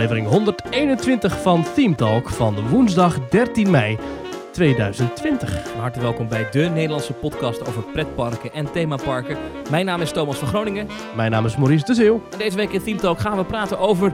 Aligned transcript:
aflevering 0.00 0.28
121 0.28 1.40
van 1.42 1.64
Team 1.74 1.96
Talk 1.96 2.28
van 2.28 2.68
woensdag 2.68 3.28
13 3.28 3.70
mei 3.70 3.98
2020. 4.52 5.72
Hartelijk 5.76 6.00
welkom 6.02 6.28
bij 6.28 6.46
de 6.50 6.58
Nederlandse 6.74 7.12
podcast 7.12 7.68
over 7.68 7.82
pretparken 7.82 8.52
en 8.52 8.72
themaparken. 8.72 9.36
Mijn 9.70 9.84
naam 9.86 10.00
is 10.00 10.12
Thomas 10.12 10.36
van 10.36 10.48
Groningen. 10.48 10.88
Mijn 11.16 11.30
naam 11.30 11.46
is 11.46 11.56
Maurice 11.56 11.84
de 11.84 11.94
Zeeuw. 11.94 12.22
En 12.32 12.38
deze 12.38 12.56
week 12.56 12.72
in 12.72 12.82
Team 12.82 12.96
Talk 12.96 13.18
gaan 13.18 13.36
we 13.36 13.44
praten 13.44 13.78
over 13.78 14.12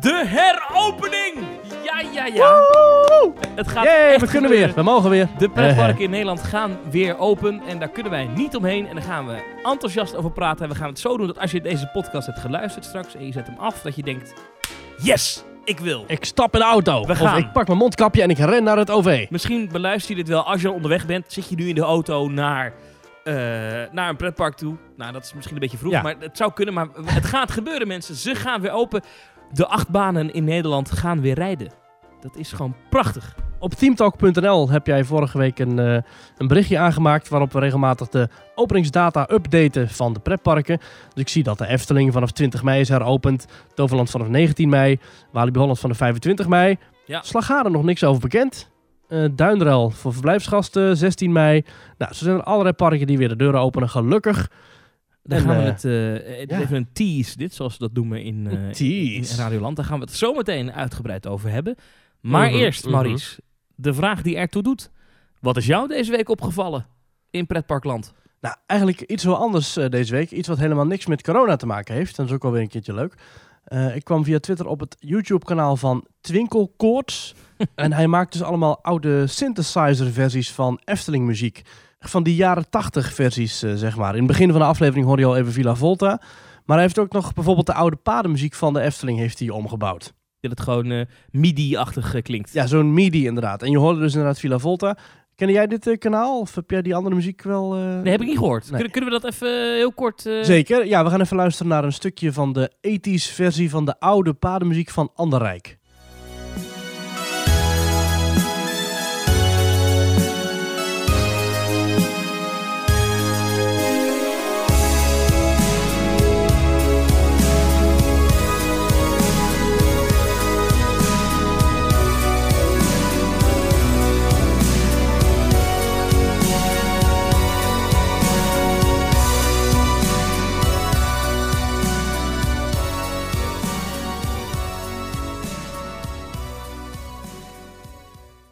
de 0.00 0.24
heropening. 0.26 1.34
Ja, 1.84 2.00
ja, 2.12 2.26
ja. 2.26 2.66
Woe! 2.68 3.32
Het 3.54 3.68
gaat 3.68 3.84
Yay, 3.84 4.12
echt 4.12 4.20
we 4.20 4.26
kunnen 4.26 4.50
gebeuren. 4.50 4.74
weer, 4.74 4.84
we 4.84 4.90
mogen 4.90 5.10
weer. 5.10 5.28
De 5.38 5.48
pretparken 5.48 5.96
Eh, 5.96 6.04
in 6.04 6.10
Nederland 6.10 6.42
gaan 6.42 6.78
weer 6.90 7.18
open 7.18 7.62
en 7.68 7.78
daar 7.78 7.88
kunnen 7.90 8.12
wij 8.12 8.26
niet 8.26 8.56
omheen. 8.56 8.86
En 8.86 8.94
daar 8.94 9.04
gaan 9.04 9.26
we 9.26 9.34
enthousiast 9.62 10.16
over 10.16 10.30
praten. 10.30 10.64
En 10.64 10.70
we 10.70 10.76
gaan 10.76 10.88
het 10.88 10.98
zo 10.98 11.16
doen 11.16 11.26
dat 11.26 11.38
als 11.38 11.50
je 11.50 11.60
deze 11.60 11.86
podcast 11.92 12.26
hebt 12.26 12.38
geluisterd 12.38 12.84
straks 12.84 13.14
en 13.14 13.26
je 13.26 13.32
zet 13.32 13.46
hem 13.46 13.58
af, 13.58 13.82
dat 13.82 13.96
je 13.96 14.02
denkt, 14.02 14.32
yes, 15.02 15.44
ik 15.64 15.78
wil. 15.80 16.04
Ik 16.06 16.24
stap 16.24 16.54
in 16.54 16.60
de 16.60 16.66
auto. 16.66 17.04
We 17.04 17.10
Of 17.12 17.18
gaan. 17.18 17.38
ik 17.38 17.52
pak 17.52 17.66
mijn 17.66 17.78
mondkapje 17.78 18.22
en 18.22 18.30
ik 18.30 18.38
ren 18.38 18.64
naar 18.64 18.76
het 18.76 18.90
OV. 18.90 19.26
Misschien 19.30 19.68
beluister 19.72 20.10
je 20.10 20.16
dit 20.16 20.28
wel 20.32 20.42
als 20.44 20.60
je 20.62 20.70
onderweg 20.70 21.06
bent. 21.06 21.32
Zit 21.32 21.48
je 21.48 21.56
nu 21.56 21.68
in 21.68 21.74
de 21.74 21.80
auto 21.80 22.28
naar, 22.28 22.72
eh, 23.24 23.34
naar 23.92 24.08
een 24.08 24.16
pretpark 24.16 24.54
toe? 24.54 24.76
Nou, 24.96 25.12
dat 25.12 25.24
is 25.24 25.34
misschien 25.34 25.54
een 25.54 25.60
beetje 25.62 25.76
vroeg, 25.78 25.92
Ja. 25.92 26.02
maar 26.02 26.14
het 26.20 26.36
zou 26.36 26.52
kunnen. 26.52 26.74
Maar 26.74 26.86
het 27.04 27.24
gaat 27.26 27.50
gebeuren, 27.50 27.88
mensen. 27.88 28.14
Ze 28.14 28.34
gaan 28.34 28.60
weer 28.60 28.70
open. 28.72 29.02
De 29.52 29.66
achtbanen 29.66 30.32
in 30.32 30.44
Nederland 30.44 30.90
gaan 30.90 31.20
weer 31.20 31.34
rijden. 31.34 31.72
Dat 32.20 32.36
is 32.36 32.52
gewoon 32.52 32.74
prachtig. 32.90 33.34
Op 33.60 33.74
teamtalk.nl 33.74 34.70
heb 34.70 34.86
jij 34.86 35.04
vorige 35.04 35.38
week 35.38 35.58
een, 35.58 35.78
eh, 35.78 35.98
een 36.36 36.46
berichtje 36.46 36.78
aangemaakt 36.78 37.28
waarop 37.28 37.52
we 37.52 37.58
regelmatig 37.58 38.08
de 38.08 38.28
openingsdata 38.54 39.28
updaten 39.32 39.88
van 39.88 40.12
de 40.12 40.20
pretparken. 40.20 40.78
Dus 40.78 41.22
ik 41.22 41.28
zie 41.28 41.42
dat 41.42 41.58
de 41.58 41.66
Efteling 41.66 42.12
vanaf 42.12 42.30
20 42.30 42.62
mei 42.62 42.80
is 42.80 42.88
heropend, 42.88 43.46
Toverland 43.74 44.10
vanaf 44.10 44.28
19 44.28 44.68
mei, 44.68 44.98
Walibi 45.32 45.58
Holland 45.58 45.78
vanaf 45.78 45.96
25 45.96 46.48
mei. 46.48 46.76
Ja. 47.06 47.22
Nog 47.62 47.82
niks 47.82 48.04
over 48.04 48.20
bekend. 48.20 48.70
Duinrel 49.34 49.90
voor 49.90 50.12
verblijfsgasten 50.12 50.96
16 50.96 51.32
mei. 51.32 51.62
Nou, 51.98 52.14
zo 52.14 52.24
zijn 52.24 52.36
er 52.36 52.42
allerlei 52.42 52.74
parken 52.74 53.06
die 53.06 53.18
weer 53.18 53.28
de 53.28 53.36
deuren 53.36 53.60
openen, 53.60 53.88
gelukkig. 53.88 54.50
Dan 55.22 55.38
En, 55.38 55.44
gaan 55.44 55.56
we 55.56 55.62
eh, 55.62 56.38
het, 56.38 56.50
ja. 56.50 56.58
even 56.60 56.76
een 56.76 56.88
tease, 56.92 57.36
dit 57.36 57.54
zoals 57.54 57.72
ze 57.72 57.78
dat 57.78 57.92
noemen 57.92 58.22
in, 58.22 58.46
Een 58.46 58.72
tease. 58.72 59.32
in 59.32 59.38
Radioland. 59.38 59.76
Daar 59.76 59.84
gaan 59.84 59.98
we 59.98 60.04
het 60.04 60.14
zo 60.14 60.32
meteen 60.32 60.72
uitgebreid 60.72 61.26
over 61.26 61.50
hebben. 61.50 61.74
Maar 62.20 62.48
Mhm, 62.50 62.58
eerst, 62.58 62.82
mhm. 62.84 62.92
Maurice, 62.92 63.40
de 63.80 63.94
vraag 63.94 64.22
die 64.22 64.36
ertoe 64.36 64.62
doet. 64.62 64.90
Wat 65.40 65.56
is 65.56 65.66
jou 65.66 65.88
deze 65.88 66.10
week 66.10 66.28
opgevallen 66.28 66.86
in 67.30 67.46
pretparkland? 67.46 68.12
Nou, 68.40 68.54
eigenlijk 68.66 69.00
iets 69.00 69.22
heel 69.22 69.36
anders 69.36 69.76
eh, 69.76 69.88
deze 69.88 70.12
week. 70.12 70.30
Iets 70.30 70.48
wat 70.48 70.58
helemaal 70.58 70.86
niks 70.86 71.06
met 71.06 71.22
corona 71.22 71.56
te 71.56 71.66
maken 71.66 71.94
heeft. 71.94 72.16
Dat 72.16 72.26
is 72.26 72.32
ook 72.32 72.44
alweer 72.44 72.60
een 72.60 72.68
keertje 72.68 72.94
leuk. 72.94 73.14
Eh, 73.64 73.96
ik 73.96 74.04
kwam 74.04 74.24
via 74.24 74.38
Twitter 74.38 74.66
op 74.66 74.80
het 74.80 74.96
YouTube-kanaal 74.98 75.76
van 75.76 76.06
Twinkelkoorts. 76.20 77.34
en 77.74 77.92
hij 77.92 78.06
maakt 78.06 78.32
dus 78.32 78.42
allemaal 78.42 78.82
oude 78.82 79.26
synthesizer-versies 79.26 80.52
van 80.52 80.80
Efteling-muziek. 80.84 81.62
Van 81.98 82.22
die 82.22 82.34
jaren 82.34 82.70
80 82.70 83.12
versies, 83.12 83.62
eh, 83.62 83.74
zeg 83.74 83.96
maar. 83.96 84.12
In 84.12 84.18
het 84.18 84.26
begin 84.26 84.50
van 84.50 84.60
de 84.60 84.66
aflevering 84.66 85.06
hoorde 85.06 85.22
je 85.22 85.28
al 85.28 85.36
even 85.36 85.52
Villa 85.52 85.74
Volta. 85.74 86.20
Maar 86.64 86.76
hij 86.76 86.86
heeft 86.86 86.98
ook 86.98 87.12
nog 87.12 87.34
bijvoorbeeld 87.34 87.66
de 87.66 87.74
oude 87.74 87.96
padenmuziek 87.96 88.54
van 88.54 88.72
de 88.72 88.80
Efteling 88.80 89.18
heeft 89.18 89.38
hij 89.38 89.48
omgebouwd. 89.48 90.16
Dat 90.40 90.50
het 90.50 90.60
gewoon 90.60 90.90
eh, 90.90 91.06
MIDI-achtig 91.30 92.14
eh, 92.14 92.22
klinkt. 92.22 92.52
Ja, 92.52 92.66
zo'n 92.66 92.94
MIDI 92.94 93.26
inderdaad. 93.26 93.62
En 93.62 93.70
je 93.70 93.78
hoorde 93.78 94.00
dus 94.00 94.12
inderdaad 94.12 94.38
Villa 94.38 94.58
Volta. 94.58 94.96
Ken 95.34 95.50
jij 95.50 95.66
dit 95.66 95.86
eh, 95.86 95.98
kanaal? 95.98 96.40
Of 96.40 96.54
heb 96.54 96.70
jij 96.70 96.82
die 96.82 96.94
andere 96.94 97.14
muziek 97.14 97.42
wel... 97.42 97.72
Nee, 97.74 98.12
heb 98.12 98.20
ik 98.20 98.26
niet 98.26 98.38
gehoord. 98.38 98.62
Nee. 98.62 98.72
Kunnen, 98.72 98.90
kunnen 98.90 99.10
we 99.10 99.20
dat 99.20 99.32
even 99.32 99.74
heel 99.74 99.92
kort... 99.92 100.20
Zeker. 100.42 100.86
Ja, 100.86 101.04
we 101.04 101.10
gaan 101.10 101.20
even 101.20 101.36
luisteren 101.36 101.72
naar 101.72 101.84
een 101.84 101.92
stukje 101.92 102.32
van 102.32 102.52
de 102.52 102.72
80s 102.76 103.34
versie 103.34 103.70
van 103.70 103.84
de 103.84 104.00
oude 104.00 104.34
padenmuziek 104.34 104.90
van 104.90 105.10
Anderrijk. 105.14 105.78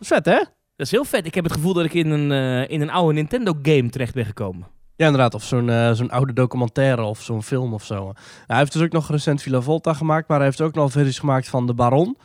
Vet, 0.07 0.25
hè? 0.25 0.37
Dat 0.77 0.87
is 0.87 0.91
heel 0.91 1.05
vet. 1.05 1.27
Ik 1.27 1.35
heb 1.35 1.45
het 1.45 1.53
gevoel 1.53 1.73
dat 1.73 1.85
ik 1.85 1.95
in 1.95 2.11
een, 2.11 2.33
eh, 2.33 2.71
in 2.75 2.81
een 2.81 2.91
oude 2.91 3.15
Nintendo-game 3.15 3.89
terecht 3.89 4.15
ben 4.15 4.25
gekomen. 4.25 4.67
Ja, 4.97 5.07
inderdaad. 5.07 5.35
Of 5.35 5.45
zo'n 5.45 5.71
eh, 5.71 5.93
zo'n 5.93 6.11
oude 6.11 6.33
documentaire 6.33 7.03
of 7.03 7.23
zo'n 7.23 7.43
film 7.43 7.75
of 7.75 7.85
zo. 7.85 7.95
Nou, 8.05 8.15
hij 8.47 8.57
heeft 8.59 8.73
dus 8.73 8.83
ook 8.83 8.93
nog 8.93 9.11
recent 9.11 9.43
Villa 9.43 9.61
Volta 9.61 9.93
gemaakt, 9.95 10.29
maar 10.29 10.37
hij 10.37 10.47
heeft 10.47 10.61
ook 10.61 10.75
nog 10.75 10.93
versies 10.93 11.19
gemaakt 11.19 11.49
van 11.49 11.67
de 11.67 11.75
Baron. 11.75 12.17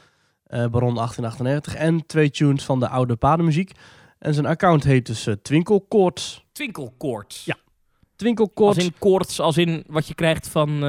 eh, 0.43 0.59
Baron 0.67 0.93
1898 0.95 1.75
en 1.75 2.05
twee 2.05 2.29
tunes 2.29 2.63
van 2.63 2.79
de 2.79 2.87
oude 2.87 3.15
padenmuziek. 3.15 3.71
En 4.19 4.33
zijn 4.33 4.45
account 4.45 4.83
heet 4.83 5.05
dus 5.05 5.27
eh, 5.27 5.33
Twinkelkoorts. 5.41 6.45
Twinkelkoorts. 6.51 7.45
Ja. 7.45 7.53
Als 7.53 8.09
Twinkelkoorts 8.15 8.77
in 8.85 8.93
koorts, 8.99 9.39
als 9.39 9.57
in 9.57 9.83
wat 9.87 10.07
je 10.07 10.13
krijgt 10.15 10.47
van 10.47 10.79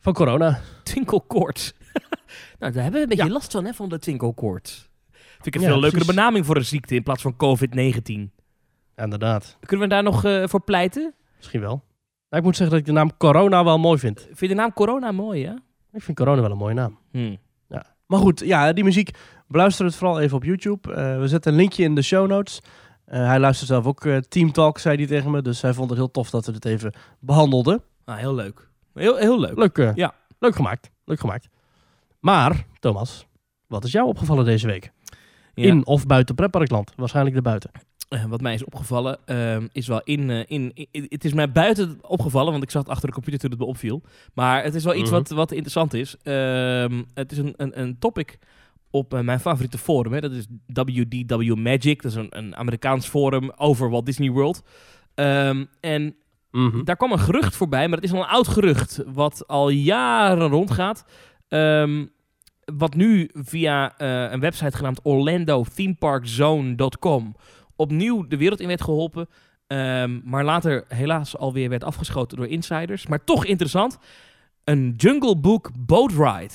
van 0.00 0.12
corona. 0.12 0.60
twinkelkoorts. 0.82 1.72
nou, 2.58 2.72
daar 2.72 2.82
hebben 2.82 2.92
we 2.92 3.00
een 3.00 3.08
beetje 3.08 3.24
Ja. 3.24 3.30
last 3.32 3.52
van, 3.52 3.64
hè, 3.64 3.72
van 3.72 3.88
de 3.88 3.98
twinkelkoorts. 3.98 4.87
Vind 5.40 5.46
ik 5.46 5.54
een 5.54 5.60
Ja, 5.60 5.66
veel 5.66 5.80
leukere 5.80 6.04
precies. 6.04 6.14
benaming 6.16 6.46
voor 6.46 6.56
een 6.56 6.64
ziekte 6.64 6.94
in 6.94 7.02
plaats 7.02 7.22
van 7.22 7.32
COVID-19. 7.32 8.30
Ja, 8.96 9.04
inderdaad. 9.04 9.56
Kunnen 9.60 9.88
we 9.88 9.94
daar 9.94 10.02
nog 10.02 10.24
eh, 10.24 10.42
voor 10.46 10.60
pleiten? 10.62 11.14
Misschien 11.36 11.60
wel. 11.60 11.82
Nou, 12.28 12.42
ik 12.42 12.42
moet 12.42 12.56
zeggen 12.56 12.70
dat 12.76 12.78
ik 12.86 12.94
de 12.94 13.00
naam 13.00 13.16
corona 13.16 13.64
wel 13.64 13.78
mooi 13.78 13.98
vind. 13.98 14.20
Vind 14.20 14.38
je 14.40 14.48
de 14.48 14.54
naam 14.54 14.72
corona 14.72 15.12
mooi, 15.12 15.46
hè? 15.46 15.52
Ik 15.92 16.02
vind 16.02 16.16
corona 16.16 16.40
wel 16.42 16.50
een 16.50 16.56
mooie 16.56 16.74
naam. 16.74 16.98
Hm. 17.10 17.36
Maar 18.06 18.18
goed, 18.20 18.40
ja, 18.40 18.72
die 18.72 18.84
muziek, 18.84 19.10
beluister 19.46 19.84
het 19.84 19.94
vooral 19.94 20.20
even 20.20 20.36
op 20.36 20.44
YouTube. 20.44 20.94
Eh, 20.94 21.18
we 21.18 21.28
zetten 21.28 21.52
een 21.52 21.58
linkje 21.58 21.82
in 21.82 21.94
de 21.94 22.02
show 22.02 22.28
notes. 22.28 22.60
Eh, 23.04 23.26
hij 23.26 23.38
luistert 23.38 23.68
zelf 23.68 23.86
ook 23.86 24.06
Team 24.28 24.52
Talk, 24.52 24.78
zei 24.78 24.96
hij 24.96 25.06
tegen 25.06 25.30
me. 25.30 25.42
Dus 25.42 25.62
hij 25.62 25.72
vond 25.74 25.88
het 25.90 25.98
heel 25.98 26.10
tof 26.10 26.30
dat 26.30 26.46
we 26.46 26.52
dit 26.52 26.64
even 26.64 26.92
behandelden. 27.20 27.82
Nou, 28.04 28.18
heel 28.18 28.34
leuk. 28.34 28.68
Heel, 28.94 29.16
heel 29.16 29.40
leuk. 29.40 29.56
Leuk, 29.58 29.92
Ja. 29.96 30.14
leuk 30.38 30.54
gemaakt. 30.54 30.90
Leuk 31.04 31.20
gemaakt. 31.20 31.48
Maar, 32.20 32.64
Thomas, 32.80 33.26
wat 33.66 33.84
is 33.84 33.92
jou 33.92 34.06
opgevallen 34.06 34.44
deze 34.44 34.66
week? 34.66 34.92
Ja. 35.58 35.66
In 35.66 35.86
of 35.86 36.06
buiten 36.06 36.34
pretparkland? 36.34 36.92
Waarschijnlijk 36.96 37.36
erbuiten. 37.36 37.70
Eh, 38.08 38.24
wat 38.24 38.40
mij 38.40 38.54
is 38.54 38.64
opgevallen, 38.64 39.18
ehm, 39.24 39.66
is 39.72 39.86
wel 39.86 40.00
in, 40.04 40.30
eh, 40.30 40.44
in, 40.46 40.72
in- 40.90 41.06
Het 41.08 41.24
is 41.24 41.32
mij 41.32 41.52
buiten 41.52 41.98
opgevallen, 42.02 42.50
want 42.50 42.62
ik 42.62 42.70
zat 42.70 42.88
achter 42.88 43.08
de 43.08 43.14
computer 43.14 43.40
toen 43.40 43.50
het 43.50 43.58
me 43.58 43.64
opviel. 43.66 44.02
Maar 44.34 44.64
het 44.64 44.74
is 44.74 44.84
wel 44.84 44.94
iets 44.94 45.10
Mhm. 45.10 45.18
wat, 45.18 45.28
wat 45.28 45.50
interessant 45.52 45.94
is. 45.94 46.16
Ehm, 46.22 47.02
het 47.14 47.32
is 47.32 47.38
een, 47.38 47.54
een, 47.56 47.80
een 47.80 47.98
topic 47.98 48.38
op 48.90 49.14
eh, 49.14 49.20
mijn 49.20 49.40
favoriete 49.40 49.78
forum. 49.78 50.12
Hè. 50.12 50.20
Dat 50.20 50.32
is 50.32 50.46
WDW 50.66 51.54
Magic. 51.54 52.02
Dat 52.02 52.10
is 52.10 52.16
een, 52.16 52.26
een 52.38 52.56
Amerikaans 52.56 53.06
forum 53.06 53.50
over 53.56 53.90
Walt 53.90 54.06
Disney 54.06 54.30
World. 54.30 54.62
Ehm, 55.14 55.64
en 55.80 56.14
Mhm. 56.50 56.84
daar 56.84 56.96
kwam 56.96 57.12
een 57.12 57.18
gerucht 57.18 57.56
voorbij, 57.56 57.88
maar 57.88 57.96
het 57.98 58.06
is 58.06 58.12
al 58.12 58.20
een 58.22 58.28
oud 58.28 58.48
gerucht. 58.48 59.02
Wat 59.06 59.46
al 59.46 59.68
jaren 59.68 60.48
rondgaat. 60.48 61.04
Wat 62.76 62.94
nu 62.94 63.30
via 63.32 63.96
eh, 63.98 64.30
een 64.32 64.40
website 64.40 64.76
genaamd 64.76 65.00
OrlandoThemeParkZone.com 65.02 67.34
opnieuw 67.76 68.26
de 68.26 68.36
wereld 68.36 68.60
in 68.60 68.66
werd 68.66 68.82
geholpen. 68.82 69.28
Ehm, 69.66 70.20
maar 70.24 70.44
later 70.44 70.84
helaas 70.88 71.36
alweer 71.36 71.68
werd 71.68 71.84
afgeschoten 71.84 72.36
door 72.36 72.46
insiders. 72.46 73.06
Maar 73.06 73.24
toch 73.24 73.44
interessant. 73.44 73.98
Een 74.64 74.94
Jungle 74.96 75.36
Book 75.36 75.70
boat 75.78 76.10
ride 76.12 76.54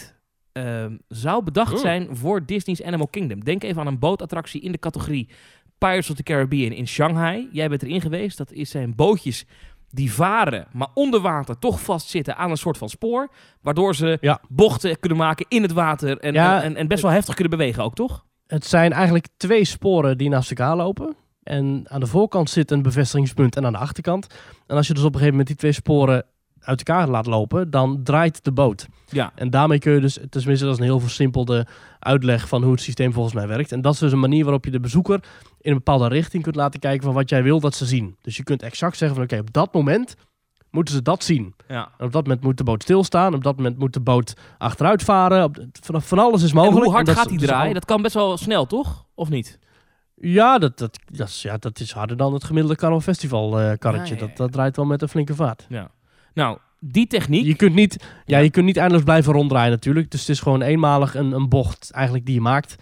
ehm, 0.52 0.96
zou 1.08 1.44
bedacht 1.44 1.74
Oh. 1.74 1.80
zijn 1.80 2.16
voor 2.16 2.46
Disney's 2.46 2.84
Animal 2.84 3.08
Kingdom. 3.08 3.44
Denk 3.44 3.64
even 3.64 3.82
aan 3.82 3.88
een 3.88 4.00
bootattractie 4.00 4.62
in 4.62 4.72
de 4.72 4.80
categorie 4.80 5.30
Pirates 5.78 6.10
of 6.10 6.16
the 6.16 6.24
Caribbean 6.24 6.72
in 6.72 6.88
Shanghai. 6.88 7.50
Jij 7.52 7.70
bent 7.70 7.84
erin 7.84 8.02
geweest. 8.02 8.38
Dat 8.38 8.52
is- 8.52 8.70
zijn 8.70 8.96
bootjes 8.96 9.46
die 9.94 10.14
varen, 10.14 10.68
maar 10.72 10.88
onder 10.94 11.20
water 11.22 11.60
toch 11.60 11.82
vastzitten 11.82 12.38
aan 12.38 12.52
een 12.52 12.58
soort 12.58 12.78
van 12.78 12.90
spoor. 12.90 13.30
Waardoor 13.62 13.96
ze 13.96 14.18
Ja. 14.22 14.40
bochten 14.50 15.00
kunnen 15.00 15.18
maken 15.18 15.46
in 15.50 15.62
het 15.62 15.72
water 15.72 16.18
en, 16.20 16.34
Ja, 16.34 16.58
en, 16.58 16.64
en, 16.64 16.76
en 16.76 16.88
best 16.88 17.02
wel 17.02 17.12
heftig 17.12 17.34
kunnen 17.36 17.58
bewegen 17.58 17.84
ook, 17.84 17.96
toch? 17.96 18.26
Het 18.48 18.66
zijn 18.66 18.92
eigenlijk 18.94 19.28
twee 19.38 19.66
sporen 19.66 20.18
die 20.18 20.30
naast 20.30 20.50
elkaar 20.50 20.76
lopen. 20.76 21.16
En 21.44 21.86
aan 21.88 22.00
de 22.00 22.08
voorkant 22.08 22.50
zit 22.50 22.72
een 22.72 22.82
bevestigingspunt 22.82 23.56
en 23.56 23.66
aan 23.66 23.72
de 23.72 23.78
achterkant. 23.78 24.28
En 24.68 24.76
als 24.76 24.88
je 24.88 24.94
dus 24.94 25.02
op 25.04 25.14
een 25.14 25.20
gegeven 25.20 25.32
moment 25.38 25.48
die 25.48 25.58
twee 25.58 25.72
sporen 25.72 26.26
uit 26.64 26.84
elkaar 26.84 27.08
laat 27.08 27.26
lopen, 27.26 27.70
dan 27.70 28.00
draait 28.04 28.44
de 28.44 28.52
boot. 28.52 28.88
Ja. 29.10 29.32
En 29.36 29.50
daarmee 29.50 29.80
kun 29.80 29.94
je 29.94 30.00
dus, 30.00 30.14
tenminste 30.30 30.66
dat 30.66 30.74
is 30.74 30.80
een 30.80 30.86
heel 30.86 31.00
versimpelde 31.00 31.66
uitleg 32.00 32.48
van 32.48 32.64
hoe 32.64 32.72
het 32.72 32.82
systeem 32.82 33.14
volgens 33.14 33.36
mij 33.36 33.48
werkt. 33.48 33.72
En 33.72 33.82
dat 33.82 33.94
is 33.94 34.00
dus 34.00 34.12
een 34.12 34.20
manier 34.20 34.44
waarop 34.44 34.66
je 34.66 34.72
de 34.72 34.80
bezoeker 34.80 35.24
in 35.62 35.72
een 35.72 35.78
bepaalde 35.78 36.08
richting 36.08 36.44
kunt 36.44 36.56
laten 36.56 36.80
kijken 36.80 37.04
van 37.04 37.14
wat 37.14 37.30
jij 37.30 37.44
wil 37.44 37.60
dat 37.60 37.76
ze 37.76 37.86
zien. 37.86 38.16
Dus 38.22 38.38
je 38.38 38.44
kunt 38.44 38.62
exact 38.64 38.98
zeggen 38.98 39.18
van 39.18 39.26
oké, 39.26 39.40
op 39.40 39.54
dat 39.54 39.74
moment 39.74 40.16
moeten 40.72 40.94
ze 40.94 41.02
dat 41.02 41.24
zien. 41.24 41.54
Ja. 41.68 41.90
En 41.98 42.06
op 42.06 42.12
dat 42.12 42.24
moment 42.24 42.44
moet 42.44 42.58
de 42.58 42.64
boot 42.64 42.82
stilstaan. 42.84 43.34
Op 43.34 43.44
dat 43.44 43.56
moment 43.58 43.78
moet 43.78 43.94
de 43.94 44.00
boot 44.00 44.34
achteruit 44.58 45.04
varen. 45.04 45.44
Op, 45.44 45.58
van, 45.82 46.02
van 46.02 46.20
alles 46.20 46.44
is 46.44 46.54
mogelijk. 46.54 46.78
En 46.80 46.84
hoe 46.86 46.94
hard 46.94 47.08
En 47.08 47.16
gaat 47.16 47.32
is 47.32 47.42
draaien? 47.42 47.68
al- 47.68 47.74
Dat 47.74 47.86
kan 47.86 48.02
best 48.02 48.14
wel 48.14 48.38
snel, 48.38 48.66
toch? 48.66 49.06
Of 49.16 49.30
niet? 49.30 49.60
Ja, 50.16 50.58
dat, 50.58 50.78
dat, 50.78 51.00
dat, 51.12 51.28
is, 51.28 51.42
ja, 51.42 51.58
dat 51.58 51.80
is 51.80 51.92
harder 51.92 52.18
dan 52.18 52.34
het 52.34 52.44
gemiddelde 52.44 52.78
Carnaval 52.78 53.02
Festival 53.04 53.50
karretje. 53.78 53.90
Ja, 54.14 54.20
ja, 54.20 54.22
ja. 54.22 54.28
Dat, 54.28 54.38
dat 54.38 54.52
draait 54.52 54.76
wel 54.76 54.86
met 54.86 55.02
een 55.02 55.10
flinke 55.10 55.36
vaart. 55.36 55.66
Ja. 55.70 55.90
Nou, 56.34 56.58
die 56.80 57.08
techniek... 57.08 57.46
Je 57.46 57.56
kunt 57.56 57.76
niet, 57.76 57.96
ja, 58.26 58.38
Ja. 58.38 58.44
je 58.44 58.50
kunt 58.50 58.66
niet 58.66 58.78
eindeloos 58.78 59.04
blijven 59.04 59.34
ronddraaien 59.34 59.72
natuurlijk. 59.72 60.12
Dus 60.12 60.20
het 60.20 60.30
is 60.30 60.40
gewoon 60.40 60.62
eenmalig 60.62 61.16
een, 61.16 61.32
een 61.32 61.50
bocht 61.50 61.92
eigenlijk 61.92 62.26
die 62.26 62.36
je 62.36 62.42
maakt 62.42 62.76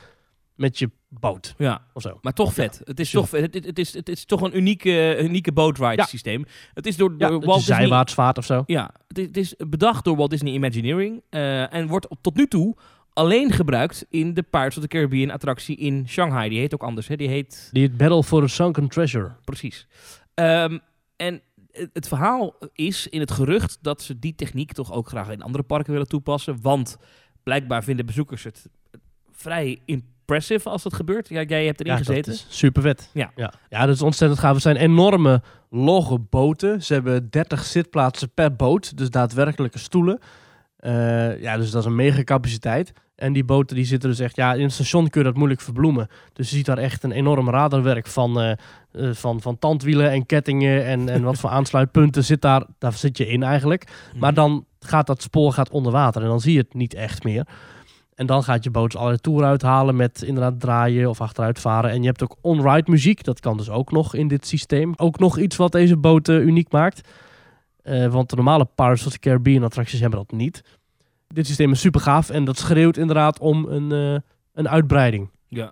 met 0.55 0.79
je 0.79 0.89
boot 1.09 1.55
Ja, 1.57 1.81
of 1.93 2.01
zo. 2.01 2.17
maar 2.21 2.33
toch 2.33 2.53
vet. 2.53 2.81
Het 2.83 2.99
is 2.99 3.09
Sure. 3.09 3.27
toch. 3.27 3.39
Het, 3.41 3.53
het, 3.65 3.79
is, 3.79 3.93
het 3.93 4.09
is 4.09 4.25
toch 4.25 4.41
een 4.41 4.57
unieke, 4.57 5.17
unieke 5.23 5.51
boat 5.51 5.77
ride 5.77 5.95
Ja. 5.95 6.05
systeem. 6.05 6.45
Het 6.73 6.85
is 6.87 6.95
door, 6.97 7.17
Walt 7.17 7.41
Disney... 7.41 7.59
zijwaarts 7.77 8.13
vaart 8.13 8.37
of 8.37 8.45
zo. 8.45 8.63
Ja, 8.65 8.91
het 9.07 9.17
is, 9.17 9.25
het 9.25 9.37
is 9.37 9.55
bedacht 9.69 10.03
door 10.03 10.15
Walt 10.15 10.29
Disney 10.29 10.53
Imagineering 10.53 11.21
eh, 11.29 11.73
en 11.73 11.87
wordt 11.87 12.07
op- 12.07 12.17
tot 12.21 12.35
nu 12.35 12.47
toe 12.47 12.75
alleen 13.13 13.51
gebruikt 13.51 14.05
in 14.09 14.33
de 14.33 14.41
Pirates 14.41 14.75
of 14.77 14.81
the 14.83 14.87
Caribbean 14.89 15.31
attractie 15.31 15.75
in 15.77 16.07
Shanghai. 16.07 16.49
Die 16.49 16.59
heet 16.59 16.73
ook 16.73 16.83
anders, 16.83 17.07
hè? 17.07 17.15
Die 17.15 17.27
heet 17.27 17.69
Die 17.71 17.89
Battle 17.89 18.23
for 18.23 18.41
the 18.41 18.47
Sunken 18.47 18.87
Treasure. 18.87 19.31
precies. 19.45 19.87
Ehm, 20.33 20.77
en 21.15 21.41
het- 21.93 22.07
verhaal 22.07 22.55
is 22.73 23.07
in 23.07 23.19
het 23.19 23.31
gerucht 23.31 23.77
dat 23.81 24.01
ze 24.01 24.19
die 24.19 24.35
techniek 24.35 24.73
toch 24.73 24.91
ook 24.93 25.07
graag 25.07 25.29
in 25.29 25.41
andere 25.41 25.63
parken 25.63 25.91
willen 25.91 26.07
toepassen, 26.07 26.57
want 26.61 26.97
blijkbaar 27.43 27.83
vinden 27.83 28.05
bezoekers 28.05 28.43
het 28.43 28.69
vrij 29.31 29.79
impressive 29.85 30.69
als 30.69 30.83
dat 30.83 30.93
gebeurt. 30.93 31.29
Ja, 31.29 31.41
jij 31.41 31.65
hebt 31.65 31.79
erin 31.79 31.91
Ja, 31.91 31.97
gezeten. 31.97 32.31
dat 32.31 32.33
is 32.33 32.57
super 32.57 32.81
vet. 32.81 33.09
Ja. 33.13 33.31
Ja. 33.35 33.53
ja, 33.69 33.85
dat 33.85 33.95
is 33.95 34.01
ontzettend 34.01 34.39
gaaf. 34.39 34.53
Het 34.53 34.61
zijn 34.61 34.75
enorme 34.75 35.41
logge 35.69 36.19
boten. 36.19 36.83
Ze 36.83 36.93
hebben 36.93 37.29
30 37.29 37.63
zitplaatsen 37.63 38.33
per 38.33 38.55
boot, 38.55 38.97
dus 38.97 39.09
daadwerkelijke 39.09 39.79
stoelen. 39.79 40.19
Eh, 40.81 41.41
ja, 41.41 41.57
dus 41.57 41.71
dat 41.71 41.81
is 41.81 41.87
een 41.87 41.95
mega 41.95 42.23
capaciteit. 42.23 42.93
En 43.15 43.33
die 43.33 43.43
boten 43.43 43.75
die 43.75 43.85
zitten 43.85 44.09
dus 44.09 44.19
echt, 44.19 44.35
ja, 44.35 44.53
in 44.53 44.63
het 44.63 44.71
station 44.71 45.09
kun 45.09 45.21
je 45.21 45.27
dat 45.27 45.37
moeilijk 45.37 45.61
verbloemen. 45.61 46.07
Dus 46.33 46.49
je 46.49 46.55
ziet 46.55 46.65
daar 46.65 46.77
echt 46.77 47.03
een 47.03 47.11
enorm 47.11 47.49
radarwerk 47.49 48.07
van, 48.07 48.39
eh, 48.39 48.51
eh, 48.51 49.13
van, 49.13 49.41
van 49.41 49.59
tandwielen 49.59 50.11
en 50.11 50.25
kettingen 50.25 50.85
en, 50.85 51.09
en 51.09 51.23
wat 51.23 51.37
voor 51.37 51.49
aansluitpunten 51.59 52.23
zit 52.23 52.41
daar. 52.41 52.65
Daar 52.77 52.93
zit 52.93 53.17
je 53.17 53.27
in 53.27 53.43
eigenlijk. 53.43 53.87
Maar 54.19 54.33
dan 54.33 54.65
gaat 54.79 55.07
dat 55.07 55.21
spoor 55.21 55.53
gaat 55.53 55.69
onder 55.69 55.91
water 55.91 56.21
en 56.21 56.27
dan 56.27 56.39
zie 56.39 56.53
je 56.53 56.59
het 56.59 56.73
niet 56.73 56.93
echt 56.93 57.23
meer. 57.23 57.47
En 58.15 58.25
dan 58.25 58.43
gaat 58.43 58.63
je 58.63 58.71
boot 58.71 58.95
allerlei 58.95 59.21
toeren 59.21 59.47
uithalen 59.47 59.95
met 59.95 60.21
inderdaad 60.21 60.59
draaien 60.59 61.09
of 61.09 61.21
achteruit 61.21 61.59
varen. 61.59 61.91
En 61.91 62.01
je 62.01 62.07
hebt 62.07 62.23
ook 62.23 62.35
on-ride 62.41 62.91
muziek. 62.91 63.23
Dat 63.23 63.39
kan 63.39 63.57
dus 63.57 63.69
ook 63.69 63.91
nog 63.91 64.15
in 64.15 64.27
dit 64.27 64.47
systeem. 64.47 64.93
Ook 64.95 65.19
nog 65.19 65.37
iets 65.37 65.55
wat 65.55 65.71
deze 65.71 65.97
boten 65.97 66.47
uniek 66.47 66.71
maakt. 66.71 67.01
Eh, 67.83 68.07
want 68.07 68.29
de 68.29 68.35
normale 68.35 68.67
Pirates 68.75 69.05
of 69.05 69.11
the 69.11 69.19
Caribbean 69.19 69.63
attracties 69.63 69.99
hebben 69.99 70.19
dat 70.19 70.31
niet. 70.31 70.63
Dit 71.27 71.47
systeem 71.47 71.71
is 71.71 71.79
super 71.79 72.01
gaaf 72.01 72.29
en 72.29 72.45
dat 72.45 72.57
schreeuwt 72.57 72.97
inderdaad 72.97 73.39
om 73.39 73.65
een, 73.65 73.91
eh, 73.91 74.21
een 74.53 74.69
uitbreiding. 74.69 75.29
Ja. 75.47 75.71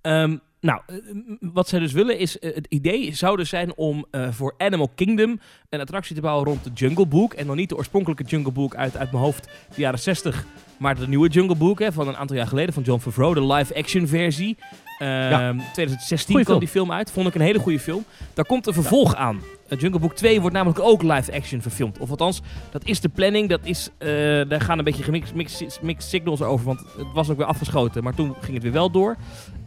Ehm, 0.00 0.36
nou, 0.60 0.80
eh, 0.86 0.96
wat 1.40 1.68
zij 1.68 1.78
dus 1.78 1.92
willen 1.92 2.18
is, 2.18 2.36
het 2.40 2.66
idee 2.68 3.14
zou 3.14 3.36
dus 3.36 3.48
zijn 3.48 3.76
om 3.76 4.06
voor 4.30 4.54
Animal 4.58 4.90
Kingdom 4.94 5.40
een 5.68 5.80
attractie 5.80 6.14
te 6.14 6.20
bouwen 6.20 6.46
rond 6.46 6.64
de 6.64 6.70
Jungle 6.74 7.06
Book. 7.06 7.32
En 7.32 7.46
dan 7.46 7.56
niet 7.56 7.68
de 7.68 7.76
oorspronkelijke 7.76 8.24
Jungle 8.24 8.52
Book 8.52 8.74
uit, 8.74 8.96
uit 8.96 9.12
mijn 9.12 9.24
hoofd, 9.24 9.48
de 9.74 9.80
jaren 9.80 9.98
60, 9.98 10.44
maar 10.76 10.94
de 10.94 11.08
nieuwe 11.08 11.28
Jungle 11.28 11.56
Book 11.56 11.78
hè, 11.78 11.92
van 11.92 12.08
een 12.08 12.16
aantal 12.16 12.36
jaar 12.36 12.46
geleden 12.46 12.74
van 12.74 12.82
John 12.82 13.00
Favreau, 13.00 13.34
de 13.34 13.46
live-action 13.46 14.06
versie. 14.06 14.56
Ehm 14.98 15.58
2016 15.72 16.26
Goeie 16.26 16.44
kwam 16.44 16.44
film. 16.44 16.58
die 16.58 16.68
film 16.68 16.92
uit, 16.92 17.10
vond 17.10 17.26
ik 17.26 17.34
een 17.34 17.40
hele 17.40 17.58
goede 17.58 17.80
film. 17.80 18.04
Daar 18.34 18.44
komt 18.44 18.66
een 18.66 18.72
vervolg 18.72 19.14
aan. 19.14 19.40
Eh, 19.72 19.78
Jungle 19.78 20.00
Book 20.00 20.14
2 20.14 20.40
wordt 20.40 20.54
namelijk 20.56 20.80
ook 20.80 21.02
live-action 21.02 21.60
verfilmd. 21.62 21.98
Of 21.98 22.10
althans, 22.10 22.42
dat 22.70 22.84
is 22.84 23.00
de 23.00 23.08
planning. 23.08 23.48
Dat 23.48 23.60
is, 23.62 23.90
eh, 23.98 24.08
daar 24.48 24.60
gaan 24.60 24.78
een 24.78 24.84
beetje 24.84 25.02
gemixed 25.02 25.34
mixed, 25.34 25.78
mixed 25.82 26.10
signals 26.10 26.42
over, 26.42 26.66
want 26.66 26.80
het 26.80 27.12
was 27.14 27.30
ook 27.30 27.36
weer 27.36 27.46
afgeschoten. 27.46 28.02
Maar 28.02 28.14
toen 28.14 28.34
ging 28.40 28.54
het 28.54 28.62
weer 28.62 28.72
wel 28.72 28.90
door. 28.90 29.16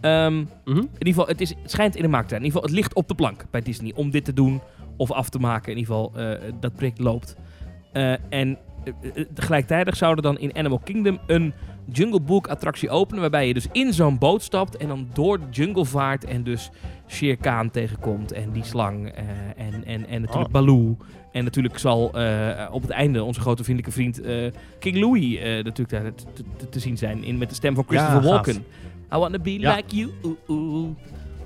Ehm, 0.01 0.35
Mhm. 0.35 0.45
in 0.65 0.75
ieder 0.75 1.07
geval, 1.07 1.27
het, 1.27 1.41
is, 1.41 1.49
het 1.49 1.71
schijnt 1.71 1.95
in 1.95 2.01
de 2.01 2.07
markt 2.07 2.27
te 2.27 2.29
zijn. 2.29 2.41
In 2.41 2.47
ieder 2.47 2.61
geval, 2.61 2.75
het 2.75 2.85
ligt 2.85 2.95
op 2.95 3.07
de 3.07 3.15
plank 3.15 3.45
bij 3.51 3.61
Disney 3.61 3.91
om 3.95 4.11
dit 4.11 4.25
te 4.25 4.33
doen 4.33 4.61
of 4.97 5.11
af 5.11 5.29
te 5.29 5.39
maken. 5.39 5.71
In 5.71 5.77
ieder 5.77 5.93
geval, 5.95 6.11
eh, 6.15 6.51
dat 6.59 6.75
project 6.75 6.99
loopt. 6.99 7.35
En 8.29 8.57
tegelijkertijd 9.33 9.97
zouden 9.97 10.23
dan 10.23 10.37
in 10.37 10.55
Animal 10.55 10.79
Kingdom 10.79 11.19
een 11.27 11.53
Jungle 11.91 12.19
Book 12.21 12.47
attractie 12.47 12.89
openen. 12.89 13.21
Waarbij 13.21 13.47
je 13.47 13.53
dus 13.53 13.67
in 13.71 13.93
zo'n 13.93 14.17
boot 14.17 14.41
stapt 14.43 14.77
en 14.77 14.87
dan 14.87 15.07
door 15.13 15.39
de 15.39 15.45
jungle 15.51 15.85
vaart. 15.85 16.25
En 16.25 16.43
dus 16.43 16.69
Shere 17.07 17.35
Khan 17.35 17.71
tegenkomt 17.71 18.31
en 18.31 18.51
die 18.51 18.63
slang. 18.63 19.07
eh, 19.11 19.23
en, 19.65 19.85
en, 19.85 20.07
en 20.07 20.21
natuurlijk 20.21 20.47
Oh. 20.47 20.51
Baloo. 20.53 20.97
En 21.31 21.43
natuurlijk 21.43 21.77
zal 21.77 22.11
eh, 22.13 22.67
op 22.71 22.81
het 22.81 22.91
einde 22.91 23.23
onze 23.23 23.39
grote 23.39 23.63
vriendelijke 23.63 23.95
vriend 23.97 24.21
eh, 24.21 24.51
King 24.79 24.97
Louis 24.97 25.39
natuurlijk 25.39 25.89
daar 25.89 26.13
te, 26.15 26.23
te- 26.57 26.69
te 26.69 26.79
zien 26.79 26.97
zijn. 26.97 27.23
In, 27.23 27.37
met 27.37 27.49
de 27.49 27.55
stem 27.55 27.75
van 27.75 27.83
Christopher. 27.87 28.21
Walken. 28.21 28.55
I 29.13 29.17
wanna 29.17 29.39
be 29.39 29.59
Ja. 29.59 29.75
like 29.75 29.95
you. 29.95 30.11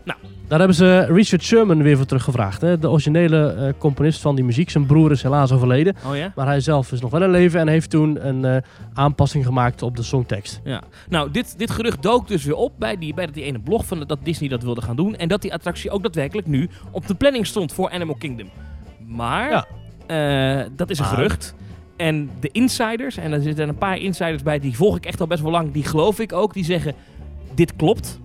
Oeh. 0.08 0.16
Daar 0.48 0.58
hebben 0.60 0.78
ze 0.78 1.00
Richard 1.10 1.44
Sherman 1.44 1.84
weer 1.84 1.98
voor 1.98 2.06
teruggevraagd. 2.06 2.62
Hè? 2.62 2.80
De 2.80 2.90
originele 2.90 3.52
eh, 3.54 3.74
componist 3.78 4.22
van 4.22 4.36
die 4.36 4.44
muziek. 4.46 4.70
Zijn 4.70 4.86
broer 4.86 5.12
is 5.12 5.24
helaas 5.24 5.52
overleden. 5.52 5.96
Oh 6.08 6.16
ja? 6.16 6.32
Maar 6.36 6.46
hij 6.46 6.60
zelf 6.60 6.92
is 6.92 7.02
nog 7.02 7.12
wel 7.12 7.24
in 7.24 7.30
leven 7.30 7.60
en 7.60 7.68
heeft 7.68 7.90
toen 7.90 8.28
een 8.28 8.46
eh, 8.46 8.62
aanpassing 8.94 9.46
gemaakt 9.46 9.82
op 9.82 9.96
de 9.96 10.04
songtekst. 10.04 10.62
Ja. 10.64 10.82
Nou, 11.10 11.32
dit, 11.32 11.58
dit 11.58 11.72
gerucht 11.72 12.02
dook 12.02 12.28
dus 12.28 12.44
weer 12.44 12.56
op 12.56 12.74
bij 12.80 12.98
die, 12.98 13.14
bij 13.14 13.28
die 13.32 13.44
ene 13.44 13.60
blog 13.60 13.86
van 13.86 14.04
dat 14.08 14.20
Disney 14.24 14.50
dat 14.50 14.64
wilde 14.64 14.82
gaan 14.82 14.96
doen. 14.96 15.16
En 15.16 15.28
dat 15.28 15.42
die 15.42 15.54
attractie 15.54 15.90
ook 15.92 16.02
daadwerkelijk 16.04 16.48
nu 16.48 16.70
op 16.92 17.08
de 17.08 17.16
planning 17.16 17.46
stond 17.48 17.74
voor 17.74 17.90
Animal 17.92 18.16
Kingdom. 18.16 18.50
Maar, 19.08 19.50
Ja. 19.50 19.66
eh, 20.62 20.66
dat 20.76 20.90
is 20.90 21.00
een 21.00 21.06
Maar- 21.06 21.14
gerucht. 21.14 21.56
En 21.98 22.30
de 22.40 22.50
insiders, 22.52 23.18
en 23.18 23.32
er 23.32 23.42
zitten 23.42 23.70
een 23.70 23.78
paar 23.78 23.98
insiders 23.98 24.44
bij, 24.44 24.60
die 24.60 24.76
volg 24.76 24.96
ik 24.98 25.06
echt 25.06 25.22
al 25.22 25.28
best 25.28 25.42
wel 25.42 25.52
lang, 25.52 25.72
die 25.72 25.84
geloof 25.84 26.20
ik 26.20 26.34
ook, 26.34 26.54
die 26.54 26.64
zeggen, 26.66 26.94
dit 27.54 27.76
klopt. 27.76 28.20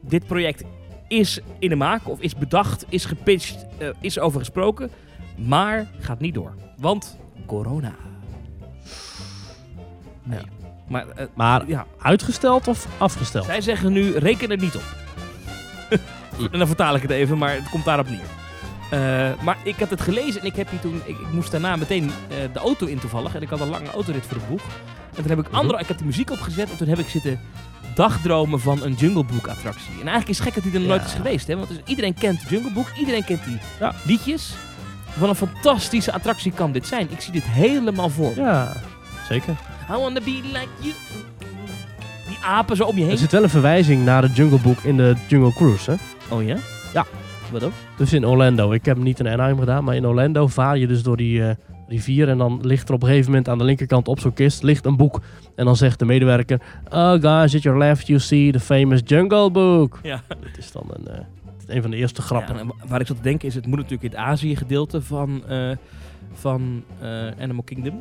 Dit 0.00 0.26
project 0.26 0.64
is 1.08 1.40
in 1.58 1.68
de 1.68 1.76
maak, 1.76 2.08
of 2.08 2.20
is 2.20 2.36
bedacht, 2.36 2.84
is 2.88 3.04
gepitcht, 3.04 3.66
eh, 3.78 3.88
is 4.00 4.18
over 4.18 4.38
gesproken, 4.38 4.90
maar 5.36 5.86
gaat 5.98 6.20
niet 6.20 6.34
door. 6.34 6.54
Want 6.76 7.18
corona. 7.46 7.94
Nee. 10.22 10.38
Ja. 10.38 10.44
Maar 10.88 11.08
eh, 11.08 11.26
Maar 11.34 11.66
ja, 11.68 11.86
uitgesteld 11.98 12.68
of 12.68 12.86
afgesteld? 12.98 13.44
zij 13.44 13.60
zeggen 13.60 13.92
nu, 13.92 14.16
reken 14.16 14.50
er 14.50 14.58
niet 14.58 14.76
op. 14.76 14.82
en 16.52 16.58
dan 16.58 16.66
vertaal 16.66 16.94
ik 16.94 17.02
het 17.02 17.10
even, 17.10 17.38
maar 17.38 17.54
het 17.54 17.70
komt 17.70 17.84
daarop 17.84 18.08
neer. 18.08 18.20
Eh, 18.90 19.42
maar 19.42 19.56
ik 19.64 19.76
had 19.76 19.90
het 19.90 20.00
gelezen 20.00 20.40
en 20.40 20.46
ik, 20.46 20.56
heb 20.56 20.70
hier 20.70 20.80
toen, 20.80 20.94
ik, 21.04 21.18
ik 21.18 21.32
moest 21.32 21.50
daarna 21.50 21.76
meteen 21.76 22.10
de 22.52 22.58
auto 22.58 22.86
in 22.86 22.98
toevallig. 22.98 23.34
En 23.34 23.42
ik 23.42 23.48
had 23.48 23.60
een 23.60 23.68
lange 23.68 23.90
autorit 23.90 24.26
voor 24.26 24.36
het 24.36 24.48
boek. 24.48 24.60
En 25.14 25.22
toen 25.22 25.28
heb 25.28 25.38
ik 25.38 25.46
Mhm. 25.50 25.54
andere, 25.56 25.78
ik 25.80 25.86
heb 25.88 25.98
de 25.98 26.04
muziek 26.04 26.30
opgezet 26.30 26.70
en 26.70 26.76
toen 26.76 26.88
heb 26.88 26.98
ik 26.98 27.08
zitten 27.08 27.40
dagdromen 27.94 28.60
van 28.60 28.82
een 28.82 28.92
Jungle 28.92 29.24
Book 29.24 29.46
attractie. 29.46 29.90
En 29.92 29.96
eigenlijk 30.08 30.28
is 30.28 30.38
het 30.38 30.44
gek 30.46 30.54
dat 30.54 30.62
die 30.62 30.72
er 30.72 30.78
nog 30.80 30.88
nooit 30.88 31.04
is 31.04 31.12
geweest. 31.12 31.46
Hè? 31.46 31.56
Want 31.56 31.68
dus 31.68 31.78
iedereen 31.84 32.14
kent 32.14 32.40
Jungle 32.48 32.72
Book, 32.72 32.86
iedereen 32.98 33.24
kent 33.24 33.44
die 33.44 33.58
Ja. 33.80 33.94
liedjes. 34.04 34.54
Wat 35.14 35.28
een 35.28 35.34
fantastische 35.48 36.12
attractie 36.12 36.52
kan 36.52 36.72
dit 36.72 36.86
zijn. 36.86 37.06
Ik 37.10 37.20
zie 37.20 37.32
dit 37.32 37.42
helemaal 37.44 38.08
voor. 38.10 38.32
Ja, 38.36 38.72
zeker. 39.28 39.54
I 39.90 39.96
wanna 39.96 40.20
be 40.20 40.40
like 40.42 40.66
you. 40.80 40.94
Die 42.28 42.38
apen 42.44 42.76
zo 42.76 42.84
om 42.84 42.96
je 42.96 43.02
Er 43.02 43.08
heen. 43.08 43.18
zit 43.18 43.32
wel 43.32 43.42
een 43.42 43.48
verwijzing 43.50 44.04
naar 44.04 44.22
de 44.22 44.32
Jungle 44.34 44.58
Book 44.58 44.78
in 44.82 44.96
de 44.96 45.14
Jungle 45.26 45.52
Cruise. 45.52 45.90
Hè? 45.90 45.96
Oh 46.34 46.42
ja? 46.46 46.56
Ja. 46.94 47.04
Wat 47.52 47.62
ook? 47.64 47.72
Dus 47.96 48.12
in 48.12 48.26
Orlando. 48.26 48.72
Ik 48.72 48.84
heb 48.84 48.94
hem 48.96 49.04
niet 49.04 49.20
in 49.20 49.28
Anaheim 49.28 49.58
gedaan, 49.58 49.84
maar 49.84 49.94
in 49.94 50.06
Orlando 50.06 50.46
vaar 50.46 50.78
je 50.78 50.86
dus 50.86 51.02
door 51.02 51.16
die 51.16 51.44
eh, 51.48 51.54
rivier. 51.88 52.28
En 52.28 52.38
dan 52.38 52.58
ligt 52.62 52.88
er 52.88 52.94
op 52.94 53.02
een 53.02 53.08
gegeven 53.08 53.30
moment 53.30 53.48
aan 53.48 53.58
de 53.58 53.64
linkerkant 53.64 54.08
op 54.08 54.20
zo'n 54.20 54.32
kist 54.32 54.62
ligt 54.62 54.86
een 54.86 54.96
boek. 54.96 55.20
En 55.54 55.64
dan 55.64 55.76
zegt 55.76 55.98
de 55.98 56.04
medewerker: 56.04 56.60
Oh 56.90 57.12
guys, 57.12 57.54
at 57.54 57.62
your 57.62 57.78
left 57.78 58.06
you 58.06 58.20
see 58.20 58.52
the 58.52 58.60
famous 58.60 59.00
Jungle 59.04 59.50
Book. 59.50 60.00
Ja. 60.02 60.22
Dat 60.28 60.58
is 60.58 60.72
dan 60.72 60.84
een, 60.88 61.08
eh, 61.08 61.24
een 61.66 61.82
van 61.82 61.90
de 61.90 61.96
eerste 61.96 62.22
grappen. 62.22 62.56
Ja, 62.56 62.86
waar 62.86 63.00
ik 63.00 63.06
zat 63.06 63.16
te 63.16 63.22
denken 63.22 63.48
is, 63.48 63.54
het 63.54 63.66
moet 63.66 63.76
natuurlijk 63.76 64.02
in 64.02 64.10
het 64.10 64.18
Azië 64.18 64.56
gedeelte 64.56 65.02
van, 65.02 65.46
eh, 65.48 65.70
van 66.32 66.84
eh, 67.00 67.26
Animal 67.40 67.62
Kingdom. 67.62 68.00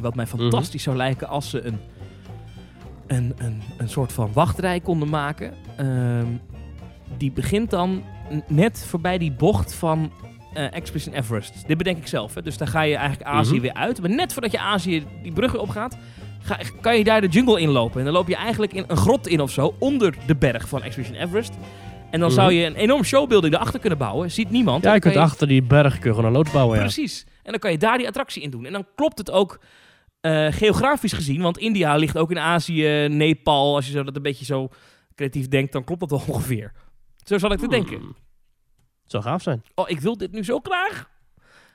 Wat 0.00 0.14
mij 0.14 0.26
fantastisch 0.26 0.82
zou 0.82 0.96
lijken 0.96 1.28
als 1.28 1.50
ze 1.50 1.62
een, 1.62 1.78
een, 3.06 3.34
een, 3.36 3.60
een 3.78 3.88
soort 3.88 4.12
van 4.12 4.32
wachtrij 4.32 4.80
konden 4.80 5.08
maken. 5.08 5.52
Ehm, 5.76 6.26
die 7.16 7.32
begint 7.32 7.70
dan 7.70 8.02
net 8.48 8.84
voorbij 8.88 9.18
die 9.18 9.32
bocht 9.32 9.74
van 9.74 10.12
eh 10.54 10.74
Expedition 10.74 11.14
Everest. 11.14 11.66
Dit 11.66 11.76
bedenk 11.78 11.96
ik 11.98 12.06
zelf. 12.06 12.34
Hè. 12.34 12.42
Dus 12.42 12.56
daar 12.56 12.68
ga 12.68 12.82
je 12.82 12.96
eigenlijk 12.96 13.30
Azië 13.30 13.52
Mhm. 13.52 13.60
weer 13.62 13.74
uit. 13.74 14.00
Maar 14.00 14.10
net 14.10 14.32
voordat 14.32 14.52
je 14.52 14.58
Azië 14.58 15.06
die 15.22 15.32
bruggen 15.32 15.60
opgaat, 15.60 15.96
ga, 16.42 16.58
kan 16.80 16.98
je 16.98 17.04
daar 17.04 17.20
de 17.20 17.28
jungle 17.28 17.60
inlopen. 17.60 17.98
En 17.98 18.04
dan 18.04 18.14
loop 18.14 18.28
je 18.28 18.36
eigenlijk 18.36 18.72
in 18.72 18.84
een 18.86 18.96
grot 18.96 19.26
in 19.26 19.40
of 19.40 19.50
zo, 19.50 19.74
onder 19.78 20.14
de 20.26 20.36
berg 20.36 20.68
van 20.68 20.82
Expedition 20.82 21.16
Everest. 21.18 21.52
En 22.10 22.20
dan 22.20 22.28
Mhm. 22.28 22.38
zou 22.38 22.52
je 22.52 22.66
een 22.66 22.74
enorm 22.74 23.02
showbuilding 23.04 23.54
erachter 23.54 23.80
kunnen 23.80 23.98
bouwen. 23.98 24.30
Ziet 24.30 24.50
niemand. 24.50 24.84
Ja, 24.84 24.94
je 24.94 25.00
kunt 25.00 25.16
achter 25.16 25.46
die 25.48 25.62
berg 25.62 25.98
kun 25.98 26.08
je 26.10 26.14
gewoon 26.14 26.24
een 26.30 26.36
loods 26.36 26.50
bouwen. 26.50 26.76
Ja. 26.76 26.82
Precies. 26.82 27.26
En 27.42 27.50
dan 27.50 27.60
kan 27.60 27.70
je 27.70 27.78
daar 27.78 27.98
die 27.98 28.06
attractie 28.06 28.42
in 28.42 28.50
doen. 28.50 28.66
En 28.66 28.72
dan 28.72 28.86
klopt 28.94 29.18
het 29.18 29.30
ook 29.30 29.60
eh, 30.20 30.46
geografisch 30.50 31.12
gezien. 31.12 31.40
Want 31.42 31.58
India 31.58 31.96
ligt 31.96 32.16
ook 32.18 32.30
in 32.30 32.38
Azië, 32.38 33.06
Nepal. 33.08 33.74
Als 33.74 33.86
je 33.86 33.92
zo 33.92 34.02
dat 34.02 34.16
een 34.16 34.22
beetje 34.22 34.44
zo 34.44 34.68
creatief 35.14 35.48
denkt, 35.48 35.72
dan 35.72 35.84
klopt 35.84 36.00
dat 36.00 36.10
wel 36.10 36.22
ongeveer. 36.34 36.72
Zo 37.24 37.38
zal 37.38 37.52
ik 37.52 37.58
te 37.58 37.68
denken. 37.68 38.00
Zou 39.10 39.22
gaaf 39.22 39.42
zijn. 39.42 39.62
Oh, 39.74 39.88
ik 39.88 40.00
wil 40.00 40.16
dit 40.16 40.32
nu 40.32 40.44
zo 40.44 40.60
graag. 40.62 41.08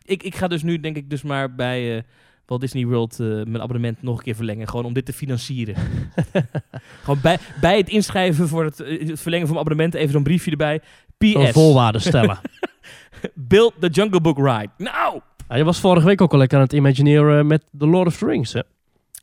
Ik, 0.03 0.23
ik 0.23 0.35
ga 0.35 0.47
dus 0.47 0.63
nu, 0.63 0.79
denk 0.79 0.95
ik, 0.95 1.09
dus 1.09 1.21
maar 1.21 1.55
bij 1.55 1.97
eh, 1.97 2.03
Walt 2.45 2.61
Disney 2.61 2.85
World 2.85 3.19
eh, 3.19 3.27
mijn 3.27 3.61
abonnement 3.61 4.01
nog 4.01 4.17
een 4.17 4.23
keer 4.23 4.35
verlengen. 4.35 4.67
Gewoon 4.67 4.85
om 4.85 4.93
dit 4.93 5.05
te 5.05 5.13
financieren. 5.13 5.75
gewoon 7.03 7.21
bij, 7.21 7.37
bij 7.61 7.77
het 7.77 7.89
inschrijven 7.89 8.47
voor 8.47 8.63
het, 8.63 8.79
eh, 8.79 9.07
het 9.07 9.19
verlengen 9.19 9.47
van 9.47 9.55
mijn 9.55 9.67
abonnement 9.67 9.93
even 9.93 10.11
zo'n 10.11 10.23
briefje 10.23 10.51
erbij. 10.51 10.81
Een 11.17 11.43
PS. 11.43 11.51
voorwaarden 11.51 12.01
stellen. 12.01 12.39
Build 13.33 13.73
the 13.79 13.87
Jungle 13.87 14.21
Book 14.21 14.37
Ride. 14.37 14.69
Nou! 14.77 15.21
Ja, 15.47 15.55
je 15.55 15.63
was 15.63 15.79
vorige 15.79 16.05
week 16.05 16.21
ook 16.21 16.31
al 16.31 16.37
lekker 16.37 16.57
aan 16.57 16.63
het 16.63 16.73
imagineren 16.73 17.47
met 17.47 17.63
The 17.77 17.87
Lord 17.87 18.07
of 18.07 18.17
the 18.17 18.25
Rings. 18.25 18.53
Hè? 18.53 18.61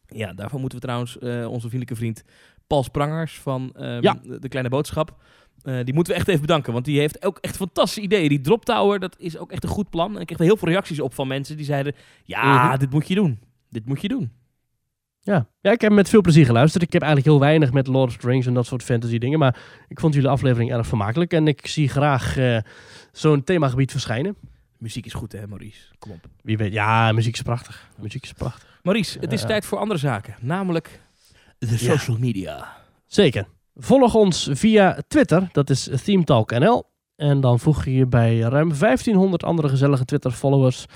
Ja, 0.07 0.33
daarvoor 0.33 0.61
moeten 0.61 0.79
we 0.79 0.85
trouwens 0.85 1.19
onze 1.47 1.69
vriendelijke 1.69 1.97
vriend 1.97 2.25
Paul 2.73 2.85
Sprangers 2.85 3.39
van 3.41 3.73
ehm, 3.77 4.03
Ja. 4.03 4.19
de, 4.41 4.49
Kleine 4.49 4.71
Boodschap. 4.71 5.17
eh, 5.63 5.79
die 5.85 5.95
moeten 5.95 6.13
we 6.13 6.19
echt 6.19 6.29
even 6.29 6.41
bedanken, 6.41 6.73
want 6.73 6.85
die 6.85 6.99
heeft 6.99 7.25
ook 7.25 7.39
echt 7.41 7.57
fantastische 7.57 8.01
ideeën. 8.01 8.29
Die 8.29 8.41
Drop 8.41 8.65
Tower, 8.65 8.99
dat 9.01 9.17
is 9.19 9.39
ook 9.39 9.53
echt 9.53 9.63
een 9.63 9.69
goed 9.69 9.91
plan. 9.91 10.15
En 10.15 10.21
ik 10.21 10.27
kreeg 10.27 10.39
er 10.39 10.45
heel 10.45 10.57
veel 10.57 10.69
reacties 10.69 11.01
op 11.01 11.15
van 11.15 11.27
mensen 11.29 11.57
die 11.57 11.65
zeiden... 11.67 11.95
Ja, 12.25 12.69
Mhm. 12.69 12.79
dit 12.79 12.91
moet 12.91 13.09
je 13.09 13.15
doen. 13.15 13.39
Dit 13.71 13.87
moet 13.87 14.01
je 14.01 14.09
doen. 14.09 14.31
Ja. 15.21 15.47
ja, 15.61 15.71
ik 15.71 15.81
heb 15.81 15.93
met 15.93 16.09
veel 16.09 16.21
plezier 16.21 16.45
geluisterd. 16.47 16.83
Ik 16.83 16.93
heb 16.93 17.03
eigenlijk 17.03 17.31
heel 17.33 17.41
weinig 17.41 17.73
met 17.73 17.87
Lord 17.87 18.09
of 18.11 18.17
the 18.17 18.27
Rings 18.27 18.47
en 18.47 18.55
dat 18.55 18.67
soort 18.67 18.83
fantasy 18.83 19.19
dingen. 19.19 19.39
Maar 19.39 19.59
ik 19.89 20.01
vond 20.01 20.15
jullie 20.15 20.29
aflevering 20.29 20.73
erg 20.73 20.87
vermakelijk. 20.87 21.33
En 21.33 21.49
ik 21.49 21.67
zie 21.67 21.89
graag 21.89 22.37
eh, 22.37 22.59
zo'n 23.13 23.45
themagebied 23.45 23.91
verschijnen. 23.91 24.37
Muziek 24.79 25.07
is 25.07 25.13
goed, 25.15 25.33
hè, 25.33 25.47
Maurice? 25.47 25.81
Kom 25.99 26.11
op. 26.11 26.27
Wie 26.43 26.57
weet. 26.57 26.73
Ja, 26.73 27.13
muziek 27.13 27.35
is 27.35 27.43
prachtig. 27.43 27.89
Muziek 28.01 28.23
is 28.23 28.33
prachtig. 28.33 28.81
Maurice, 28.83 29.19
het 29.19 29.33
is 29.33 29.41
Ja. 29.41 29.47
tijd 29.47 29.65
voor 29.65 29.79
andere 29.79 29.99
zaken. 30.01 30.35
Namelijk 30.41 31.01
de 31.69 31.79
social 31.79 32.17
media. 32.19 32.77
Zeker. 33.07 33.47
Volg 33.75 34.15
ons 34.15 34.49
via 34.53 34.99
Twitter. 35.09 35.49
Dat 35.53 35.71
is 35.71 35.89
ThemeTalkNL. 36.05 36.91
En 37.17 37.41
dan 37.41 37.59
voeg 37.59 37.85
je 37.85 37.95
je 37.95 38.07
bij 38.07 38.39
ruim 38.39 38.79
1500 38.79 39.45
andere 39.45 39.69
gezellige 39.69 40.05
Twitter-followers. 40.05 40.87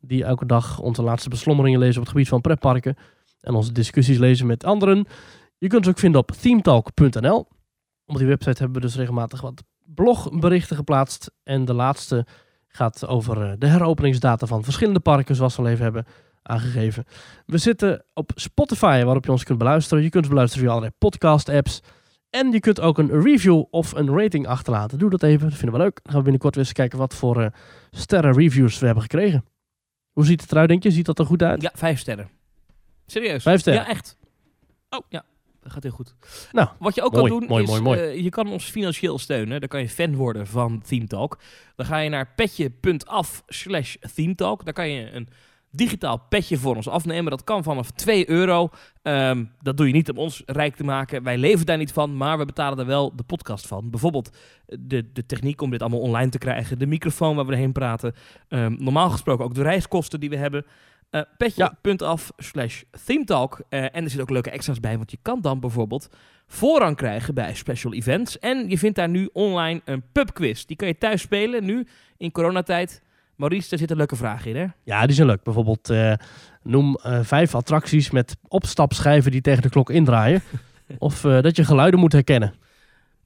Die 0.00 0.24
elke 0.24 0.46
dag 0.46 0.80
onze 0.80 1.02
laatste 1.02 1.28
beslommeringen 1.28 1.78
lezen 1.78 1.96
op 1.96 2.02
het 2.02 2.10
gebied 2.10 2.28
van 2.28 2.40
pretparken. 2.40 2.96
En 3.40 3.54
onze 3.54 3.72
discussies 3.72 4.18
lezen 4.18 4.46
met 4.46 4.64
anderen. 4.64 5.06
Je 5.58 5.68
kunt 5.68 5.86
ons 5.86 5.94
ook 5.94 5.98
vinden 5.98 6.20
op 6.20 6.30
themetalk.nl. 6.30 7.46
Op 8.06 8.16
die 8.16 8.26
website 8.26 8.58
hebben 8.58 8.80
we 8.80 8.86
dus 8.86 8.96
regelmatig 8.96 9.40
wat 9.40 9.62
blogberichten 9.94 10.76
geplaatst. 10.76 11.30
En 11.42 11.64
de 11.64 11.74
laatste 11.74 12.26
gaat 12.68 13.06
over 13.06 13.42
eh, 13.42 13.52
de 13.58 13.66
heropeningsdata 13.66 14.46
van 14.46 14.64
verschillende 14.64 15.00
parken, 15.00 15.34
zoals 15.34 15.56
we 15.56 15.62
al 15.62 15.68
even 15.68 15.84
hebben 15.84 16.06
aangegeven. 16.44 17.04
We 17.46 17.58
zitten 17.58 18.04
op 18.14 18.30
Spotify, 18.34 19.02
waarop 19.04 19.24
je 19.24 19.30
ons 19.30 19.44
kunt 19.44 19.58
beluisteren. 19.58 20.02
Je 20.02 20.10
kunt 20.10 20.28
beluisteren 20.28 20.64
via 20.64 20.72
allerlei 20.74 20.96
podcast-apps. 20.98 21.80
En 22.30 22.52
je 22.52 22.60
kunt 22.60 22.80
ook 22.80 22.98
een 22.98 23.22
review 23.22 23.64
of 23.70 23.92
een 23.92 24.18
rating 24.18 24.46
achterlaten. 24.46 24.98
Doe 24.98 25.10
dat 25.10 25.22
even, 25.22 25.48
dat 25.48 25.58
vinden 25.58 25.78
we 25.78 25.84
leuk. 25.84 25.94
Dan 25.94 26.04
gaan 26.04 26.16
we 26.16 26.22
binnenkort 26.22 26.54
weer 26.54 26.64
eens 26.64 26.72
kijken 26.72 26.98
wat 26.98 27.14
voor 27.14 27.42
eh 27.42 27.50
sterren-reviews 27.90 28.78
we 28.78 28.84
hebben 28.84 29.02
gekregen. 29.02 29.44
Hoe 30.12 30.24
ziet 30.24 30.40
het 30.40 30.52
eruit, 30.52 30.68
denk 30.68 30.82
je? 30.82 30.90
Ziet 30.90 31.06
dat 31.06 31.18
er 31.18 31.26
goed 31.26 31.42
uit? 31.42 31.62
Ja, 31.62 31.70
vijf 31.74 31.98
sterren. 31.98 32.30
Serieus? 33.06 33.42
Vijf 33.42 33.60
sterren? 33.60 33.82
Ja, 33.82 33.88
echt. 33.88 34.16
Oh, 34.88 35.00
ja. 35.08 35.24
Dat 35.64 35.72
gaat 35.72 35.82
heel 35.82 35.92
goed. 35.92 36.14
Nou, 36.52 36.68
Wat 36.78 36.94
je 36.94 37.02
ook 37.02 37.12
mooi, 37.12 37.30
kan 37.30 37.38
doen 37.38 37.48
mooi, 37.48 37.64
is, 37.64 37.80
mooi, 37.80 38.00
eh, 38.00 38.22
je 38.22 38.28
kan 38.28 38.48
ons 38.48 38.64
financieel 38.64 39.18
steunen. 39.18 39.60
Dan 39.60 39.68
kan 39.68 39.80
je 39.80 39.88
fan 39.88 40.14
worden 40.14 40.46
van 40.46 40.82
Theme 40.82 41.06
Talk. 41.06 41.38
Dan 41.76 41.86
ga 41.86 41.98
je 41.98 42.08
naar 42.08 42.32
petje.af 42.34 43.42
slash. 43.46 43.96
Daar 44.34 44.72
kan 44.72 44.90
je 44.90 45.10
een 45.10 45.28
digitaal 45.76 46.18
petje 46.28 46.58
voor 46.58 46.76
ons 46.76 46.88
afnemen. 46.88 47.30
Dat 47.30 47.44
kan 47.44 47.62
vanaf 47.62 47.90
2 47.90 48.30
euro. 48.30 48.68
Ehm, 49.02 49.44
dat 49.62 49.76
doe 49.76 49.86
je 49.86 49.92
niet 49.92 50.10
om 50.10 50.18
ons 50.18 50.42
rijk 50.46 50.76
te 50.76 50.84
maken. 50.84 51.22
Wij 51.22 51.38
leven 51.38 51.66
daar 51.66 51.78
niet 51.78 51.92
van, 51.92 52.16
maar 52.16 52.38
we 52.38 52.44
betalen 52.44 52.78
er 52.78 52.86
wel 52.86 53.16
de 53.16 53.22
podcast 53.22 53.66
van. 53.66 53.90
Bijvoorbeeld 53.90 54.36
de, 54.66 55.12
de 55.12 55.26
techniek 55.26 55.60
om 55.60 55.70
dit 55.70 55.80
allemaal 55.80 56.00
online 56.00 56.30
te 56.30 56.38
krijgen. 56.38 56.78
De 56.78 56.86
microfoon 56.86 57.36
waar 57.36 57.46
we 57.46 57.52
erheen 57.52 57.72
praten. 57.72 58.14
Ehm, 58.48 58.74
normaal 58.78 59.10
gesproken 59.10 59.44
ook 59.44 59.54
de 59.54 59.62
reiskosten 59.62 60.20
die 60.20 60.30
we 60.30 60.36
hebben. 60.36 60.66
Eh 61.10 61.20
petje.af 61.36 62.32
slash 62.36 62.82
themetalk. 63.04 63.60
Eh, 63.68 63.82
en 63.82 63.90
er 63.92 64.02
zitten 64.02 64.20
ook 64.20 64.30
leuke 64.30 64.50
extra's 64.50 64.80
bij, 64.80 64.96
want 64.96 65.10
je 65.10 65.18
kan 65.22 65.40
dan 65.40 65.60
bijvoorbeeld 65.60 66.08
voorrang 66.46 66.96
krijgen 66.96 67.34
bij 67.34 67.54
special 67.54 67.92
events. 67.92 68.38
En 68.38 68.68
je 68.68 68.78
vindt 68.78 68.96
daar 68.96 69.08
nu 69.08 69.28
online 69.32 69.80
een 69.84 70.02
pubquiz. 70.12 70.64
Die 70.64 70.76
kan 70.76 70.88
je 70.88 70.98
thuis 70.98 71.20
spelen, 71.20 71.64
nu 71.64 71.86
in 72.16 72.32
coronatijd. 72.32 73.02
Maurice, 73.36 73.68
daar 73.68 73.78
zitten 73.78 73.96
leuke 73.96 74.16
vragen 74.16 74.50
in, 74.50 74.56
hè? 74.56 74.66
Ja, 74.84 75.06
die 75.06 75.14
zijn 75.14 75.26
leuk. 75.26 75.42
Bijvoorbeeld 75.42 75.90
eh, 75.90 76.12
noem 76.62 76.96
eh, 76.96 77.18
vijf 77.22 77.54
attracties 77.54 78.10
met 78.10 78.36
opstapschijven 78.48 79.30
die 79.30 79.40
tegen 79.40 79.62
de 79.62 79.68
klok 79.68 79.90
indraaien. 79.90 80.42
of 80.98 81.24
eh, 81.24 81.40
dat 81.40 81.56
je 81.56 81.64
geluiden 81.64 82.00
moet 82.00 82.12
herkennen. 82.12 82.54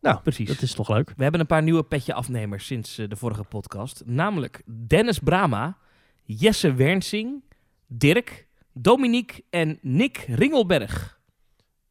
Nou, 0.01 0.21
Precies. 0.21 0.49
dat 0.49 0.63
is 0.63 0.75
toch 0.75 0.89
leuk. 0.89 1.13
We 1.17 1.23
hebben 1.23 1.41
een 1.41 1.47
paar 1.47 1.63
nieuwe 1.63 1.83
petje-afnemers 1.83 2.67
sinds 2.67 2.95
de 2.97 3.17
vorige 3.17 3.45
podcast. 3.45 4.03
Namelijk 4.07 4.63
Dennis 4.87 5.19
Brama, 5.19 5.77
Jesse 6.25 6.75
Wernsing, 6.75 7.43
Dirk, 7.87 8.47
Dominique 8.73 9.43
en 9.51 9.79
Nick 9.83 10.25
Ringelberg. 10.29 11.21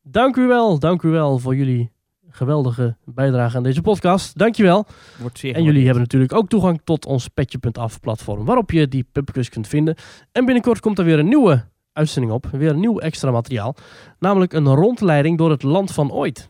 Dank 0.01 0.35
u 0.35 0.47
wel, 0.47 0.79
dank 0.79 1.01
u 1.01 1.09
wel 1.09 1.39
voor 1.39 1.55
jullie 1.55 1.91
geweldige 2.37 2.95
bijdrage 3.05 3.57
aan 3.57 3.63
deze 3.63 3.81
podcast. 3.81 4.37
Dank 4.37 4.55
je 4.55 4.63
wel. 4.63 4.85
Wordt 5.19 5.39
zeer 5.39 5.55
En 5.55 5.63
jullie 5.63 5.83
hebben 5.83 6.01
natuurlijk 6.01 6.33
ook 6.33 6.49
toegang 6.49 6.81
tot 6.83 7.05
ons 7.05 7.27
Petje.af 7.27 7.99
platform, 7.99 8.45
waarop 8.45 8.71
je 8.71 8.87
die 8.87 9.07
pubquiz 9.11 9.49
kunt 9.49 9.67
vinden. 9.67 9.95
En 10.31 10.45
binnenkort 10.45 10.79
komt 10.79 10.99
er 10.99 11.05
weer 11.05 11.19
een 11.19 11.27
nieuwe 11.27 11.63
uitzending 11.93 12.33
op, 12.33 12.45
weer 12.51 12.69
een 12.69 12.79
nieuw 12.79 12.99
extra 12.99 13.31
materiaal. 13.31 13.75
Namelijk 14.19 14.53
een 14.53 14.67
rondleiding 14.67 15.37
door 15.37 15.49
het 15.49 15.63
land 15.63 15.91
van 15.91 16.11
ooit. 16.11 16.49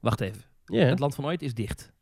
Wacht 0.00 0.20
even. 0.20 0.42
Het 0.66 0.98
land 0.98 1.14
van 1.14 1.24
ooit 1.24 1.42
is 1.42 1.54
dicht. 1.54 1.92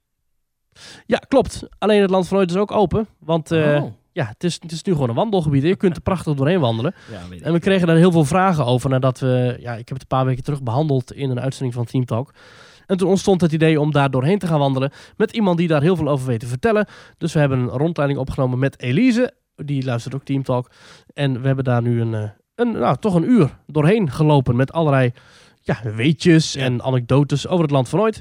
ja 1.07 1.19
klopt. 1.29 1.62
Alleen 1.79 2.01
het 2.01 2.11
land 2.11 2.29
van 2.29 2.39
ooit 2.39 2.51
is 2.51 2.57
ook 2.57 2.71
open, 2.73 3.07
want 3.19 3.51
eh, 3.51 3.83
Oh. 3.83 3.93
ja, 4.12 4.27
het, 4.27 4.45
is, 4.45 4.55
het 4.61 4.73
is 4.73 4.83
nu 4.83 4.93
gewoon 4.93 5.09
een 5.09 5.15
wandelgebied. 5.15 5.62
Je 5.62 5.77
kunt 5.77 5.97
er 5.97 6.03
prachtig 6.03 6.35
doorheen 6.35 6.61
wandelen. 6.61 6.95
Ja. 7.11 7.37
En 7.43 7.53
we 7.53 7.59
kregen 7.59 7.87
daar 7.87 7.97
heel 7.97 8.12
veel 8.12 8.25
vragen 8.25 8.65
over 8.65 8.91
nadat 8.91 9.19
we, 9.19 9.57
ja, 9.61 9.73
ik 9.73 9.89
heb 9.89 9.99
het 9.99 10.01
een 10.01 10.17
paar 10.17 10.25
weken 10.25 10.43
terug 10.43 10.62
behandeld 10.62 11.12
in 11.12 11.31
een 11.31 11.41
uitzending 11.41 11.75
van 11.75 11.85
Team 11.85 12.05
Talk. 12.05 12.33
En 12.87 12.97
toen 12.97 13.09
ontstond 13.09 13.41
het 13.41 13.53
idee 13.53 13.81
om 13.81 13.93
daar 13.93 14.11
doorheen 14.11 14.39
te 14.39 14.47
gaan 14.47 14.59
wandelen 14.59 14.93
met 15.17 15.33
iemand 15.33 15.59
die 15.59 15.69
daar 15.69 15.83
heel 15.83 15.97
veel 15.97 16.09
over 16.09 16.27
weet 16.27 16.41
te 16.41 16.47
vertellen. 16.47 16.87
Dus 17.19 17.33
we 17.33 17.39
hebben 17.39 17.59
een 17.59 17.69
rondleiding 17.69 18.21
opgenomen 18.21 18.59
met 18.59 18.81
Elise, 18.81 19.35
die 19.57 19.85
luistert 19.85 20.15
ook 20.15 20.25
Team 20.25 20.43
Talk. 20.43 20.71
En 21.15 21.41
we 21.41 21.47
hebben 21.47 21.65
daar 21.65 21.83
nu 21.83 22.01
een, 22.01 22.15
eh, 22.15 22.31
een 22.55 22.73
nou, 22.73 22.97
toch 22.97 23.15
een 23.15 23.31
uur 23.31 23.59
doorheen 23.67 24.11
gelopen 24.11 24.57
met 24.57 24.73
allerlei 24.73 25.12
ja, 25.61 25.81
weetjes 25.95 26.57
en 26.57 26.83
anekdotes 26.83 27.47
over 27.47 27.62
het 27.62 27.71
land 27.71 27.89
van 27.89 28.01
ooit. 28.01 28.21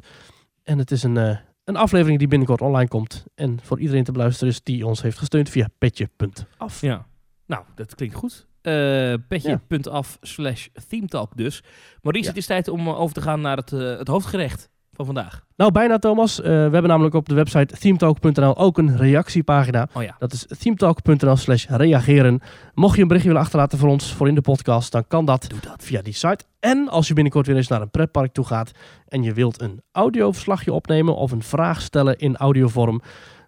En 0.63 0.77
het 0.77 0.91
is 0.91 1.03
een, 1.03 1.17
eh, 1.17 1.37
een 1.63 1.75
aflevering 1.75 2.19
die 2.19 2.27
binnenkort 2.27 2.61
online 2.61 2.87
komt. 2.87 3.25
En 3.35 3.59
voor 3.63 3.79
iedereen 3.79 4.03
te 4.03 4.11
beluisteren 4.11 4.53
is 4.53 4.63
die 4.63 4.85
ons 4.85 5.01
heeft 5.01 5.17
gesteund 5.17 5.49
via 5.49 5.67
petje.af. 5.77 6.81
Ja. 6.81 7.05
Nou, 7.45 7.63
dat 7.75 7.95
klinkt 7.95 8.15
goed. 8.15 8.49
Eh 8.61 9.13
petje.af 9.27 10.17
slash 10.21 10.67
themetalk 10.87 11.37
dus. 11.37 11.63
Maurice, 12.01 12.23
Ja. 12.23 12.29
het 12.29 12.39
is 12.39 12.45
tijd 12.45 12.67
om 12.67 12.87
eh, 12.87 12.99
over 12.99 13.15
te 13.15 13.21
gaan 13.21 13.41
naar 13.41 13.57
het, 13.57 13.71
eh, 13.73 13.97
het 13.97 14.07
hoofdgerecht 14.07 14.69
van 14.93 15.05
vandaag. 15.05 15.45
Nou, 15.55 15.71
bijna 15.71 15.97
Thomas. 15.97 16.37
We 16.37 16.47
hebben 16.49 16.87
namelijk 16.87 17.15
op 17.15 17.29
de 17.29 17.35
website 17.35 17.77
themetalk.nl 17.77 18.57
ook 18.57 18.77
een 18.77 18.97
reactiepagina. 18.97 19.87
Oh 19.93 20.03
ja. 20.03 20.15
Dat 20.19 20.33
is 20.33 20.45
themetalk.nl 20.59 21.35
slash 21.35 21.65
reageren. 21.67 22.39
Mocht 22.73 22.95
je 22.95 23.01
een 23.01 23.07
berichtje 23.07 23.29
willen 23.31 23.45
achterlaten 23.45 23.77
voor 23.77 23.89
ons, 23.89 24.13
voor 24.13 24.27
in 24.27 24.35
de 24.35 24.41
podcast, 24.41 24.91
dan 24.91 25.07
kan 25.07 25.25
dat 25.25 25.45
Doe 25.49 25.59
dat. 25.59 25.83
via 25.83 26.01
die 26.01 26.13
site. 26.13 26.43
En 26.59 26.89
als 26.89 27.07
je 27.07 27.13
binnenkort 27.13 27.47
weer 27.47 27.55
eens 27.55 27.67
naar 27.67 27.81
een 27.81 27.89
pretpark 27.91 28.31
toe 28.33 28.45
gaat 28.45 28.71
en 29.07 29.23
je 29.23 29.33
wilt 29.33 29.61
een 29.61 29.81
audioverslagje 29.91 30.73
opnemen 30.73 31.15
of 31.15 31.31
een 31.31 31.43
vraag 31.43 31.81
stellen 31.81 32.17
in 32.17 32.37
audiovorm, 32.37 33.01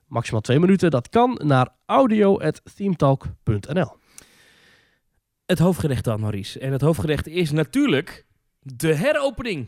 maximaal 0.07 0.41
twee 0.41 0.59
minuten, 0.59 0.91
dat 0.91 1.09
kan 1.09 1.39
naar 1.43 1.67
audio.themetalk.nl. 1.85 4.01
Het 5.45 5.59
hoofdgerecht 5.59 6.03
dan, 6.03 6.19
Maurice. 6.19 6.59
En 6.59 6.71
het 6.71 6.81
hoofdgerecht 6.81 7.27
is 7.27 7.51
natuurlijk 7.51 8.25
de 8.59 8.95
heropening. 8.95 9.67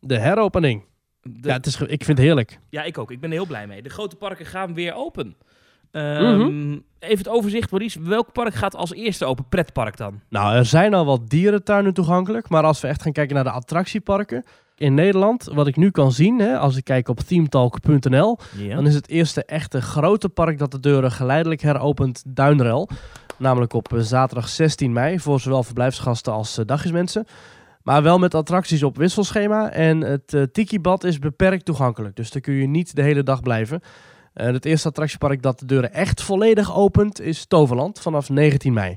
De 0.00 0.18
heropening. 0.18 0.84
De- 1.22 1.48
Ja, 1.48 1.54
het 1.54 1.66
is, 1.66 1.80
ik 1.80 2.04
vind 2.04 2.18
het 2.18 2.26
heerlijk. 2.26 2.58
Ja, 2.70 2.82
ik 2.82 2.98
ook. 2.98 3.10
Ik 3.10 3.20
ben 3.20 3.30
er 3.30 3.36
heel 3.36 3.46
blij 3.46 3.66
mee. 3.66 3.82
De 3.82 3.88
grote 3.88 4.16
parken 4.16 4.46
gaan 4.46 4.74
weer 4.74 4.94
open. 4.94 5.36
Ehm, 5.90 6.72
Even 6.98 7.18
het 7.18 7.28
overzicht, 7.28 7.70
Maurice. 7.70 8.02
Welk 8.02 8.32
park 8.32 8.54
gaat 8.54 8.74
als 8.76 8.92
eerste 8.92 9.24
open? 9.24 9.48
Pretpark 9.48 9.96
dan? 9.96 10.20
Nou, 10.28 10.54
er 10.56 10.64
zijn 10.64 10.94
al 10.94 11.04
wat 11.04 11.28
dierentuinen 11.30 11.94
toegankelijk, 11.94 12.48
maar 12.48 12.62
als 12.64 12.80
we 12.80 12.88
echt 12.88 13.02
gaan 13.02 13.12
kijken 13.12 13.34
naar 13.34 13.44
de 13.44 13.50
attractieparken 13.50 14.44
in 14.76 14.94
Nederland, 14.94 15.44
wat 15.44 15.66
ik 15.66 15.76
nu 15.76 15.90
kan 15.90 16.12
zien, 16.12 16.38
hè, 16.38 16.58
als 16.58 16.76
ik 16.76 16.84
kijk 16.84 17.08
op 17.08 17.20
themetalk.nl, 17.20 18.38
dan 18.68 18.86
is 18.86 18.94
het 18.94 19.08
eerste 19.08 19.44
echte 19.44 19.82
grote 19.82 20.28
park 20.28 20.58
dat 20.58 20.70
de 20.70 20.80
deuren 20.80 21.10
geleidelijk 21.12 21.60
heropent 21.60 22.22
Duinrel. 22.26 22.88
Namelijk 23.38 23.72
op 23.72 23.92
zaterdag 23.96 24.48
16 24.48 24.92
mei 24.92 25.20
voor 25.20 25.40
zowel 25.40 25.62
verblijfsgasten 25.62 26.32
als 26.32 26.58
eh, 26.58 26.64
dagjesmensen. 26.64 27.24
Maar 27.82 28.02
wel 28.02 28.18
met 28.18 28.34
attracties 28.34 28.82
op 28.82 28.96
wisselschema. 28.96 29.70
En 29.70 30.00
het 30.00 30.34
eh 30.34 30.42
Tiki-bad 30.42 31.04
is 31.04 31.18
beperkt 31.18 31.64
toegankelijk. 31.64 32.16
Dus 32.16 32.30
daar 32.30 32.42
kun 32.42 32.54
je 32.54 32.66
niet 32.66 32.96
de 32.96 33.02
hele 33.02 33.22
dag 33.22 33.40
blijven. 33.40 33.80
Eh, 34.32 34.46
het 34.46 34.64
eerste 34.64 34.88
attractiepark 34.88 35.42
dat 35.42 35.58
de 35.58 35.66
deuren 35.66 35.92
echt 35.92 36.22
volledig 36.22 36.76
opent 36.76 37.20
is 37.20 37.46
Toverland 37.46 38.00
vanaf 38.00 38.28
19 38.28 38.72
mei. 38.72 38.96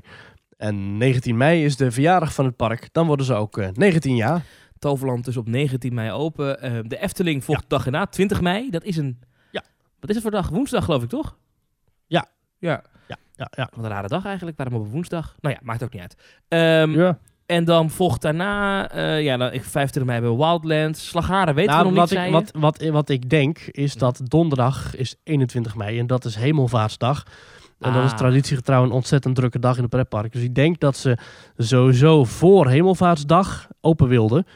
En 0.56 0.96
19 0.96 1.36
mei 1.36 1.64
is 1.64 1.76
de 1.76 1.90
verjaardag 1.90 2.34
van 2.34 2.44
het 2.44 2.56
park. 2.56 2.88
Dan 2.92 3.06
worden 3.06 3.26
ze 3.26 3.34
ook 3.34 3.58
eh, 3.58 3.68
19 3.72 4.16
jaar. 4.16 4.44
Toverland 4.78 5.24
dus 5.24 5.36
op 5.36 5.48
19 5.48 5.94
mei 5.94 6.10
open. 6.10 6.58
De 6.88 6.98
Efteling 6.98 7.44
volgt 7.44 7.62
de 7.62 7.68
dag 7.68 7.84
erna, 7.84 8.06
20 8.06 8.40
mei. 8.40 8.70
Dat 8.70 8.84
is 8.84 8.96
een... 8.96 9.20
Ja. 9.50 9.62
Wat 10.00 10.08
is 10.08 10.14
het 10.14 10.24
voor 10.24 10.32
dag? 10.32 10.48
Woensdag 10.48 10.84
geloof 10.84 11.02
ik, 11.02 11.08
toch? 11.08 11.36
Ja. 12.06 12.26
Ja. 12.58 12.82
Ja, 13.08 13.16
ja, 13.36 13.48
ja. 13.56 13.68
Wat 13.74 13.84
een 13.84 13.90
rare 13.90 14.08
dag 14.08 14.24
eigenlijk. 14.24 14.56
Waarom 14.56 14.74
op 14.76 14.84
een 14.84 14.90
woensdag? 14.90 15.34
Nou 15.40 15.54
ja, 15.54 15.60
maakt 15.64 15.82
ook 15.82 15.92
niet 15.92 16.02
uit. 16.02 16.16
Ehm, 16.48 16.90
ja. 17.00 17.18
En 17.46 17.64
dan 17.64 17.90
volgt 17.90 18.22
daarna, 18.22 18.88
eh, 18.90 19.22
ja, 19.22 19.36
dan, 19.36 19.52
ik 19.52 19.64
25 19.64 20.04
mei 20.04 20.20
bij 20.20 20.36
Wildlands. 20.36 21.08
Slagharen 21.08 21.54
weten 21.54 21.72
Nou, 21.72 21.84
we 21.88 21.90
nog 21.90 21.98
wat, 22.00 22.10
niet, 22.10 22.18
ik, 22.18 22.24
je? 22.26 22.32
wat, 22.32 22.50
wat, 22.80 22.88
wat 22.90 23.08
ik 23.08 23.30
denk 23.30 23.58
is 23.58 23.94
dat 23.94 24.20
donderdag 24.24 24.96
is 24.96 25.16
21 25.24 25.76
mei 25.76 25.98
en 25.98 26.06
dat 26.06 26.24
is 26.24 26.34
hemelvaartsdag. 26.36 27.24
En 27.80 27.92
dat 27.92 28.04
is 28.04 28.10
Ah. 28.10 28.16
traditiegetrouw 28.16 28.82
een 28.82 28.90
ontzettend 28.90 29.34
drukke 29.36 29.58
dag 29.58 29.76
in 29.76 29.82
de 29.82 29.88
pretpark. 29.88 30.32
Dus 30.32 30.42
ik 30.42 30.54
denk 30.54 30.80
dat 30.80 30.96
ze 30.96 31.16
sowieso 31.56 32.24
voor 32.24 32.68
hemelvaartsdag 32.68 33.68
open 33.80 34.08
wilden. 34.08 34.46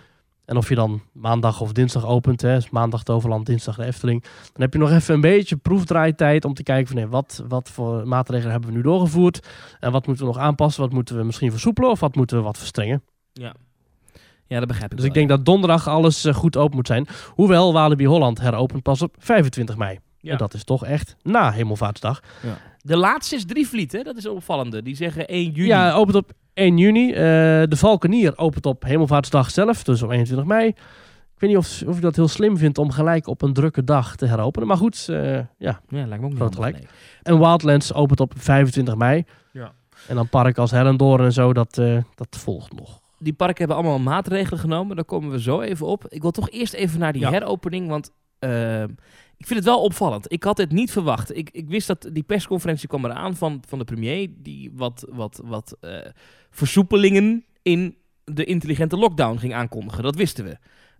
En 0.46 0.56
of 0.56 0.68
je 0.68 0.74
dan 0.74 1.02
maandag 1.12 1.60
of 1.60 1.72
dinsdag 1.72 2.06
opent, 2.06 2.42
hè, 2.42 2.56
is 2.56 2.70
maandag 2.70 3.02
Toverland, 3.02 3.46
dinsdag 3.46 3.76
de 3.76 3.84
Efteling. 3.84 4.22
Dan 4.22 4.62
heb 4.62 4.72
je 4.72 4.78
nog 4.78 4.90
even 4.90 5.14
een 5.14 5.20
beetje 5.20 5.56
proefdraaitijd 5.56 6.44
om 6.44 6.54
te 6.54 6.62
kijken 6.62 6.86
van 6.86 6.96
nee, 6.96 7.06
wat, 7.06 7.44
wat 7.48 7.70
voor 7.70 8.08
maatregelen 8.08 8.50
hebben 8.50 8.70
we 8.70 8.76
nu 8.76 8.82
doorgevoerd. 8.82 9.48
En 9.80 9.92
wat 9.92 10.06
moeten 10.06 10.26
we 10.26 10.32
nog 10.32 10.42
aanpassen, 10.42 10.82
wat 10.82 10.92
moeten 10.92 11.16
we 11.16 11.22
misschien 11.22 11.50
versoepelen 11.50 11.90
of 11.90 12.00
wat 12.00 12.14
moeten 12.14 12.36
we 12.36 12.42
wat 12.42 12.58
verstrengen. 12.58 13.02
Ja. 13.32 13.54
ja, 14.46 14.58
dat 14.58 14.68
begrijp 14.68 14.90
ik 14.90 14.96
Dus 14.96 15.06
wel, 15.06 15.08
ik 15.08 15.14
denk 15.14 15.30
ja. 15.30 15.36
dat 15.36 15.44
donderdag 15.44 15.88
alles 15.88 16.24
eh, 16.24 16.34
goed 16.34 16.56
open 16.56 16.76
moet 16.76 16.86
zijn. 16.86 17.06
Hoewel 17.28 17.72
Walibi 17.72 18.06
Holland 18.06 18.40
heropent 18.40 18.82
pas 18.82 19.02
op 19.02 19.14
25 19.18 19.76
mei. 19.76 19.98
Ja. 20.20 20.32
En 20.32 20.38
dat 20.38 20.54
is 20.54 20.64
toch 20.64 20.84
echt 20.84 21.16
na 21.22 21.50
Hemelvaartsdag. 21.50 22.22
De 22.86 22.96
laatste 22.96 23.34
is 23.34 23.44
Drievliet, 23.46 23.92
hè? 23.92 24.02
Dat 24.02 24.16
is 24.16 24.26
opvallende. 24.26 24.82
Die 24.82 24.96
zeggen 24.96 25.26
1 25.26 25.50
juni. 25.50 25.68
Ja, 25.68 25.92
opent 25.92 26.16
op 26.16 26.32
1 26.54 26.78
juni. 26.78 27.12
Eh, 27.12 27.22
de 27.68 27.76
Valkenier 27.76 28.38
opent 28.38 28.66
op 28.66 28.82
Hemelvaartsdag 28.82 29.50
zelf, 29.50 29.82
dus 29.82 30.02
op 30.02 30.10
21 30.10 30.46
mei. 30.46 30.66
Ik 30.68 31.42
weet 31.42 31.50
niet 31.50 31.58
of, 31.58 31.82
of 31.86 31.94
je 31.94 32.00
dat 32.00 32.16
heel 32.16 32.28
slim 32.28 32.56
vindt 32.56 32.78
om 32.78 32.90
gelijk 32.90 33.26
op 33.26 33.42
een 33.42 33.52
drukke 33.52 33.84
dag 33.84 34.16
te 34.16 34.26
heropenen. 34.26 34.68
Maar 34.68 34.76
goed, 34.76 35.06
eh, 35.08 35.34
ja. 35.58 35.80
Ja, 35.88 36.06
lijkt 36.06 36.20
me 36.20 36.24
ook 36.24 36.38
niet 36.40 36.54
gelijk. 36.54 36.88
En 37.22 37.38
Wildlands 37.38 37.92
opent 37.94 38.20
op 38.20 38.32
25 38.36 38.96
mei. 38.96 39.24
Ja. 39.52 39.72
En 40.08 40.14
dan 40.14 40.28
park 40.28 40.58
als 40.58 40.70
Hellendoorn 40.70 41.24
en 41.24 41.32
zo, 41.32 41.52
dat, 41.52 41.78
eh, 41.78 41.98
dat 42.14 42.26
volgt 42.30 42.72
nog. 42.72 43.00
Die 43.18 43.32
parken 43.32 43.58
hebben 43.58 43.76
allemaal 43.76 43.98
maatregelen 43.98 44.58
genomen. 44.58 44.96
Daar 44.96 45.04
komen 45.04 45.30
we 45.30 45.40
zo 45.40 45.60
even 45.60 45.86
op. 45.86 46.04
Ik 46.08 46.22
wil 46.22 46.30
toch 46.30 46.50
eerst 46.50 46.72
even 46.72 46.98
naar 46.98 47.12
die 47.12 47.22
Ja. 47.22 47.30
heropening. 47.30 47.88
Want 47.88 48.10
eh, 48.38 48.84
ik 49.36 49.46
vind 49.46 49.58
het 49.58 49.68
wel 49.68 49.82
opvallend. 49.82 50.32
Ik 50.32 50.42
had 50.42 50.58
het 50.58 50.72
niet 50.72 50.90
verwacht. 50.92 51.36
Ik, 51.36 51.50
ik 51.50 51.68
wist 51.68 51.86
dat 51.86 52.08
die 52.12 52.22
persconferentie 52.22 52.88
kwam 52.88 53.04
eraan 53.04 53.36
van, 53.36 53.62
van 53.68 53.78
de 53.78 53.84
premier. 53.84 54.28
Die 54.36 54.70
wat, 54.74 55.06
wat, 55.10 55.40
wat 55.44 55.76
eh, 55.80 55.98
versoepelingen 56.50 57.44
in 57.62 57.96
de 58.24 58.44
intelligente 58.44 58.96
lockdown 58.96 59.38
ging 59.38 59.54
aankondigen. 59.54 60.02
Dat 60.02 60.16
wisten 60.16 60.44
we. 60.44 60.56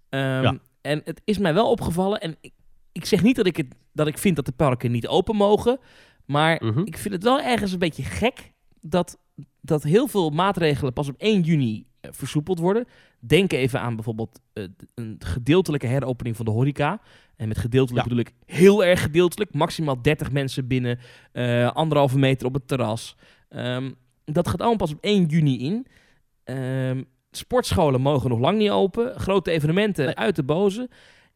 Ehm, 0.09 0.43
Ja. 0.43 0.59
En 0.81 1.01
het 1.05 1.21
is 1.25 1.39
mij 1.39 1.55
wel 1.55 1.71
opgevallen. 1.71 2.21
En 2.21 2.37
ik, 2.41 2.53
ik 2.93 3.05
zeg 3.05 3.23
niet 3.23 3.37
dat 3.37 3.47
ik, 3.47 3.57
het, 3.57 3.75
dat 3.93 4.07
ik 4.07 4.19
vind 4.19 4.37
dat 4.37 4.45
de 4.47 4.53
parken 4.53 4.91
niet 4.91 5.07
open 5.07 5.37
mogen. 5.37 5.79
Maar 6.25 6.65
Mhm. 6.65 6.81
ik 6.85 6.97
vind 6.99 7.15
het 7.15 7.23
wel 7.23 7.41
ergens 7.41 7.73
een 7.73 7.79
beetje 7.79 8.03
gek 8.03 8.53
dat, 8.81 9.19
dat 9.61 9.83
heel 9.83 10.07
veel 10.07 10.31
maatregelen 10.31 10.93
pas 10.93 11.09
op 11.09 11.15
1 11.19 11.41
juni 11.43 11.87
versoepeld 12.11 12.59
worden. 12.59 12.87
Denk 13.21 13.53
even 13.53 13.81
aan 13.81 13.95
bijvoorbeeld 13.95 14.41
eh, 14.53 14.65
een 14.95 15.17
gedeeltelijke 15.19 15.87
heropening 15.87 16.37
van 16.37 16.45
de 16.45 16.51
horeca. 16.51 17.01
En 17.37 17.49
met 17.49 17.59
gedeeltelijk 17.59 18.05
Ja. 18.07 18.15
bedoel 18.15 18.25
ik 18.25 18.55
heel 18.57 18.85
erg 18.85 19.03
gedeeltelijk. 19.03 19.55
Maximaal 19.55 20.03
30 20.03 20.33
mensen 20.33 20.67
binnen, 20.67 20.99
eh, 21.33 21.71
anderhalve 21.73 22.19
meter 22.19 22.47
op 22.47 22.55
het 22.55 22.69
terras. 22.69 23.17
Ehm, 23.49 23.91
dat 24.25 24.49
gaat 24.49 24.59
allemaal 24.61 24.77
pas 24.77 24.93
op 24.93 24.99
1 25.01 25.25
juni 25.27 25.59
in. 25.59 25.87
Ehm, 26.45 27.03
sportscholen 27.31 28.01
mogen 28.01 28.31
nog 28.31 28.39
lang 28.39 28.59
niet 28.59 28.71
open. 28.71 29.21
Grote 29.21 29.51
evenementen 29.51 30.05
Nee. 30.05 30.15
uit 30.15 30.37
de 30.37 30.43
boze. 30.45 30.89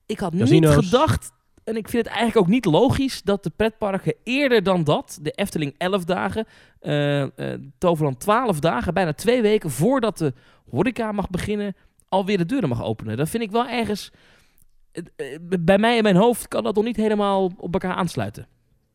Ik 0.06 0.18
had 0.18 0.33
niet 0.33 0.66
gedacht, 0.66 1.33
en 1.70 1.76
ik 1.76 1.88
vind 1.88 2.04
het 2.04 2.14
eigenlijk 2.14 2.46
ook 2.46 2.52
niet 2.52 2.64
logisch, 2.64 3.22
dat 3.22 3.42
de 3.44 3.50
pretparken 3.56 4.14
eerder 4.24 4.62
dan 4.62 4.85
dat, 4.85 5.18
de 5.22 5.30
Efteling 5.30 5.74
11 5.78 6.04
dagen, 6.04 6.46
eh, 6.80 7.24
Toverland 7.78 8.20
12 8.20 8.61
dagen, 8.61 8.94
bijna 8.94 9.12
twee 9.12 9.42
weken 9.42 9.70
voordat 9.70 10.18
de 10.18 10.33
horeca 10.70 11.12
mag 11.12 11.30
beginnen, 11.30 11.74
alweer 12.09 12.38
de 12.38 12.46
deuren 12.46 12.68
mag 12.68 12.85
openen. 12.85 13.16
Dat 13.16 13.28
vind 13.28 13.42
ik 13.42 13.50
wel 13.50 13.68
ergens. 13.68 14.11
eh, 14.92 15.02
Bij 15.61 15.78
mij 15.78 15.96
in 15.96 16.02
mijn 16.02 16.16
hoofd 16.16 16.48
kan 16.48 16.62
dat 16.64 16.74
nog 16.74 16.85
niet 16.85 16.96
helemaal 16.96 17.50
op 17.56 17.72
elkaar 17.72 17.94
aansluiten. 17.94 18.46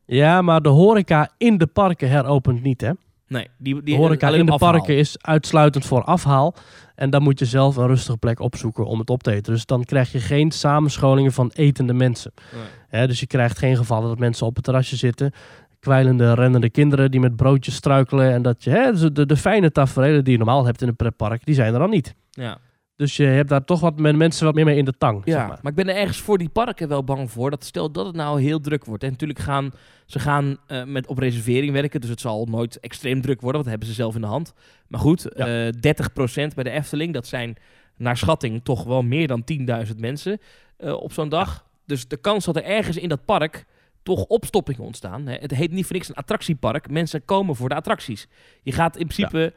Ja, 0.06 0.42
maar 0.42 0.62
de 0.62 0.68
horeca 0.68 1.30
in 1.38 1.58
de 1.58 1.66
parken 1.66 2.08
heropent 2.10 2.62
niet, 2.62 2.80
hè? 2.80 2.90
Nee, 3.28 3.48
die, 3.58 3.82
die 3.82 3.96
horeca 3.96 4.26
alleen 4.26 4.40
in 4.40 4.46
de 4.46 4.52
afhaal. 4.52 4.72
parken 4.72 4.96
is 4.96 5.16
uitsluitend 5.20 5.84
voor 5.84 6.04
afhaal. 6.04 6.54
En 6.94 7.10
dan 7.10 7.22
moet 7.22 7.38
je 7.38 7.44
zelf 7.44 7.76
een 7.76 7.86
rustige 7.86 8.16
plek 8.16 8.40
opzoeken 8.40 8.86
om 8.86 8.98
het 8.98 9.10
op 9.10 9.22
te 9.22 9.32
eten. 9.32 9.52
Dus 9.52 9.66
dan 9.66 9.84
krijg 9.84 10.12
je 10.12 10.20
geen 10.20 10.50
samenscholingen 10.50 11.32
van 11.32 11.50
etende 11.54 11.92
mensen. 11.92 12.32
Nee. 12.52 12.62
Hè, 12.88 13.06
dus 13.06 13.20
je 13.20 13.26
krijgt 13.26 13.58
geen 13.58 13.76
gevallen 13.76 14.08
dat 14.08 14.18
mensen 14.18 14.46
op 14.46 14.54
het 14.54 14.64
terrasje 14.64 14.96
zitten. 14.96 15.32
Kwijlende, 15.80 16.34
rennende 16.34 16.70
kinderen 16.70 17.10
die 17.10 17.20
met 17.20 17.36
broodjes 17.36 17.74
struikelen. 17.74 18.32
En 18.32 18.42
dat 18.42 18.64
je, 18.64 18.70
hè, 18.70 18.90
dus 18.90 19.00
de, 19.00 19.26
de 19.26 19.36
fijne 19.36 19.72
tafereelen 19.72 20.24
die 20.24 20.32
je 20.32 20.38
normaal 20.38 20.64
hebt 20.64 20.82
in 20.82 20.88
een 20.88 20.96
pretpark, 20.96 21.44
die 21.44 21.54
zijn 21.54 21.72
er 21.72 21.78
dan 21.78 21.90
niet. 21.90 22.14
Ja. 22.30 22.58
Dus 22.96 23.16
je 23.16 23.24
hebt 23.24 23.48
daar 23.48 23.64
toch 23.64 23.80
wat 23.80 23.98
met 23.98 24.16
mensen 24.16 24.44
wat 24.44 24.54
meer 24.54 24.64
mee 24.64 24.76
in 24.76 24.84
de 24.84 24.94
tang. 24.98 25.22
Ja, 25.24 25.32
zeg 25.32 25.46
maar. 25.48 25.58
maar. 25.62 25.72
ik 25.72 25.76
ben 25.84 25.88
er 25.88 25.96
ergens 25.96 26.18
voor 26.20 26.38
die 26.38 26.48
parken 26.48 26.88
wel 26.88 27.04
bang 27.04 27.30
voor. 27.30 27.50
Dat 27.50 27.64
stel 27.64 27.90
dat 27.92 28.06
het 28.06 28.14
nou 28.14 28.40
heel 28.42 28.60
druk 28.60 28.84
wordt. 28.84 29.02
En 29.02 29.10
natuurlijk 29.10 29.38
gaan 29.38 29.70
ze 30.06 30.18
gaan 30.18 30.56
eh, 30.66 30.84
met 30.84 31.06
op 31.06 31.18
reservering 31.18 31.72
werken. 31.72 32.00
Dus 32.00 32.10
het 32.10 32.20
zal 32.20 32.46
nooit 32.50 32.80
extreem 32.80 33.20
druk 33.20 33.40
worden. 33.40 33.62
Want 33.62 33.64
dat 33.64 33.72
hebben 33.72 33.88
ze 33.88 33.94
zelf 33.94 34.14
in 34.14 34.20
de 34.20 34.26
hand. 34.26 34.54
Maar 34.88 35.00
goed, 35.00 35.26
Ja. 35.36 35.66
eh 35.66 35.72
30% 35.72 36.54
bij 36.54 36.64
de 36.64 36.70
Efteling. 36.70 37.12
Dat 37.14 37.26
zijn 37.26 37.56
naar 37.96 38.16
schatting 38.16 38.60
toch 38.64 38.84
wel 38.84 39.02
meer 39.02 39.26
dan 39.26 39.44
10.000 39.44 39.96
mensen 39.98 40.40
eh, 40.76 40.92
op 40.92 41.12
zo'n 41.12 41.28
dag. 41.28 41.64
Dus 41.86 42.08
de 42.08 42.16
kans 42.16 42.44
dat 42.44 42.56
er 42.56 42.64
ergens 42.64 42.96
in 42.96 43.08
dat 43.08 43.24
park 43.24 43.64
toch 44.02 44.24
opstoppingen 44.24 44.82
ontstaan. 44.82 45.26
Hè. 45.26 45.34
Het 45.34 45.50
heet 45.50 45.70
niet 45.72 45.84
voor 45.86 45.94
niks 45.96 46.08
een 46.08 46.14
attractiepark. 46.14 46.90
Mensen 46.90 47.24
komen 47.24 47.56
voor 47.56 47.68
de 47.68 47.74
attracties. 47.74 48.28
Je 48.62 48.72
gaat 48.72 48.96
in 48.96 49.06
principe... 49.06 49.52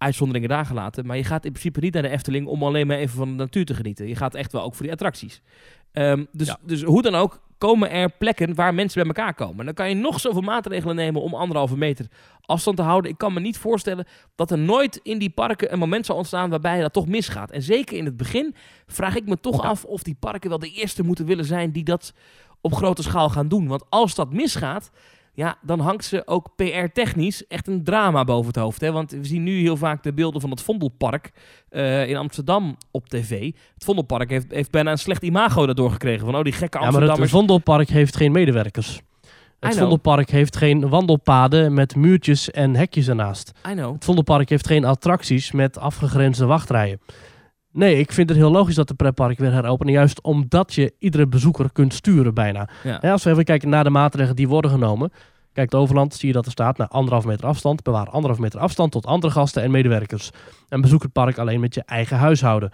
Uitzonderingen 0.00 0.48
daar 0.48 0.66
gelaten. 0.66 1.06
Maar 1.06 1.16
je 1.16 1.24
gaat 1.24 1.44
in 1.44 1.50
principe 1.52 1.80
niet 1.80 1.92
naar 1.92 2.02
de 2.02 2.08
Efteling 2.08 2.46
om 2.46 2.62
alleen 2.62 2.86
maar 2.86 2.96
even 2.96 3.16
van 3.16 3.28
de 3.28 3.34
natuur 3.34 3.64
te 3.64 3.74
genieten. 3.74 4.08
Je 4.08 4.16
gaat 4.16 4.34
echt 4.34 4.52
wel 4.52 4.62
ook 4.62 4.74
voor 4.74 4.82
die 4.82 4.92
attracties. 4.92 5.42
Ehm, 5.92 6.24
dus, 6.32 6.46
Ja. 6.46 6.58
dus 6.62 6.82
hoe 6.82 7.02
dan 7.02 7.14
ook 7.14 7.40
komen 7.58 7.90
er 7.90 8.10
plekken 8.10 8.54
waar 8.54 8.74
mensen 8.74 9.00
bij 9.06 9.14
elkaar 9.14 9.34
komen. 9.34 9.64
Dan 9.64 9.74
kan 9.74 9.88
je 9.88 9.94
nog 9.94 10.20
zoveel 10.20 10.40
maatregelen 10.40 10.96
nemen 10.96 11.22
om 11.22 11.34
anderhalve 11.34 11.76
meter 11.76 12.06
afstand 12.40 12.76
te 12.76 12.82
houden. 12.82 13.10
Ik 13.10 13.18
kan 13.18 13.32
me 13.32 13.40
niet 13.40 13.58
voorstellen 13.58 14.06
dat 14.34 14.50
er 14.50 14.58
nooit 14.58 15.00
in 15.02 15.18
die 15.18 15.30
parken 15.30 15.72
een 15.72 15.78
moment 15.78 16.06
zal 16.06 16.16
ontstaan 16.16 16.50
waarbij 16.50 16.80
dat 16.80 16.92
toch 16.92 17.06
misgaat. 17.06 17.50
En 17.50 17.62
zeker 17.62 17.96
in 17.96 18.04
het 18.04 18.16
begin 18.16 18.54
vraag 18.86 19.16
ik 19.16 19.26
me 19.26 19.40
toch 19.40 19.62
Ja. 19.62 19.68
af 19.68 19.84
of 19.84 20.02
die 20.02 20.16
parken 20.20 20.48
wel 20.48 20.58
de 20.58 20.70
eerste 20.72 21.02
moeten 21.02 21.26
willen 21.26 21.44
zijn 21.44 21.70
die 21.72 21.84
dat 21.84 22.12
op 22.60 22.74
grote 22.74 23.02
schaal 23.02 23.28
gaan 23.28 23.48
doen. 23.48 23.66
Want 23.66 23.84
als 23.88 24.14
dat 24.14 24.32
misgaat, 24.32 24.90
ja, 25.32 25.56
dan 25.62 25.80
hangt 25.80 26.04
ze 26.04 26.26
ook 26.26 26.48
PR-technisch 26.56 27.46
echt 27.46 27.66
een 27.66 27.84
drama 27.84 28.24
boven 28.24 28.46
het 28.46 28.56
hoofd. 28.56 28.80
Hè? 28.80 28.92
Want 28.92 29.10
we 29.10 29.24
zien 29.24 29.42
nu 29.42 29.60
heel 29.60 29.76
vaak 29.76 30.02
de 30.02 30.12
beelden 30.12 30.40
van 30.40 30.50
het 30.50 30.62
Vondelpark 30.62 31.30
eh, 31.68 32.08
in 32.08 32.16
Amsterdam 32.16 32.76
op 32.90 33.08
tv. 33.08 33.44
Het 33.74 33.84
Vondelpark 33.84 34.30
heeft, 34.30 34.50
heeft 34.50 34.70
bijna 34.70 34.90
een 34.90 34.98
slecht 34.98 35.22
imago 35.22 35.66
daardoor 35.66 35.90
gekregen. 35.90 36.26
Van, 36.26 36.36
oh, 36.36 36.42
die 36.42 36.52
gekke 36.52 36.78
Ja, 36.78 36.84
maar 36.84 36.92
het 36.92 37.10
Amsterdammers. 37.10 37.30
Vondelpark 37.30 37.88
heeft 37.88 38.16
geen 38.16 38.32
medewerkers. 38.32 39.00
Het. 39.60 39.76
Vondelpark 39.76 40.30
heeft 40.30 40.56
geen 40.56 40.88
wandelpaden 40.88 41.74
met 41.74 41.96
muurtjes 41.96 42.50
en 42.50 42.76
hekjes 42.76 43.08
ernaast. 43.08 43.52
I 43.68 43.72
know. 43.72 43.94
Het 43.94 44.04
Vondelpark 44.04 44.48
heeft 44.48 44.66
geen 44.66 44.84
attracties 44.84 45.52
met 45.52 45.78
afgegrensde 45.78 46.46
wachtrijen. 46.46 47.00
Nee, 47.72 47.98
ik 47.98 48.12
vind 48.12 48.28
het 48.28 48.38
heel 48.38 48.50
logisch 48.50 48.74
dat 48.74 48.88
de 48.88 48.94
pretpark 48.94 49.38
weer 49.38 49.52
heropenen. 49.52 49.92
Juist 49.92 50.22
omdat 50.22 50.74
je 50.74 50.94
iedere 50.98 51.26
bezoeker 51.26 51.72
kunt 51.72 51.94
sturen 51.94 52.34
bijna. 52.34 52.68
Ja. 52.84 52.96
Als 52.96 53.24
we 53.24 53.30
even 53.30 53.44
kijken 53.44 53.68
naar 53.68 53.84
de 53.84 53.90
maatregelen 53.90 54.36
die 54.36 54.48
worden 54.48 54.70
genomen. 54.70 55.12
Kijk, 55.52 55.74
Overland 55.74 56.14
zie 56.14 56.28
je 56.28 56.34
dat 56.34 56.46
er 56.46 56.52
staat 56.52 56.78
naar 56.78 56.88
anderhalf 56.88 57.24
meter 57.24 57.46
afstand. 57.46 57.82
Bewaar 57.82 58.08
anderhalf 58.08 58.38
meter 58.38 58.60
afstand 58.60 58.92
tot 58.92 59.06
andere 59.06 59.32
gasten 59.32 59.62
en 59.62 59.70
medewerkers. 59.70 60.30
En 60.68 60.80
bezoek 60.80 61.02
het 61.02 61.12
park 61.12 61.38
alleen 61.38 61.60
met 61.60 61.74
je 61.74 61.82
eigen 61.86 62.16
huishouden. 62.16 62.72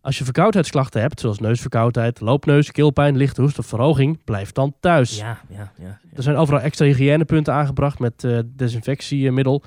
Als 0.00 0.18
je 0.18 0.24
verkoudheidsklachten 0.24 1.00
hebt, 1.00 1.20
zoals 1.20 1.38
neusverkoudheid, 1.38 2.20
loopneus, 2.20 2.70
keelpijn, 2.70 3.16
lichte 3.16 3.40
hoest 3.40 3.58
of 3.58 3.66
verhoging, 3.66 4.24
blijf 4.24 4.52
dan 4.52 4.74
thuis. 4.80 5.16
Ja, 5.18 5.40
ja, 5.48 5.56
ja. 5.58 5.72
ja. 5.84 6.00
Er 6.14 6.22
zijn 6.22 6.36
overal 6.36 6.60
extra 6.60 6.86
hygiënepunten 6.86 7.54
aangebracht 7.54 7.98
met 7.98 8.24
eh, 8.24 8.38
desinfectiemiddel. 8.46 9.62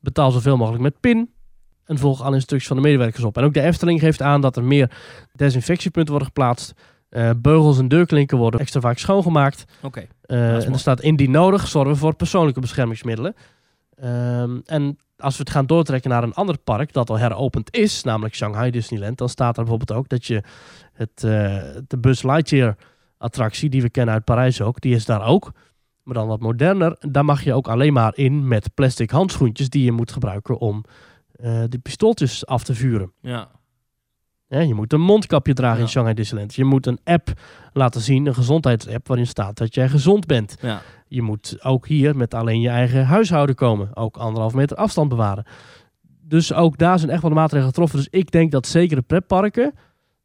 Betaal 0.00 0.30
zoveel 0.30 0.56
mogelijk 0.56 0.82
met 0.82 1.00
PIN. 1.00 1.30
En 1.90 1.98
volg 1.98 2.22
alle 2.22 2.34
instructies 2.34 2.68
van 2.68 2.76
de 2.76 2.82
medewerkers 2.82 3.24
op. 3.24 3.36
En 3.36 3.44
ook 3.44 3.54
de 3.54 3.60
Efteling 3.60 4.00
geeft 4.00 4.22
aan 4.22 4.40
dat 4.40 4.56
er 4.56 4.64
meer 4.64 4.90
desinfectiepunten 5.32 6.10
worden 6.10 6.28
geplaatst. 6.28 6.74
Eh, 7.08 7.30
beugels 7.36 7.78
en 7.78 7.88
deurklinken 7.88 8.38
worden 8.38 8.60
extra 8.60 8.80
vaak 8.80 8.98
schoongemaakt. 8.98 9.64
Oké. 9.82 10.06
Eh, 10.22 10.64
en 10.64 10.72
er 10.72 10.78
staat 10.78 11.00
indien 11.00 11.30
nodig 11.30 11.68
zorgen 11.68 11.92
we 11.92 11.98
voor 11.98 12.14
persoonlijke 12.14 12.60
beschermingsmiddelen. 12.60 13.34
Ehm, 13.96 14.58
en 14.64 14.98
als 15.16 15.36
we 15.36 15.42
het 15.42 15.52
gaan 15.52 15.66
doortrekken 15.66 16.10
naar 16.10 16.22
een 16.22 16.34
ander 16.34 16.58
park 16.58 16.92
dat 16.92 17.10
al 17.10 17.18
heropend 17.18 17.74
is, 17.76 18.02
namelijk 18.02 18.34
Shanghai 18.34 18.70
Disneyland, 18.70 19.18
dan 19.18 19.28
staat 19.28 19.56
er 19.56 19.62
bijvoorbeeld 19.62 19.98
ook 19.98 20.08
dat 20.08 20.26
je 20.26 20.42
het, 20.92 21.24
eh, 21.24 21.56
de 21.86 21.98
Buzz 21.98 22.22
Lightyear 22.22 22.76
attractie 23.18 23.70
die 23.70 23.82
we 23.82 23.90
kennen 23.90 24.14
uit 24.14 24.24
Parijs 24.24 24.60
ook, 24.60 24.80
die 24.80 24.94
is 24.94 25.04
daar 25.04 25.26
ook. 25.26 25.52
Maar 26.02 26.14
dan 26.14 26.26
wat 26.26 26.40
moderner. 26.40 26.96
Daar 27.00 27.24
mag 27.24 27.42
je 27.42 27.54
ook 27.54 27.68
alleen 27.68 27.92
maar 27.92 28.12
in 28.16 28.48
met 28.48 28.74
plastic 28.74 29.10
handschoentjes 29.10 29.68
die 29.68 29.84
je 29.84 29.92
moet 29.92 30.12
gebruiken 30.12 30.58
om 30.58 30.84
eh 31.42 31.62
de 31.68 31.78
pistooltjes 31.78 32.46
af 32.46 32.64
te 32.64 32.74
vuren. 32.74 33.12
Ja. 33.20 33.48
Je 34.48 34.74
moet 34.74 34.92
een 34.92 35.00
mondkapje 35.00 35.52
dragen 35.52 35.76
Ja. 35.76 35.82
in 35.82 35.88
Shanghai 35.88 36.14
Disneyland. 36.14 36.54
Je 36.54 36.64
moet 36.64 36.86
een 36.86 36.98
app 37.04 37.32
laten 37.72 38.00
zien, 38.00 38.26
een 38.26 38.34
gezondheidsapp, 38.34 39.06
waarin 39.06 39.26
staat 39.26 39.56
dat 39.56 39.74
jij 39.74 39.88
gezond 39.88 40.26
bent. 40.26 40.56
Ja. 40.60 40.82
Je 41.08 41.22
moet 41.22 41.56
ook 41.64 41.86
hier 41.86 42.16
met 42.16 42.34
alleen 42.34 42.60
je 42.60 42.68
eigen 42.68 43.06
huishouden 43.06 43.54
komen. 43.54 43.96
Ook 43.96 44.16
anderhalf 44.16 44.54
meter 44.54 44.76
afstand 44.76 45.08
bewaren. 45.08 45.44
Dus 46.22 46.52
ook 46.52 46.78
daar 46.78 46.98
zijn 46.98 47.10
echt 47.10 47.20
wel 47.22 47.30
de 47.30 47.36
maatregelen 47.36 47.68
getroffen. 47.72 47.98
Dus 47.98 48.08
ik 48.10 48.30
denk 48.30 48.50
dat 48.50 48.66
zeker 48.66 48.96
de 48.96 49.02
pretparken, 49.02 49.72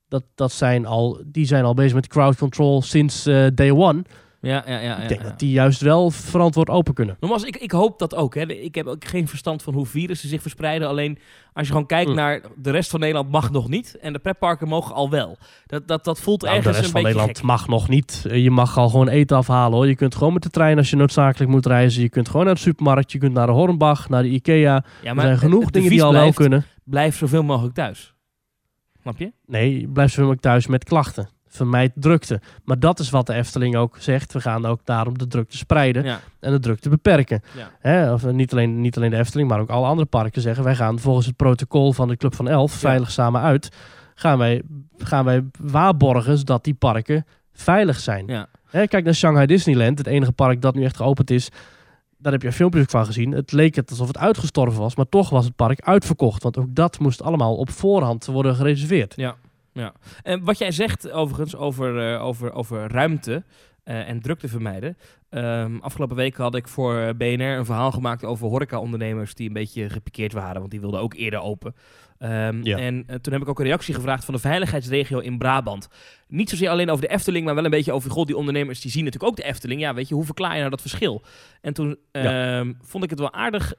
dat, 0.07 0.23
dat 0.35 0.51
zijn 0.51 0.85
al, 0.85 1.21
die 1.25 1.45
zijn 1.45 1.63
al 1.63 1.73
bezig 1.73 1.93
met 1.93 2.07
crowd 2.07 2.37
control 2.37 2.81
sinds 2.81 3.25
eh, 3.25 3.45
day 3.53 3.71
one. 3.71 4.01
Ja, 4.45 4.63
ja, 4.67 4.79
ja. 4.79 4.95
ik 4.95 5.01
ja, 5.01 5.07
denk 5.07 5.21
ja. 5.21 5.27
dat 5.29 5.39
die 5.39 5.51
juist 5.51 5.81
wel 5.81 6.11
verantwoord 6.11 6.69
open 6.69 6.93
kunnen. 6.93 7.17
Nogmaals, 7.19 7.43
ik, 7.43 7.55
ik 7.55 7.71
hoop 7.71 7.99
dat 7.99 8.15
ook. 8.15 8.35
Hè. 8.35 8.41
Ik 8.51 8.75
heb 8.75 8.85
ook 8.87 9.05
geen 9.05 9.27
verstand 9.27 9.63
van 9.63 9.73
hoe 9.73 9.85
virussen 9.85 10.29
zich 10.29 10.41
verspreiden. 10.41 10.87
Alleen 10.87 11.17
als 11.53 11.65
je 11.67 11.71
gewoon 11.71 11.87
kijkt 11.87 12.09
Mm. 12.09 12.15
naar 12.15 12.41
de 12.55 12.71
rest 12.71 12.89
van 12.89 12.99
Nederland 12.99 13.31
mag 13.31 13.51
nog 13.51 13.67
niet. 13.69 13.97
En 14.01 14.13
de 14.13 14.19
pretparken 14.19 14.67
mogen 14.67 14.95
al 14.95 15.09
wel. 15.09 15.37
Dat, 15.65 15.87
dat, 15.87 16.03
dat 16.03 16.19
voelt 16.19 16.41
Nou, 16.41 16.53
de 16.53 16.57
ergens 16.59 16.75
rest 16.77 16.87
een 16.87 16.91
van 16.93 17.01
beetje 17.01 17.17
Nederland 17.17 17.37
gek. 17.37 17.47
mag 17.47 17.67
nog 17.67 17.89
niet. 17.89 18.25
Eh, 18.29 18.43
Je 18.43 18.51
mag 18.51 18.77
al 18.77 18.89
gewoon 18.89 19.07
eten 19.07 19.37
afhalen 19.37 19.77
hoor. 19.77 19.87
Je 19.87 19.95
kunt 19.95 20.15
gewoon 20.15 20.33
met 20.33 20.43
de 20.43 20.49
trein 20.49 20.77
als 20.77 20.89
je 20.89 20.95
noodzakelijk 20.95 21.51
moet 21.51 21.65
reizen. 21.65 22.01
Je 22.01 22.09
kunt 22.09 22.29
gewoon 22.29 22.45
naar 22.45 22.55
de 22.55 22.61
supermarkt. 22.61 23.11
Je 23.11 23.17
kunt 23.17 23.33
naar 23.33 23.47
de 23.47 23.53
Hornbach, 23.53 24.09
naar 24.09 24.23
de 24.23 24.29
Ikea. 24.29 24.83
Ja, 25.01 25.15
er 25.15 25.21
zijn 25.21 25.37
genoeg 25.37 25.63
het 25.63 25.73
dingen 25.73 25.89
die 25.89 26.03
al 26.03 26.11
wel 26.13 26.33
kunnen. 26.33 26.65
Blijf 26.83 27.17
zoveel 27.17 27.43
mogelijk 27.43 27.75
thuis. 27.75 28.13
Snap 29.01 29.17
je? 29.17 29.31
Nee, 29.45 29.87
blijf 29.87 30.09
zoveel 30.09 30.23
mogelijk 30.23 30.41
thuis 30.47 30.67
met 30.67 30.83
klachten. 30.83 31.29
Vermijd 31.55 31.91
drukte. 31.95 32.41
Maar 32.63 32.79
dat 32.79 32.99
is 32.99 33.09
wat 33.09 33.27
de 33.27 33.33
Efteling 33.33 33.75
ook 33.75 33.95
zegt. 33.99 34.33
We 34.33 34.41
gaan 34.41 34.65
ook 34.65 34.79
daarom 34.83 35.17
de 35.17 35.27
drukte 35.27 35.57
spreiden 35.57 36.03
Ja. 36.03 36.19
en 36.39 36.51
de 36.51 36.59
drukte 36.59 36.89
beperken. 36.89 37.41
Ja. 37.57 37.69
Hè, 37.79 38.13
of, 38.13 38.23
eh, 38.25 38.31
niet, 38.33 38.51
alleen, 38.51 38.81
niet 38.81 38.97
alleen 38.97 39.09
de 39.09 39.17
Efteling, 39.17 39.49
maar 39.49 39.59
ook 39.59 39.69
alle 39.69 39.87
andere 39.87 40.07
parken 40.07 40.41
zeggen... 40.41 40.63
wij 40.63 40.75
gaan 40.75 40.99
volgens 40.99 41.25
het 41.25 41.35
protocol 41.35 41.93
van 41.93 42.07
de 42.07 42.17
Club 42.17 42.35
van 42.35 42.47
Elf 42.47 42.71
veilig 42.71 43.11
samen 43.11 43.41
uit... 43.41 43.69
gaan 44.15 44.37
wij, 44.37 44.61
gaan 44.97 45.25
wij 45.25 45.43
waarborgen 45.59 46.45
dat 46.45 46.63
die 46.63 46.73
parken 46.73 47.25
veilig 47.53 47.99
zijn. 47.99 48.27
Ja. 48.27 48.47
Hè, 48.65 48.87
kijk 48.87 49.03
naar 49.03 49.13
Shanghai 49.13 49.45
Disneyland, 49.45 49.97
het 49.97 50.07
enige 50.07 50.31
park 50.31 50.61
dat 50.61 50.75
nu 50.75 50.83
echt 50.83 50.95
geopend 50.95 51.29
is. 51.31 51.49
Daar 52.17 52.31
heb 52.31 52.41
je 52.41 52.51
filmpjes 52.51 52.83
ook 52.83 52.89
van 52.89 53.05
gezien. 53.05 53.31
Het 53.31 53.51
leek 53.51 53.75
het 53.75 53.89
alsof 53.89 54.07
het 54.07 54.17
uitgestorven 54.17 54.79
was, 54.81 54.95
maar 54.95 55.09
toch 55.09 55.29
was 55.29 55.45
het 55.45 55.55
park 55.55 55.81
uitverkocht. 55.81 56.43
Want 56.43 56.57
ook 56.57 56.75
dat 56.75 56.99
moest 56.99 57.21
allemaal 57.21 57.55
op 57.55 57.69
voorhand 57.69 58.25
worden 58.25 58.55
gereserveerd. 58.55 59.13
Ja, 59.15 59.35
ja. 59.75 59.93
En 60.23 60.43
wat 60.43 60.57
jij 60.57 60.71
zegt 60.71 61.11
overigens 61.11 61.55
over, 61.55 62.13
eh, 62.13 62.23
over, 62.25 62.53
over 62.53 62.91
ruimte 62.91 63.43
eh, 63.83 64.09
en 64.09 64.21
drukte 64.21 64.47
vermijden. 64.47 64.97
Ehm, 65.29 65.77
afgelopen 65.77 66.15
week 66.15 66.35
had 66.35 66.55
ik 66.55 66.67
voor 66.67 67.15
BNR 67.17 67.41
een 67.57 67.65
verhaal 67.65 67.91
gemaakt 67.91 68.23
over 68.23 68.47
horeca-ondernemers 68.47 69.33
die 69.33 69.47
een 69.47 69.53
beetje 69.53 69.89
gepikeerd 69.89 70.33
waren, 70.33 70.59
want 70.59 70.71
die 70.71 70.79
wilden 70.81 70.99
ook 70.99 71.13
eerder 71.13 71.39
open. 71.39 71.75
Ehm, 72.17 72.59
Ja. 72.63 72.77
En 72.77 73.03
eh, 73.07 73.15
toen 73.15 73.33
heb 73.33 73.41
ik 73.41 73.47
ook 73.47 73.59
een 73.59 73.65
reactie 73.65 73.93
gevraagd 73.93 74.25
van 74.25 74.33
de 74.33 74.39
veiligheidsregio 74.39 75.19
in 75.19 75.37
Brabant. 75.37 75.87
Niet 76.27 76.49
zozeer 76.49 76.69
alleen 76.69 76.89
over 76.89 77.07
de 77.07 77.13
Efteling, 77.13 77.45
maar 77.45 77.55
wel 77.55 77.63
een 77.65 77.69
beetje 77.69 77.93
over, 77.93 78.11
god, 78.11 78.27
die 78.27 78.37
ondernemers 78.37 78.81
die 78.81 78.91
zien 78.91 79.03
natuurlijk 79.03 79.31
ook 79.31 79.37
de 79.37 79.43
Efteling. 79.43 79.81
Ja, 79.81 79.93
weet 79.93 80.07
je, 80.07 80.13
hoe 80.15 80.25
verklaar 80.25 80.51
je 80.53 80.57
nou 80.57 80.69
dat 80.69 80.81
verschil? 80.81 81.21
En 81.61 81.73
toen 81.73 81.97
Ja. 82.11 82.57
ehm, 82.59 82.73
vond 82.81 83.03
ik 83.03 83.09
het 83.09 83.19
wel 83.19 83.33
aardig 83.33 83.73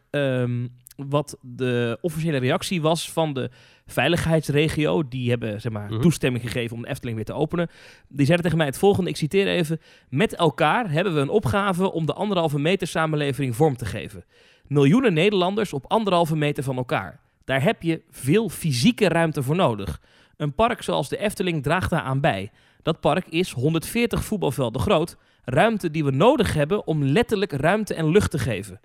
wat 0.97 1.37
de 1.41 1.99
officiële 2.01 2.37
reactie 2.39 2.83
was 2.83 3.13
van 3.13 3.33
de 3.33 3.51
veiligheidsregio. 3.87 5.09
Die 5.09 5.31
hebben 5.31 5.61
zeg 5.61 5.73
maar, 5.73 5.91
Mhm. 5.91 6.01
toestemming 6.01 6.45
gegeven 6.45 6.77
om 6.77 6.83
de 6.83 6.89
Efteling 6.89 7.17
weer 7.17 7.25
te 7.27 7.33
openen. 7.33 7.69
Die 8.09 8.25
zeiden 8.25 8.43
tegen 8.45 8.59
mij 8.59 8.67
het 8.67 8.79
volgende, 8.79 9.11
ik 9.11 9.17
citeer 9.17 9.47
even. 9.49 9.81
Met 10.09 10.35
elkaar 10.35 10.91
hebben 10.91 11.15
we 11.15 11.21
een 11.21 11.29
opgave 11.29 11.93
om 11.93 12.07
de 12.07 12.13
anderhalve 12.13 12.59
meter 12.59 12.87
samenleving 12.87 13.57
vorm 13.57 13.77
te 13.77 13.85
geven. 13.85 14.25
Miljoenen 14.67 15.13
Nederlanders 15.15 15.73
op 15.73 15.85
anderhalve 15.89 16.37
meter 16.37 16.63
van 16.65 16.77
elkaar. 16.77 17.21
Daar 17.45 17.63
heb 17.63 17.83
je 17.83 18.03
veel 18.11 18.49
fysieke 18.49 19.09
ruimte 19.09 19.43
voor 19.43 19.57
nodig. 19.57 20.01
Een 20.37 20.55
park 20.55 20.83
zoals 20.83 21.09
de 21.09 21.19
Efteling 21.19 21.63
draagt 21.63 21.91
daaraan 21.91 22.21
bij. 22.21 22.51
Dat 22.83 23.01
park 23.01 23.27
is 23.29 23.53
140 23.53 24.25
voetbalvelden 24.25 24.81
groot. 24.81 25.17
Ruimte 25.45 25.91
die 25.91 26.05
we 26.05 26.11
nodig 26.11 26.55
hebben 26.55 26.87
om 26.87 27.03
letterlijk 27.05 27.53
ruimte 27.53 27.95
en 27.95 28.09
lucht 28.11 28.31
te 28.31 28.39
geven. 28.39 28.81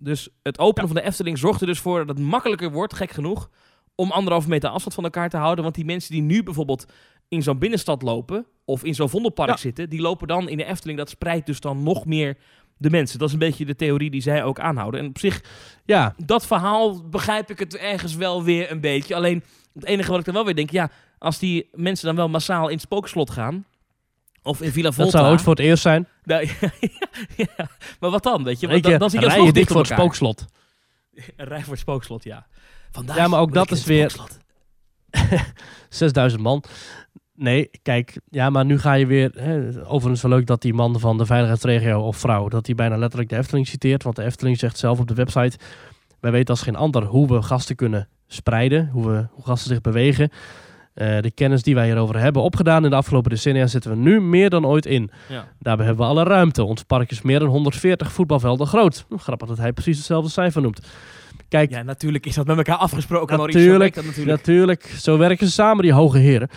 Dus 0.00 0.28
het 0.42 0.58
openen 0.58 0.88
van 0.88 0.96
de 0.96 1.02
Efteling 1.06 1.38
zorgt 1.38 1.60
er 1.60 1.66
dus 1.66 1.78
voor 1.78 2.06
dat 2.06 2.16
het 2.18 2.26
makkelijker 2.26 2.70
wordt, 2.72 2.94
gek 2.94 3.10
genoeg, 3.10 3.50
om 3.94 4.10
anderhalve 4.10 4.48
meter 4.48 4.68
afstand 4.70 4.94
van 4.94 5.04
elkaar 5.04 5.28
te 5.28 5.36
houden. 5.36 5.62
Want 5.64 5.74
die 5.76 5.84
mensen 5.84 6.12
die 6.12 6.22
nu 6.22 6.42
bijvoorbeeld 6.42 6.86
in 7.28 7.42
zo'n 7.42 7.58
binnenstad 7.58 8.02
lopen, 8.02 8.46
of 8.64 8.84
in 8.84 8.94
zo'n 8.94 9.08
Vondelpark 9.08 9.48
Ja. 9.50 9.56
zitten, 9.56 9.88
die 9.90 10.00
lopen 10.00 10.28
dan 10.28 10.48
in 10.48 10.56
de 10.56 10.64
Efteling. 10.64 10.98
Dat 10.98 11.10
spreidt 11.10 11.46
dus 11.46 11.60
dan 11.60 11.82
nog 11.82 12.06
meer 12.06 12.36
de 12.76 12.90
mensen. 12.90 13.18
Dat 13.18 13.28
is 13.28 13.34
een 13.34 13.40
beetje 13.40 13.64
de 13.64 13.76
theorie 13.76 14.10
die 14.10 14.20
zij 14.22 14.44
ook 14.44 14.60
aanhouden. 14.60 15.00
En 15.00 15.06
op 15.06 15.18
zich, 15.18 15.42
Ja, 15.84 16.14
dat 16.24 16.46
verhaal 16.46 17.08
begrijp 17.08 17.50
ik 17.50 17.58
het 17.58 17.76
ergens 17.76 18.14
wel 18.14 18.42
weer 18.44 18.70
een 18.70 18.80
beetje. 18.80 19.14
Alleen 19.14 19.42
het 19.74 19.84
enige 19.84 20.10
wat 20.10 20.18
ik 20.18 20.24
dan 20.24 20.34
wel 20.34 20.44
weer 20.44 20.54
denk, 20.54 20.70
ja, 20.70 20.90
als 21.18 21.38
die 21.38 21.68
mensen 21.72 22.06
dan 22.06 22.16
wel 22.16 22.28
massaal 22.28 22.66
in 22.66 22.72
het 22.74 22.80
spookslot 22.82 23.30
gaan, 23.30 23.64
of 24.42 24.60
in 24.62 24.72
Villa 24.72 24.84
dat 24.84 24.94
Volta. 24.94 25.18
zou 25.18 25.30
ooit 25.30 25.40
voor 25.40 25.54
het 25.54 25.64
eerst 25.64 25.82
zijn. 25.82 26.06
Nou, 26.24 26.46
ja, 26.60 26.70
ja, 27.36 27.68
maar 28.00 28.10
wat 28.10 28.22
dan, 28.22 28.44
weet 28.44 28.60
je? 28.60 28.68
Want 28.68 28.82
dan, 28.82 29.10
zie 29.10 29.20
je 29.20 29.26
rij 29.26 29.34
alsnog 29.34 29.46
je 29.46 29.52
dik 29.52 29.54
dicht 29.54 29.68
voor 29.72 29.80
het 29.80 29.90
spookslot. 29.92 30.44
Een 31.36 31.46
rij 31.46 31.60
voor 31.62 31.72
het 31.72 31.80
spookslot, 31.80 32.24
ja. 32.24 32.46
Vandaag 32.90 33.16
Ja, 33.16 33.28
maar 33.28 33.40
ook 33.40 33.52
dat 33.54 33.70
is 33.70 33.84
weer- 33.84 34.10
spookslot. 34.10 34.38
6000 35.88 36.42
man. 36.42 36.64
Nee, 37.34 37.70
kijk, 37.82 38.20
ja, 38.28 38.50
maar 38.50 38.64
nu 38.64 38.78
ga 38.78 38.92
je 38.92 39.06
weer. 39.06 39.30
Hè, 39.34 39.86
overigens 39.86 40.22
wel 40.22 40.30
leuk 40.30 40.46
dat 40.46 40.62
die 40.62 40.74
man 40.74 41.00
van 41.00 41.18
de 41.18 41.26
veiligheidsregio 41.26 42.00
of 42.00 42.16
vrouw, 42.16 42.48
dat 42.48 42.66
hij 42.66 42.74
bijna 42.74 42.96
letterlijk 42.96 43.30
de 43.30 43.36
Efteling 43.36 43.66
citeert. 43.66 44.02
Want 44.02 44.16
de 44.16 44.22
Efteling 44.24 44.58
zegt 44.58 44.78
zelf 44.78 44.98
op 45.00 45.08
de 45.08 45.14
website: 45.14 45.58
Wij 46.20 46.30
weten 46.30 46.54
als 46.54 46.62
geen 46.62 46.76
ander 46.76 47.04
hoe 47.04 47.28
we 47.28 47.42
gasten 47.42 47.76
kunnen 47.76 48.08
spreiden, 48.26 48.88
hoe, 48.92 49.06
we, 49.10 49.26
hoe 49.30 49.44
gasten 49.44 49.68
zich 49.68 49.80
bewegen. 49.80 50.30
Eh, 50.94 51.20
de 51.20 51.30
kennis 51.30 51.62
die 51.62 51.74
wij 51.74 51.84
hierover 51.86 52.18
hebben 52.18 52.42
opgedaan 52.42 52.84
in 52.84 52.90
de 52.90 52.96
afgelopen 52.96 53.30
decennia 53.30 53.66
zetten 53.66 53.90
we 53.90 53.96
nu 53.96 54.20
meer 54.20 54.50
dan 54.50 54.66
ooit 54.66 54.86
in. 54.86 55.10
Ja. 55.28 55.48
Daarbij 55.58 55.86
hebben 55.86 56.04
we 56.04 56.10
alle 56.10 56.22
ruimte. 56.24 56.64
Ons 56.64 56.82
park 56.82 57.10
is 57.10 57.22
meer 57.22 57.38
dan 57.38 57.48
140 57.48 58.12
voetbalvelden 58.12 58.66
groot. 58.66 59.04
Hm, 59.08 59.16
Grappig 59.16 59.48
dat 59.48 59.58
hij 59.58 59.72
precies 59.72 59.96
hetzelfde 59.96 60.30
cijfer 60.30 60.62
noemt. 60.62 60.80
Kijk, 61.48 61.70
ja, 61.70 61.82
natuurlijk 61.82 62.26
is 62.26 62.34
dat 62.34 62.46
met 62.46 62.56
elkaar 62.56 62.76
afgesproken. 62.76 63.38
Natuurlijk, 63.38 63.94
dat 63.94 64.04
natuurlijk. 64.04 64.36
Natuurlijk, 64.36 64.84
zo 64.84 65.18
werken 65.18 65.46
ze 65.46 65.52
samen, 65.52 65.82
die 65.82 65.92
hoge 65.92 66.18
heren. 66.18 66.48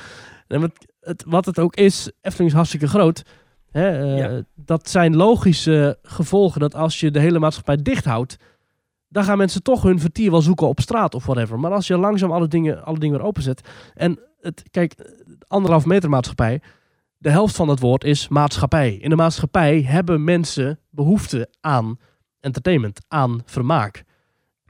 En 0.47 0.61
wat 0.61 0.71
het, 0.99 1.23
wat 1.27 1.45
het 1.45 1.59
ook 1.59 1.75
is, 1.75 2.11
Efteling 2.21 2.49
is 2.49 2.55
hartstikke 2.55 2.87
groot. 2.87 3.23
Hè, 3.71 3.89
eh, 4.01 4.17
Ja. 4.17 4.41
Dat 4.55 4.89
zijn 4.89 5.15
logische 5.15 5.97
gevolgen 6.03 6.59
dat 6.59 6.75
als 6.75 6.99
je 6.99 7.11
de 7.11 7.19
hele 7.19 7.39
maatschappij 7.39 7.75
dicht 7.81 8.05
houdt, 8.05 8.37
dan 9.13 9.23
gaan 9.23 9.37
mensen 9.37 9.63
toch 9.63 9.81
hun 9.81 9.99
vertier 9.99 10.31
wel 10.31 10.41
zoeken 10.41 10.67
op 10.67 10.79
straat 10.79 11.15
of 11.15 11.25
whatever. 11.25 11.59
Maar 11.59 11.71
als 11.71 11.87
je 11.87 11.97
langzaam 11.97 12.31
alle 12.31 12.47
dingen, 12.47 12.85
alle 12.85 12.99
dingen 12.99 13.17
weer 13.17 13.27
openzet. 13.27 13.69
En 13.93 14.19
het, 14.41 14.63
kijk, 14.71 14.95
anderhalf 15.47 15.85
meter 15.85 16.09
maatschappij, 16.09 16.61
de 17.17 17.29
helft 17.29 17.55
van 17.55 17.67
dat 17.67 17.79
woord 17.79 18.03
is 18.03 18.27
maatschappij. 18.27 18.93
In 18.93 19.09
de 19.09 19.15
maatschappij 19.15 19.81
hebben 19.81 20.23
mensen 20.23 20.79
behoefte 20.89 21.49
aan 21.61 21.97
entertainment, 22.39 22.99
aan 23.07 23.41
vermaak. 23.45 24.03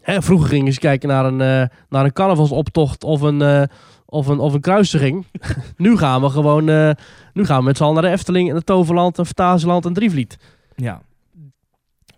Hè, 0.02 0.22
vroeger 0.22 0.50
gingen 0.50 0.74
ze 0.74 0.80
kijken 0.80 1.10
naar 1.10 1.26
een, 1.26 1.42
eh, 1.42 1.78
naar 1.90 2.06
een 2.06 2.14
carnavalsoptocht 2.14 3.04
of 3.04 3.22
een, 3.22 3.42
eh, 3.42 3.64
of 4.06 4.28
een, 4.28 4.40
of 4.40 4.54
een 4.54 4.62
kruisiging. 4.62 5.26
nu 5.78 5.98
gaan 5.98 6.22
we 6.22 6.30
gewoon 6.30 6.70
eh, 6.70 6.92
nu 7.34 7.46
gaan 7.46 7.58
we 7.58 7.64
met 7.64 7.78
z'n 7.78 7.84
allen 7.84 7.96
naar 7.96 8.04
de 8.04 8.18
Efteling 8.18 8.50
en 8.50 8.56
het 8.56 8.66
Toverland 8.66 9.18
en 9.18 9.26
Fantasieland 9.26 9.86
en 9.86 9.94
Drievliet. 9.94 10.38
Ja. 10.76 11.02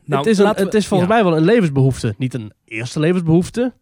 Het, 0.08 0.26
is 0.26 0.38
een, 0.38 0.48
het 0.48 0.74
is 0.74 0.88
volgens 0.88 1.10
ja. 1.10 1.16
mij 1.16 1.24
wel 1.24 1.38
een 1.38 1.44
levensbehoefte. 1.46 2.16
Niet 2.18 2.34
een 2.34 2.52
eerste 2.66 3.00
levensbehoefte, 3.00 3.74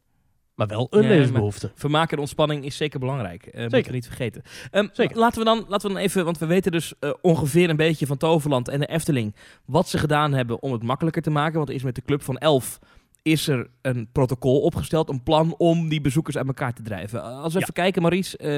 maar 0.55 0.67
wel 0.67 0.87
een 0.89 1.07
levensbehoefte. 1.07 1.71
Vermaak 1.75 2.11
en 2.11 2.17
ontspanning 2.19 2.65
is 2.65 2.77
zeker 2.77 2.99
belangrijk. 2.99 3.43
Moeten 3.45 3.69
Zeker. 3.69 3.91
niet 3.91 4.05
vergeten. 4.05 4.41
Ehm, 4.71 4.87
Zeker. 4.91 5.17
Laten, 5.17 5.39
we 5.39 5.45
dan, 5.45 5.65
laten 5.67 5.87
we 5.87 5.93
dan 5.93 6.03
even, 6.03 6.25
want 6.25 6.37
we 6.37 6.45
weten 6.45 6.71
dus 6.71 6.93
eh, 6.99 7.09
ongeveer 7.21 7.69
een 7.69 7.75
beetje 7.75 8.05
van 8.05 8.17
Toverland 8.17 8.67
en 8.67 8.79
de 8.79 8.85
Efteling 8.85 9.35
wat 9.65 9.89
ze 9.89 9.97
gedaan 9.97 10.33
hebben 10.33 10.61
om 10.61 10.71
het 10.71 10.83
makkelijker 10.83 11.21
te 11.21 11.29
maken. 11.29 11.57
Want 11.57 11.69
is 11.69 11.83
met 11.83 11.95
de 11.95 12.01
Club 12.05 12.21
van 12.23 12.37
Elf 12.37 12.79
is 13.21 13.47
er 13.47 13.67
een 13.81 14.07
protocol 14.11 14.59
opgesteld, 14.61 15.09
een 15.09 15.23
plan 15.23 15.55
om 15.57 15.89
die 15.89 16.01
bezoekers 16.01 16.37
uit 16.37 16.47
elkaar 16.47 16.73
te 16.73 16.81
drijven. 16.81 17.19
Eh, 17.23 17.25
Als 17.41 17.53
we 17.53 17.59
Ja. 17.59 17.61
even 17.61 17.73
kijken, 17.73 18.01
Maurice, 18.01 18.37
eh, 18.37 18.49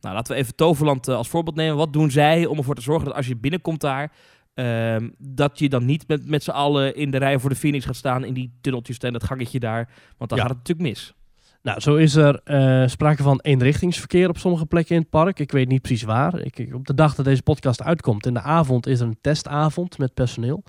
nou, 0.00 0.14
laten 0.14 0.34
we 0.34 0.40
even 0.40 0.54
Toverland 0.54 1.08
als 1.08 1.28
voorbeeld 1.28 1.56
nemen. 1.56 1.76
Wat 1.76 1.92
doen 1.92 2.10
zij 2.10 2.46
om 2.46 2.58
ervoor 2.58 2.74
te 2.74 2.82
zorgen 2.82 3.04
dat 3.06 3.14
als 3.16 3.26
je 3.26 3.36
binnenkomt 3.36 3.80
daar, 3.80 4.12
ehm, 4.54 5.08
dat 5.18 5.58
je 5.58 5.68
dan 5.68 5.84
niet 5.84 6.08
met, 6.08 6.28
met 6.28 6.42
z'n 6.42 6.50
allen 6.50 6.94
in 6.96 7.10
de 7.10 7.18
rij 7.18 7.38
voor 7.38 7.50
de 7.50 7.56
finish 7.56 7.84
gaat 7.86 7.96
staan 7.96 8.24
in 8.24 8.34
die 8.34 8.52
tunneltjes 8.60 8.98
en 8.98 9.12
dat 9.12 9.24
gangetje 9.24 9.60
daar, 9.60 9.88
want 10.18 10.30
dan 10.30 10.38
Ja. 10.38 10.44
gaat 10.46 10.56
het 10.56 10.68
natuurlijk 10.68 10.88
mis. 10.88 11.14
Nou, 11.62 11.80
zo 11.80 11.94
is 11.96 12.14
er 12.14 12.40
eh, 12.44 12.88
sprake 12.88 13.22
van 13.22 13.40
eenrichtingsverkeer 13.40 14.28
op 14.28 14.38
sommige 14.38 14.66
plekken 14.66 14.94
in 14.94 15.00
het 15.00 15.10
park. 15.10 15.38
Ik 15.38 15.52
weet 15.52 15.68
niet 15.68 15.82
precies 15.82 16.02
waar. 16.02 16.38
Ik- 16.40 16.68
op 16.74 16.86
de 16.86 16.94
dag 16.94 17.14
dat 17.14 17.24
deze 17.24 17.42
podcast 17.42 17.82
uitkomt, 17.82 18.26
in 18.26 18.34
de 18.34 18.40
avond, 18.40 18.86
is 18.86 19.00
er 19.00 19.06
een 19.06 19.18
testavond 19.20 19.98
met 19.98 20.14
personeel. 20.14 20.62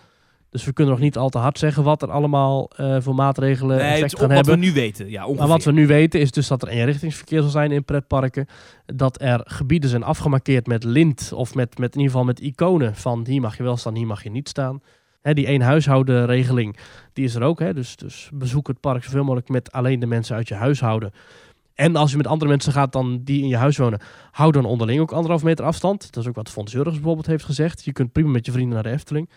Dus 0.54 0.66
we 0.66 0.74
kunnen 0.74 0.94
nog 0.94 1.04
niet 1.04 1.18
al 1.18 1.30
te 1.30 1.38
hard 1.38 1.60
zeggen 1.60 1.84
wat 1.84 2.02
er 2.02 2.12
allemaal 2.12 2.70
eh, 2.76 2.98
voor 3.00 3.16
maatregelen 3.16 3.78
Nee, 3.78 3.92
effect 3.92 4.14
gaan 4.16 4.24
op 4.24 4.28
wat 4.36 4.46
hebben. 4.46 4.60
we 4.60 4.66
nu 4.66 4.74
weten. 4.74 5.10
Ja, 5.10 5.22
ongeveer. 5.22 5.40
Maar 5.40 5.48
wat 5.48 5.64
we 5.64 5.72
nu 5.72 5.88
weten 5.88 6.20
is 6.20 6.32
dus 6.32 6.48
dat 6.48 6.62
er 6.62 6.68
eenrichtingsverkeer 6.68 7.42
zal 7.42 7.50
zijn 7.50 7.72
in 7.72 7.84
pretparken. 7.84 8.46
Dat 8.86 9.22
er 9.22 9.42
gebieden 9.44 9.90
zijn 9.90 10.04
afgemarkeerd 10.04 10.68
met 10.68 10.84
lint 10.84 11.32
of 11.36 11.56
met, 11.56 11.78
met 11.78 11.94
in 11.94 12.00
ieder 12.00 12.12
geval 12.12 12.26
met 12.26 12.40
iconen 12.40 12.96
van 12.96 13.26
hier 13.28 13.42
mag 13.42 13.58
je 13.58 13.64
wel 13.64 13.78
staan, 13.78 13.96
hier 13.96 14.08
mag 14.08 14.24
je 14.24 14.30
niet 14.30 14.50
staan. 14.50 14.82
Hè, 15.22 15.34
die 15.34 15.46
één 15.46 15.62
huishoudenregeling, 15.62 16.78
die 17.14 17.26
is 17.26 17.36
er 17.36 17.42
ook. 17.42 17.60
Hè? 17.60 17.74
Dus, 17.74 17.96
dus 17.96 18.30
bezoek 18.34 18.68
het 18.68 18.80
park 18.80 19.04
zoveel 19.04 19.24
mogelijk 19.24 19.50
met 19.50 19.72
alleen 19.72 20.00
de 20.00 20.06
mensen 20.06 20.36
uit 20.36 20.48
je 20.48 20.56
huishouden. 20.56 21.12
En 21.76 21.96
als 21.96 22.12
je 22.12 22.18
met 22.18 22.28
andere 22.28 22.50
mensen 22.50 22.72
gaat 22.74 22.92
dan 22.92 23.22
die 23.24 23.42
in 23.42 23.48
je 23.48 23.58
huis 23.58 23.78
wonen, 23.78 24.00
hou 24.32 24.52
dan 24.52 24.66
onderling 24.66 25.00
ook 25.00 25.12
anderhalf 25.12 25.44
meter 25.44 25.66
afstand. 25.66 26.14
Dat 26.14 26.24
is 26.24 26.30
ook 26.30 26.36
wat 26.36 26.50
Fons 26.50 26.72
Jurgens 26.72 26.96
bijvoorbeeld 26.96 27.26
heeft 27.28 27.46
gezegd. 27.46 27.86
Je 27.86 27.92
kunt 27.92 28.12
prima 28.12 28.30
met 28.30 28.46
je 28.46 28.52
vrienden 28.52 28.74
naar 28.74 28.84
de 28.84 28.90
Efteling. 28.90 29.30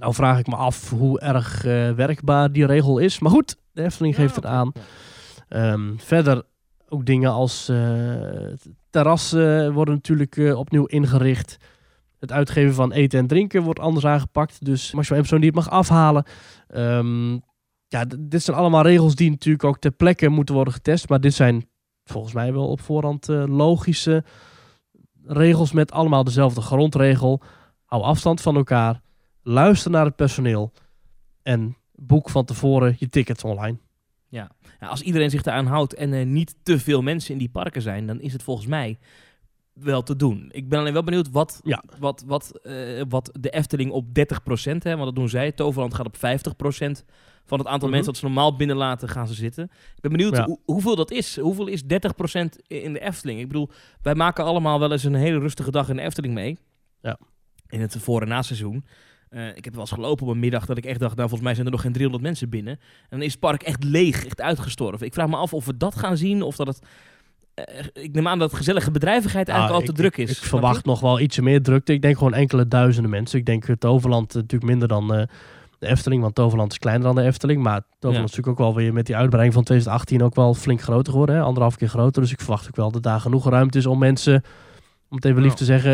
Nou 0.00 0.14
vraag 0.14 0.38
ik 0.38 0.46
me 0.46 0.56
af 0.56 0.90
hoe 0.90 1.20
erg 1.20 1.64
eh, 1.64 1.90
werkbaar 1.90 2.52
die 2.52 2.66
regel 2.66 2.98
is. 2.98 3.18
Maar 3.18 3.30
goed, 3.30 3.56
de 3.72 3.82
Efteling 3.82 4.14
geeft 4.14 4.34
het 4.34 4.46
aan. 4.46 4.72
Ehm, 5.48 5.96
verder 5.96 6.42
ook 6.88 7.06
dingen 7.06 7.30
als 7.30 7.68
eh, 7.68 7.76
terrassen 8.90 9.72
worden 9.72 9.94
natuurlijk 9.94 10.36
eh, 10.36 10.58
opnieuw 10.58 10.84
ingericht. 10.84 11.56
Het 12.18 12.32
uitgeven 12.32 12.74
van 12.74 12.92
eten 12.92 13.18
en 13.18 13.26
drinken 13.26 13.62
wordt 13.62 13.80
anders 13.80 14.06
aangepakt. 14.06 14.64
Dus 14.64 14.94
als 14.96 15.08
je 15.08 15.14
een 15.14 15.20
persoon 15.20 15.40
die 15.40 15.50
het 15.50 15.58
mag 15.58 15.70
afhalen. 15.70 16.24
Ehm, 16.68 17.32
ja, 17.86 18.04
dit 18.18 18.42
zijn 18.42 18.56
allemaal 18.56 18.82
regels 18.82 19.14
die 19.14 19.30
natuurlijk 19.30 19.64
ook 19.64 19.78
ter 19.78 19.90
plekke 19.90 20.28
moeten 20.28 20.54
worden 20.54 20.74
getest. 20.74 21.08
Maar 21.08 21.20
dit 21.20 21.34
zijn 21.34 21.68
volgens 22.04 22.34
mij 22.34 22.52
wel 22.52 22.68
op 22.68 22.80
voorhand 22.80 23.26
logische 23.28 24.24
regels 25.24 25.72
met 25.72 25.92
allemaal 25.92 26.24
dezelfde 26.24 26.60
grondregel. 26.60 27.42
Hou 27.84 28.02
afstand 28.02 28.40
van 28.40 28.56
elkaar. 28.56 29.00
Luister 29.42 29.90
naar 29.90 30.04
het 30.04 30.16
personeel. 30.16 30.72
En 31.42 31.76
boek 31.94 32.30
van 32.30 32.44
tevoren 32.44 32.96
je 32.98 33.08
tickets 33.08 33.44
online. 33.44 33.78
Ja, 34.28 34.50
als 34.80 35.00
iedereen 35.02 35.30
zich 35.30 35.42
daaraan 35.42 35.66
houdt 35.66 35.94
en 35.94 36.12
er 36.12 36.26
niet 36.26 36.54
te 36.62 36.78
veel 36.78 37.02
mensen 37.02 37.32
in 37.32 37.38
die 37.38 37.48
parken 37.48 37.82
zijn, 37.82 38.06
dan 38.06 38.20
is 38.20 38.32
het 38.32 38.42
volgens 38.42 38.66
mij 38.66 38.98
wel 39.72 40.02
te 40.02 40.16
doen. 40.16 40.48
Ik 40.52 40.68
ben 40.68 40.78
alleen 40.78 40.92
wel 40.92 41.02
benieuwd 41.04 41.30
wat, 41.30 41.60
Ja. 41.64 41.82
wat, 41.98 42.24
wat, 42.26 42.58
eh, 42.62 43.02
wat 43.08 43.30
de 43.40 43.50
Efteling 43.50 43.90
op 43.90 44.14
30%, 44.14 44.82
hè, 44.84 44.92
want 44.92 45.04
dat 45.04 45.14
doen 45.14 45.28
zij. 45.28 45.52
Toverland 45.52 45.94
gaat 45.94 46.06
op 46.06 46.16
50% 46.16 47.04
van 47.46 47.58
het 47.58 47.66
aantal 47.68 47.88
Mhm. 47.88 47.90
mensen 47.96 48.12
dat 48.12 48.16
ze 48.16 48.24
normaal 48.26 48.56
binnenlaten 48.56 49.08
gaan 49.08 49.26
ze 49.28 49.34
zitten. 49.34 49.64
Ik 49.94 50.00
ben 50.00 50.10
benieuwd 50.10 50.36
Ja. 50.36 50.44
hoe- 50.46 50.58
hoeveel 50.64 50.96
dat 50.96 51.10
is. 51.10 51.38
Hoeveel 51.38 51.66
is 51.66 51.82
30% 51.86 52.58
in 52.66 52.92
de 52.92 53.00
Efteling? 53.00 53.40
Ik 53.40 53.46
bedoel, 53.46 53.70
wij 54.02 54.14
maken 54.14 54.44
allemaal 54.44 54.78
wel 54.80 54.92
eens 54.92 55.04
een 55.04 55.14
hele 55.14 55.38
rustige 55.38 55.70
dag 55.70 55.88
in 55.88 55.96
de 55.96 56.02
Efteling 56.02 56.34
mee. 56.34 56.58
Ja. 57.00 57.18
In 57.68 57.80
het 57.80 57.96
voor- 57.98 58.22
en 58.22 58.28
na-seizoen. 58.28 58.84
Eh, 59.30 59.46
ik 59.54 59.64
heb 59.64 59.72
wel 59.72 59.82
eens 59.82 59.90
gelopen 59.92 60.26
op 60.26 60.32
een 60.32 60.38
middag 60.38 60.66
dat 60.66 60.76
ik 60.78 60.84
echt 60.84 60.98
dacht, 61.00 61.14
nou 61.16 61.22
volgens 61.28 61.42
mij 61.42 61.54
zijn 61.54 61.66
er 61.66 61.72
nog 61.72 61.80
geen 61.80 61.92
300 61.92 62.24
mensen 62.24 62.48
binnen. 62.48 62.72
En 62.72 63.08
dan 63.08 63.22
is 63.22 63.30
het 63.30 63.40
park 63.40 63.62
echt 63.62 63.84
leeg, 63.84 64.24
echt 64.24 64.40
uitgestorven. 64.40 65.06
Ik 65.06 65.14
vraag 65.14 65.28
me 65.28 65.36
af 65.36 65.54
of 65.54 65.64
we 65.66 65.76
dat 65.76 65.94
gaan 65.94 66.16
zien 66.16 66.42
of 66.42 66.56
dat 66.56 66.66
het... 66.66 66.78
eh, 67.54 67.84
ik 67.92 68.12
neem 68.14 68.28
aan 68.28 68.38
dat 68.38 68.54
gezellige 68.54 68.90
bedrijvigheid 68.90 69.48
eigenlijk 69.48 69.80
Ah, 69.80 69.86
al 69.88 69.94
te 69.94 70.02
ik- 70.02 70.10
druk 70.10 70.28
is. 70.28 70.38
Ik 70.38 70.44
verwacht 70.48 70.84
nog 70.84 71.00
wel 71.00 71.20
ietsje 71.20 71.42
meer 71.42 71.62
drukte. 71.62 71.92
Ik 71.92 72.02
denk 72.02 72.16
gewoon 72.18 72.34
enkele 72.34 72.68
duizenden 72.68 73.10
mensen. 73.10 73.38
Ik 73.38 73.46
denk 73.46 73.66
het 73.66 73.80
Toverland 73.80 74.28
eh, 74.34 74.40
natuurlijk 74.40 74.70
minder 74.70 74.88
dan 74.88 75.08
de 75.08 75.28
Efteling. 75.86 76.22
Want 76.22 76.34
Toverland 76.34 76.72
is 76.72 76.78
kleiner 76.78 77.06
dan 77.06 77.14
de 77.14 77.22
Efteling. 77.22 77.62
Maar 77.62 77.80
Toverland 77.80 78.16
Ja. 78.16 78.24
is 78.24 78.36
natuurlijk 78.36 78.48
ook 78.60 78.66
wel 78.66 78.74
weer 78.74 78.92
met 78.92 79.06
die 79.06 79.16
uitbreiding 79.16 79.54
van 79.54 79.64
2018 79.64 80.22
ook 80.22 80.34
wel 80.34 80.54
flink 80.54 80.80
groter 80.80 81.12
geworden. 81.12 81.34
Hè? 81.36 81.42
Anderhalf 81.42 81.76
keer 81.76 81.88
groter. 81.88 82.22
Dus 82.22 82.32
ik 82.32 82.40
verwacht 82.40 82.66
ook 82.66 82.76
wel 82.76 82.90
dat 82.90 83.02
daar 83.02 83.20
genoeg 83.20 83.48
ruimte 83.48 83.78
is 83.78 83.86
om 83.86 83.98
mensen, 83.98 84.42
om 85.08 85.16
het 85.16 85.24
even 85.24 85.42
lief 85.42 85.54
te 85.54 85.64
zeggen, 85.64 85.92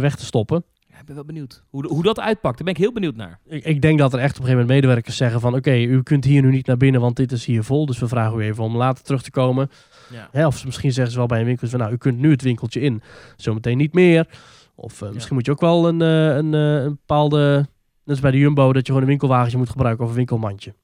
weg 0.00 0.16
te 0.16 0.24
stoppen. 0.24 0.64
Ben 1.08 1.16
wel 1.16 1.26
benieuwd 1.26 1.62
hoe, 1.68 1.86
hoe 1.86 2.02
dat 2.02 2.20
uitpakt. 2.20 2.56
Daar 2.56 2.64
ben 2.64 2.74
ik 2.74 2.80
heel 2.80 2.92
benieuwd 2.92 3.16
naar. 3.16 3.40
Ik, 3.46 3.64
ik 3.64 3.82
denk 3.82 3.98
dat 3.98 4.12
er 4.12 4.18
echt 4.18 4.34
op 4.34 4.38
een 4.38 4.44
gegeven 4.44 4.60
moment 4.60 4.80
medewerkers 4.80 5.16
zeggen 5.16 5.40
van... 5.40 5.54
oké, 5.54 5.74
u 5.76 6.02
kunt 6.02 6.24
hier 6.24 6.42
nu 6.42 6.50
niet 6.50 6.66
naar 6.66 6.76
binnen, 6.76 7.00
want 7.00 7.16
dit 7.16 7.32
is 7.32 7.44
hier 7.44 7.64
vol. 7.64 7.86
Dus 7.86 7.98
we 7.98 8.08
vragen 8.08 8.38
u 8.38 8.42
even 8.42 8.64
om 8.64 8.76
later 8.76 9.04
terug 9.04 9.22
te 9.22 9.30
komen. 9.30 9.70
Ja. 10.10 10.28
Hè, 10.32 10.46
of 10.46 10.64
misschien 10.64 10.92
zeggen 10.92 11.12
ze 11.12 11.18
wel 11.18 11.26
bij 11.26 11.40
een 11.40 11.46
winkel 11.46 11.68
van... 11.68 11.78
nou, 11.78 11.92
u 11.92 11.96
kunt 11.96 12.18
nu 12.18 12.30
het 12.30 12.42
winkeltje 12.42 12.80
in, 12.80 13.02
zometeen 13.36 13.76
niet 13.76 13.92
meer. 13.92 14.26
Of 14.74 15.02
eh, 15.02 15.10
misschien 15.10 15.34
moet 15.34 15.46
je 15.46 15.52
ook 15.52 15.60
wel 15.60 15.88
een, 15.88 16.02
eh, 16.02 16.36
een, 16.36 16.54
eh, 16.54 16.82
een 16.82 16.98
bepaalde... 17.06 17.56
Net 17.56 18.16
als 18.16 18.20
bij 18.20 18.30
de 18.30 18.38
Jumbo, 18.38 18.72
dat 18.72 18.80
je 18.80 18.86
gewoon 18.86 19.02
een 19.02 19.08
winkelwagentje 19.08 19.58
moet 19.58 19.70
gebruiken 19.70 20.04
of 20.04 20.10
een 20.10 20.16
winkelmandje. 20.16 20.74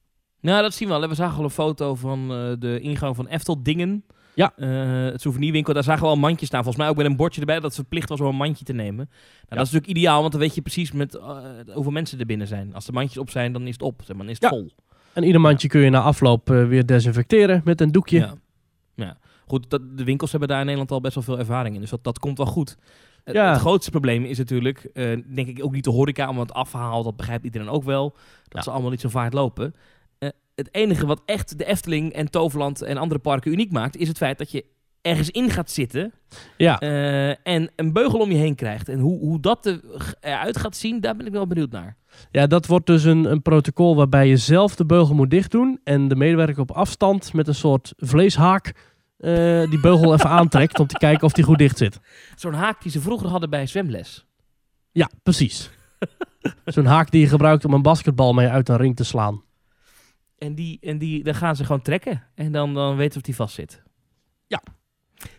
Nou, 0.41 0.61
dat 0.61 0.73
zien 0.73 0.87
we 0.87 0.93
al. 0.93 1.07
We 1.07 1.15
zagen 1.15 1.37
al 1.37 1.43
een 1.43 1.49
foto 1.49 1.95
van 1.95 2.27
de 2.59 2.79
ingang 2.79 3.15
van 3.15 3.27
Efteldingen. 3.27 4.05
Ja. 4.35 4.53
Eh, 4.57 5.11
het 5.11 5.21
souvenirwinkel, 5.21 5.73
daar 5.73 5.83
zagen 5.83 6.01
we 6.01 6.07
al 6.07 6.13
een 6.13 6.19
mandje 6.19 6.45
staan. 6.45 6.63
Volgens 6.63 6.83
mij 6.83 6.91
ook 6.91 6.97
met 6.97 7.05
een 7.05 7.15
bordje 7.15 7.39
erbij 7.39 7.55
dat 7.55 7.63
het 7.63 7.73
verplicht 7.75 8.09
was 8.09 8.19
om 8.21 8.27
een 8.27 8.35
mandje 8.35 8.65
te 8.65 8.73
nemen. 8.73 9.05
Nou, 9.05 9.15
Dat 9.47 9.65
is 9.65 9.71
natuurlijk 9.71 9.87
ideaal, 9.97 10.19
want 10.19 10.31
dan 10.31 10.41
weet 10.41 10.55
je 10.55 10.61
precies 10.61 10.91
met, 10.91 11.15
eh, 11.15 11.37
hoeveel 11.73 11.91
mensen 11.91 12.19
er 12.19 12.25
binnen 12.25 12.47
zijn. 12.47 12.73
Als 12.73 12.85
de 12.85 12.91
mandjes 12.91 13.17
op 13.17 13.29
zijn, 13.29 13.53
dan 13.53 13.61
is 13.67 13.73
het 13.73 13.81
op. 13.81 14.01
Zeg 14.05 14.15
maar, 14.15 14.25
dan 14.25 14.35
is 14.35 14.41
het 14.41 14.51
Ja. 14.51 14.57
vol. 14.57 14.71
En 15.13 15.23
ieder 15.23 15.41
mandje 15.41 15.67
kun 15.67 15.81
je 15.81 15.89
na 15.89 16.01
afloop 16.01 16.49
eh, 16.51 16.67
weer 16.67 16.85
desinfecteren 16.85 17.61
met 17.63 17.81
een 17.81 17.91
doekje. 17.91 18.17
Ja. 18.19 18.33
ja. 18.95 19.17
Goed, 19.47 19.69
dat, 19.69 19.97
de 19.97 20.03
winkels 20.03 20.31
hebben 20.31 20.49
daar 20.49 20.59
in 20.59 20.63
Nederland 20.65 20.91
al 20.91 21.01
best 21.01 21.15
wel 21.15 21.23
veel 21.23 21.39
ervaring 21.39 21.75
in. 21.75 21.81
Dus 21.81 21.89
dat, 21.89 22.03
dat 22.03 22.19
komt 22.19 22.37
wel 22.37 22.47
goed. 22.47 22.77
Het, 23.23 23.35
Ja. 23.35 23.51
het 23.51 23.59
grootste 23.59 23.91
probleem 23.91 24.23
is 24.23 24.37
natuurlijk, 24.37 24.89
denk 25.27 25.47
ik, 25.47 25.63
ook 25.63 25.71
niet 25.71 25.83
de 25.83 25.89
horeca. 25.89 26.25
Want 26.25 26.39
het 26.39 26.53
afhaal, 26.53 27.03
dat 27.03 27.15
begrijpt 27.15 27.43
iedereen 27.45 27.69
ook 27.69 27.83
wel. 27.83 28.09
Dat 28.09 28.53
Ja. 28.53 28.61
ze 28.61 28.71
allemaal 28.71 28.89
niet 28.91 29.01
zo 29.01 29.09
vaart 29.09 29.33
lopen. 29.33 29.73
Het 30.55 30.69
enige 30.71 31.05
wat 31.05 31.21
echt 31.25 31.57
de 31.57 31.65
Efteling 31.65 32.13
en 32.13 32.29
Toverland 32.29 32.81
en 32.81 32.97
andere 32.97 33.19
parken 33.19 33.51
uniek 33.51 33.71
maakt... 33.71 33.97
is 33.97 34.07
het 34.07 34.17
feit 34.17 34.37
dat 34.37 34.51
je 34.51 34.65
ergens 35.01 35.29
in 35.29 35.49
gaat 35.49 35.71
zitten 35.71 36.13
Ja. 36.57 36.79
eh, 36.79 37.29
en 37.47 37.71
een 37.75 37.93
beugel 37.93 38.19
om 38.19 38.31
je 38.31 38.37
heen 38.37 38.55
krijgt. 38.55 38.89
En 38.89 38.99
hoe, 38.99 39.19
hoe 39.19 39.39
dat 39.39 39.65
er- 39.65 39.81
eruit 40.19 40.57
gaat 40.57 40.75
zien, 40.75 40.99
daar 40.99 41.15
ben 41.15 41.25
ik 41.25 41.31
wel 41.31 41.47
benieuwd 41.47 41.71
naar. 41.71 41.97
Ja, 42.31 42.47
dat 42.47 42.65
wordt 42.65 42.85
dus 42.85 43.03
een, 43.03 43.31
een 43.31 43.41
protocol 43.41 43.95
waarbij 43.95 44.27
je 44.27 44.37
zelf 44.37 44.75
de 44.75 44.85
beugel 44.85 45.15
moet 45.15 45.29
dicht 45.29 45.51
doen. 45.51 45.79
En 45.83 46.07
de 46.07 46.15
medewerker 46.15 46.61
op 46.61 46.71
afstand 46.71 47.33
met 47.33 47.47
een 47.47 47.55
soort 47.55 47.93
vleeshaak 47.97 48.73
eh, 49.17 49.69
die 49.69 49.79
beugel 49.79 50.13
even 50.13 50.29
aantrekt 50.39 50.79
om 50.79 50.87
te 50.87 50.97
kijken 50.97 51.23
of 51.25 51.33
die 51.33 51.43
goed 51.43 51.57
dicht 51.57 51.77
zit. 51.77 51.99
Zo'n 52.35 52.53
haak 52.53 52.81
die 52.81 52.91
ze 52.91 53.01
vroeger 53.01 53.29
hadden 53.29 53.49
bij 53.49 53.67
zwemles. 53.67 54.25
Ja, 54.91 55.09
precies. 55.23 55.69
Zo'n 56.65 56.85
haak 56.85 57.11
die 57.11 57.21
je 57.21 57.27
gebruikt 57.27 57.65
om 57.65 57.73
een 57.73 57.81
basketbal 57.81 58.33
mee 58.33 58.47
uit 58.47 58.69
een 58.69 58.77
ring 58.77 58.95
te 58.95 59.03
slaan. 59.03 59.43
En, 60.45 60.55
die, 60.55 60.77
en 60.81 60.97
die, 60.97 61.23
dan 61.23 61.35
gaan 61.35 61.55
ze 61.55 61.65
gewoon 61.65 61.81
trekken. 61.81 62.23
En 62.35 62.51
dan, 62.51 62.73
dan 62.73 62.95
weten 62.95 63.11
we 63.11 63.17
of 63.17 63.21
die 63.25 63.35
vast 63.35 63.55
zit. 63.55 63.81
Ja. 64.47 64.61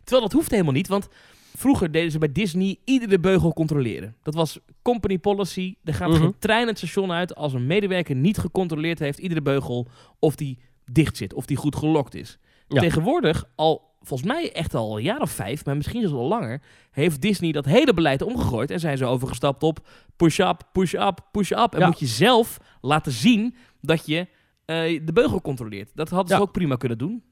Terwijl 0.05 0.23
dat 0.23 0.33
hoeft 0.33 0.51
helemaal 0.51 0.73
niet, 0.73 0.89
want 0.89 1.09
vroeger 1.57 1.91
deden 1.93 2.11
ze 2.11 2.19
bij 2.19 2.33
Disney 2.33 2.77
iedere 2.85 3.19
beugel 3.19 3.53
controleren. 3.53 4.17
Dat 4.23 4.35
was 4.35 4.59
company 4.83 5.19
policy. 5.19 5.75
Er 5.85 5.95
gaat 5.95 6.09
Mhm. 6.09 6.19
geen 6.21 6.39
trein 6.39 6.67
het 6.67 6.79
station 6.79 7.13
uit 7.13 7.35
als 7.35 7.53
een 7.53 7.67
medewerker 7.67 8.15
niet 8.15 8.39
gecontroleerd 8.39 8.99
heeft, 8.99 9.19
iedere 9.19 9.43
beugel, 9.43 9.89
of 10.19 10.35
die 10.37 10.59
dicht 10.93 11.17
zit, 11.17 11.35
of 11.35 11.47
die 11.47 11.57
goed 11.57 11.77
gelokt 11.77 12.15
is. 12.15 12.39
Ja. 12.69 12.81
Tegenwoordig, 12.81 13.45
al 13.55 13.95
volgens 14.01 14.29
mij 14.29 14.53
echt 14.53 14.75
al 14.75 14.97
een 14.97 15.03
jaar 15.03 15.21
of 15.21 15.31
vijf, 15.31 15.65
maar 15.65 15.77
misschien 15.77 16.01
zelfs 16.01 16.17
al 16.17 16.29
langer, 16.29 16.63
heeft 16.91 17.21
Disney 17.21 17.53
dat 17.53 17.65
hele 17.65 17.95
beleid 17.95 18.23
omgegooid 18.23 18.71
en 18.71 18.81
zijn 18.81 18.97
ze 18.97 19.05
overgestapt 19.05 19.63
op 19.63 19.89
push-up, 20.17 20.69
push-up, 20.73 21.21
push-up. 21.33 21.75
En 21.75 21.81
Ja. 21.81 21.87
moet 21.87 21.99
je 21.99 22.07
zelf 22.07 22.59
laten 22.81 23.13
zien 23.13 23.55
dat 23.81 24.07
je 24.07 24.27
de 24.67 25.11
beugel 25.13 25.41
controleert. 25.41 25.91
Dat 25.95 26.09
hadden 26.09 26.29
ze 26.29 26.35
Ja. 26.35 26.41
ook 26.41 26.53
prima 26.53 26.77
kunnen 26.77 26.99
doen. 26.99 27.23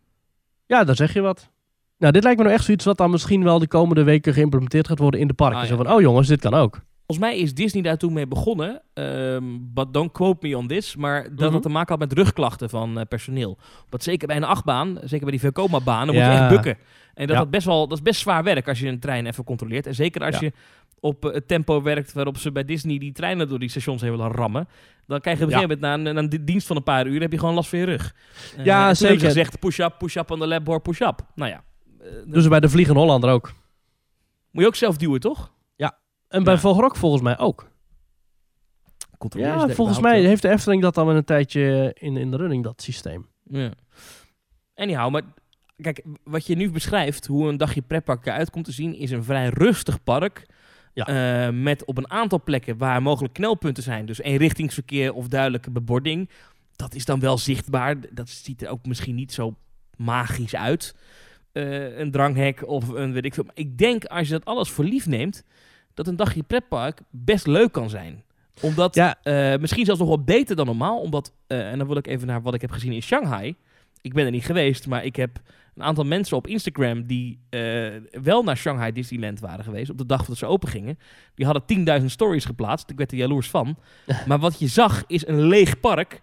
Ja, 0.66 0.85
daar 0.85 0.97
zeg 0.97 1.12
je 1.14 1.20
wat. 1.20 1.51
Nou, 1.99 2.12
dit 2.12 2.23
lijkt 2.23 2.38
me 2.38 2.44
nou 2.44 2.57
echt 2.57 2.64
zoiets 2.64 2.85
wat 2.85 2.97
dan 2.97 3.11
misschien 3.11 3.42
wel 3.44 3.59
de 3.59 3.66
komende 3.68 4.03
weken 4.03 4.33
geïmplementeerd 4.35 4.87
gaat 4.88 4.99
worden 4.99 5.20
in 5.20 5.27
de 5.27 5.35
parken. 5.35 5.59
Ah, 5.61 5.64
Zo 5.66 5.77
ja. 5.77 5.83
van, 5.85 5.92
oh 5.94 6.01
jongens, 6.01 6.29
dit 6.29 6.40
kan 6.40 6.55
ook. 6.55 6.81
Volgens 7.07 7.27
mij 7.29 7.38
is 7.38 7.55
Disney 7.55 7.83
daar 7.83 7.97
toen 7.97 8.12
mee 8.12 8.27
begonnen. 8.27 8.83
ehm 8.94 9.44
but 9.61 9.94
don't 9.94 10.12
quote 10.12 10.47
me 10.49 10.57
on 10.57 10.66
this. 10.66 10.97
Maar 10.97 11.23
dat 11.23 11.38
Mhm. 11.38 11.53
het 11.53 11.62
te 11.62 11.68
maken 11.68 11.99
had 11.99 12.09
met 12.09 12.18
rugklachten 12.18 12.70
van 12.70 12.99
eh, 12.99 13.05
personeel. 13.09 13.59
Want 13.90 14.03
zeker 14.03 14.27
bij 14.27 14.37
een 14.37 14.44
achtbaan, 14.44 14.99
zeker 15.01 15.20
bij 15.20 15.31
die 15.31 15.40
Vekoma-baan, 15.40 16.07
dan 16.07 16.14
moet 16.14 16.25
je 16.25 16.31
echt 16.31 16.49
bukken. 16.49 16.77
En 17.14 17.27
dat, 17.27 17.37
Ja. 17.37 17.42
had 17.42 17.51
best 17.51 17.66
wel, 17.66 17.88
dat 17.88 17.99
is 17.99 18.03
best 18.05 18.20
zwaar 18.20 18.42
werk 18.44 18.68
als 18.68 18.81
je 18.81 18.88
een 18.88 18.99
trein 19.01 19.27
even 19.27 19.44
controleert. 19.44 19.87
En 19.87 19.94
zeker 19.94 20.25
als 20.25 20.35
Ja. 20.38 20.40
je 20.40 20.53
op 21.01 21.25
eh, 21.25 21.33
het 21.35 21.49
tempo 21.49 21.83
werkt 21.83 22.12
waarop 22.12 22.37
ze 22.38 22.53
bij 22.53 22.64
Disney 22.64 22.99
die 22.99 23.12
treinen 23.12 23.49
door 23.49 23.59
die 23.59 23.68
stations 23.68 24.01
heen 24.03 24.11
willen 24.11 24.31
rammen. 24.33 24.68
Dan 25.07 25.21
krijg 25.21 25.38
je 25.38 25.45
op 25.45 25.51
een 25.51 25.57
Ja. 25.59 25.62
gegeven 25.62 25.81
moment 25.83 26.05
na 26.05 26.11
een, 26.11 26.14
na 26.29 26.37
een 26.37 26.45
dienst 26.45 26.67
van 26.67 26.77
een 26.77 26.83
paar 26.83 27.07
uur 27.07 27.21
heb 27.21 27.33
je 27.33 27.38
gewoon 27.38 27.55
last 27.55 27.69
van 27.69 27.79
je 27.79 27.85
rug. 27.85 28.14
Ja, 28.62 28.87
toen 28.87 28.97
zeker. 28.97 29.21
gezegd 29.21 29.59
push-up, 29.59 29.95
push-up 29.99 30.31
on 30.31 30.38
the 30.38 30.47
labboard, 30.47 30.83
push-up. 30.83 31.21
Nou 31.35 31.51
ja, 31.51 31.64
Dus 32.27 32.49
bij 32.49 32.61
de 32.61 32.69
Vliegende 32.69 33.01
Hollander 33.01 33.31
ook. 33.31 33.53
moet 34.51 34.62
je 34.62 34.69
ook 34.69 34.75
zelf 34.75 34.97
duwen, 34.97 35.21
toch? 35.21 35.53
En 36.29 36.43
bij 36.45 36.53
Ja. 36.55 36.61
Vogelrok 36.61 36.97
volgens 36.97 37.23
mij 37.23 37.38
ook. 37.38 37.71
Ja, 39.29 39.69
volgens 39.69 40.01
mij 40.01 40.21
heeft 40.25 40.43
de 40.43 40.49
Efteling 40.49 40.83
dat 40.83 40.97
al 40.99 41.11
een 41.11 41.25
tijdje 41.25 41.90
in, 41.99 42.17
in 42.17 42.31
de 42.31 42.37
running, 42.37 42.64
dat 42.64 42.83
systeem. 42.83 43.29
Ja. 43.43 43.71
Anyhow, 44.75 45.12
maar 45.12 45.23
kijk, 45.77 46.05
wat 46.25 46.47
je 46.47 46.55
nu 46.57 46.71
beschrijft, 46.71 47.27
hoe 47.27 47.49
een 47.49 47.57
dagje 47.57 47.83
pretpark 47.83 48.27
eruit 48.27 48.51
komt 48.51 48.64
te 48.64 48.73
zien, 48.73 48.95
is 48.95 49.11
een 49.11 49.25
vrij 49.25 49.49
rustig 49.49 50.03
park. 50.03 50.47
Ja. 50.94 51.07
Eh, 51.46 51.52
met 51.54 51.85
op 51.85 51.98
een 51.98 52.11
aantal 52.11 52.42
plekken 52.42 52.76
waar 52.76 53.02
mogelijk 53.02 53.35
knelpunten 53.35 53.83
zijn, 53.83 54.07
dus 54.07 54.20
eenrichtingsverkeer 54.20 55.12
of 55.14 55.28
duidelijke 55.28 55.70
bebording. 55.70 56.30
Dat 56.76 56.94
is 56.94 57.04
dan 57.04 57.20
wel 57.20 57.38
zichtbaar. 57.38 57.96
Dat 58.11 58.28
ziet 58.28 58.62
er 58.62 58.68
ook 58.68 58.87
misschien 58.87 59.14
niet 59.14 59.33
zo 59.33 59.54
magisch 59.96 60.54
uit. 60.54 60.94
Eh, 61.52 61.98
een 61.98 62.11
dranghek 62.11 62.66
of 62.68 62.88
een 62.88 63.12
weet 63.12 63.24
ik 63.24 63.35
veel. 63.35 63.44
Maar 63.44 63.57
ik 63.57 63.78
denk 63.78 64.04
als 64.04 64.26
je 64.26 64.33
dat 64.33 64.44
alles 64.44 64.70
voor 64.70 64.85
lief 64.85 65.07
neemt, 65.07 65.44
dat 65.94 66.07
een 66.07 66.16
dagje 66.16 66.42
pretpark 66.42 67.00
best 67.11 67.46
leuk 67.46 67.72
kan 67.72 67.90
zijn. 67.90 68.22
Omdat, 68.61 68.94
Ja. 68.94 69.16
eh, 69.22 69.59
misschien 69.61 69.85
zelfs 69.85 70.00
nog 70.00 70.09
wel 70.09 70.24
beter 70.24 70.57
dan 70.57 70.66
normaal. 70.66 71.00
Omdat, 71.00 71.33
en 71.46 71.78
dan 71.78 71.87
wil 71.87 71.96
ik 71.96 72.07
even 72.07 72.26
naar 72.26 72.42
wat 72.42 72.54
ik 72.54 72.61
heb 72.61 72.70
gezien 72.70 72.92
in 72.92 73.02
Shanghai. 73.02 73.54
Ik 74.05 74.12
ben 74.14 74.25
er 74.25 74.31
niet 74.31 74.45
geweest, 74.45 74.87
maar 74.87 75.05
ik 75.05 75.17
heb 75.17 75.40
een 75.75 75.83
aantal 75.83 76.05
mensen 76.05 76.37
op 76.37 76.47
Instagram 76.47 77.07
die 77.07 77.40
eh, 77.51 77.61
wel 78.23 78.43
naar 78.43 78.57
Shanghai 78.57 78.93
Disneyland 78.93 79.40
waren 79.40 79.64
geweest. 79.64 79.90
Op 79.90 79.99
de 79.99 80.07
dag 80.07 80.25
dat 80.25 80.37
ze 80.37 80.47
open 80.47 80.69
gingen. 80.69 80.99
Die 81.35 81.47
hadden 81.47 82.01
10.000 82.01 82.05
stories 82.07 82.45
geplaatst. 82.45 82.90
Ik 82.90 82.97
werd 82.99 83.12
er 83.12 83.19
jaloers 83.19 83.51
van. 83.51 83.77
maar 84.29 84.38
wat 84.38 84.59
je 84.59 84.67
zag 84.67 85.05
is 85.07 85.27
een 85.27 85.40
leeg 85.47 85.81
park 85.81 86.21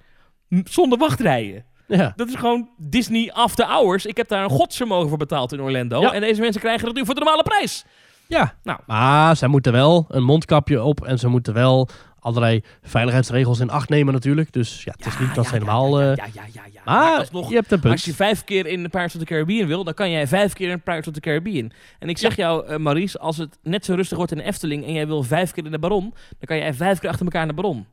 zonder 0.63 0.97
wachtrijen. 0.97 1.65
Ja. 1.87 2.13
Dat 2.15 2.27
is 2.27 2.35
gewoon 2.35 2.69
Disney 2.77 3.31
After 3.33 3.65
Hours. 3.65 4.05
Ik 4.05 4.17
heb 4.17 4.27
daar 4.27 4.43
een 4.43 4.49
godsvermogen 4.49 5.09
voor 5.09 5.17
betaald 5.17 5.51
in 5.53 5.61
Orlando. 5.61 6.01
Ja. 6.01 6.13
En 6.13 6.21
deze 6.21 6.41
mensen 6.41 6.61
krijgen 6.61 6.85
dat 6.85 6.95
nu 6.95 7.05
voor 7.05 7.13
de 7.15 7.19
normale 7.21 7.43
prijs. 7.43 7.85
Ja, 8.27 8.55
Nou. 8.63 8.79
maar 8.87 9.35
zij 9.35 9.47
moeten 9.47 9.71
wel 9.71 10.05
een 10.07 10.23
mondkapje 10.23 10.83
op 10.83 11.05
en 11.05 11.19
ze 11.19 11.27
moeten 11.27 11.53
wel 11.53 11.89
allerlei 12.21 12.63
veiligheidsregels 12.81 13.59
in 13.59 13.69
acht 13.69 13.89
nemen 13.89 14.13
natuurlijk. 14.13 14.53
Dus 14.53 14.83
ja, 14.83 14.93
het 14.97 15.05
is 15.05 15.19
niet 15.19 15.35
dat 15.35 15.45
ze 15.45 15.51
helemaal... 15.53 16.01
Ja, 16.01 16.07
ja, 16.09 16.15
ja, 16.33 16.43
ja, 16.53 16.61
ja. 16.73 16.81
Maar 16.85 17.17
alsnog, 17.17 17.49
je 17.49 17.55
hebt 17.55 17.71
een 17.71 17.79
punt. 17.79 17.93
Als 17.93 18.05
je 18.05 18.13
vijf 18.13 18.43
keer 18.43 18.65
in 18.65 18.83
de 18.83 18.89
Pirates 18.89 19.13
of 19.13 19.19
the 19.19 19.25
Caribbean 19.27 19.67
wil, 19.67 19.83
dan 19.83 19.93
kan 19.93 20.11
jij 20.11 20.27
vijf 20.27 20.53
keer 20.53 20.69
in 20.69 20.81
Pirates 20.81 21.07
of 21.07 21.13
the 21.13 21.19
Caribbean. 21.19 21.71
En 21.99 22.09
ik 22.09 22.17
zeg 22.17 22.35
jou, 22.35 22.77
Maurice, 22.77 23.19
als 23.19 23.37
het 23.37 23.57
net 23.63 23.85
zo 23.85 23.93
rustig 23.93 24.17
wordt 24.17 24.31
in 24.31 24.37
de 24.37 24.43
Efteling 24.43 24.85
en 24.85 24.93
jij 24.93 25.07
wil 25.07 25.23
vijf 25.23 25.51
keer 25.51 25.65
in 25.65 25.71
de 25.71 25.79
Baron, 25.79 26.09
dan 26.29 26.45
kan 26.45 26.57
jij 26.57 26.73
vijf 26.73 26.99
keer 26.99 27.09
achter 27.09 27.25
elkaar 27.25 27.41
in 27.41 27.47
de 27.47 27.53
Baron. 27.53 27.85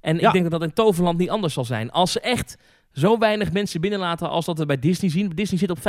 En 0.00 0.14
ik 0.20 0.32
denk 0.32 0.42
dat 0.42 0.50
dat 0.60 0.62
in 0.62 0.72
Toverland 0.72 1.18
niet 1.18 1.30
anders 1.30 1.54
zal 1.54 1.64
zijn. 1.64 1.90
Als 1.90 2.12
ze 2.12 2.20
echt 2.20 2.56
zo 2.92 3.18
weinig 3.18 3.52
mensen 3.52 3.80
binnenlaten 3.80 4.30
als 4.30 4.44
dat 4.44 4.58
we 4.58 4.66
bij 4.66 4.78
Disney 4.78 5.10
zien. 5.10 5.32
Disney 5.34 5.58
zit 5.58 5.70
op 5.70 5.78
50% 5.78 5.82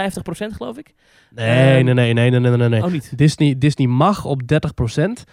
geloof 0.55 0.77
ik. 0.77 0.93
Nee, 1.31 1.47
Ehm, 1.75 1.85
nee, 1.85 1.93
nee, 1.93 2.13
nee, 2.13 2.29
nee, 2.29 2.39
nee, 2.39 2.57
nee, 2.57 2.69
nee. 2.69 2.83
Oh 2.83 2.91
niet? 2.91 3.17
Disney, 3.17 3.57
Disney 3.57 3.87
mag 3.87 4.25
op 4.25 4.41
30%, 4.41 5.23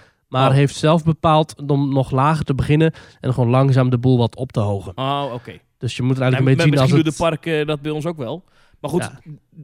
maar 0.40 0.49
Oh. 0.51 0.55
heeft 0.55 0.75
zelf 0.77 1.05
bepaald 1.05 1.55
om 1.66 1.92
nog 1.92 2.11
lager 2.11 2.44
te 2.44 2.55
beginnen 2.55 2.92
en 3.20 3.35
gewoon 3.35 3.51
langzaam 3.51 3.90
de 3.90 3.99
boel 3.99 4.18
wat 4.18 4.37
op 4.37 4.53
te 4.53 4.61
hogen. 4.61 4.92
Oh, 4.97 5.31
oké. 5.35 5.59
Dus 5.79 5.97
je 5.97 6.03
moet 6.03 6.16
er 6.16 6.20
Nou, 6.20 6.33
eigenlijk 6.33 6.38
een 6.38 6.44
maar 6.44 6.55
beetje 6.55 6.70
zien 6.73 6.81
als 6.81 6.90
het... 6.92 7.05
de 7.18 7.23
parken 7.25 7.66
dat 7.66 7.81
bij 7.83 7.90
ons 7.90 8.07
ook 8.07 8.16
wel. 8.16 8.44
Maar 8.81 8.90
goed, 8.90 9.03
Ja. 9.03 9.20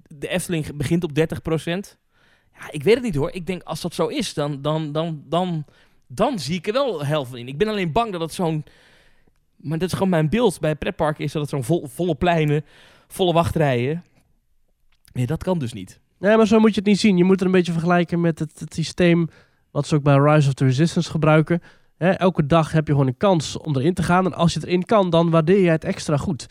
de 0.09 0.28
Efteling 0.28 0.76
begint 0.76 1.04
op 1.04 1.14
30%. 1.14 1.98
Ja, 2.59 2.70
ik 2.70 2.83
weet 2.83 2.94
het 2.94 3.02
niet 3.04 3.14
hoor. 3.14 3.30
Ik 3.33 3.46
denk 3.46 3.62
als 3.62 3.80
dat 3.80 3.94
zo 3.94 4.06
is, 4.06 4.35
dan, 4.35 4.62
dan, 4.62 4.92
dan, 4.92 5.22
dan, 5.28 5.64
dan 6.06 6.38
zie 6.38 6.54
ik 6.56 6.66
er 6.66 6.72
wel 6.72 7.04
helft 7.04 7.35
in. 7.35 7.48
Ik 7.48 7.59
ben 7.59 7.68
alleen 7.68 7.92
bang 7.92 8.12
dat 8.12 8.20
het 8.20 8.33
zo'n... 8.35 8.64
Maar 9.56 9.78
dat 9.78 9.88
is 9.88 9.94
gewoon 9.94 10.09
mijn 10.09 10.28
beeld 10.28 10.61
bij 10.61 10.74
pretparken, 10.76 11.24
is 11.24 11.33
dat 11.33 11.42
het 11.42 11.50
zo'n 11.50 11.64
vol- 11.64 11.87
volle 11.87 12.14
pleinen, 12.14 12.64
volle 13.09 13.33
wachtrijen. 13.33 14.04
Nee, 15.12 15.26
dat 15.26 15.42
kan 15.42 15.59
dus 15.59 15.72
niet. 15.72 16.00
Nee, 16.18 16.37
maar 16.37 16.46
zo 16.46 16.59
moet 16.59 16.70
je 16.74 16.80
het 16.80 16.88
niet 16.88 17.00
zien. 17.00 17.16
Je 17.16 17.24
moet 17.24 17.38
het 17.38 17.44
een 17.44 17.54
beetje 17.54 17.72
vergelijken 17.72 18.20
met 18.20 18.38
het, 18.38 18.61
het 18.61 18.74
systeem 18.74 19.28
wat 19.70 19.87
ze 19.87 19.94
ook 19.94 20.02
bij 20.02 20.16
Rise 20.16 20.48
of 20.48 20.54
the 20.54 20.64
Resistance 20.64 21.11
gebruiken. 21.11 21.62
Hè, 21.96 22.11
elke 22.11 22.46
dag 22.46 22.72
heb 22.72 22.87
je 22.87 22.92
gewoon 22.92 23.06
een 23.06 23.16
kans 23.16 23.59
om 23.59 23.76
erin 23.76 23.94
te 23.94 24.02
gaan. 24.02 24.24
En 24.24 24.35
als 24.35 24.52
je 24.54 24.61
erin 24.64 24.85
kan, 24.85 25.11
dan 25.11 25.30
waardeer 25.30 25.59
je 25.61 25.70
het 25.70 25.85
extra 25.85 26.16
goed. 26.16 26.46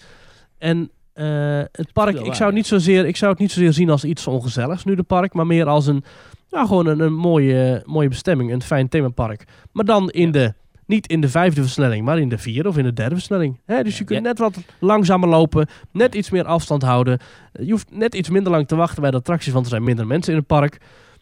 En 0.58 0.91
eh, 1.13 1.25
het 1.71 1.93
park, 1.93 2.19
ik 2.19 2.34
zou, 2.34 2.45
het 2.45 2.53
niet 2.53 2.67
zozeer, 2.67 3.05
ik 3.05 3.17
zou 3.17 3.32
het 3.32 3.39
niet 3.39 3.51
zozeer 3.51 3.73
zien 3.73 3.89
als 3.89 4.03
iets 4.03 4.27
ongezelligs 4.27 4.84
nu, 4.84 4.95
de 4.95 5.03
park. 5.03 5.34
Maar 5.34 5.47
meer 5.47 5.65
als 5.67 5.88
een, 5.88 6.03
nou, 6.49 6.67
gewoon 6.67 6.86
een, 6.88 6.99
een 6.99 7.13
mooie, 7.13 7.82
mooie 7.86 8.08
bestemming, 8.10 8.51
een 8.51 8.62
fijn 8.62 8.89
themapark. 8.89 9.43
Maar 9.71 9.86
dan 9.86 10.10
in 10.10 10.25
Ja. 10.25 10.32
de, 10.32 10.53
niet 10.86 11.08
in 11.08 11.21
de 11.21 11.29
vijfde 11.29 11.62
versnelling, 11.62 12.05
maar 12.05 12.19
in 12.19 12.29
de 12.29 12.38
vierde 12.38 12.69
of 12.69 12.77
in 12.77 12.84
de 12.84 12.93
derde 12.93 13.15
versnelling. 13.15 13.60
Hè, 13.65 13.84
dus 13.84 13.97
je 13.97 14.03
kunt 14.03 14.19
Ja. 14.19 14.25
net 14.25 14.39
wat 14.39 14.58
langzamer 14.79 15.29
lopen, 15.29 15.67
net 15.91 16.15
iets 16.15 16.29
meer 16.29 16.45
afstand 16.45 16.82
houden. 16.82 17.19
Je 17.53 17.71
hoeft 17.71 17.91
net 17.91 18.15
iets 18.15 18.29
minder 18.29 18.51
lang 18.51 18.67
te 18.67 18.75
wachten 18.75 19.01
bij 19.01 19.12
de 19.12 19.17
attracties, 19.17 19.53
want 19.53 19.65
er 19.65 19.71
zijn 19.71 19.84
minder 19.84 20.08
mensen 20.08 20.32
in 20.34 20.39
het 20.39 20.47
park. 20.47 20.77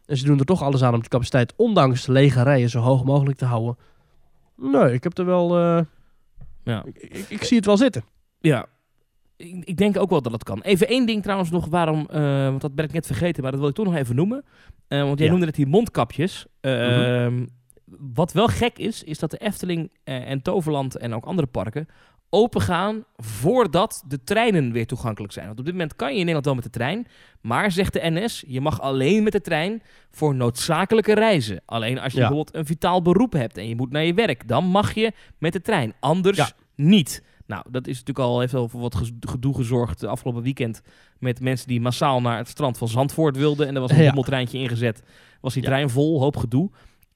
En 0.08 0.18
ze 0.18 0.26
doen 0.26 0.40
er 0.40 0.46
toch 0.46 0.62
alles 0.64 0.84
aan 0.84 0.94
om 0.94 1.02
de 1.02 1.08
capaciteit, 1.10 1.54
ondanks 1.56 2.06
de 2.06 2.12
lege 2.12 2.44
rijen, 2.44 2.70
zo 2.70 2.80
hoog 2.80 3.04
mogelijk 3.04 3.38
te 3.38 3.46
houden. 3.46 3.78
Nee, 4.56 4.94
ik 4.94 5.04
heb 5.04 5.18
er 5.18 5.26
wel... 5.26 5.58
eh, 5.58 5.80
Ja. 6.64 6.84
ik, 6.86 6.98
ik, 6.98 7.26
ik 7.30 7.44
zie 7.44 7.58
het 7.58 7.66
wel 7.66 7.78
zitten. 7.78 8.04
Ja. 8.40 8.66
Ik, 9.36 9.64
ik 9.66 9.78
denk 9.78 9.98
ook 9.98 10.10
wel 10.10 10.22
dat 10.22 10.32
het 10.32 10.44
kan. 10.44 10.62
Even 10.62 10.88
één 10.88 11.06
ding 11.06 11.24
trouwens 11.24 11.50
nog 11.52 11.66
waarom, 11.66 12.08
eh, 12.10 12.22
want 12.46 12.62
dat 12.62 12.76
ben 12.76 12.86
ik 12.86 12.92
net 12.94 13.06
vergeten, 13.06 13.42
maar 13.44 13.52
dat 13.52 13.60
wil 13.60 13.70
ik 13.70 13.76
toch 13.76 13.86
nog 13.86 13.96
even 13.96 14.16
noemen. 14.16 14.44
Eh, 14.88 15.02
want 15.02 15.16
jij 15.18 15.26
Ja. 15.26 15.32
noemde 15.32 15.46
net 15.46 15.56
die 15.56 15.68
mondkapjes. 15.68 16.46
Ehm, 16.62 17.46
Wat 18.14 18.32
wel 18.32 18.48
gek 18.48 18.78
is, 18.78 19.04
is 19.04 19.20
dat 19.20 19.32
de 19.32 19.38
Efteling 19.38 19.92
en 20.04 20.42
Toverland 20.42 20.98
en 20.98 21.14
ook 21.14 21.26
andere 21.26 21.48
parken 21.48 21.88
open 22.30 22.62
gaan 22.62 23.04
voordat 23.16 24.04
de 24.08 24.24
treinen 24.24 24.72
weer 24.72 24.86
toegankelijk 24.88 25.34
zijn. 25.34 25.46
Want 25.46 25.60
op 25.60 25.66
dit 25.66 25.74
moment 25.74 25.96
kan 25.96 26.08
je 26.08 26.14
in 26.14 26.18
Nederland 26.20 26.46
wel 26.46 26.56
met 26.56 26.64
de 26.64 26.70
trein, 26.70 27.08
maar 27.42 27.72
zegt 27.72 27.94
de 27.94 28.00
NS, 28.04 28.44
je 28.48 28.62
mag 28.62 28.82
alleen 28.82 29.24
met 29.24 29.32
de 29.32 29.42
trein 29.42 29.82
voor 30.12 30.36
noodzakelijke 30.36 31.14
reizen. 31.14 31.62
Alleen 31.66 32.00
als 32.00 32.14
je 32.14 32.20
Ja. 32.20 32.28
bijvoorbeeld 32.28 32.56
een 32.56 32.66
vitaal 32.66 33.02
beroep 33.02 33.34
hebt 33.34 33.58
en 33.58 33.68
je 33.68 33.76
moet 33.76 33.92
naar 33.92 34.04
je 34.04 34.14
werk, 34.14 34.48
dan 34.48 34.66
mag 34.66 34.94
je 34.94 35.12
met 35.38 35.54
de 35.54 35.62
trein. 35.62 35.94
Anders 36.00 36.38
Ja. 36.38 36.50
niet. 36.76 37.24
Nou, 37.46 37.64
dat 37.70 37.88
is 37.88 38.00
natuurlijk 38.00 38.28
al, 38.28 38.40
heeft 38.40 38.54
al 38.54 38.70
voor 38.70 38.82
wat 38.82 38.96
gedoe 39.20 39.56
gezorgd 39.56 40.00
de 40.00 40.08
afgelopen 40.08 40.42
weekend 40.44 40.82
met 41.20 41.40
mensen 41.40 41.68
die 41.68 41.82
massaal 41.82 42.22
naar 42.22 42.38
het 42.38 42.48
strand 42.48 42.78
van 42.78 42.88
Zandvoort 42.88 43.38
wilden. 43.38 43.68
En 43.68 43.76
er 43.76 43.82
was 43.82 43.92
een 43.92 43.98
Ja. 43.98 44.06
bommeltreintje 44.06 44.58
ingezet. 44.58 45.04
Was 45.42 45.54
die 45.54 45.64
trein 45.64 45.90
vol, 45.90 46.20
hoop 46.22 46.38
gedoe. 46.38 46.70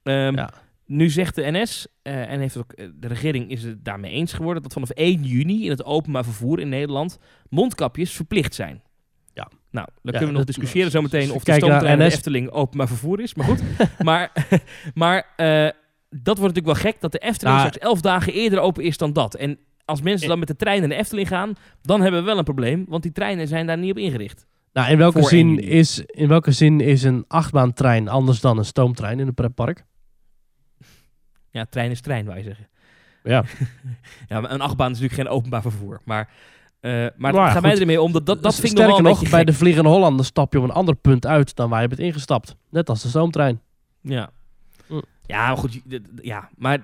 Ehm, 0.04 0.36
Ja. 0.36 0.50
Nu 0.94 1.10
zegt 1.10 1.36
de 1.36 1.52
NS, 1.52 1.88
eh, 2.02 2.32
en 2.32 2.40
heeft 2.40 2.58
ook, 2.58 2.72
eh, 2.72 2.88
de 2.96 3.08
regering 3.08 3.50
is 3.50 3.64
het 3.64 3.86
daarmee 3.86 4.12
eens 4.12 4.34
geworden, 4.34 4.64
dat 4.64 4.74
vanaf 4.74 4.90
1 4.94 5.24
juni 5.24 5.64
in 5.64 5.70
het 5.70 5.84
openbaar 5.84 6.24
vervoer 6.24 6.60
in 6.60 6.70
Nederland 6.70 7.20
mondkapjes 7.50 8.12
verplicht 8.12 8.56
zijn. 8.56 8.82
Ja. 9.34 9.50
Nou, 9.72 9.88
dan 9.88 10.02
Ja, 10.02 10.12
kunnen 10.12 10.28
we 10.28 10.34
nog 10.34 10.44
discussiëren 10.44 10.92
zometeen 10.92 11.32
of 11.32 11.44
de 11.44 11.54
stoomtrein 11.54 11.98
de 11.98 12.06
NS. 12.06 12.14
Efteling 12.14 12.50
openbaar 12.50 12.88
vervoer 12.88 13.20
is. 13.20 13.34
Maar 13.34 13.46
goed, 13.46 13.62
maar, 14.00 14.32
maar 14.94 15.34
eh, 15.36 15.70
dat 16.10 16.38
wordt 16.38 16.56
natuurlijk 16.56 16.66
wel 16.66 16.92
gek 16.92 17.02
dat 17.02 17.12
de 17.12 17.18
Efteling 17.18 17.58
Nou, 17.58 17.68
straks 17.68 17.86
elf 17.86 18.02
dagen 18.02 18.34
eerder 18.34 18.60
open 18.60 18.84
is 18.84 18.98
dan 18.98 19.14
dat. 19.14 19.36
En 19.36 19.58
als 19.86 20.02
mensen 20.02 20.28
dan 20.28 20.40
met 20.40 20.48
de 20.48 20.56
trein 20.56 20.80
naar 20.80 20.90
de 20.90 20.96
Efteling 20.96 21.28
gaan, 21.28 21.54
dan 21.82 22.02
hebben 22.02 22.20
we 22.20 22.26
wel 22.26 22.38
een 22.38 22.44
probleem, 22.44 22.86
want 22.88 23.04
die 23.04 23.12
treinen 23.12 23.48
zijn 23.48 23.68
daar 23.68 23.78
niet 23.78 23.92
op 23.92 23.98
ingericht. 23.98 24.46
Nou, 24.74 24.92
in 24.92 24.98
welke, 24.98 25.24
zin 25.24 25.60
is, 25.60 26.00
in 26.06 26.28
welke 26.28 26.52
zin 26.52 26.80
is 26.82 27.04
een 27.04 27.26
achtbaantrein 27.28 28.08
anders 28.08 28.40
dan 28.40 28.58
een 28.58 28.66
stoomtrein 28.66 29.20
in 29.20 29.28
een 29.28 29.34
pretpark? 29.34 29.86
Ja, 31.52 31.66
trein 31.70 31.92
is 31.92 32.02
trein, 32.02 32.26
wou 32.26 32.38
je 32.38 32.44
zeggen. 32.44 32.68
Ja. 33.24 33.44
Ja, 34.30 34.42
maar 34.42 34.52
een 34.52 34.62
achtbaan 34.62 34.92
is 34.92 35.00
natuurlijk 35.00 35.28
geen 35.28 35.38
openbaar 35.38 35.62
vervoer. 35.62 36.02
Maar, 36.06 36.30
eh, 36.80 36.92
maar 36.92 37.34
Maar 37.34 37.62
mij 37.62 37.72
goed. 37.72 37.80
ermee 37.80 38.02
om 38.02 38.12
dat, 38.12 38.26
dat, 38.26 38.44
dat 38.44 38.56
vind 38.56 38.80
ik 38.80 39.00
nog 39.02 39.30
bij 39.30 39.44
de 39.44 39.54
Vliegende 39.54 39.90
Hollander 39.90 40.26
stap 40.26 40.54
je 40.54 40.58
op 40.60 40.64
een 40.64 40.72
ander 40.72 40.96
punt 40.96 41.26
uit 41.26 41.56
dan 41.56 41.70
waar 41.70 41.82
je 41.82 41.88
bent 41.88 42.00
ingestapt. 42.00 42.56
Net 42.70 42.90
als 42.90 43.02
de 43.02 43.08
stoomtrein. 43.10 43.62
Ja. 44.02 44.30
Mm. 44.88 45.02
Ja, 45.26 45.48
maar 45.48 45.58
goed. 45.58 45.82
Ja, 46.22 46.50
maar 46.58 46.80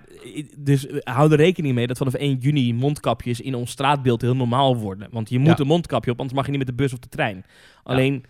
dus 0.57 0.87
eh, 0.87 0.97
hou 1.15 1.31
er 1.31 1.37
rekening 1.37 1.75
mee 1.75 1.87
dat 1.87 1.97
vanaf 1.97 2.13
1 2.13 2.37
juni 2.37 2.73
mondkapjes 2.73 3.41
in 3.41 3.55
ons 3.55 3.71
straatbeeld 3.71 4.21
heel 4.21 4.35
normaal 4.35 4.77
worden. 4.77 5.07
Want 5.11 5.29
je 5.29 5.39
moet 5.39 5.47
Ja. 5.47 5.59
een 5.59 5.67
mondkapje 5.67 6.11
op, 6.11 6.17
anders 6.17 6.35
mag 6.35 6.45
je 6.45 6.51
niet 6.51 6.65
met 6.65 6.69
de 6.77 6.83
bus 6.83 6.93
of 6.93 6.99
de 6.99 7.09
trein. 7.09 7.45
Alleen, 7.83 8.25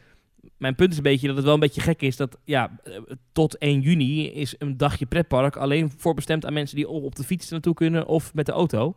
mijn 0.58 0.76
punt 0.76 0.92
is 0.92 0.98
een 0.98 1.04
beetje 1.04 1.28
dat 1.28 1.36
het 1.36 1.46
wel 1.46 1.54
een 1.54 1.60
beetje 1.60 1.82
gek 1.82 2.02
is 2.02 2.16
dat 2.18 2.38
ja, 2.44 2.80
eh, 2.84 2.94
tot 3.32 3.58
1 3.58 3.82
juni 3.82 4.28
is 4.32 4.56
een 4.58 4.78
dagje 4.78 5.06
pretpark 5.06 5.56
alleen 5.56 5.92
voorbestemd 5.98 6.46
aan 6.46 6.54
mensen 6.54 6.76
die 6.76 6.88
op 6.90 7.16
de 7.16 7.24
fiets 7.24 7.50
naartoe 7.50 7.74
kunnen 7.74 8.08
of 8.08 8.34
met 8.34 8.46
de 8.46 8.52
auto. 8.52 8.96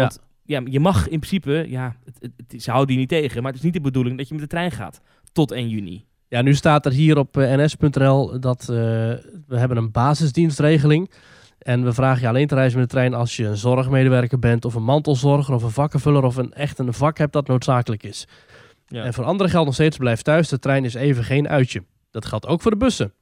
Want 0.00 0.20
ja, 0.44 0.62
je 0.64 0.80
mag 0.80 1.08
in 1.08 1.18
principe, 1.18 1.64
ja, 1.68 1.96
het, 2.04 2.16
het, 2.20 2.32
het- 2.48 2.62
ze 2.62 2.70
houden 2.70 2.88
die 2.90 2.98
niet 2.98 3.08
tegen, 3.08 3.42
maar 3.42 3.50
het 3.50 3.60
is 3.60 3.64
niet 3.66 3.74
de 3.74 3.80
bedoeling 3.80 4.16
dat 4.18 4.28
je 4.28 4.34
met 4.34 4.42
de 4.42 4.48
trein 4.48 4.70
gaat 4.70 5.00
tot 5.32 5.50
1 5.52 5.68
juni. 5.68 6.04
Ja, 6.28 6.42
nu 6.42 6.54
staat 6.54 6.86
er 6.86 6.92
hier 6.92 7.18
op 7.18 7.36
eh, 7.36 7.54
ns.nl 7.56 8.40
dat 8.40 8.60
eh, 8.60 8.66
we 9.46 9.56
hebben 9.58 9.76
een 9.76 9.90
basisdienstregeling. 9.90 11.10
En 11.58 11.84
we 11.84 11.92
vragen 11.92 12.20
je 12.22 12.28
alleen 12.28 12.46
te 12.46 12.54
reizen 12.54 12.78
met 12.78 12.88
de 12.88 12.94
trein 12.94 13.14
als 13.14 13.36
je 13.36 13.46
een 13.46 13.56
zorgmedewerker 13.56 14.38
bent, 14.38 14.64
of 14.64 14.74
een 14.74 14.82
mantelzorger, 14.84 15.54
of 15.54 15.62
een 15.62 15.70
vakkenvuller, 15.70 16.22
of 16.24 16.36
een 16.36 16.52
echt 16.52 16.78
een 16.78 16.92
vak 16.94 17.18
hebt 17.18 17.32
dat 17.32 17.46
noodzakelijk 17.46 18.02
is. 18.02 18.26
Ja. 18.90 19.04
En 19.04 19.14
voor 19.14 19.24
anderen 19.24 19.50
geldt 19.50 19.66
nog 19.66 19.74
steeds 19.74 19.96
blijf 19.96 20.22
thuis. 20.22 20.48
De 20.48 20.58
trein 20.58 20.84
is 20.84 20.94
even 20.94 21.24
geen 21.24 21.48
uitje. 21.48 21.84
Dat 22.10 22.26
geldt 22.26 22.46
ook 22.46 22.62
voor 22.62 22.70
de 22.70 22.76
bussen. 22.76 23.12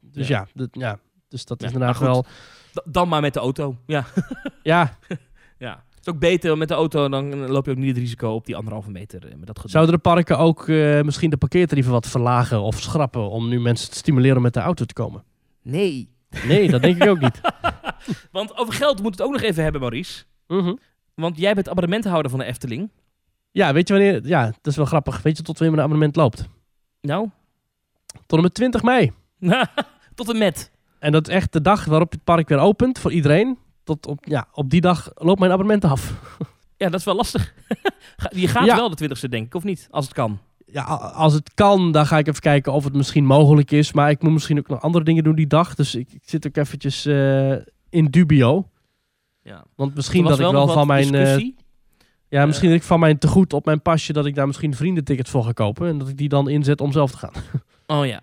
Dus 0.00 0.28
ja, 0.28 0.46
dat, 0.54 0.68
ja 0.72 0.98
dus 1.28 1.44
dat 1.44 1.60
Ja, 1.60 1.66
is 1.66 1.72
inderdaad 1.72 1.98
wel. 1.98 2.24
Dan 2.84 3.08
maar 3.08 3.20
met 3.20 3.34
de 3.34 3.40
auto. 3.40 3.76
Ja. 3.86 4.04
Ja, 4.62 4.98
Ja. 5.58 5.84
Het 5.90 6.06
is 6.06 6.12
ook 6.14 6.20
beter 6.20 6.58
met 6.58 6.68
de 6.68 6.74
auto, 6.74 7.08
dan 7.08 7.46
loop 7.46 7.64
je 7.64 7.70
ook 7.70 7.76
niet 7.76 7.88
het 7.88 7.98
risico 7.98 8.30
op 8.34 8.46
die 8.46 8.56
anderhalve 8.56 8.90
meter 8.90 9.26
eh, 9.26 9.34
met 9.36 9.46
dat 9.46 9.56
gedoe. 9.56 9.70
zouden 9.70 9.94
de 9.94 10.00
parken 10.00 10.38
ook 10.38 10.68
eh, 10.68 11.00
misschien 11.02 11.30
de 11.30 11.36
parkeertarieven 11.36 11.92
wat 11.92 12.08
verlagen 12.08 12.60
of 12.62 12.80
schrappen 12.80 13.30
om 13.30 13.48
nu 13.48 13.60
mensen 13.60 13.90
te 13.90 13.96
stimuleren 13.96 14.36
om 14.36 14.42
met 14.42 14.54
de 14.54 14.60
auto 14.60 14.84
te 14.84 14.94
komen? 14.94 15.24
Nee. 15.62 16.10
Nee, 16.46 16.70
dat 16.70 16.82
denk 16.82 17.02
ik 17.02 17.08
ook 17.08 17.20
niet. 17.20 17.40
Want 18.32 18.56
over 18.56 18.74
geld 18.74 19.02
moet 19.02 19.10
het 19.10 19.22
ook 19.22 19.32
nog 19.32 19.40
even 19.42 19.62
hebben, 19.62 19.80
Maurice. 19.80 20.24
Mhm. 20.46 20.74
Want 21.14 21.38
jij 21.38 21.54
bent 21.54 21.68
abonnementhouder 21.68 22.30
van 22.30 22.40
de 22.40 22.46
Efteling. 22.46 22.90
Ja, 23.52 23.72
weet 23.72 23.88
je 23.88 23.94
wanneer? 23.94 24.26
Ja, 24.26 24.44
dat 24.44 24.66
is 24.66 24.76
wel 24.76 24.86
grappig. 24.86 25.22
Weet 25.22 25.36
je 25.36 25.42
tot 25.42 25.58
wanneer 25.58 25.76
mijn 25.76 25.86
abonnement 25.88 26.16
loopt? 26.16 26.48
Nou, 27.00 27.28
Tot 28.26 28.36
en 28.38 28.42
met 28.44 28.54
20 28.54 28.82
mei. 28.82 29.12
tot 30.14 30.28
en 30.32 30.38
met. 30.38 30.70
En 30.98 31.12
dat 31.12 31.28
is 31.28 31.34
echt 31.34 31.52
de 31.52 31.60
dag 31.60 31.84
waarop 31.84 32.12
het 32.12 32.24
park 32.24 32.48
weer 32.48 32.58
opent 32.58 32.98
voor 32.98 33.12
iedereen. 33.12 33.58
Tot 33.84 34.06
op, 34.06 34.24
ja, 34.24 34.46
op 34.52 34.70
die 34.70 34.80
dag 34.80 35.10
loopt 35.14 35.38
mijn 35.40 35.52
abonnement 35.52 35.84
af. 35.84 36.12
Ja, 36.76 36.88
dat 36.88 36.98
is 37.00 37.06
wel 37.06 37.14
lastig. 37.14 37.54
Je 38.30 38.48
gaat 38.48 38.64
Ja. 38.64 38.76
wel 38.76 38.94
de 38.94 39.08
20ste, 39.08 39.28
denk 39.28 39.46
ik, 39.46 39.54
of 39.54 39.64
niet? 39.64 39.88
Als 39.90 40.04
het 40.04 40.14
kan. 40.14 40.38
Ja, 40.66 40.82
als 41.14 41.32
het 41.32 41.54
kan, 41.54 41.92
dan 41.92 42.06
ga 42.06 42.18
ik 42.18 42.26
even 42.28 42.40
kijken 42.40 42.72
of 42.72 42.84
het 42.84 42.94
misschien 42.94 43.24
mogelijk 43.24 43.70
is. 43.70 43.92
Maar 43.92 44.10
ik 44.10 44.22
moet 44.22 44.32
misschien 44.32 44.58
ook 44.58 44.68
nog 44.68 44.80
andere 44.82 45.04
dingen 45.04 45.24
doen 45.24 45.34
die 45.34 45.46
dag. 45.46 45.74
Dus 45.74 45.94
ik, 45.94 46.12
ik 46.12 46.22
zit 46.24 46.46
ook 46.46 46.56
eventjes 46.56 47.06
eh, 47.06 47.50
in 47.90 48.04
dubio. 48.10 48.68
Ja. 49.42 49.64
Want 49.76 49.94
misschien 49.94 50.24
dat 50.24 50.40
ik 50.40 50.50
wel 50.50 50.68
van 50.68 50.86
mijn... 50.86 51.04
eh, 51.04 51.10
discussie. 51.20 51.56
Ja, 52.38 52.46
misschien 52.46 52.68
dat 52.68 52.78
ik 52.78 52.84
van 52.84 53.00
mijn 53.00 53.18
tegoed 53.18 53.52
op 53.52 53.64
mijn 53.64 53.82
pasje... 53.82 54.12
dat 54.12 54.26
ik 54.26 54.34
daar 54.34 54.46
misschien 54.46 54.74
vriendentickets 54.74 55.30
voor 55.30 55.44
ga 55.44 55.52
kopen. 55.52 55.88
En 55.88 55.98
dat 55.98 56.08
ik 56.08 56.16
die 56.16 56.28
dan 56.28 56.48
inzet 56.48 56.80
om 56.80 56.92
zelf 56.92 57.10
te 57.10 57.16
gaan. 57.16 57.32
Oh 57.86 58.06
ja. 58.06 58.20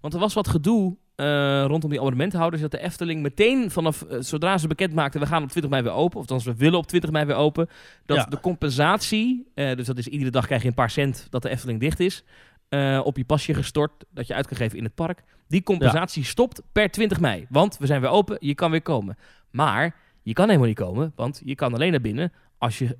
Want 0.00 0.14
er 0.14 0.20
was 0.20 0.34
wat 0.34 0.48
gedoe 0.48 0.96
eh, 1.14 1.64
rondom 1.66 1.90
die 1.90 1.98
abonnementhouders, 1.98 2.62
dat 2.62 2.70
de 2.70 2.78
Efteling 2.78 3.22
meteen 3.22 3.70
vanaf, 3.70 4.02
eh, 4.02 4.16
zodra 4.20 4.58
ze 4.58 4.66
bekend 4.68 4.92
maakten, 4.94 5.20
we 5.20 5.26
gaan 5.26 5.42
op 5.42 5.48
20 5.48 5.70
mei 5.70 5.82
weer 5.82 5.92
open, 5.92 6.16
of 6.16 6.22
althans 6.22 6.44
we 6.44 6.54
willen 6.56 6.78
op 6.78 6.86
20 6.86 7.10
mei 7.10 7.24
weer 7.24 7.36
open, 7.36 7.68
dat 8.06 8.16
Ja. 8.16 8.24
de 8.24 8.40
compensatie, 8.40 9.50
eh, 9.54 9.76
dus 9.76 9.86
dat 9.86 9.98
is 9.98 10.06
iedere 10.06 10.30
dag 10.30 10.46
krijg 10.46 10.62
je 10.62 10.68
een 10.68 10.74
paar 10.74 10.90
cent 10.90 11.26
dat 11.30 11.42
de 11.42 11.48
Efteling 11.48 11.80
dicht 11.80 12.00
is, 12.00 12.24
eh, 12.68 13.00
op 13.04 13.16
je 13.16 13.24
pasje 13.24 13.54
gestort, 13.54 14.04
dat 14.10 14.26
je 14.26 14.34
uit 14.34 14.46
kan 14.46 14.56
geven 14.56 14.78
in 14.78 14.84
het 14.84 14.94
park. 14.94 15.22
Die 15.48 15.62
compensatie 15.62 16.24
stopt 16.24 16.62
per 16.72 16.90
20 16.90 17.20
mei, 17.20 17.46
want 17.48 17.78
we 17.78 17.86
zijn 17.86 18.00
weer 18.00 18.10
open, 18.10 18.36
je 18.40 18.54
kan 18.54 18.70
weer 18.70 18.82
komen. 18.82 19.16
Maar 19.50 19.96
je 20.22 20.32
kan 20.32 20.46
helemaal 20.46 20.68
niet 20.68 20.76
komen, 20.78 21.12
want 21.16 21.40
je 21.44 21.54
kan 21.54 21.74
alleen 21.74 21.90
naar 21.90 22.00
binnen 22.00 22.32
als 22.58 22.78
je 22.78 22.84
eh, 22.86 22.92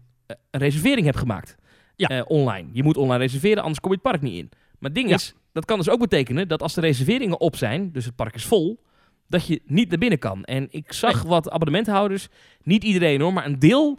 een 0.51 0.61
reservering 0.61 1.07
hebt 1.07 1.19
gemaakt. 1.19 1.57
Ja. 1.97 2.09
Eh, 2.09 2.23
online. 2.27 2.69
Je 2.73 2.83
moet 2.83 2.97
online 2.97 3.19
reserveren, 3.19 3.59
anders 3.63 3.81
kom 3.81 3.91
je 3.91 3.99
het 4.03 4.11
park 4.11 4.23
niet 4.23 4.35
in. 4.39 4.49
Maar 4.53 4.91
het 4.91 4.95
ding 4.95 5.09
Ja. 5.09 5.15
is, 5.15 5.35
dat 5.53 5.65
kan 5.65 5.79
dus 5.79 5.89
ook 5.89 6.01
betekenen 6.01 6.49
dat 6.49 6.63
als 6.63 6.75
de 6.75 6.81
reserveringen 6.81 7.41
op 7.41 7.57
zijn, 7.57 7.93
dus 7.93 8.05
het 8.05 8.17
park 8.17 8.35
is 8.35 8.45
vol, 8.45 8.81
dat 9.29 9.47
je 9.47 9.63
niet 9.67 9.89
naar 9.89 9.99
binnen 9.99 10.19
kan. 10.19 10.45
En 10.45 10.67
ik 10.71 10.93
zag 10.93 11.23
wat 11.23 11.51
abonnementhouders, 11.51 12.29
niet 12.63 12.85
iedereen 12.85 13.21
hoor, 13.21 13.33
maar 13.33 13.47
een 13.47 13.59
deel, 13.59 13.99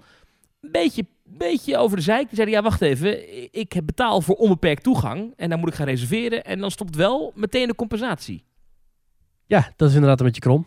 een 0.62 0.72
beetje, 0.72 1.06
beetje 1.24 1.78
over 1.78 1.98
de 1.98 2.04
zijk. 2.04 2.28
Die 2.28 2.36
zeiden, 2.36 2.56
ja 2.56 2.62
wacht 2.64 2.82
even, 2.82 3.34
ik 3.60 3.74
heb 3.74 3.86
betaal 3.86 4.22
voor 4.22 4.36
onbeperkt 4.36 4.84
toegang 4.84 5.34
en 5.36 5.50
dan 5.50 5.60
moet 5.60 5.70
ik 5.70 5.76
gaan 5.76 5.86
reserveren 5.88 6.44
en 6.44 6.60
dan 6.60 6.72
stopt 6.72 6.96
wel 6.96 7.32
meteen 7.36 7.68
de 7.68 7.76
compensatie. 7.76 8.44
Ja, 9.46 9.74
dat 9.76 9.88
is 9.90 9.94
inderdaad 9.96 10.20
een 10.20 10.26
beetje 10.26 10.42
krom. 10.42 10.66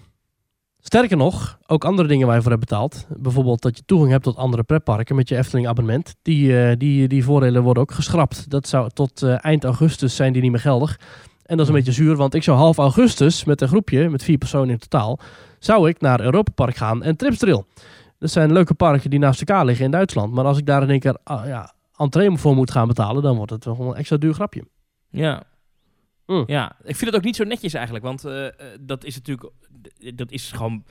Sterker 0.84 1.16
nog, 1.16 1.58
ook 1.66 1.84
andere 1.84 2.08
dingen 2.08 2.26
waar 2.26 2.36
je 2.36 2.42
voor 2.42 2.50
hebt 2.50 2.68
betaald. 2.68 3.06
Bijvoorbeeld 3.08 3.62
dat 3.62 3.76
je 3.76 3.82
toegang 3.86 4.10
hebt 4.10 4.24
tot 4.24 4.36
andere 4.36 4.62
pretparken 4.62 5.16
met 5.16 5.28
je 5.28 5.36
Efteling 5.36 5.68
abonnement. 5.68 6.14
Die, 6.22 6.60
eh, 6.60 6.76
die, 6.78 7.08
die 7.08 7.24
voordelen 7.24 7.62
worden 7.62 7.82
ook 7.82 7.92
geschrapt. 7.92 8.50
Dat 8.50 8.68
zou 8.68 8.90
tot 8.90 9.22
eh, 9.22 9.44
eind 9.44 9.64
augustus 9.64 10.16
zijn 10.16 10.32
die 10.32 10.42
niet 10.42 10.50
meer 10.50 10.60
geldig. 10.60 11.00
En 11.42 11.56
dat 11.56 11.60
is 11.60 11.72
een 11.72 11.78
beetje 11.78 11.92
zuur, 11.92 12.16
want 12.16 12.34
ik 12.34 12.42
zou 12.42 12.58
half 12.58 12.78
augustus 12.78 13.44
met 13.44 13.60
een 13.60 13.68
groepje, 13.68 14.08
met 14.08 14.22
vier 14.22 14.38
personen 14.38 14.70
in 14.70 14.78
totaal, 14.78 15.18
zou 15.58 15.88
ik 15.88 16.00
naar 16.00 16.20
Europa 16.20 16.52
Park 16.54 16.76
gaan 16.76 17.02
en 17.02 17.16
Tripsdrill. 17.16 17.64
Dat 18.18 18.30
zijn 18.30 18.52
leuke 18.52 18.74
parken 18.74 19.10
die 19.10 19.18
naast 19.18 19.40
elkaar 19.40 19.64
liggen 19.64 19.84
in 19.84 19.90
Duitsland. 19.90 20.32
Maar 20.32 20.44
als 20.44 20.58
ik 20.58 20.66
daar 20.66 20.82
in 20.82 20.90
één 20.90 21.00
keer 21.00 21.16
ah, 21.24 21.46
ja, 21.46 21.72
entree 21.96 22.36
voor 22.36 22.54
moet 22.54 22.70
gaan 22.70 22.88
betalen, 22.88 23.22
dan 23.22 23.36
wordt 23.36 23.52
het 23.52 23.64
wel 23.64 23.80
een 23.80 23.94
extra 23.94 24.16
duur 24.16 24.34
grapje. 24.34 24.64
Ja. 25.08 25.42
Mm. 26.32 26.44
Ja, 26.46 26.76
ik 26.82 26.96
vind 26.96 27.10
het 27.10 27.14
ook 27.14 27.24
niet 27.24 27.36
zo 27.36 27.44
netjes 27.44 27.74
eigenlijk, 27.74 28.04
want 28.04 28.24
eh, 28.24 28.46
eh, 28.46 28.52
dat 28.80 29.04
is 29.04 29.14
natuurlijk, 29.14 29.50
dat 30.14 30.30
is 30.30 30.52
gewoon 30.52 30.84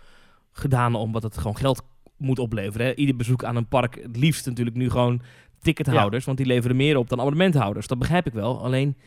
gedaan 0.52 0.96
omdat 0.96 1.24
het 1.24 1.38
gewoon 1.38 1.58
geld 1.58 1.82
moet 2.18 2.39
opleveren. 2.39 2.88
Hè? 2.88 2.94
Ieder 2.96 3.16
bezoek 3.16 3.44
aan 3.44 3.56
een 3.56 3.68
park, 3.68 3.96
het 4.02 4.18
liefst 4.18 4.46
natuurlijk 4.46 4.76
nu 4.76 4.89
gewoon 4.89 5.22
tickethouders, 5.62 6.26
want 6.26 6.38
die 6.38 6.46
leveren 6.46 6.76
meer 6.76 6.98
op 6.98 7.10
dan 7.10 7.20
abonnementhouders. 7.20 7.88
Dat 7.88 7.98
begrijp 8.00 8.28
ik 8.28 8.34
wel, 8.34 8.64
alleen... 8.64 8.98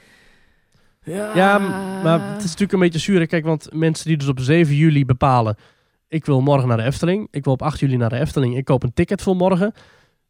Ja, 1.05 1.59
maar 2.03 2.20
het 2.20 2.39
is 2.39 2.45
natuurlijk 2.45 2.72
een 2.72 2.78
beetje 2.78 2.99
zuur. 2.99 3.20
hè. 3.20 3.26
Kijk, 3.26 3.45
want 3.45 3.68
mensen 3.72 4.07
die 4.07 4.16
dus 4.16 4.28
op 4.28 4.41
7 4.41 4.74
juli 4.74 5.05
bepalen... 5.05 5.57
ik 6.09 6.24
wil 6.24 6.41
morgen 6.41 6.68
naar 6.68 6.76
de 6.76 6.82
Efteling, 6.82 7.28
ik 7.30 7.45
wil 7.45 7.53
op 7.53 7.62
8 7.62 7.80
juli 7.80 7.97
naar 7.97 8.09
de 8.09 8.18
Efteling... 8.18 8.57
ik 8.57 8.64
koop 8.64 8.82
een 8.82 8.93
ticket 8.93 9.22
voor 9.22 9.37
morgen... 9.37 9.72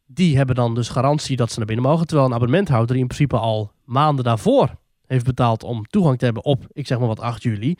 die 0.06 0.36
hebben 0.36 0.54
dan 0.54 0.74
dus 0.74 0.88
garantie 0.88 1.36
dat 1.36 1.50
ze 1.50 1.58
naar 1.58 1.66
binnen 1.66 1.84
mogen... 1.84 2.06
terwijl 2.06 2.28
een 2.28 2.34
abonnementhouder 2.34 2.92
die 2.92 3.02
in 3.02 3.06
principe 3.06 3.38
al 3.38 3.72
maanden 3.84 4.24
daarvoor 4.24 4.74
heeft 5.06 5.24
betaald... 5.24 5.62
om 5.62 5.86
toegang 5.86 6.18
te 6.18 6.24
hebben 6.24 6.44
op, 6.44 6.66
ik 6.72 6.86
zeg 6.86 6.98
maar 6.98 7.08
wat, 7.08 7.20
8 7.20 7.42
juli... 7.42 7.76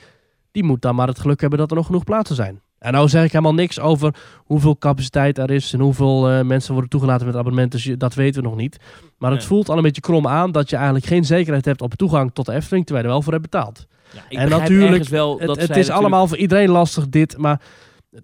die 0.53 0.65
moet 0.65 0.83
dan 0.83 0.95
maar 0.95 1.09
het 1.09 1.19
geluk 1.19 1.41
hebben 1.41 1.59
dat 1.59 1.71
er 1.71 1.77
nog 1.77 1.87
genoeg 1.87 2.05
plaatsen 2.05 2.37
zijn. 2.37 2.61
En 2.79 2.93
nou 2.93 3.09
zeg 3.09 3.25
ik 3.25 3.33
helemaal 3.33 3.55
niks 3.55 3.81
over 3.81 4.15
hoeveel 4.45 4.79
capaciteit 4.79 5.39
er 5.39 5.51
is... 5.51 5.73
en 5.73 5.81
hoeveel 5.81 6.31
eh, 6.31 6.45
mensen 6.45 6.73
worden 6.73 6.91
toegelaten 6.91 7.27
met 7.27 7.37
abonnementen. 7.37 7.81
Dus 7.85 7.97
dat 7.99 8.15
weten 8.15 8.43
we 8.43 8.49
nog 8.49 8.57
niet. 8.57 8.77
Maar 9.19 9.31
het 9.31 9.39
Nee. 9.39 9.49
voelt 9.49 9.69
al 9.69 9.77
een 9.77 9.83
beetje 9.83 10.01
krom 10.01 10.27
aan... 10.27 10.53
dat 10.53 10.71
je 10.71 10.77
eigenlijk 10.77 11.07
geen 11.07 11.25
zekerheid 11.25 11.65
hebt 11.65 11.83
op 11.83 11.95
toegang 11.95 12.31
tot 12.33 12.47
de 12.47 12.53
Efteling... 12.53 12.87
terwijl 12.87 13.07
je 13.07 13.13
er 13.13 13.17
wel 13.17 13.25
voor 13.25 13.39
hebt 13.39 13.51
betaald. 13.51 13.87
Ja, 14.13 14.21
ik 14.29 14.39
En 14.39 14.49
natuurlijk, 14.49 15.05
wel 15.09 15.31
Het, 15.39 15.47
dat 15.47 15.49
het 15.49 15.59
is 15.63 15.69
natuurlijk- 15.69 15.99
allemaal 15.99 16.27
voor 16.27 16.37
iedereen 16.37 16.69
lastig 16.71 17.09
dit, 17.09 17.37
maar 17.39 17.61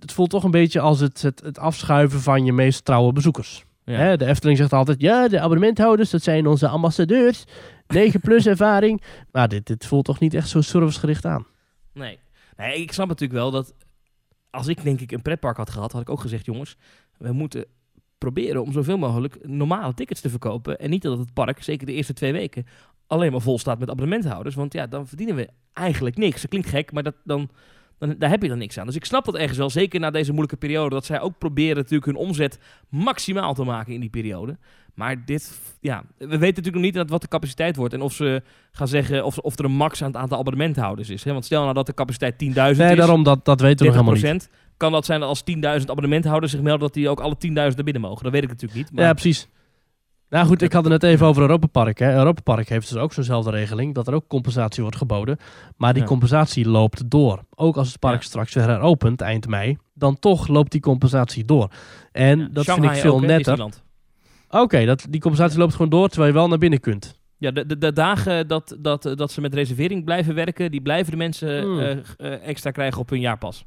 het 0.00 0.12
voelt 0.12 0.30
toch 0.30 0.44
een 0.44 0.50
beetje 0.50 0.80
als 0.80 1.00
het, 1.00 1.22
het, 1.22 1.40
het 1.44 1.58
afschuiven 1.58 2.20
van 2.20 2.44
je 2.44 2.52
meest 2.52 2.84
trouwe 2.84 3.12
bezoekers. 3.12 3.64
Ja. 3.84 3.96
Hè, 3.96 4.16
de 4.16 4.24
Efteling 4.26 4.58
zegt 4.58 4.72
altijd, 4.72 5.00
ja, 5.00 5.28
de 5.28 5.40
abonnementhouders, 5.40 6.10
dat 6.10 6.22
zijn 6.22 6.46
onze 6.46 6.68
ambassadeurs. 6.68 7.44
9 7.90 8.20
plus 8.20 8.46
ervaring. 8.46 9.02
Maar 9.32 9.48
dit, 9.48 9.66
dit 9.66 9.86
voelt 9.86 10.04
toch 10.04 10.20
niet 10.20 10.34
echt 10.34 10.48
zo 10.48 10.60
servicegericht 10.60 11.24
aan. 11.24 11.46
Nee. 11.92 12.18
nee, 12.56 12.80
ik 12.80 12.92
snap 12.92 13.08
natuurlijk 13.08 13.40
wel 13.40 13.50
dat 13.50 13.74
als 14.50 14.66
ik 14.66 14.82
denk 14.82 15.00
ik 15.00 15.12
een 15.12 15.22
pretpark 15.22 15.56
had 15.56 15.70
gehad, 15.70 15.92
had 15.92 16.00
ik 16.00 16.10
ook 16.10 16.20
gezegd, 16.20 16.46
jongens, 16.46 16.76
we 17.18 17.32
moeten 17.32 17.64
proberen 18.18 18.62
om 18.62 18.72
zoveel 18.72 18.98
mogelijk 18.98 19.38
normale 19.48 19.94
tickets 19.94 20.20
te 20.20 20.30
verkopen. 20.30 20.78
En 20.78 20.90
niet 20.90 21.02
dat 21.02 21.18
het 21.18 21.32
park, 21.32 21.62
zeker 21.62 21.86
de 21.86 21.92
eerste 21.92 22.12
twee 22.12 22.32
weken, 22.32 22.66
alleen 23.06 23.32
maar 23.32 23.40
vol 23.40 23.58
staat 23.58 23.78
met 23.78 23.90
abonnementhouders. 23.90 24.54
Want 24.54 24.72
ja, 24.72 24.86
dan 24.86 25.06
verdienen 25.06 25.34
we 25.34 25.48
eigenlijk 25.72 26.16
niks. 26.16 26.40
Dat 26.40 26.50
klinkt 26.50 26.68
gek, 26.68 26.92
maar 26.92 27.02
dat, 27.02 27.14
dan, 27.24 27.50
dan, 27.98 28.14
daar 28.18 28.30
heb 28.30 28.42
je 28.42 28.48
dan 28.48 28.58
niks 28.58 28.78
aan. 28.78 28.86
Dus 28.86 28.96
ik 28.96 29.04
snap 29.04 29.24
dat 29.24 29.36
ergens 29.36 29.58
wel, 29.58 29.70
zeker 29.70 30.00
na 30.00 30.10
deze 30.10 30.30
moeilijke 30.30 30.56
periode, 30.56 30.94
dat 30.94 31.04
zij 31.04 31.20
ook 31.20 31.38
proberen 31.38 31.76
natuurlijk 31.76 32.04
hun 32.04 32.16
omzet 32.16 32.58
maximaal 32.88 33.54
te 33.54 33.64
maken 33.64 33.94
in 33.94 34.00
die 34.00 34.10
periode. 34.10 34.58
Maar 34.94 35.24
dit, 35.24 35.60
ja, 35.80 36.02
we 36.18 36.26
weten 36.26 36.62
natuurlijk 36.62 36.74
nog 36.74 36.82
niet 37.02 37.10
wat 37.10 37.20
de 37.20 37.28
capaciteit 37.28 37.76
wordt. 37.76 37.94
En 37.94 38.00
of 38.00 38.12
ze 38.12 38.42
gaan 38.72 38.88
zeggen 38.88 39.24
of, 39.24 39.38
of 39.38 39.58
er 39.58 39.64
een 39.64 39.72
max 39.72 40.02
aan 40.02 40.08
het 40.08 40.16
aantal 40.16 40.38
abonnementhouders 40.38 41.08
is. 41.08 41.24
Hè? 41.24 41.32
Want 41.32 41.44
stel 41.44 41.62
nou 41.62 41.74
dat 41.74 41.86
de 41.86 41.94
capaciteit 41.94 42.32
10.000 42.32 42.38
Nee, 42.38 42.70
is, 42.70 42.76
daarom, 42.76 43.22
dat, 43.22 43.44
dat 43.44 43.60
weten 43.60 43.78
we 43.86 43.92
nog 43.92 44.00
helemaal 44.06 44.32
niet. 44.32 44.48
30%. 44.48 44.50
Kan 44.76 44.92
dat 44.92 45.04
zijn 45.04 45.20
dat 45.20 45.28
als 45.28 45.42
10.000 45.80 45.86
abonnementhouders 45.86 46.52
zich 46.52 46.60
melden 46.60 46.80
dat 46.80 46.94
die 46.94 47.08
ook 47.08 47.20
alle 47.20 47.34
10.000 47.46 47.52
naar 47.52 47.74
binnen 47.74 48.00
mogen? 48.02 48.22
Dat 48.22 48.32
weet 48.32 48.42
ik 48.42 48.48
natuurlijk 48.48 48.78
niet. 48.80 48.92
Maar 48.92 49.04
Ja, 49.04 49.12
precies. 49.12 49.48
Nou 50.28 50.46
goed, 50.46 50.62
ik 50.62 50.72
had 50.72 50.82
het 50.84 50.92
net 50.92 51.02
even 51.02 51.26
over 51.26 51.42
Europa 51.42 51.66
Park. 51.66 51.98
Hè. 51.98 52.14
Europa 52.14 52.40
Park 52.42 52.68
heeft 52.68 52.88
dus 52.88 52.98
ook 52.98 53.12
zo'nzelfde 53.12 53.50
regeling, 53.50 53.94
dat 53.94 54.06
er 54.08 54.14
ook 54.14 54.24
compensatie 54.28 54.82
wordt 54.82 54.96
geboden. 54.98 55.36
Maar 55.76 55.92
die 55.92 56.02
Ja. 56.02 56.08
compensatie 56.08 56.68
loopt 56.68 57.10
door. 57.10 57.44
Ook 57.54 57.76
als 57.76 57.88
het 57.88 57.98
park 57.98 58.20
Ja. 58.22 58.26
straks 58.28 58.54
weer 58.54 58.64
heropent, 58.68 59.20
eind 59.20 59.48
mei, 59.48 59.76
dan 59.94 60.18
toch 60.18 60.48
loopt 60.48 60.72
die 60.72 60.80
compensatie 60.80 61.44
door. 61.44 61.70
En 62.12 62.38
ja, 62.38 62.48
dat 62.52 62.64
Shanghai 62.64 62.86
vind 62.88 62.96
ik 62.96 63.10
veel 63.10 63.14
ook, 63.14 63.26
netter. 63.26 63.68
Oké, 64.50 64.84
dat 64.84 65.06
die 65.10 65.20
compensatie 65.20 65.58
loopt 65.58 65.72
gewoon 65.72 65.90
door 65.90 66.08
terwijl 66.08 66.32
je 66.32 66.38
wel 66.38 66.48
naar 66.48 66.58
binnen 66.58 66.80
kunt. 66.80 67.18
Ja, 67.36 67.50
de, 67.50 67.66
de, 67.66 67.78
de 67.78 67.92
dagen 67.92 68.48
dat, 68.48 68.76
dat, 68.80 69.02
dat 69.14 69.32
ze 69.32 69.40
met 69.40 69.54
reservering 69.54 70.04
blijven 70.04 70.34
werken, 70.34 70.70
die 70.70 70.80
blijven 70.80 71.10
de 71.10 71.16
mensen 71.16 71.62
Hmm. 71.62 71.78
eh, 71.78 71.90
eh, 72.16 72.46
extra 72.48 72.70
krijgen 72.70 73.00
op 73.00 73.10
hun 73.10 73.20
jaarpas. 73.20 73.64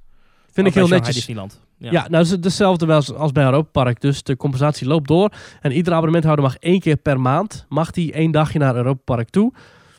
Vind 0.52 0.68
ik 0.68 0.74
heel 0.74 0.88
Shanghai 0.88 1.00
netjes. 1.00 1.16
Disneyland. 1.16 1.62
Ja. 1.78 1.92
Ja, 1.92 2.08
nou 2.10 2.24
is 2.24 2.30
het 2.30 2.44
hetzelfde 2.44 2.94
als, 2.94 3.14
als 3.14 3.32
bij 3.32 3.44
Europa 3.44 3.70
Park. 3.84 4.02
Dus 4.02 4.24
de 4.24 4.36
compensatie 4.36 4.88
loopt 4.88 5.08
door. 5.08 5.32
En 5.62 5.72
iedere 5.72 5.96
abonnementhouder 5.96 6.46
mag 6.46 6.58
één 6.58 6.80
keer 6.80 6.96
per 6.96 7.20
maand, 7.20 7.66
mag 7.70 7.92
die 7.92 8.12
één 8.14 8.32
dagje 8.32 8.60
naar 8.60 8.76
Europa 8.76 9.02
Park 9.04 9.30
toe. 9.30 9.54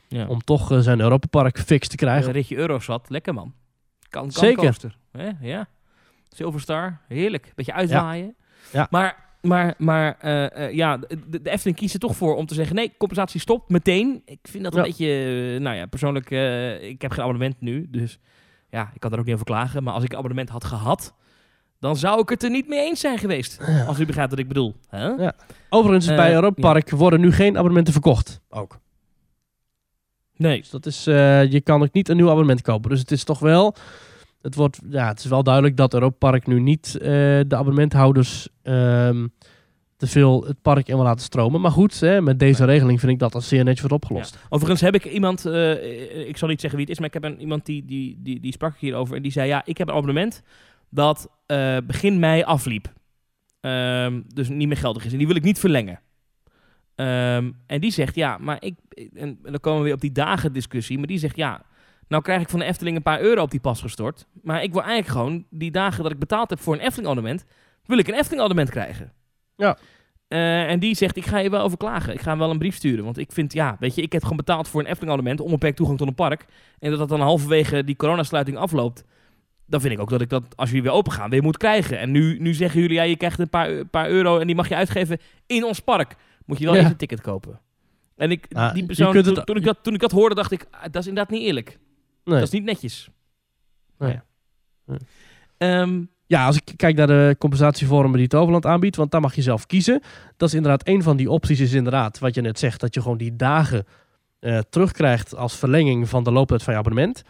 Ja. 0.09 0.27
Om 0.27 0.41
toch 0.41 0.73
eh, 0.73 0.79
zijn 0.79 1.01
Europa 1.01 1.27
Park 1.27 1.59
fix 1.59 1.89
te 1.89 1.97
krijgen. 1.97 2.27
Een 2.27 2.33
ritje 2.33 2.57
Eurosat, 2.57 3.07
lekker 3.11 3.35
man. 3.35 3.53
Kan, 4.09 4.23
kan 4.23 4.33
Zeker. 4.33 4.65
coaster. 4.65 4.97
Hè? 5.13 5.31
Ja. 5.41 5.69
Silverstar, 6.29 7.01
heerlijk. 7.09 7.53
Beetje 7.55 7.73
uitwaaien. 7.73 8.35
Ja. 8.73 8.87
Maar, 8.91 9.24
maar, 9.45 9.75
maar 9.79 10.17
eh, 10.21 10.65
eh, 10.67 10.75
ja, 10.75 10.97
de, 10.97 11.41
de 11.41 11.51
Efteling 11.51 11.77
kiest 11.79 11.95
er 11.95 12.01
toch 12.01 12.17
voor 12.17 12.37
om 12.37 12.47
te 12.47 12.55
zeggen... 12.55 12.77
nee, 12.77 12.93
compensatie 12.99 13.41
stopt 13.41 13.69
meteen. 13.71 14.23
Ik 14.25 14.39
vind 14.43 14.65
dat 14.65 14.73
een 14.73 14.79
Ja. 14.79 14.85
beetje... 14.87 15.07
eh, 15.55 15.61
nou 15.61 15.77
ja, 15.77 15.87
persoonlijk... 15.87 16.31
eh, 16.31 16.83
ik 16.89 17.03
heb 17.03 17.11
geen 17.11 17.23
abonnement 17.23 17.61
nu, 17.61 17.87
dus... 17.91 18.19
Ja, 18.71 18.91
ik 18.95 19.01
kan 19.01 19.11
daar 19.11 19.19
ook 19.19 19.25
niet 19.25 19.35
over 19.35 19.47
klagen. 19.47 19.83
Maar 19.83 19.95
als 19.95 20.05
ik 20.05 20.11
een 20.13 20.19
abonnement 20.19 20.49
had 20.49 20.65
gehad... 20.65 21.15
dan 21.81 21.97
zou 21.97 22.21
ik 22.21 22.29
het 22.29 22.43
er 22.43 22.51
niet 22.51 22.69
mee 22.69 22.81
eens 22.81 23.01
zijn 23.01 23.19
geweest. 23.19 23.61
Als 23.87 24.01
u 24.01 24.07
begrijpt 24.07 24.31
wat 24.31 24.39
ik 24.39 24.49
bedoel. 24.49 24.75
Hè? 24.89 25.07
Ja. 25.07 25.33
Overigens, 25.69 26.07
bij 26.07 26.35
Europa 26.35 26.63
ja. 26.67 26.73
Park 26.73 26.91
worden 26.91 27.21
nu 27.21 27.33
geen 27.33 27.55
abonnementen 27.57 27.93
verkocht. 27.93 28.41
Ook. 28.49 28.79
Nee. 30.37 30.59
Dus 30.59 30.71
dat 30.71 30.87
is, 30.87 31.07
eh, 31.07 31.51
je 31.53 31.61
kan 31.61 31.83
ook 31.83 31.93
niet 31.93 32.09
een 32.09 32.17
nieuw 32.17 32.29
abonnement 32.31 32.63
kopen. 32.63 32.91
Dus 32.91 32.99
het 33.01 33.11
is 33.11 33.25
toch 33.25 33.39
wel, 33.39 33.75
het, 34.45 34.55
wordt, 34.55 34.81
ja, 34.89 35.09
het 35.09 35.19
is 35.19 35.25
wel 35.25 35.43
duidelijk 35.43 35.77
dat 35.77 35.95
Europa 35.95 36.17
Park 36.31 36.47
nu 36.47 36.61
niet 36.61 36.97
eh, 36.97 37.09
de 37.47 37.57
abonnementhouders 37.57 38.49
ehm, 38.63 39.27
te 39.97 40.07
veel 40.07 40.45
het 40.45 40.63
park 40.63 40.89
in 40.89 40.95
wil 40.95 41.05
laten 41.05 41.25
stromen. 41.25 41.61
Maar 41.61 41.71
goed, 41.71 42.01
hè, 42.01 42.21
met 42.21 42.39
deze 42.39 42.65
regeling 42.65 43.01
vind 43.01 43.13
ik 43.13 43.19
dat 43.19 43.35
als 43.35 43.49
zeer 43.49 43.65
netjes 43.65 43.81
wordt 43.81 43.95
opgelost. 43.95 44.39
Overigens 44.49 44.81
heb 44.81 44.95
ik 44.95 45.05
iemand, 45.05 45.47
eh, 45.47 46.29
ik 46.29 46.37
zal 46.37 46.49
niet 46.49 46.61
zeggen 46.61 46.79
wie 46.79 46.87
het 46.89 46.95
is, 46.95 46.99
maar 46.99 47.15
ik 47.15 47.23
heb 47.23 47.33
een, 47.33 47.41
iemand 47.41 47.67
die, 47.67 47.85
die, 47.85 48.19
die, 48.19 48.41
die 48.41 48.53
sprak 48.53 48.77
hierover. 48.79 49.17
En 49.17 49.23
die 49.23 49.33
zei, 49.33 49.49
ja, 49.49 49.63
ik 49.65 49.79
heb 49.79 49.89
een 49.89 49.95
abonnement 49.95 50.43
dat 50.91 51.29
eh, 51.47 51.77
begin 51.87 52.19
mei 52.19 52.43
afliep. 52.43 52.93
Ehm, 53.61 54.21
dus 54.35 54.49
niet 54.49 54.69
meer 54.69 54.77
geldig 54.77 55.05
is. 55.05 55.13
En 55.13 55.19
die 55.19 55.27
wil 55.27 55.37
ik 55.37 55.43
niet 55.43 55.59
verlengen. 55.59 56.01
Ehm, 56.95 57.51
en 57.67 57.81
die 57.81 57.91
zegt, 57.91 58.15
ja, 58.15 58.39
maar 58.39 58.57
ik... 58.61 58.75
En, 58.95 59.09
en 59.15 59.39
dan 59.43 59.61
komen 59.61 59.79
we 59.79 59.85
weer 59.85 59.95
op 59.95 60.01
die 60.01 60.13
dagen 60.13 60.53
discussie. 60.53 60.99
Maar 60.99 61.07
die 61.07 61.19
zegt, 61.19 61.37
ja, 61.37 61.65
nou 62.09 62.23
krijg 62.23 62.41
ik 62.41 62.49
van 62.49 62.59
de 62.59 62.65
Efteling 62.65 62.97
een 62.97 63.03
paar 63.03 63.21
euro 63.21 63.43
op 63.43 63.51
die 63.51 63.61
pas 63.61 63.81
gestort. 63.81 64.27
Maar 64.43 64.63
ik 64.63 64.73
wil 64.73 64.83
eigenlijk 64.83 65.13
gewoon 65.13 65.45
die 65.51 65.71
dagen 65.71 66.03
dat 66.03 66.13
ik 66.13 66.19
betaald 66.19 66.51
heb 66.51 66.61
voor 66.61 66.75
een 66.75 66.81
Efteling 66.81 67.07
abonnement... 67.09 67.45
wil 67.85 67.99
ik 67.99 68.09
een 68.09 68.15
Efteling 68.15 68.41
abonnement 68.41 68.71
krijgen. 68.71 69.13
Ja. 69.57 69.79
Eh, 70.29 70.71
en 70.71 70.79
die 70.79 70.95
zegt, 70.95 71.17
ik 71.17 71.27
ga 71.27 71.39
je 71.39 71.51
wel 71.51 71.61
over 71.63 71.79
klagen. 71.79 72.13
Ik 72.15 72.21
ga 72.21 72.31
hem 72.31 72.39
wel 72.39 72.51
een 72.51 72.59
brief 72.59 72.75
sturen. 72.77 73.05
Want 73.05 73.19
ik 73.19 73.33
vind, 73.33 73.53
ja, 73.53 73.77
weet 73.81 73.95
je, 73.95 74.03
ik 74.03 74.13
heb 74.13 74.23
gewoon 74.23 74.37
betaald 74.37 74.69
voor 74.69 74.81
een 74.81 74.87
Efteling 74.87 75.13
abonnement, 75.13 75.41
onbeperkt 75.41 75.77
toegang 75.77 75.99
tot 75.99 76.09
een 76.09 76.15
park. 76.15 76.45
En 76.79 76.91
dat 76.91 76.99
dat 76.99 77.09
dan 77.09 77.21
halverwege 77.21 77.85
die 77.85 77.97
coronasluiting 77.97 78.57
afloopt. 78.57 79.05
Dan 79.67 79.81
vind 79.81 79.93
ik 79.93 80.01
ook 80.01 80.11
dat 80.11 80.21
ik 80.21 80.29
dat, 80.29 80.57
als 80.57 80.69
jullie 80.69 80.83
weer 80.85 80.93
open 80.93 81.13
gaan, 81.13 81.31
weer 81.31 81.43
moet 81.43 81.57
krijgen. 81.57 81.99
En 81.99 82.11
nu, 82.11 82.39
nu 82.39 82.55
zeggen 82.55 82.81
jullie, 82.81 82.97
ja, 82.97 83.03
je 83.03 83.17
krijgt 83.17 83.39
een 83.39 83.49
paar, 83.51 83.85
paar 83.85 84.09
euro 84.09 84.39
en 84.39 84.47
die 84.47 84.57
mag 84.57 84.69
je 84.69 84.75
uitgeven 84.77 85.19
in 85.47 85.65
ons 85.65 85.81
park. 85.81 86.17
Moet 86.47 86.59
je 86.59 86.65
wel 86.65 86.73
Ja. 86.75 86.79
eerst 86.81 86.93
een 86.93 86.99
ticket 86.99 87.21
kopen. 87.21 87.61
En 88.17 88.31
ik, 88.31 88.47
Ah, 88.53 88.75
die 88.75 88.87
persoon, 88.87 89.13
kunt 89.13 89.27
het- 89.27 89.35
toen, 89.35 89.45
toen 89.45 89.57
ik 89.57 89.65
dat, 89.65 89.79
toen 89.83 89.95
ik 89.95 90.01
dat 90.01 90.11
hoorde, 90.11 90.35
dacht 90.35 90.53
ik, 90.53 90.67
ah, 90.71 90.83
dat 90.83 90.97
is 91.03 91.07
inderdaad 91.09 91.33
niet 91.33 91.43
eerlijk. 91.43 91.79
Nee. 92.25 92.39
Dat 92.39 92.47
is 92.47 92.51
niet 92.51 92.65
netjes. 92.65 93.09
Nou 93.99 94.13
ja. 94.13 94.25
Ehm, 95.59 96.03
Ja, 96.27 96.47
als 96.47 96.57
ik 96.57 96.73
kijk 96.77 96.97
naar 96.97 97.07
de 97.07 97.37
compensatievormen 97.39 98.19
die 98.19 98.29
Toverland 98.29 98.67
aanbiedt, 98.67 98.97
want 98.97 99.11
daar 99.11 99.21
mag 99.21 99.35
je 99.35 99.43
zelf 99.43 99.67
kiezen. 99.67 100.01
Dat 100.37 100.49
is 100.49 100.55
inderdaad 100.55 100.89
een 100.89 101.03
van 101.03 101.17
die 101.17 101.31
opties, 101.31 101.61
is 101.61 101.73
inderdaad 101.73 102.19
wat 102.19 102.35
je 102.35 102.41
net 102.41 102.59
zegt, 102.59 102.81
dat 102.81 102.95
je 102.95 103.03
gewoon 103.03 103.17
die 103.19 103.37
dagen 103.37 103.85
eh, 104.39 104.59
terugkrijgt 104.71 105.37
als 105.37 105.57
verlenging 105.57 106.09
van 106.09 106.25
de 106.25 106.33
looptijd 106.33 106.63
van 106.63 106.73
je 106.73 106.79
abonnement. 106.79 107.23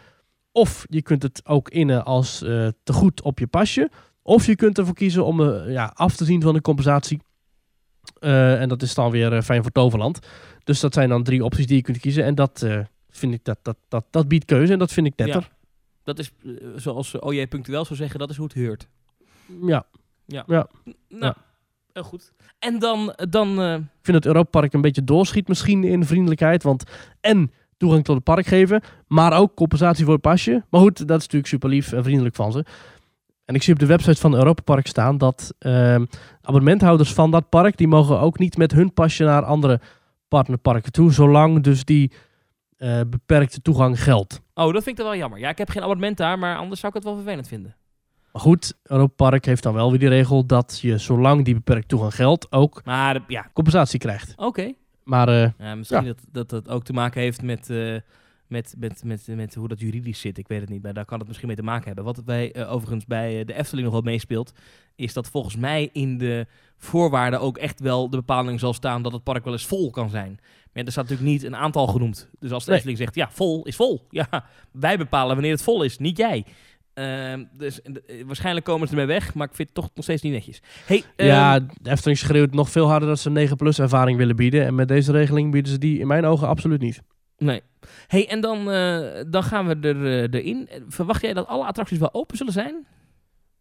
Of 0.51 0.85
je 0.89 1.01
kunt 1.01 1.23
het 1.23 1.41
ook 1.45 1.69
innen 1.69 2.05
als 2.05 2.41
eh 2.43 2.67
tegoed 2.83 3.21
op 3.21 3.39
je 3.39 3.47
pasje. 3.47 3.89
Of 4.21 4.45
je 4.45 4.55
kunt 4.55 4.77
ervoor 4.77 4.93
kiezen 4.93 5.25
om 5.25 5.41
eh, 5.41 5.71
ja, 5.71 5.91
af 5.93 6.15
te 6.15 6.25
zien 6.25 6.41
van 6.41 6.53
de 6.53 6.61
compensatie. 6.61 7.19
En 8.19 8.69
dat 8.69 8.81
is 8.81 8.93
dan 8.93 9.11
weer 9.11 9.41
fijn 9.41 9.61
voor 9.61 9.71
Toverland. 9.71 10.19
Dus 10.63 10.79
dat 10.79 10.93
zijn 10.93 11.09
dan 11.09 11.23
drie 11.23 11.43
opties 11.43 11.67
die 11.67 11.75
je 11.75 11.81
kunt 11.81 11.97
kiezen. 11.97 12.23
En 12.23 12.35
dat 12.35 12.65
vind 13.17 13.33
ik 13.33 13.43
dat, 13.43 13.57
dat, 13.61 13.77
dat, 13.87 14.05
dat 14.09 14.27
biedt 14.27 14.45
keuze 14.45 14.73
en 14.73 14.79
dat 14.79 14.91
vind 14.91 15.07
ik 15.07 15.13
netter. 15.15 15.51
dat 16.03 16.19
is, 16.19 16.31
eh, 16.43 16.51
zoals 16.75 17.13
uh, 17.13 17.21
OJ 17.23 17.47
punctueel 17.47 17.85
zou 17.85 17.95
zeggen, 17.95 18.19
dat 18.19 18.29
is 18.29 18.35
hoe 18.37 18.45
het 18.45 18.55
heurt. 18.55 18.87
Ja. 19.61 19.85
Nou, 20.25 20.43
Ja. 21.09 21.35
heel 21.93 22.03
goed. 22.03 22.31
En 22.59 22.79
dan, 22.79 23.13
dan 23.29 23.61
eh, 23.61 23.73
Ik 23.73 23.81
vind 24.01 24.17
het 24.17 24.25
Europapark 24.25 24.73
een 24.73 24.81
beetje 24.81 25.03
doorschiet 25.03 25.47
misschien 25.47 25.83
in 25.83 26.05
vriendelijkheid. 26.05 26.63
Want 26.63 26.83
en 27.21 27.51
toegang 27.77 28.03
tot 28.03 28.15
het 28.15 28.23
park 28.23 28.45
geven, 28.45 28.81
maar 29.07 29.37
ook 29.37 29.55
compensatie 29.55 30.03
voor 30.03 30.13
het 30.13 30.21
pasje. 30.21 30.63
Maar 30.69 30.81
goed, 30.81 30.97
dat 30.97 31.17
is 31.17 31.23
natuurlijk 31.23 31.47
super 31.47 31.69
lief 31.69 31.91
en 31.91 32.03
vriendelijk 32.03 32.35
van 32.35 32.51
ze. 32.51 32.65
En 33.45 33.55
ik 33.55 33.63
zie 33.63 33.73
op 33.73 33.79
de 33.79 33.85
website 33.85 34.21
van 34.21 34.35
Europapark 34.35 34.87
staan 34.87 35.17
dat 35.17 35.53
ehm, 35.59 36.05
abonnementhouders 36.41 37.13
van 37.13 37.31
dat 37.31 37.49
park, 37.49 37.77
die 37.77 37.87
mogen 37.87 38.19
ook 38.19 38.39
niet 38.39 38.57
met 38.57 38.71
hun 38.71 38.93
pasje 38.93 39.23
naar 39.23 39.43
andere 39.43 39.79
partnerparken 40.27 40.91
toe, 40.91 41.11
zolang 41.13 41.63
dus 41.63 41.85
die 41.85 42.11
eh, 42.77 42.99
beperkte 43.07 43.61
toegang 43.61 44.03
geldt. 44.03 44.41
Oh, 44.53 44.73
dat 44.73 44.83
vind 44.83 44.87
ik 44.87 44.95
dan 44.95 45.05
wel 45.05 45.15
jammer. 45.15 45.39
Ja, 45.39 45.49
ik 45.49 45.57
heb 45.57 45.69
geen 45.69 45.83
abonnement 45.83 46.17
daar, 46.17 46.39
maar 46.39 46.57
anders 46.57 46.79
zou 46.79 46.91
ik 46.91 46.97
het 46.97 47.07
wel 47.07 47.15
vervelend 47.21 47.47
vinden. 47.47 47.75
Maar 48.31 48.41
goed, 48.41 48.73
Europapark 48.83 49.45
heeft 49.45 49.63
dan 49.63 49.73
wel 49.73 49.89
weer 49.89 49.99
die 49.99 50.09
regel 50.09 50.45
dat 50.45 50.79
je, 50.81 50.97
zolang 50.97 51.45
die 51.45 51.53
beperkte 51.53 51.87
toegang 51.87 52.15
geldt, 52.15 52.51
ook 52.51 52.81
Maar 52.85 53.19
ja, 53.27 53.49
compensatie 53.53 53.99
krijgt. 53.99 54.33
oké. 54.37 54.73
Maar 55.03 55.27
eh, 55.27 55.49
Ja, 55.57 55.75
misschien 55.75 56.03
Ja. 56.05 56.13
Dat, 56.13 56.19
dat 56.31 56.49
dat 56.49 56.69
ook 56.69 56.83
te 56.83 56.93
maken 56.93 57.21
heeft 57.21 57.41
met, 57.41 57.69
eh, 57.69 57.95
met, 58.47 58.75
met, 58.77 59.03
met, 59.03 59.27
met 59.27 59.55
hoe 59.55 59.67
dat 59.67 59.79
juridisch 59.79 60.19
zit. 60.19 60.37
Ik 60.37 60.47
weet 60.47 60.61
het 60.61 60.69
niet, 60.69 60.83
maar 60.83 60.93
daar 60.93 61.05
kan 61.05 61.17
het 61.17 61.27
misschien 61.27 61.47
mee 61.47 61.57
te 61.57 61.63
maken 61.63 61.85
hebben. 61.85 62.03
Wat 62.03 62.25
bij, 62.25 62.51
eh, 62.51 62.71
overigens 62.71 63.05
bij 63.05 63.39
eh, 63.39 63.45
de 63.45 63.53
Efteling 63.53 63.85
nog 63.85 63.93
wel 63.93 64.11
meespeelt, 64.11 64.51
is 64.95 65.13
dat 65.13 65.27
volgens 65.29 65.55
mij 65.55 65.89
in 65.93 66.17
de 66.17 66.45
voorwaarden 66.77 67.39
ook 67.39 67.57
echt 67.57 67.79
wel 67.79 68.09
de 68.09 68.17
bepaling 68.17 68.59
zal 68.59 68.73
staan 68.73 69.01
dat 69.01 69.11
het 69.11 69.23
park 69.23 69.43
wel 69.43 69.53
eens 69.53 69.65
vol 69.65 69.89
kan 69.89 70.09
zijn. 70.09 70.39
Maar 70.73 70.83
er 70.83 70.91
staat 70.91 71.09
natuurlijk 71.09 71.31
niet 71.31 71.43
een 71.43 71.55
aantal 71.55 71.87
genoemd. 71.87 72.29
Dus 72.39 72.51
als 72.51 72.63
de 72.63 72.69
Nee. 72.69 72.79
Efteling 72.79 73.01
zegt, 73.03 73.15
ja, 73.15 73.29
vol 73.31 73.65
is 73.65 73.75
vol. 73.75 74.07
Ja, 74.09 74.45
wij 74.71 74.97
bepalen 74.97 75.33
wanneer 75.33 75.51
het 75.51 75.63
vol 75.63 75.83
is, 75.83 75.97
niet 75.97 76.17
jij. 76.17 76.45
Ehm, 76.93 77.43
dus 77.57 77.81
eh, 77.81 77.93
waarschijnlijk 78.25 78.65
komen 78.65 78.87
ze 78.87 78.93
ermee 78.93 79.19
weg, 79.19 79.33
maar 79.33 79.47
ik 79.47 79.55
vind 79.55 79.67
het 79.67 79.77
toch 79.77 79.89
nog 79.95 80.03
steeds 80.03 80.21
niet 80.21 80.33
netjes. 80.33 80.61
Hey, 80.85 81.03
ehm, 81.15 81.27
Ja, 81.27 81.59
de 81.59 81.89
Efteling 81.89 82.17
schreeuwt 82.19 82.53
nog 82.53 82.69
veel 82.69 82.87
harder 82.87 83.07
dat 83.09 83.19
ze 83.19 83.27
een 83.27 83.33
9 83.33 83.57
plus 83.57 83.79
ervaring 83.79 84.17
willen 84.17 84.35
bieden. 84.35 84.65
En 84.65 84.75
met 84.75 84.87
deze 84.87 85.11
regeling 85.11 85.51
bieden 85.51 85.71
ze 85.71 85.77
die 85.77 85.99
in 85.99 86.07
mijn 86.07 86.25
ogen 86.25 86.47
absoluut 86.47 86.81
niet. 86.81 87.01
Nee. 87.37 87.61
Hey, 88.07 88.29
en 88.29 88.41
dan, 88.41 88.71
eh, 88.71 89.23
dan 89.27 89.43
gaan 89.43 89.67
we 89.67 89.87
er, 89.87 90.05
eh, 90.05 90.39
erin. 90.39 90.69
Verwacht 90.87 91.21
jij 91.21 91.33
dat 91.33 91.47
alle 91.47 91.65
attracties 91.65 91.97
wel 91.97 92.13
open 92.13 92.37
zullen 92.37 92.53
zijn? 92.53 92.85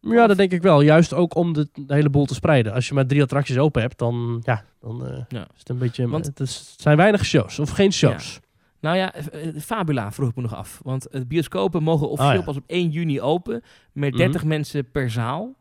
Ja, 0.01 0.27
dat 0.27 0.37
denk 0.37 0.53
ik 0.53 0.63
wel. 0.63 0.81
Juist 0.81 1.13
ook 1.15 1.35
om 1.35 1.53
de, 1.53 1.69
de 1.73 1.95
hele 1.95 2.11
boel 2.11 2.25
te 2.27 2.35
spreiden. 2.35 2.73
Als 2.73 2.89
je 2.89 2.95
maar 2.95 3.07
drie 3.07 3.23
attracties 3.23 3.59
open 3.59 3.83
hebt, 3.83 3.99
dan, 3.99 4.41
ja, 4.45 4.65
dan 4.81 5.07
eh, 5.07 5.23
Ja. 5.29 5.41
is 5.53 5.59
het 5.59 5.69
een 5.69 5.79
beetje... 5.79 6.09
Want- 6.09 6.27
het, 6.27 6.41
is- 6.41 6.69
het 6.73 6.81
zijn 6.81 6.97
weinig 6.97 7.25
shows, 7.25 7.59
of 7.59 7.71
geen 7.71 7.93
shows. 7.93 8.41
Nou 8.81 8.97
ja, 8.97 9.13
Fabula 9.61 10.13
vroeg 10.13 10.29
ik 10.29 10.37
me 10.37 10.43
nog 10.43 10.55
af. 10.55 10.81
Want 10.83 11.07
de 11.11 11.27
bioscopen 11.27 11.83
mogen 11.83 12.09
officieel 12.09 12.33
Oh 12.33 12.39
ja. 12.39 12.45
pas 12.45 12.57
op 12.57 12.65
1 12.67 12.91
juni 12.91 13.21
open. 13.21 13.63
Met 13.93 14.09
Mhm. 14.11 14.19
30 14.19 14.45
mensen 14.45 14.91
per 14.91 15.11
zaal. 15.11 15.55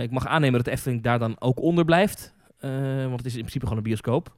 Ik 0.00 0.10
mag 0.10 0.26
aannemen 0.26 0.54
dat 0.56 0.64
de 0.64 0.70
Efteling 0.70 1.02
daar 1.02 1.18
dan 1.18 1.36
ook 1.40 1.60
onder 1.60 1.84
blijft. 1.84 2.34
Want 3.06 3.16
het 3.16 3.26
is 3.26 3.32
in 3.32 3.38
principe 3.38 3.64
gewoon 3.64 3.76
een 3.78 3.84
bioscoop. 3.88 4.36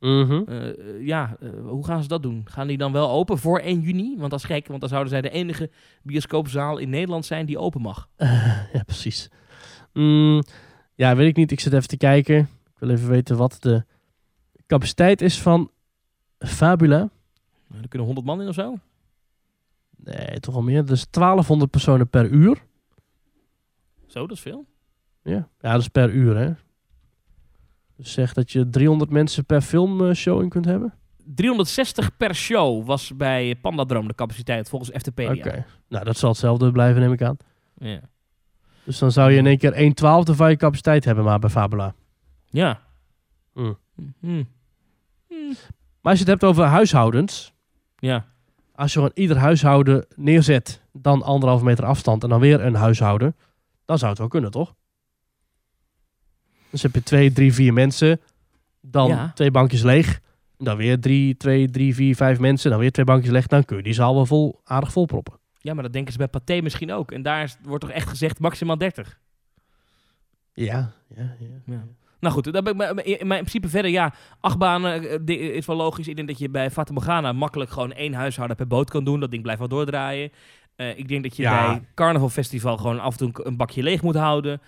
Mhm. 0.00 0.42
Eh, 0.46 0.68
eh, 0.68 1.06
ja, 1.06 1.36
eh, 1.40 1.48
hoe 1.62 1.84
gaan 1.84 2.02
ze 2.02 2.08
dat 2.08 2.22
doen? 2.22 2.42
Gaan 2.44 2.66
die 2.66 2.78
dan 2.78 2.92
wel 2.92 3.10
open 3.10 3.38
voor 3.38 3.60
1 3.60 3.80
juni? 3.80 4.16
Want 4.18 4.30
dat 4.30 4.38
is 4.38 4.46
gek, 4.46 4.66
want 4.66 4.80
dan 4.80 4.88
zouden 4.88 5.10
zij 5.12 5.20
de 5.20 5.30
enige 5.30 5.70
bioscoopzaal 6.02 6.78
in 6.78 6.90
Nederland 6.90 7.26
zijn 7.26 7.46
die 7.46 7.58
open 7.58 7.80
mag. 7.80 8.08
ja, 8.72 8.82
precies. 8.86 9.30
Mm, 9.92 10.42
ja, 10.94 11.16
weet 11.16 11.28
ik 11.28 11.36
niet. 11.36 11.50
Ik 11.50 11.60
zit 11.60 11.72
even 11.72 11.88
te 11.88 11.96
kijken. 11.96 12.38
Ik 12.38 12.78
wil 12.78 12.90
even 12.90 13.08
weten 13.08 13.36
wat 13.36 13.56
de 13.60 13.84
capaciteit 14.66 15.20
is 15.20 15.40
van 15.40 15.70
Fabula. 16.38 17.10
Nou, 17.66 17.82
er 17.82 17.88
kunnen 17.88 18.06
100 18.06 18.26
man 18.26 18.40
in 18.40 18.48
of 18.48 18.54
zo. 18.54 18.78
Nee, 19.96 20.40
toch 20.40 20.54
wel 20.54 20.62
meer. 20.62 20.84
Dus 20.84 21.06
1200 21.10 21.70
personen 21.70 22.08
per 22.08 22.28
uur. 22.28 22.62
Zo, 24.06 24.20
dat 24.20 24.36
is 24.36 24.42
veel. 24.42 24.66
Ja, 25.22 25.48
ja 25.60 25.72
dat 25.72 25.80
is 25.80 25.88
per 25.88 26.10
uur, 26.10 26.36
hè. 26.36 26.52
Zeg 28.00 28.32
dat 28.32 28.52
je 28.52 28.68
300 28.70 29.10
mensen 29.10 29.44
per 29.44 29.60
filmshowing 29.60 30.50
kunt 30.50 30.64
hebben. 30.64 30.94
360 31.34 32.16
per 32.16 32.34
show 32.34 32.86
was 32.86 33.16
bij 33.16 33.56
Pandadroom 33.56 34.08
de 34.08 34.14
capaciteit 34.14 34.68
volgens 34.68 34.90
FTpedia. 34.90 35.44
Oké. 35.44 35.64
Nou, 35.88 36.04
dat 36.04 36.16
zal 36.16 36.30
hetzelfde 36.30 36.72
blijven, 36.72 37.00
neem 37.00 37.12
ik 37.12 37.22
aan. 37.22 37.36
Ja. 37.74 38.00
Dus 38.84 38.98
dan 38.98 39.12
zou 39.12 39.30
je 39.30 39.38
in 39.38 39.46
één 39.46 39.58
keer 39.58 39.72
1 39.72 39.94
twaalfde 39.94 40.34
van 40.34 40.50
je 40.50 40.56
capaciteit 40.56 41.04
hebben, 41.04 41.24
maar 41.24 41.38
bij 41.38 41.50
Fabula. 41.50 41.94
ja. 42.48 42.80
Hmm. 43.52 43.78
Hmm. 44.20 44.48
Maar 46.00 46.12
als 46.12 46.18
je 46.18 46.30
het 46.30 46.40
hebt 46.40 46.44
over 46.44 46.64
huishoudens. 46.64 47.52
Ja. 47.98 48.26
Als 48.74 48.92
je 48.92 48.98
gewoon 48.98 49.14
ieder 49.14 49.36
huishouden 49.36 50.06
neerzet, 50.16 50.82
dan 50.92 51.22
anderhalve 51.22 51.64
meter 51.64 51.84
afstand 51.84 52.22
en 52.22 52.28
dan 52.28 52.40
weer 52.40 52.64
een 52.64 52.74
huishouden. 52.74 53.36
Dan 53.84 53.98
zou 53.98 54.10
het 54.10 54.18
wel 54.18 54.28
kunnen, 54.28 54.50
toch? 54.50 54.74
Dus 56.70 56.82
heb 56.82 56.94
je 56.94 57.02
twee, 57.02 57.32
drie, 57.32 57.54
vier 57.54 57.72
mensen. 57.72 58.20
Dan 58.80 59.08
Ja. 59.08 59.30
twee 59.34 59.50
bankjes 59.50 59.82
leeg. 59.82 60.20
Dan 60.58 60.76
weer 60.76 61.00
drie, 61.00 61.36
twee, 61.36 61.70
drie, 61.70 61.94
vier, 61.94 62.16
vijf 62.16 62.38
mensen. 62.38 62.70
Dan 62.70 62.80
weer 62.80 62.92
twee 62.92 63.04
bankjes 63.04 63.32
leeg. 63.32 63.46
Dan 63.46 63.64
kun 63.64 63.76
je 63.76 63.82
die 63.82 63.92
zaal 63.92 64.14
wel 64.14 64.26
vol, 64.26 64.60
aardig 64.64 64.92
vol 64.92 65.06
proppen. 65.06 65.38
ja, 65.62 65.74
maar 65.74 65.82
dat 65.82 65.92
denken 65.92 66.12
ze 66.12 66.18
bij 66.18 66.28
Pathé 66.28 66.60
misschien 66.60 66.92
ook. 66.92 67.12
En 67.12 67.22
daar 67.22 67.54
wordt 67.62 67.84
toch 67.84 67.92
echt 67.92 68.08
gezegd 68.08 68.38
maximaal 68.38 68.78
30. 68.78 69.18
Ja, 70.52 70.92
ja, 71.16 71.36
ja. 71.38 71.46
Ja. 71.66 71.84
Nou 72.20 72.34
goed, 72.34 72.52
dat 72.52 72.64
ben 72.64 72.72
ik, 72.72 72.78
maar- 72.78 73.04
in 73.06 73.26
principe 73.28 73.68
verder, 73.68 73.90
ja, 73.90 74.14
achtbanen 74.40 75.10
eh, 75.10 75.18
di- 75.22 75.34
is 75.38 75.66
wel 75.66 75.76
logisch. 75.76 76.08
Ik 76.08 76.16
denk 76.16 76.28
dat 76.28 76.38
je 76.38 76.48
bij 76.48 76.70
Fata 76.70 76.92
Morgana 76.92 77.32
makkelijk 77.32 77.70
gewoon 77.70 77.92
één 77.92 78.12
huishouden 78.14 78.56
per 78.56 78.66
boot 78.66 78.90
kan 78.90 79.04
doen. 79.04 79.20
Dat 79.20 79.30
ding 79.30 79.42
blijft 79.42 79.60
wel 79.60 79.68
doordraaien. 79.68 80.30
Eh, 80.76 80.98
ik 80.98 81.08
denk 81.08 81.22
dat 81.22 81.36
je 81.36 81.42
Ja. 81.42 81.66
bij 81.66 81.82
Carnaval 81.94 82.28
Festival 82.28 82.76
gewoon 82.76 83.00
af 83.00 83.12
en 83.20 83.32
toe 83.32 83.46
een 83.46 83.56
bakje 83.56 83.82
leeg 83.82 84.02
moet 84.02 84.14
houden. 84.14 84.60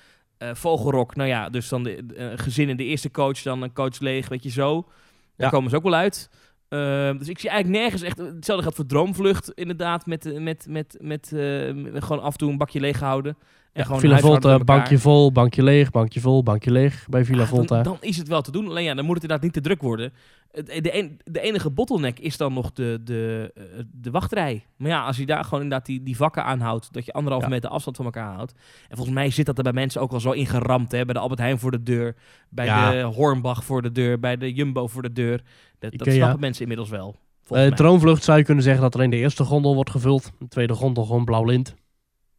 Eh, 0.49 0.55
Vogelrok, 0.55 1.14
nou 1.16 1.28
ja, 1.28 1.49
dus 1.51 1.68
dan 1.68 1.82
de, 1.82 2.05
eh, 2.16 2.26
gezin 2.34 2.68
in 2.68 2.76
de 2.76 2.84
eerste 2.84 3.11
coach, 3.11 3.43
dan 3.43 3.62
een 3.62 3.72
coach 3.72 3.99
leeg, 4.01 4.28
weet 4.28 4.43
je 4.43 4.51
zo. 4.51 4.82
Daar 4.82 4.90
Ja. 5.36 5.49
komen 5.49 5.70
ze 5.70 5.76
ook 5.76 5.82
wel 5.82 5.95
uit. 5.95 6.30
Eh, 6.68 6.78
dus 7.18 7.28
ik 7.28 7.38
zie 7.38 7.51
eigenlijk 7.51 7.82
nergens 7.82 8.03
echt... 8.03 8.18
Hetzelfde 8.18 8.62
geldt 8.62 8.76
voor 8.76 8.86
Droomvlucht, 8.86 9.53
inderdaad. 9.53 10.07
Met, 10.07 10.26
eh, 10.26 10.40
met, 10.40 10.66
met, 10.68 10.97
met, 11.01 11.30
met 11.74 12.05
gewoon 12.05 12.22
af 12.22 12.32
en 12.32 12.38
toe 12.38 12.51
een 12.51 12.59
bakje 12.59 12.80
leeg 12.80 13.01
houden. 13.01 13.36
Ja, 13.74 13.84
gewoon 13.84 14.00
Villa 14.00 14.18
Volta, 14.18 14.58
bankje 14.58 14.98
vol, 14.98 15.32
bankje 15.32 15.62
leeg, 15.62 15.90
bankje 15.90 16.20
vol, 16.20 16.42
bankje 16.42 16.70
leeg 16.70 17.06
bij 17.08 17.24
Villa 17.24 17.42
Ah, 17.42 17.48
Volta. 17.48 17.74
Dan, 17.82 17.92
dan 17.92 17.96
is 18.00 18.16
het 18.16 18.28
wel 18.28 18.42
te 18.42 18.50
doen. 18.52 18.68
Alleen 18.68 18.84
ja, 18.84 18.94
dan 18.94 19.04
moet 19.04 19.14
het 19.14 19.22
inderdaad 19.22 19.44
niet 19.44 19.52
te 19.54 19.60
druk 19.68 19.82
worden. 19.82 20.12
Het- 20.50 20.66
De, 20.66 20.98
een- 20.98 21.20
de 21.24 21.40
enige 21.40 21.70
bottleneck 21.70 22.18
is 22.18 22.36
dan 22.36 22.52
nog 22.52 22.72
de, 22.72 23.00
de, 23.04 23.50
eh, 23.54 23.62
de 23.92 24.10
wachtrij. 24.10 24.66
Maar 24.76 24.88
ja, 24.88 25.04
als 25.04 25.16
je 25.16 25.26
daar 25.26 25.44
gewoon 25.44 25.62
inderdaad 25.62 25.86
die, 25.86 26.02
die 26.02 26.16
vakken 26.16 26.44
aanhoudt, 26.44 26.92
dat 26.92 27.04
je 27.04 27.12
anderhalve 27.12 27.46
Ja. 27.46 27.52
meter 27.52 27.70
afstand 27.70 27.96
van 27.96 28.04
elkaar 28.04 28.34
houdt. 28.34 28.52
En 28.88 28.96
volgens 28.96 29.16
mij 29.16 29.30
zit 29.30 29.46
dat 29.46 29.56
er 29.56 29.62
bij 29.62 29.72
mensen 29.72 30.00
ook 30.00 30.10
wel 30.10 30.20
zo 30.20 30.30
ingeramd. 30.30 30.92
Hè? 30.92 31.04
Bij 31.04 31.14
de 31.14 31.20
Albert 31.20 31.40
Heijn 31.40 31.58
voor 31.58 31.70
de 31.70 31.82
deur, 31.82 32.16
bij 32.48 32.64
Ja. 32.66 32.90
de 32.90 33.00
Hornbach 33.02 33.64
voor 33.64 33.82
de 33.82 33.92
deur, 33.92 34.18
bij 34.20 34.36
de 34.36 34.52
Jumbo 34.52 34.86
voor 34.86 35.02
de 35.02 35.12
deur. 35.12 35.42
Dat, 35.78 35.92
dat 35.98 36.12
snappen 36.12 36.40
mensen 36.40 36.62
inmiddels 36.62 36.88
wel. 36.90 37.08
Eh 37.08 37.18
Volgens 37.42 37.68
mij. 37.68 37.76
Droomvlucht 37.78 38.24
zou 38.24 38.38
je 38.38 38.44
kunnen 38.44 38.64
zeggen 38.64 38.82
dat 38.82 38.94
alleen 38.94 39.10
de 39.10 39.16
eerste 39.16 39.44
gondel 39.44 39.74
wordt 39.74 39.90
gevuld. 39.90 40.32
De 40.38 40.48
tweede 40.48 40.74
gondel 40.74 41.04
gewoon 41.04 41.24
blauw 41.24 41.44
lint. 41.44 41.74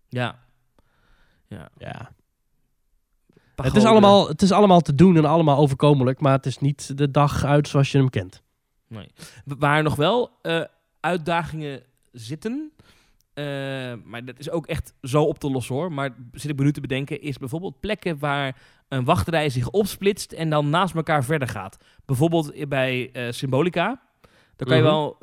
Ja. 0.10 0.42
Ja. 1.54 1.70
Ja. 1.78 2.12
Het 3.56 3.76
is, 3.76 3.86
allemaal, 3.86 4.28
het 4.28 4.42
is 4.42 4.52
allemaal 4.52 4.82
te 4.82 4.96
doen 4.96 5.18
en 5.18 5.26
allemaal 5.26 5.58
overkomelijk, 5.58 6.20
maar 6.20 6.32
het 6.32 6.46
is 6.46 6.58
niet 6.60 6.98
de 6.98 7.12
dag 7.12 7.44
uit 7.46 7.68
zoals 7.68 7.92
je 7.92 7.98
hem 7.98 8.10
kent. 8.10 8.42
Waar 9.46 9.84
nog 9.84 9.96
wel 9.96 10.32
eh, 10.42 10.62
uitdagingen 11.00 11.84
zitten. 12.12 12.72
eh, 13.34 13.44
maar 14.04 14.26
dat 14.26 14.40
is 14.40 14.50
ook 14.50 14.68
echt 14.68 14.94
zo 15.02 15.24
op 15.24 15.40
te 15.40 15.52
lossen 15.52 15.76
hoor. 15.76 15.92
Maar 15.92 16.16
zit 16.32 16.50
ik 16.52 16.58
me 16.58 16.64
nu 16.64 16.72
te 16.72 16.82
bedenken, 16.82 17.22
is 17.22 17.38
bijvoorbeeld 17.38 17.80
plekken 17.80 18.20
waar 18.20 18.62
een 18.88 19.04
wachtrij 19.06 19.50
zich 19.50 19.70
opsplitst 19.70 20.32
en 20.32 20.50
dan 20.50 20.70
naast 20.70 20.96
elkaar 20.96 21.24
verder 21.24 21.48
gaat. 21.48 21.78
Bijvoorbeeld 22.06 22.70
bij 22.70 23.10
eh, 23.12 23.32
Symbolica. 23.32 24.02
Dan 24.56 24.68
kan 24.68 24.78
je 24.78 24.84
Mhm. 24.84 24.92
wel 24.92 25.18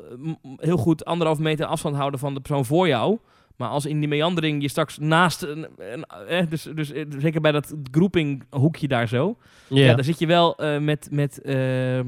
heel 0.57 0.77
goed 0.77 1.05
anderhalf 1.05 1.39
meter 1.39 1.65
afstand 1.65 1.95
houden 1.95 2.19
van 2.19 2.33
de 2.33 2.39
persoon 2.39 2.65
voor 2.65 2.87
jou. 2.87 3.17
Maar 3.61 3.69
als 3.69 3.85
in 3.85 3.99
die 3.99 4.09
meandering 4.09 4.61
je 4.61 4.67
straks 4.69 4.97
naast 4.97 5.41
een, 5.41 5.67
een 5.77 6.03
eh, 6.27 6.45
dus, 6.49 6.63
dus 6.75 6.91
eh, 6.91 7.05
zeker 7.17 7.41
bij 7.41 7.51
dat 7.51 7.73
grouping 7.91 8.43
hoekje 8.49 8.87
daar 8.87 9.07
zo, 9.07 9.37
Ja, 9.67 9.83
ja, 9.85 9.95
dan 9.95 10.03
zit 10.03 10.19
je 10.19 10.25
wel 10.27 10.55
eh, 10.57 10.79
met, 10.79 11.07
met, 11.11 11.41
eh, 11.41 11.99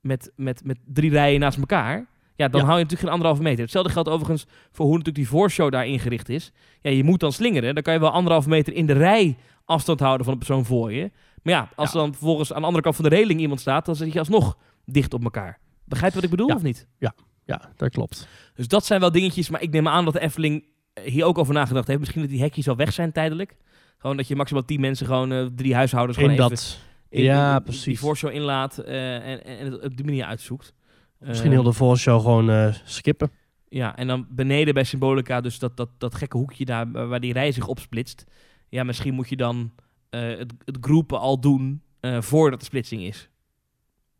met, 0.00 0.32
met, 0.36 0.64
met 0.64 0.78
drie 0.84 1.10
rijen 1.10 1.40
naast 1.40 1.58
elkaar. 1.58 2.06
Ja, 2.36 2.48
dan 2.48 2.60
Ja. 2.60 2.66
hou 2.66 2.78
je 2.78 2.82
natuurlijk 2.84 3.00
geen 3.00 3.10
anderhalve 3.10 3.42
meter. 3.42 3.62
Hetzelfde 3.62 3.92
geldt 3.92 4.08
overigens 4.08 4.46
voor 4.70 4.84
hoe 4.86 4.96
natuurlijk 4.96 5.16
die 5.24 5.28
voorshow 5.28 5.70
daar 5.72 5.86
ingericht 5.86 6.28
is. 6.28 6.52
Ja, 6.80 6.90
je 6.90 7.04
moet 7.04 7.20
dan 7.20 7.32
slingeren. 7.32 7.74
Dan 7.74 7.82
kan 7.82 7.94
je 7.94 8.00
wel 8.00 8.10
anderhalve 8.10 8.48
meter 8.48 8.72
in 8.72 8.86
de 8.86 8.92
rij 8.92 9.36
afstand 9.64 10.00
houden 10.00 10.24
van 10.24 10.32
de 10.34 10.38
persoon 10.44 10.64
voor 10.64 10.92
je. 10.92 11.10
Maar 11.42 11.54
ja, 11.54 11.68
als 11.76 11.92
Ja. 11.92 11.98
dan 11.98 12.12
vervolgens 12.14 12.52
aan 12.52 12.60
de 12.60 12.66
andere 12.66 12.82
kant 12.84 12.96
van 12.96 13.04
de 13.08 13.10
reling 13.16 13.40
iemand 13.40 13.60
staat, 13.60 13.86
dan 13.86 13.96
zit 13.96 14.12
je 14.12 14.18
alsnog 14.18 14.56
dicht 14.84 15.14
op 15.14 15.24
elkaar. 15.24 15.58
Begrijp 15.84 16.10
je 16.12 16.16
wat 16.20 16.24
ik 16.30 16.36
bedoel 16.36 16.48
Ja. 16.48 16.54
of 16.54 16.62
niet? 16.62 16.86
Ja, 16.98 17.70
dat 17.76 17.90
klopt. 17.90 18.28
Dus 18.54 18.68
dat 18.68 18.84
zijn 18.86 19.00
wel 19.00 19.12
dingetjes, 19.12 19.48
maar 19.50 19.62
ik 19.62 19.70
neem 19.70 19.88
aan 19.88 20.04
dat 20.04 20.12
de 20.14 20.20
Efteling 20.20 20.62
eh, 20.62 20.68
hier 21.04 21.24
ook 21.24 21.38
over 21.38 21.54
nagedacht 21.54 21.86
heeft. 21.86 21.98
Misschien 22.00 22.20
dat 22.20 22.30
die 22.30 22.40
hekjes 22.40 22.68
al 22.68 22.76
weg 22.76 22.92
zijn 22.92 23.12
tijdelijk. 23.12 23.56
Gewoon 23.98 24.16
dat 24.16 24.28
je 24.28 24.36
maximaal 24.36 24.64
10 24.64 24.80
mensen, 24.80 25.06
gewoon 25.06 25.32
eh, 25.32 25.46
drie 25.54 25.74
huishoudens, 25.74 26.16
gewoon 26.18 26.32
In 26.32 26.38
even 26.38 26.50
dat, 26.50 26.78
in- 27.08 27.22
ja, 27.22 27.56
in- 27.56 27.62
precies. 27.62 27.84
die 27.84 27.98
voorshow 27.98 28.32
inlaat 28.32 28.78
eh, 28.78 29.14
en, 29.32 29.44
en 29.44 29.72
het 29.72 29.82
op 29.84 29.96
die 29.96 30.04
manier 30.04 30.24
uitzoekt. 30.24 30.74
misschien 31.18 31.50
Eh, 31.50 31.54
heel 31.56 31.66
de 31.66 31.72
voorshow 31.72 32.20
gewoon 32.20 32.72
skippen. 32.84 33.30
Ja, 33.68 33.96
en 33.96 34.06
dan 34.06 34.26
beneden 34.30 34.74
bij 34.74 34.84
Symbolica, 34.84 35.40
dus 35.40 35.58
dat, 35.58 35.76
dat, 35.76 35.88
dat 35.98 36.14
gekke 36.14 36.36
hoekje 36.36 36.64
daar 36.64 36.90
waar 37.08 37.20
die 37.20 37.32
rij 37.32 37.52
zich 37.52 37.66
opsplitst. 37.66 38.24
Ja, 38.68 38.84
misschien 38.84 39.14
moet 39.14 39.28
je 39.28 39.36
dan 39.36 39.72
het, 40.10 40.52
het 40.64 40.78
groepen 40.80 41.18
al 41.20 41.40
doen 41.40 41.82
voordat 42.18 42.58
de 42.58 42.64
splitsing 42.66 43.02
is. 43.02 43.28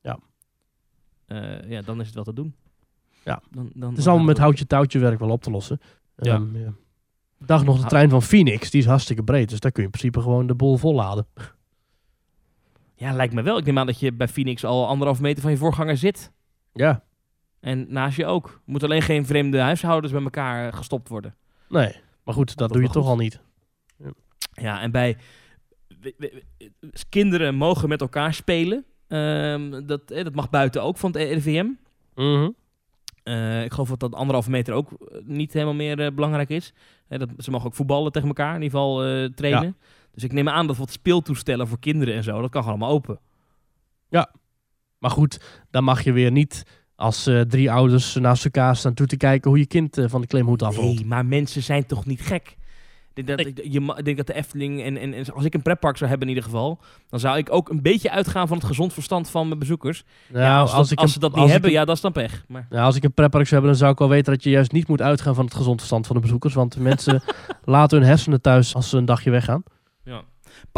Ja. 0.03 0.19
Ja, 1.69 1.83
dan 1.83 2.01
is 2.01 2.07
het 2.07 2.15
wel 2.15 2.25
te 2.25 2.33
doen. 2.33 2.55
Ja. 3.25 3.43
Dan, 3.51 3.71
dan, 3.75 3.89
Het 3.91 3.99
is 3.99 4.07
allemaal 4.07 4.27
met 4.27 4.39
houtje 4.39 4.67
touwtje 4.67 4.99
werk 4.99 5.19
wel 5.19 5.31
op 5.31 5.43
te 5.43 5.51
lossen. 5.51 5.81
Ja. 6.27 6.43
Ja. 6.53 6.73
Ik 7.41 7.47
dacht 7.47 7.65
nog 7.65 7.77
de 7.77 7.83
Ah. 7.83 7.89
trein 7.89 8.11
van 8.11 8.23
Phoenix, 8.23 8.71
die 8.71 8.81
is 8.81 8.87
hartstikke 8.87 9.23
breed. 9.23 9.49
Dus 9.49 9.61
daar 9.61 9.73
kun 9.73 9.83
je 9.83 9.89
in 9.89 9.95
principe 9.99 10.21
gewoon 10.23 10.47
de 10.47 10.55
boel 10.55 10.77
volladen. 10.77 11.27
Ja, 12.95 13.13
lijkt 13.13 13.35
me 13.35 13.43
wel. 13.43 13.59
Ik 13.59 13.65
neem 13.65 13.79
aan 13.79 13.87
dat 13.87 14.01
je 14.01 14.13
bij 14.13 14.29
Phoenix 14.29 14.65
al 14.65 14.87
anderhalf 14.87 15.21
meter 15.21 15.43
van 15.43 15.51
je 15.51 15.57
voorganger 15.57 15.97
zit. 15.97 16.33
Ja, 16.73 17.05
En 17.61 17.87
naast 17.93 18.17
je 18.17 18.27
ook. 18.27 18.47
Er 18.47 18.61
moeten 18.65 18.89
alleen 18.89 19.03
geen 19.03 19.27
vreemde 19.27 19.59
huishoudens 19.61 20.13
bij 20.13 20.23
elkaar 20.23 20.69
eh, 20.69 20.77
gestopt 20.77 21.09
worden. 21.09 21.35
nee. 21.69 21.95
Maar 22.25 22.35
goed, 22.37 22.49
dat 22.49 22.59
Dat 22.59 22.73
doe 22.73 22.83
je 22.83 22.89
toch 22.93 23.07
al 23.07 23.17
niet. 23.17 23.41
Ja, 24.53 24.81
en 24.81 24.91
bij 24.91 25.17
we- 26.01 26.15
we- 26.19 26.43
we- 26.81 26.93
kinderen 27.09 27.55
mogen 27.55 27.89
met 27.89 28.01
elkaar 28.01 28.35
spelen. 28.35 28.85
Ehm, 29.09 29.87
dat, 29.87 30.11
eh, 30.11 30.25
dat 30.25 30.35
mag 30.35 30.51
buiten 30.51 30.83
ook 30.83 30.97
van 30.97 31.11
het 31.17 31.23
RIVM. 31.31 31.67
Mhm. 32.15 32.51
Eh, 33.29 33.65
ik 33.65 33.73
geloof 33.73 33.89
dat 33.89 34.01
dat 34.01 34.15
anderhalve 34.15 34.51
meter 34.51 34.75
ook 34.75 34.93
eh, 34.93 35.19
niet 35.25 35.53
helemaal 35.53 35.75
meer 35.75 36.01
eh, 36.01 36.13
belangrijk 36.13 36.49
is. 36.49 36.73
Eh, 37.09 37.19
dat, 37.19 37.29
ze 37.39 37.51
mogen 37.51 37.67
ook 37.67 37.75
voetballen 37.75 38.13
tegen 38.13 38.29
elkaar, 38.29 38.55
in 38.55 38.63
ieder 38.63 38.79
geval 38.79 38.97
trainen. 39.35 39.77
Dus 40.13 40.25
ik 40.25 40.33
neem 40.33 40.49
aan 40.49 40.67
dat 40.67 40.77
wat 40.77 40.91
speeltoestellen 40.91 41.69
voor 41.69 41.79
kinderen 41.79 42.15
en 42.15 42.23
zo, 42.23 42.41
dat 42.41 42.51
kan 42.51 42.63
gewoon 42.63 42.79
allemaal 42.79 42.97
open. 42.97 43.21
Maar 44.99 45.11
goed, 45.11 45.41
dan 45.71 45.85
mag 45.85 46.05
je 46.05 46.13
weer 46.13 46.31
niet 46.31 46.63
als 46.95 47.23
drie 47.49 47.71
ouders 47.71 48.15
naast 48.15 48.45
elkaar 48.45 48.77
staan 48.77 48.95
toe 48.95 49.07
te 49.07 49.17
kijken 49.17 49.51
hoe 49.51 49.59
je 49.59 49.67
kind 49.67 49.99
van 50.05 50.21
de 50.21 50.27
klimhoed 50.27 50.63
afrolt. 50.63 50.95
Nee, 50.95 51.05
maar 51.05 51.27
mensen 51.27 51.63
zijn 51.63 51.87
toch 51.87 52.07
niet 52.07 52.21
gek? 52.21 52.57
Ik 53.19 53.27
denk 53.27 53.39
dat, 53.57 53.65
je, 53.73 53.95
ik 53.97 54.05
denk 54.05 54.17
dat 54.17 54.27
de 54.27 54.35
Efteling 54.35 54.83
en, 54.83 54.97
en, 54.97 55.15
en 55.15 55.33
als 55.35 55.45
ik 55.45 55.55
een 55.55 55.63
pretpark 55.63 55.97
zou 55.97 56.11
hebben 56.11 56.29
in 56.29 56.35
ieder 56.35 56.51
geval, 56.51 56.79
dan 57.09 57.21
zou 57.21 57.39
ik 57.39 57.53
ook 57.53 57.69
een 57.69 57.83
beetje 57.83 58.11
uitgaan 58.11 58.49
van 58.49 58.57
het 58.57 58.67
gezond 58.67 58.93
verstand 58.93 59.31
van 59.31 59.47
mijn 59.47 59.59
bezoekers. 59.59 60.05
Nou, 60.29 60.45
ja, 60.45 60.61
als, 60.61 60.73
dat- 60.73 60.91
ik 60.91 60.99
als 60.99 61.07
een- 61.07 61.13
ze 61.13 61.19
dat 61.19 61.31
niet 61.31 61.39
als 61.39 61.47
ik 61.47 61.53
hebben, 61.53 61.71
ja, 61.71 61.85
dat 61.85 61.97
is 61.97 62.03
dan 62.03 62.13
pech. 62.13 62.45
Maar 62.49 62.67
Ja, 62.71 62.83
als 62.83 62.97
ik 62.97 63.05
een 63.05 63.13
pretpark 63.13 63.47
zou 63.47 63.55
hebben, 63.61 63.71
dan 63.71 63.79
zou 63.81 63.93
ik 63.93 63.99
wel 63.99 64.09
weten 64.09 64.33
dat 64.33 64.43
je 64.43 64.51
juist 64.51 64.73
niet 64.73 64.89
moet 64.89 65.03
uitgaan 65.03 65.35
van 65.35 65.45
het 65.45 65.55
gezond 65.55 65.77
verstand 65.79 66.07
van 66.07 66.17
de 66.17 66.23
bezoekers. 66.23 66.55
Want 66.55 66.77
mensen 66.79 67.23
laten 67.65 67.99
hun 67.99 68.07
hersenen 68.07 68.41
thuis 68.41 68.75
als 68.75 68.89
ze 68.89 68.97
een 68.97 69.05
dagje 69.05 69.31
weggaan. 69.31 69.63
Ja. 70.05 70.23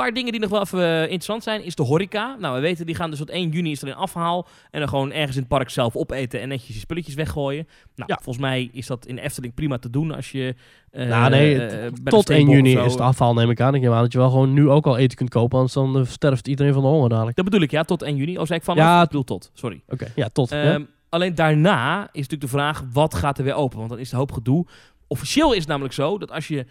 Paar 0.00 0.12
dingen 0.12 0.32
die 0.32 0.40
nog 0.40 0.50
wel 0.50 0.60
even 0.60 0.80
eh, 0.82 1.02
interessant 1.02 1.42
zijn, 1.42 1.64
is 1.64 1.74
de 1.74 1.82
horeca. 1.82 2.36
Nou, 2.38 2.54
we 2.54 2.60
weten, 2.60 2.86
die 2.86 2.94
gaan 2.94 3.10
dus 3.10 3.18
tot 3.18 3.30
1 3.30 3.50
juni 3.50 3.70
is 3.70 3.82
er 3.82 3.88
een 3.88 3.94
afhaal. 3.94 4.46
En 4.70 4.80
dan 4.80 4.88
gewoon 4.88 5.12
ergens 5.12 5.34
in 5.36 5.40
het 5.42 5.48
park 5.50 5.70
zelf 5.70 5.96
opeten 5.96 6.40
en 6.40 6.48
netjes 6.48 6.74
je 6.74 6.80
spulletjes 6.80 7.14
weggooien. 7.14 7.66
Nou, 7.94 8.10
Ja. 8.12 8.18
volgens 8.22 8.44
mij 8.44 8.68
is 8.72 8.86
dat 8.86 9.06
in 9.06 9.14
de 9.14 9.20
Efteling 9.22 9.54
prima 9.54 9.78
te 9.78 9.90
doen 9.90 10.14
als 10.14 10.30
je... 10.30 10.54
nou 10.92 11.30
nee, 11.30 11.54
eh, 11.66 11.82
het- 11.82 11.96
de 11.96 12.02
tot 12.10 12.12
1 12.12 12.22
Steenbok 12.22 12.54
juni 12.54 12.76
is 12.84 12.92
het 12.92 13.00
afhaal, 13.00 13.34
neem 13.34 13.50
ik 13.50 13.60
aan. 13.60 13.74
Ik 13.74 13.80
neem 13.82 13.92
aan 13.92 14.02
dat 14.02 14.12
je 14.12 14.18
wel 14.18 14.30
gewoon 14.30 14.52
nu 14.52 14.68
ook 14.68 14.86
al 14.86 14.96
eten 14.96 15.16
kunt 15.16 15.30
kopen, 15.30 15.56
anders 15.58 15.74
dan 15.74 16.06
sterft 16.06 16.48
iedereen 16.48 16.72
van 16.72 16.82
de 16.82 16.88
honger 16.88 17.08
dadelijk. 17.08 17.36
Dat 17.36 17.44
bedoel 17.44 17.60
ik, 17.60 17.70
ja, 17.70 17.82
tot 17.82 18.02
1 18.02 18.16
juni. 18.16 18.38
Oh, 18.38 18.46
zei 18.46 18.58
ik 18.58 18.64
vanaf? 18.64 18.84
Ja. 18.84 19.00
Ik 19.02 19.06
bedoel 19.08 19.24
tot, 19.24 19.50
sorry. 19.54 19.80
Oké, 19.88 20.06
ja, 20.14 20.28
tot. 20.28 20.50
ja. 20.50 20.62
Ehm, 20.62 20.82
Alleen 21.08 21.34
daarna 21.34 22.02
is 22.02 22.06
natuurlijk 22.20 22.40
de 22.40 22.48
vraag, 22.58 22.84
wat 22.92 23.14
gaat 23.14 23.38
er 23.38 23.44
weer 23.44 23.54
open? 23.54 23.78
Want 23.78 23.90
dan 23.90 23.98
is 23.98 24.10
de 24.10 24.16
hoop 24.16 24.32
gedoe. 24.32 24.66
Officieel 25.06 25.52
is 25.52 25.58
het 25.58 25.68
namelijk 25.68 25.94
zo 25.94 26.18
dat 26.18 26.30
als 26.30 26.48
je 26.48 26.66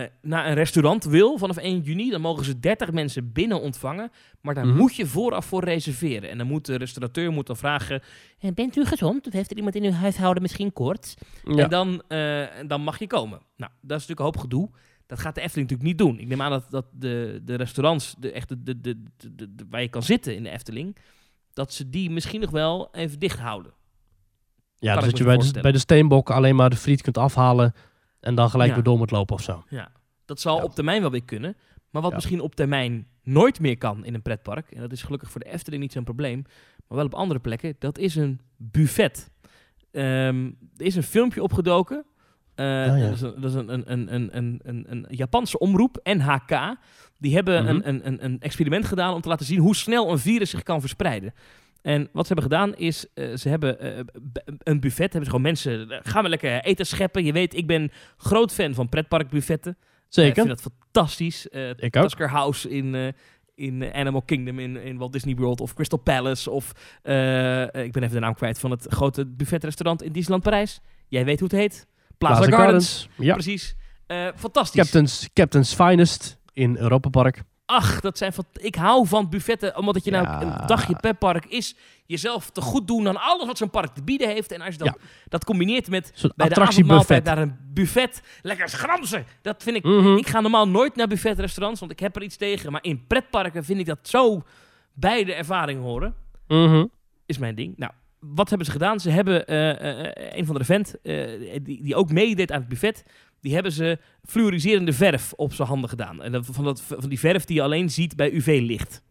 eh, 0.00 0.08
naar 0.22 0.46
een 0.46 0.54
restaurant 0.54 1.04
wil 1.04 1.38
vanaf 1.38 1.56
1 1.56 1.80
juni, 1.80 2.10
dan 2.10 2.20
mogen 2.20 2.44
ze 2.44 2.58
30 2.60 2.92
mensen 2.92 3.32
binnen 3.32 3.60
ontvangen. 3.60 4.10
Maar 4.40 4.54
daar 4.54 4.66
Mhm. 4.66 4.76
moet 4.76 4.94
je 4.96 5.06
vooraf 5.06 5.44
voor 5.46 5.64
reserveren. 5.64 6.30
En 6.30 6.38
dan 6.38 6.46
moet 6.46 6.66
de 6.66 6.76
restaurateur 6.76 7.32
moet 7.32 7.46
dan 7.46 7.56
vragen, 7.56 8.02
"Eh, 8.38 8.50
bent 8.54 8.76
u 8.76 8.84
gezond? 8.84 9.26
Of 9.26 9.32
heeft 9.32 9.50
er 9.50 9.56
iemand 9.56 9.74
in 9.74 9.84
uw 9.84 9.90
huishouden 9.90 10.42
misschien 10.42 10.72
koorts? 10.72 11.14
ja. 11.44 11.56
En 11.62 11.70
dan, 11.70 12.02
eh, 12.08 12.44
dan 12.66 12.80
mag 12.82 12.98
je 12.98 13.06
komen. 13.06 13.38
Nou, 13.56 13.70
dat 13.80 14.00
is 14.00 14.06
natuurlijk 14.06 14.18
een 14.18 14.24
hoop 14.24 14.36
gedoe. 14.38 14.70
Dat 15.06 15.18
gaat 15.20 15.34
de 15.34 15.40
Efteling 15.40 15.70
natuurlijk 15.70 15.98
niet 15.98 16.08
doen. 16.08 16.18
Ik 16.18 16.28
neem 16.28 16.42
aan 16.42 16.50
dat, 16.50 16.70
dat 16.70 16.86
de, 16.92 17.40
de 17.44 17.54
restaurants, 17.54 18.14
de, 18.18 18.32
echt 18.32 18.48
de, 18.48 18.62
de, 18.62 18.80
de, 18.80 19.02
de- 19.16 19.34
de- 19.34 19.54
de- 19.54 19.66
waar 19.70 19.80
je 19.82 19.88
kan 19.88 20.02
zitten 20.02 20.34
in 20.36 20.42
de 20.42 20.50
Efteling, 20.50 20.96
dat 21.52 21.72
ze 21.72 21.90
die 21.90 22.10
misschien 22.10 22.40
nog 22.40 22.50
wel 22.50 22.88
even 22.92 23.18
dicht 23.18 23.38
houden. 23.38 23.72
ja, 24.78 24.92
kan 24.92 25.02
dus 25.02 25.10
dat 25.10 25.18
je 25.18 25.24
bij 25.24 25.36
de, 25.36 25.60
bij 25.60 25.72
de 25.72 25.78
steenbok 25.78 26.30
alleen 26.30 26.56
maar 26.56 26.70
de 26.70 26.76
friet 26.76 27.02
kunt 27.02 27.18
afhalen 27.18 27.74
en 28.22 28.34
dan 28.34 28.50
gelijk 28.50 28.68
Ja. 28.68 28.74
weer 28.74 28.84
door 28.84 28.98
moet 28.98 29.10
lopen 29.10 29.34
of 29.34 29.42
zo. 29.42 29.64
Ja. 29.68 29.92
Dat 30.24 30.40
zal 30.40 30.56
Ja. 30.56 30.62
op 30.62 30.74
termijn 30.74 31.00
wel 31.00 31.10
weer 31.10 31.24
kunnen. 31.24 31.56
Maar 31.90 32.02
wat 32.02 32.10
Ja. 32.10 32.16
misschien 32.16 32.40
op 32.40 32.54
termijn 32.54 33.06
nooit 33.22 33.60
meer 33.60 33.78
kan 33.78 34.04
in 34.04 34.14
een 34.14 34.22
pretpark, 34.22 34.70
en 34.70 34.80
dat 34.80 34.92
is 34.92 35.02
gelukkig 35.02 35.30
voor 35.30 35.40
de 35.40 35.50
Efteling 35.52 35.82
niet 35.82 35.92
zo'n 35.92 36.04
probleem, 36.04 36.42
maar 36.88 36.96
wel 36.98 37.06
op 37.06 37.14
andere 37.14 37.40
plekken, 37.40 37.76
dat 37.78 37.98
is 37.98 38.14
een 38.16 38.40
buffet. 38.56 39.30
Ehm, 39.90 40.44
er 40.76 40.86
is 40.86 40.96
een 40.96 41.02
filmpje 41.02 41.42
opgedoken. 41.42 42.04
Eh, 42.54 42.66
ja. 42.66 42.98
Dat 43.06 43.14
is, 43.14 43.20
een, 43.20 43.34
dat 43.40 43.50
is 43.50 43.54
een, 43.56 43.72
een, 43.72 43.92
een, 43.92 44.14
een, 44.14 44.28
een, 44.36 44.60
een, 44.62 44.84
een 44.88 45.06
Japanse 45.08 45.58
omroep, 45.58 46.00
NHK. 46.02 46.76
Die 47.18 47.34
hebben 47.34 47.68
een, 47.68 47.88
een, 47.88 48.24
een 48.24 48.40
experiment 48.40 48.84
gedaan 48.84 49.14
om 49.14 49.20
te 49.20 49.28
laten 49.28 49.46
zien 49.46 49.58
hoe 49.60 49.76
snel 49.76 50.10
een 50.10 50.18
virus 50.18 50.50
zich 50.50 50.62
kan 50.62 50.80
verspreiden. 50.80 51.34
En 51.82 52.08
wat 52.12 52.26
ze 52.26 52.32
hebben 52.32 52.50
gedaan 52.52 52.74
is, 52.74 53.06
eh, 53.14 53.36
ze 53.36 53.48
hebben 53.48 53.80
eh, 53.80 53.98
een 54.58 54.80
buffet, 54.80 54.98
hebben 55.12 55.24
ze 55.24 55.30
gewoon 55.30 55.42
mensen, 55.42 55.90
eh, 55.90 55.98
gaan 56.02 56.22
we 56.22 56.28
lekker 56.28 56.64
eten 56.64 56.86
scheppen. 56.86 57.24
Je 57.24 57.32
weet, 57.32 57.54
ik 57.56 57.66
ben 57.66 57.90
groot 58.16 58.52
fan 58.52 58.74
van 58.74 58.88
pretparkbuffetten. 58.88 59.72
Eh, 59.80 59.86
Ik 60.06 60.08
Zeker. 60.08 60.34
vind 60.34 60.48
dat 60.48 60.72
fantastisch. 60.72 61.46
Ik 61.76 61.96
ook. 61.96 62.02
Tusker 62.02 62.28
House 62.30 62.70
in, 62.70 63.14
in 63.54 63.92
Animal 63.92 64.22
Kingdom 64.22 64.58
in, 64.58 64.76
in 64.76 64.96
Walt 64.98 65.12
Disney 65.12 65.34
World 65.34 65.60
of 65.60 65.74
Crystal 65.74 65.98
Palace 65.98 66.50
of 66.50 66.68
ik 67.72 67.92
ben 67.92 68.02
even 68.02 68.10
de 68.10 68.18
naam 68.18 68.34
kwijt 68.34 68.58
van 68.58 68.70
het 68.70 68.86
grote 68.90 69.26
buffetrestaurant 69.26 70.02
in 70.02 70.12
Disneyland 70.12 70.42
Parijs. 70.42 70.80
Jij 71.08 71.24
weet 71.24 71.40
hoe 71.40 71.48
het 71.48 71.58
heet. 71.58 71.86
Plaza, 72.18 72.40
Plaza 72.40 72.56
Gardens. 72.56 73.08
Ja. 73.16 73.32
Precies. 73.32 73.74
Fantastisch. 74.36 74.82
Captain's, 74.82 75.28
Captain's 75.32 75.74
Finest 75.74 76.38
in 76.52 76.76
Europa 76.76 77.08
Park. 77.08 77.42
Ach, 77.72 78.00
dat 78.00 78.18
zijn 78.18 78.32
van. 78.32 78.44
Ik 78.52 78.74
hou 78.74 79.06
van 79.06 79.28
buffetten, 79.28 79.76
omdat 79.76 79.94
dat 79.94 80.04
je 80.04 80.10
nou 80.10 80.44
een 80.44 80.66
dagje 80.66 80.96
per 81.00 81.14
park 81.14 81.44
is. 81.44 81.76
Jezelf 82.06 82.50
te 82.50 82.60
goed 82.60 82.86
doen 82.86 83.08
aan 83.08 83.20
alles 83.20 83.46
wat 83.46 83.58
zo'n 83.58 83.70
park 83.70 83.94
te 83.94 84.02
bieden 84.02 84.28
heeft. 84.28 84.52
En 84.52 84.60
als 84.60 84.72
je 84.72 84.78
dan 84.78 84.94
Ja. 84.98 85.06
dat 85.28 85.44
combineert 85.44 85.88
met 85.88 86.12
bij 86.36 86.48
de 86.48 86.60
avondmaaltijd 86.60 87.24
naar 87.24 87.38
een 87.38 87.56
buffet, 87.74 88.22
lekker 88.42 88.68
schransen. 88.68 89.26
Dat 89.42 89.62
vind 89.62 89.76
ik 89.76 89.84
Mhm. 89.84 90.16
Ik 90.16 90.26
ga 90.26 90.40
normaal 90.40 90.68
nooit 90.68 90.96
naar 90.96 91.06
buffetrestaurants, 91.06 91.80
want 91.80 91.92
ik 91.92 92.00
heb 92.00 92.16
er 92.16 92.22
iets 92.22 92.36
tegen. 92.36 92.72
Maar 92.72 92.84
in 92.84 93.06
pretparken 93.06 93.64
vind 93.64 93.80
ik 93.80 93.86
dat 93.86 93.98
zo 94.02 94.42
bij 94.92 95.24
de 95.24 95.34
ervaring 95.34 95.80
horen. 95.80 96.14
Mhm. 96.48 96.86
Is 97.26 97.38
mijn 97.38 97.54
ding. 97.54 97.76
Nou, 97.76 97.92
wat 98.20 98.48
hebben 98.48 98.66
ze 98.66 98.72
gedaan? 98.72 99.00
Ze 99.00 99.10
hebben 99.10 99.46
eh, 99.46 100.00
eh, 100.00 100.36
een 100.38 100.46
van 100.46 100.54
de 100.54 100.64
vent, 100.64 101.00
eh, 101.02 101.26
die, 101.62 101.82
die 101.82 101.94
ook 101.94 102.10
meedeed 102.12 102.52
aan 102.52 102.60
het 102.60 102.68
buffet, 102.68 103.04
die 103.42 103.54
hebben 103.54 103.72
ze 103.72 103.98
fluoriserende 104.24 104.92
verf 104.92 105.32
op 105.32 105.52
zijn 105.52 105.68
handen 105.68 105.88
gedaan. 105.90 106.22
En 106.22 106.32
dat, 106.32 106.46
van, 106.50 106.64
dat, 106.64 106.80
van 106.82 107.08
die 107.08 107.18
verf 107.18 107.44
die 107.44 107.56
je 107.56 107.62
alleen 107.62 107.90
ziet 107.90 108.16
bij 108.16 108.32
UV-licht. 108.32 109.02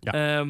Ja. 0.00 0.12
Ehm, 0.12 0.48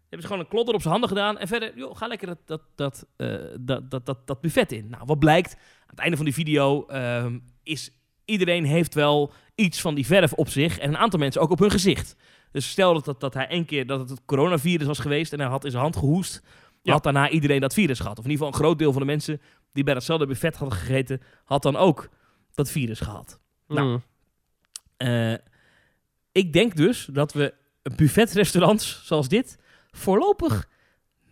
hebben 0.00 0.20
ze 0.20 0.26
gewoon 0.26 0.38
een 0.38 0.48
klodder 0.48 0.74
op 0.74 0.80
zijn 0.80 0.92
handen 0.92 1.10
gedaan. 1.10 1.38
En 1.38 1.48
verder, 1.48 1.72
joh, 1.76 1.96
ga 1.96 2.06
lekker 2.06 2.26
dat, 2.26 2.38
dat, 2.44 2.62
dat, 2.74 3.06
eh, 3.16 3.36
dat, 3.60 3.90
dat, 3.90 4.06
dat, 4.06 4.26
dat 4.26 4.40
buffet 4.40 4.72
in. 4.72 4.88
Nou, 4.88 5.02
wat 5.06 5.18
blijkt? 5.18 5.52
Aan 5.54 5.86
het 5.86 5.98
einde 5.98 6.16
van 6.16 6.24
die 6.24 6.34
video 6.34 6.86
ehm, 6.86 7.38
is 7.62 7.90
iedereen 8.24 8.64
heeft 8.64 8.94
wel 8.94 9.32
iets 9.54 9.80
van 9.80 9.94
die 9.94 10.06
verf 10.06 10.32
op 10.32 10.48
zich. 10.48 10.78
En 10.78 10.88
een 10.88 10.96
aantal 10.96 11.18
mensen 11.18 11.40
ook 11.40 11.50
op 11.50 11.58
hun 11.58 11.70
gezicht. 11.70 12.16
Dus 12.52 12.70
stel 12.70 12.94
dat, 12.94 13.04
dat, 13.04 13.20
dat 13.20 13.34
hij 13.34 13.48
één 13.48 13.64
keer 13.64 13.86
dat 13.86 14.00
het 14.00 14.10
het 14.10 14.24
coronavirus 14.24 14.86
was 14.86 14.98
geweest 14.98 15.32
en 15.32 15.40
hij 15.40 15.48
had 15.48 15.64
in 15.64 15.70
zijn 15.70 15.82
hand 15.82 15.96
gehoest, 15.96 16.42
Ja. 16.82 16.92
had 16.92 17.02
daarna 17.02 17.28
iedereen 17.30 17.60
dat 17.60 17.74
virus 17.74 18.00
gehad. 18.00 18.18
Of 18.18 18.24
in 18.24 18.30
ieder 18.30 18.46
geval 18.46 18.60
een 18.60 18.66
groot 18.66 18.78
deel 18.78 18.92
van 18.92 19.00
de 19.00 19.06
mensen 19.06 19.40
die 19.72 19.84
bij 19.84 19.94
datzelfde 19.94 20.26
buffet 20.26 20.56
hadden 20.56 20.78
gegeten, 20.78 21.20
had 21.44 21.62
dan 21.62 21.76
ook 21.76 22.08
dat 22.58 22.70
virus 22.70 23.00
gehad. 23.00 23.38
Nou, 23.68 23.88
Mhm. 23.88 23.98
Eh, 24.96 25.34
ik 26.32 26.52
denk 26.52 26.76
dus 26.76 27.08
dat 27.12 27.32
we 27.32 27.54
buffetrestaurants 27.96 29.00
zoals 29.04 29.28
dit 29.28 29.58
voorlopig 29.90 30.68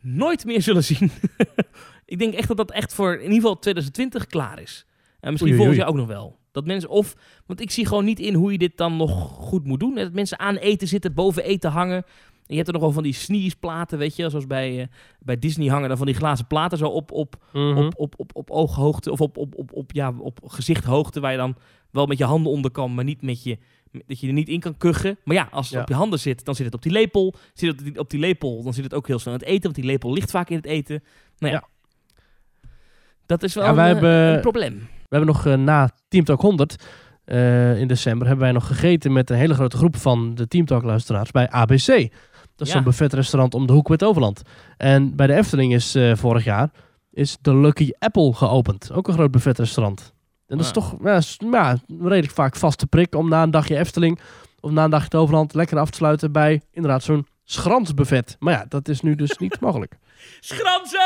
nooit 0.01 0.45
meer 0.45 0.63
zullen 0.63 0.85
zien. 0.85 1.11
ik 2.05 2.19
denk 2.19 2.35
echt 2.35 2.49
dat 2.49 2.57
dat 2.57 2.71
echt 2.71 2.95
voor 2.95 3.15
in 3.15 3.21
ieder 3.21 3.35
geval 3.35 3.59
2020 3.59 4.27
klaar 4.27 4.61
is. 4.61 4.87
En 5.21 5.31
misschien 5.31 5.51
oei, 5.53 5.59
volgend 5.61 5.81
jaar 5.81 5.89
ook 5.89 5.97
nog 5.97 6.07
wel. 6.07 6.39
Dat 6.53 6.67
mensen 6.67 6.89
of, 6.91 7.15
want 7.47 7.61
ik 7.61 7.71
zie 7.71 7.87
gewoon 7.87 8.05
niet 8.05 8.19
in 8.21 8.35
hoe 8.35 8.53
je 8.53 8.59
dit 8.59 8.77
dan 8.77 8.97
nog 8.97 9.29
goed 9.29 9.65
moet 9.65 9.81
doen. 9.81 9.95
Dat 9.95 10.13
mensen 10.13 10.39
aan 10.39 10.57
eten 10.57 10.89
zitten, 10.89 11.15
boven 11.15 11.45
eten 11.45 11.71
hangen. 11.71 12.05
En 12.47 12.53
je 12.53 12.57
hebt 12.57 12.67
er 12.67 12.73
nog 12.73 12.83
wel 12.83 12.93
van 12.93 13.03
die 13.03 13.13
sneeze-platen, 13.13 13.99
weet 13.99 14.17
je, 14.17 14.31
zoals 14.31 14.47
bij, 14.47 14.81
eh, 14.81 14.87
bij 15.21 15.39
Disney 15.39 15.69
hangen 15.69 15.89
dan 15.89 15.97
van 15.97 16.07
die 16.07 16.15
glazen 16.15 16.47
platen 16.47 16.79
zo 16.79 16.87
op, 16.87 17.13
op, 17.13 17.37
Mhm. 17.53 17.77
op, 17.79 17.95
op, 17.97 18.15
op, 18.17 18.31
op 18.35 18.51
ooghoogte 18.51 19.11
of 19.13 19.21
op, 19.21 19.37
op, 19.37 19.55
op, 19.59 19.73
op, 19.73 19.93
ja, 19.93 20.13
op 20.19 20.39
gezichthoogte, 20.45 21.21
waar 21.21 21.31
je 21.33 21.37
dan 21.39 21.57
wel 21.91 22.07
met 22.07 22.19
je 22.19 22.25
handen 22.25 22.53
onder 22.53 22.71
kan, 22.71 22.95
maar 22.95 23.05
niet 23.05 23.23
met 23.23 23.43
je, 23.43 23.59
dat 24.07 24.21
je 24.21 24.27
er 24.27 24.33
niet 24.33 24.49
in 24.49 24.61
kan 24.61 24.77
kuchen. 24.77 25.19
Maar 25.25 25.37
ja, 25.37 25.49
als 25.51 25.67
het 25.67 25.75
Ja. 25.75 25.81
op 25.81 25.89
je 25.89 25.95
handen 25.95 26.19
zit, 26.19 26.45
dan 26.45 26.55
zit 26.55 26.65
het 26.67 26.75
op 26.75 26.83
die 26.83 26.93
lepel. 26.93 27.35
Zit 27.55 27.81
het 27.85 27.99
op 27.99 28.11
die, 28.11 28.21
lepel, 28.21 28.63
dan 28.63 28.75
zit 28.75 28.85
het 28.85 28.95
ook 28.95 29.07
heel 29.07 29.19
snel 29.19 29.35
in 29.35 29.41
het 29.41 29.49
eten, 29.49 29.63
want 29.63 29.75
die 29.75 29.85
lepel 29.85 30.13
ligt 30.13 30.31
vaak 30.31 30.51
in 30.51 30.57
het 30.57 30.67
eten. 30.67 31.03
Nou 31.39 31.53
ja, 31.53 31.65
dat 33.27 33.43
is 33.43 33.55
wel 33.55 33.65
Ja, 33.65 33.75
wij 33.75 33.91
een, 33.91 33.97
eh, 33.97 34.03
hebben- 34.03 34.35
een 34.35 34.41
probleem. 34.41 34.75
We 34.79 35.17
hebben 35.17 35.29
nog 35.35 35.47
eh, 35.47 35.55
na 35.55 35.91
Team 36.09 36.25
Talk 36.25 36.41
100 36.41 36.85
eh, 37.25 37.81
in 37.81 37.89
december 37.89 38.27
hebben 38.27 38.45
wij 38.45 38.55
nog 38.55 38.67
gegeten 38.67 39.13
met 39.13 39.31
een 39.31 39.37
hele 39.37 39.55
grote 39.55 39.77
groep 39.77 39.97
van 39.97 40.35
de 40.35 40.49
Team 40.49 40.65
Talk 40.67 40.83
luisteraars 40.83 41.31
bij 41.31 41.49
ABC. 41.51 42.13
Dat 42.57 42.67
is 42.67 42.73
Ja. 42.73 42.79
zo'n 42.79 42.85
buffetrestaurant 42.91 43.55
om 43.55 43.67
de 43.67 43.73
hoek 43.73 43.89
met 43.89 44.05
Overland. 44.05 44.43
En 44.77 45.17
bij 45.17 45.27
de 45.27 45.35
Efteling 45.35 45.75
is 45.75 45.95
eh, 45.95 46.17
vorig 46.17 46.45
jaar 46.45 46.71
is 47.11 47.37
de 47.41 47.57
Lucky 47.57 47.91
Apple 47.99 48.33
geopend. 48.35 48.93
Ook 48.93 49.09
een 49.09 49.15
groot 49.15 49.31
buffetrestaurant. 49.31 50.13
En 50.47 50.57
dat 50.57 50.61
is 50.61 50.67
Ja. 50.67 50.73
toch 50.73 50.97
ja, 51.03 51.17
is, 51.17 51.39
ja, 51.51 51.79
redelijk 52.01 52.33
vaak 52.33 52.57
vaste 52.57 52.87
prik 52.87 53.15
om 53.15 53.29
na 53.29 53.43
een 53.43 53.51
dagje 53.51 53.79
Efteling 53.79 54.19
of 54.61 54.71
na 54.71 54.85
een 54.85 54.91
dagje 54.91 55.05
het 55.05 55.15
Overland 55.15 55.55
lekker 55.55 55.79
af 55.79 55.91
te 55.91 55.97
sluiten 55.97 56.33
bij 56.33 56.63
inderdaad 56.73 57.03
zo'n 57.03 57.27
schransbuffet. 57.45 58.37
Maar 58.39 58.53
ja, 58.53 58.65
dat 58.69 58.89
is 58.89 59.01
nu 59.01 59.15
dus 59.15 59.39
niet 59.45 59.61
mogelijk. 59.61 59.97
Schranzen! 60.41 61.01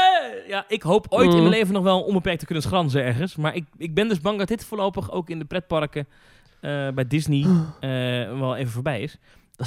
Ja, 0.48 0.64
ik 0.68 0.82
hoop 0.82 1.07
ooit 1.09 1.30
in 1.32 1.36
mijn 1.38 1.48
leven 1.48 1.74
nog 1.74 1.82
wel 1.82 2.01
onbeperkt 2.03 2.38
te 2.38 2.44
kunnen 2.46 2.64
schranzen 2.64 3.05
ergens. 3.05 3.36
Maar 3.36 3.55
ik, 3.55 3.64
ik 3.76 3.94
ben 3.94 4.09
dus 4.09 4.20
bang 4.20 4.38
dat 4.38 4.48
dit 4.48 4.64
voorlopig 4.64 5.11
ook 5.11 5.30
in 5.30 5.38
de 5.38 5.44
pretparken 5.44 6.07
eh, 6.61 6.88
bij 6.88 7.07
Disney 7.07 7.40
eh, 7.80 7.90
wel 8.38 8.57
even 8.57 8.72
voorbij 8.72 9.01
is. 9.03 9.16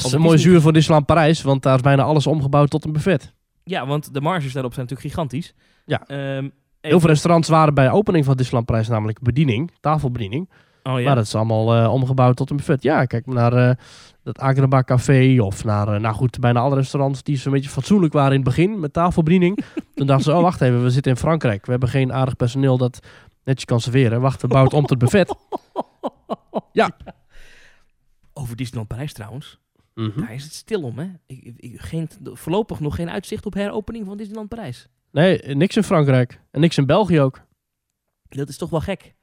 Dat 0.01 0.05
is 0.05 0.11
een 0.11 0.21
mooi 0.21 0.37
zuur 0.37 0.61
voor 0.61 0.73
Disneyland 0.73 1.05
Parijs, 1.05 1.41
want 1.41 1.63
daar 1.63 1.75
is 1.75 1.81
bijna 1.81 2.03
alles 2.03 2.27
omgebouwd 2.27 2.69
tot 2.69 2.85
een 2.85 2.91
buffet. 2.91 3.33
Ja, 3.63 3.85
want 3.85 4.13
de 4.13 4.21
marges 4.21 4.53
daarop 4.53 4.73
zijn 4.73 4.85
natuurlijk 4.85 5.15
gigantisch. 5.15 5.53
Ja. 5.85 6.07
Ehm, 6.07 6.49
Heel 6.81 6.99
veel 6.99 7.09
restaurants 7.09 7.49
waren 7.49 7.73
bij 7.73 7.85
de 7.85 7.91
opening 7.91 8.25
van 8.25 8.35
Disneyland 8.35 8.65
Parijs 8.65 8.87
namelijk 8.87 9.21
bediening, 9.21 9.71
tafelbediening. 9.79 10.49
Oh 10.83 10.99
ja. 10.99 11.05
Maar 11.05 11.15
dat 11.15 11.25
is 11.25 11.35
allemaal 11.35 11.75
eh, 11.75 11.93
omgebouwd 11.93 12.35
tot 12.35 12.49
een 12.49 12.55
buffet. 12.55 12.83
Ja, 12.83 13.05
kijk 13.05 13.25
maar 13.25 13.35
naar 13.35 13.69
eh 13.69 13.75
het 14.23 14.39
Agrabah 14.39 14.83
Café 14.83 15.37
of 15.41 15.63
naar, 15.63 15.87
eh, 15.87 15.99
nou 15.99 16.15
goed, 16.15 16.39
bijna 16.39 16.59
alle 16.59 16.75
restaurants 16.75 17.23
die 17.23 17.37
zo'n 17.37 17.51
beetje 17.51 17.69
fatsoenlijk 17.69 18.13
waren 18.13 18.29
in 18.31 18.35
het 18.39 18.43
begin 18.43 18.79
met 18.79 18.93
tafelbediening. 18.93 19.63
Toen 19.95 20.07
dachten 20.07 20.25
ze, 20.25 20.37
oh 20.37 20.41
wacht 20.41 20.61
even, 20.61 20.83
we 20.83 20.89
zitten 20.89 21.11
in 21.11 21.17
Frankrijk. 21.17 21.65
We 21.65 21.71
hebben 21.71 21.89
geen 21.89 22.13
aardig 22.13 22.35
personeel 22.35 22.77
dat 22.77 22.99
netjes 23.43 23.65
kan 23.65 23.79
serveren. 23.79 24.21
Wacht, 24.21 24.41
we 24.41 24.47
bouwen 24.47 24.69
het 24.71 24.79
om 24.79 24.85
tot 24.87 24.97
buffet. 24.97 25.35
Ja. 26.71 26.89
Over 28.33 28.55
Disneyland 28.55 28.87
Parijs 28.87 29.13
trouwens. 29.13 29.59
Mhm. 29.93 30.19
Daar 30.19 30.33
is 30.33 30.43
het 30.43 30.53
stil 30.53 30.81
om, 30.83 30.97
hè? 30.99 31.07
Ik, 31.25 31.53
geen, 31.81 32.09
voorlopig 32.23 32.79
nog 32.79 32.95
geen 32.95 33.09
uitzicht 33.09 33.45
op 33.45 33.53
heropening 33.53 34.05
van 34.05 34.17
Disneyland 34.17 34.49
Parijs. 34.49 34.87
Nee, 35.11 35.39
niks 35.55 35.75
in 35.75 35.83
Frankrijk. 35.83 36.41
En 36.51 36.59
niks 36.61 36.77
in 36.77 36.85
België 36.85 37.19
ook. 37.19 37.41
Dat 38.29 38.49
is 38.49 38.57
toch 38.57 38.69
wel 38.69 38.79
gek. 38.81 39.13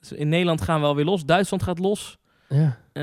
Dus 0.00 0.12
in 0.12 0.28
Nederland 0.28 0.60
gaan 0.60 0.80
we 0.80 0.86
alweer 0.86 1.04
los. 1.04 1.24
Duitsland 1.24 1.62
gaat 1.62 1.78
los. 1.78 2.18
Ja. 2.48 2.78
Eh, 2.92 3.02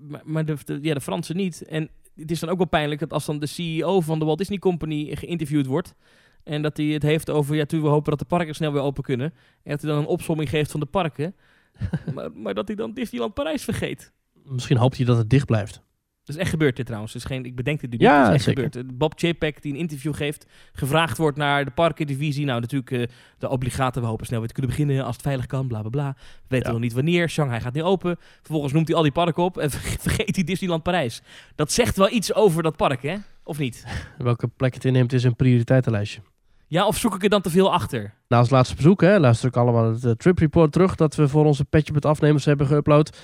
maar 0.00 0.20
maar 0.24 0.44
de, 0.44 0.56
de- 0.64 0.78
ja, 0.82 0.94
de 0.94 1.00
Fransen 1.00 1.36
niet. 1.36 1.62
En 1.62 1.90
het 2.16 2.30
is 2.30 2.40
dan 2.40 2.48
ook 2.48 2.56
wel 2.56 2.66
pijnlijk 2.66 3.00
dat 3.00 3.12
als 3.12 3.24
dan 3.24 3.38
de 3.38 3.46
CEO 3.46 4.00
van 4.00 4.18
de 4.18 4.24
Walt 4.24 4.38
Disney 4.38 4.58
Company 4.58 5.16
geïnterviewd 5.16 5.66
wordt. 5.66 5.94
En 6.42 6.62
dat 6.62 6.76
hij 6.76 6.86
het 6.86 7.02
heeft 7.02 7.30
over, 7.30 7.56
ja, 7.56 7.64
toen 7.64 7.82
we 7.82 7.88
hopen 7.88 8.10
dat 8.10 8.18
de 8.18 8.24
parken 8.24 8.54
snel 8.54 8.72
weer 8.72 8.82
open 8.82 9.02
kunnen. 9.02 9.26
En 9.62 9.70
dat 9.70 9.82
hij 9.82 9.90
dan 9.90 9.98
een 10.00 10.06
opsomming 10.06 10.48
geeft 10.48 10.70
van 10.70 10.80
de 10.80 10.86
parken. 10.86 11.34
maar, 12.14 12.32
maar 12.32 12.54
dat 12.54 12.66
hij 12.66 12.76
dan 12.76 12.92
Disneyland 12.92 13.34
Parijs 13.34 13.64
vergeet. 13.64 14.12
Misschien 14.44 14.76
hoopt 14.76 14.96
hij 14.96 15.06
dat 15.06 15.16
het 15.16 15.30
dicht 15.30 15.46
blijft. 15.46 15.82
Dat 16.24 16.34
is 16.36 16.40
echt 16.40 16.50
gebeurd 16.50 16.76
dit 16.76 16.86
trouwens. 16.86 17.12
Dus 17.12 17.24
geen, 17.24 17.44
ik 17.44 17.54
bedenk 17.56 17.80
dit 17.80 17.90
nu 17.90 17.96
Ja, 17.98 18.10
niet. 18.10 18.18
Het 18.18 18.28
is 18.28 18.34
echt 18.34 18.44
zeker. 18.44 18.62
gebeurd. 18.72 18.98
Bob 18.98 19.12
Chapek 19.16 19.62
die 19.62 19.72
een 19.72 19.78
interview 19.78 20.14
geeft, 20.14 20.46
gevraagd 20.72 21.16
wordt 21.18 21.36
naar 21.36 21.64
de 21.64 21.70
parkendivisie. 21.70 22.44
Nou, 22.44 22.60
natuurlijk 22.60 22.90
eh, 22.90 23.02
de 23.38 23.48
obligate, 23.48 24.00
we 24.00 24.06
hopen 24.06 24.26
snel 24.26 24.38
weer 24.38 24.48
te 24.48 24.54
kunnen 24.54 24.70
beginnen 24.76 25.04
als 25.04 25.14
het 25.16 25.24
veilig 25.24 25.46
kan, 25.46 25.66
bla 25.68 25.80
bla 25.80 25.90
bla. 25.90 26.14
We 26.16 26.24
weten 26.48 26.66
Ja. 26.66 26.72
nog 26.72 26.80
niet 26.80 26.92
wanneer. 26.92 27.28
Shanghai 27.30 27.60
gaat 27.60 27.72
nu 27.74 27.82
open. 27.82 28.16
Vervolgens 28.42 28.72
noemt 28.72 28.88
hij 28.88 28.96
al 28.96 29.02
die 29.02 29.12
parken 29.12 29.42
op 29.42 29.58
en 29.58 29.70
vergeet 30.00 30.34
hij 30.34 30.44
Disneyland 30.44 30.82
Parijs. 30.82 31.22
Dat 31.54 31.72
zegt 31.72 31.96
wel 31.96 32.10
iets 32.10 32.34
over 32.34 32.62
dat 32.62 32.76
park, 32.76 33.02
hè? 33.02 33.16
Of 33.44 33.58
niet? 33.58 33.84
Welke 34.18 34.48
plek 34.48 34.74
het 34.74 34.84
inneemt 34.84 35.12
is 35.12 35.24
een 35.24 35.36
prioriteitenlijstje. 35.36 36.20
Ja, 36.66 36.86
of 36.86 36.96
zoek 36.98 37.14
ik 37.14 37.22
er 37.22 37.28
dan 37.28 37.40
te 37.42 37.50
veel 37.50 37.72
achter? 37.72 38.14
Na 38.28 38.38
ons 38.38 38.50
laatste 38.50 38.74
bezoek, 38.76 39.00
hè, 39.00 39.18
luister 39.18 39.48
ik 39.48 39.56
allemaal 39.56 39.92
het 39.92 40.04
eh, 40.04 40.10
trip 40.10 40.38
report 40.38 40.72
terug 40.72 40.94
dat 40.94 41.14
we 41.14 41.28
voor 41.28 41.44
onze 41.44 41.64
petje 41.64 41.92
met 41.92 42.04
afnemers 42.04 42.44
hebben 42.44 42.66
geüpload. 42.66 43.18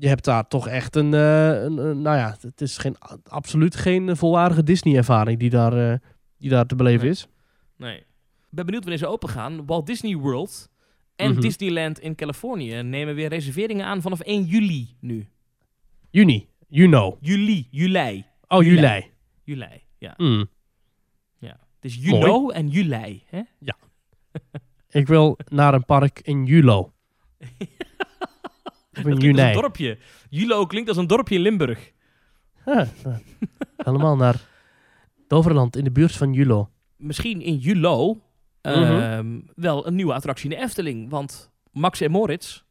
Je 0.00 0.08
hebt 0.08 0.24
daar 0.24 0.48
toch 0.48 0.68
echt 0.68 0.96
een, 0.96 1.14
eh, 1.14 1.62
een, 1.62 1.78
een- 1.78 2.02
nou 2.02 2.16
ja, 2.16 2.36
het 2.40 2.60
is 2.60 2.78
geen, 2.78 2.96
absoluut 3.28 3.76
geen 3.76 4.16
volwaardige 4.16 4.62
Disney-ervaring 4.62 5.38
die 5.38 5.50
daar, 5.50 5.90
eh, 5.92 5.98
die 6.38 6.50
daar 6.50 6.66
te 6.66 6.74
beleven 6.76 7.00
Nee. 7.02 7.10
is. 7.10 7.26
Nee. 7.76 7.96
Ik 7.98 8.54
ben 8.54 8.64
benieuwd 8.64 8.82
wanneer 8.84 9.00
ze 9.02 9.06
open 9.06 9.28
gaan. 9.28 9.66
Walt 9.66 9.86
Disney 9.86 10.16
World 10.16 10.68
en 11.16 11.30
Mhm. 11.30 11.40
Disneyland 11.40 11.98
in 12.00 12.14
Californië 12.14 12.82
nemen 12.82 13.14
weer 13.14 13.28
reserveringen 13.28 13.86
aan 13.86 14.02
vanaf 14.02 14.20
1 14.24 14.44
juli 14.44 14.96
nu. 15.00 15.26
Juni, 16.10 16.48
you 16.68 16.88
know. 16.88 17.16
Juli, 17.20 17.68
juli, 17.70 18.24
Oh, 18.48 18.62
Juli. 18.62 18.76
juli. 18.80 19.10
juli. 19.44 19.82
Ja. 19.98 20.14
Hmm. 20.16 20.48
Het 21.80 21.90
is 21.90 21.94
you 21.94 22.10
Mooi. 22.10 22.22
know 22.24 22.50
en 22.54 22.68
juli. 22.68 23.22
Hè? 23.26 23.40
Ik 24.90 25.06
wil 25.06 25.38
naar 25.48 25.74
een 25.74 25.84
park 25.84 26.20
in 26.22 26.44
Julo. 26.44 26.92
of 28.98 29.04
in 29.06 29.38
een 29.38 29.52
dorpje. 29.52 29.98
Julo 30.30 30.66
klinkt 30.66 30.88
als 30.88 30.98
een 30.98 31.06
dorpje 31.06 31.34
in 31.34 31.40
Limburg. 31.40 31.92
Ja, 32.66 32.86
ja. 33.04 33.20
Helemaal 33.76 34.16
naar 34.16 34.40
Toverland 35.28 35.76
in 35.76 35.84
de 35.84 35.90
buurt 35.90 36.12
van 36.12 36.32
Julo. 36.32 36.70
Misschien 36.96 37.40
in 37.40 37.56
Julo 37.56 38.20
ehm, 38.60 39.38
wel 39.54 39.86
een 39.86 39.94
nieuwe 39.94 40.12
attractie 40.14 40.50
in 40.50 40.56
de 40.56 40.62
Efteling. 40.62 41.10
Want 41.10 41.50
Max 41.72 42.00
en 42.00 42.10
Moritz 42.10 42.62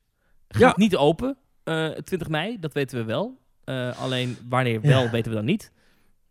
gaat 0.47 0.61
Ja. 0.61 0.73
niet 0.75 0.95
open. 0.95 1.37
eh 1.63 1.87
20 1.89 2.29
mei, 2.29 2.59
dat 2.59 2.73
weten 2.73 2.97
we 2.97 3.03
wel. 3.05 3.37
Eh, 3.63 4.01
alleen 4.01 4.37
wanneer 4.49 4.81
wel, 4.81 5.09
weten 5.09 5.31
we 5.31 5.37
dan 5.37 5.45
niet. 5.45 5.71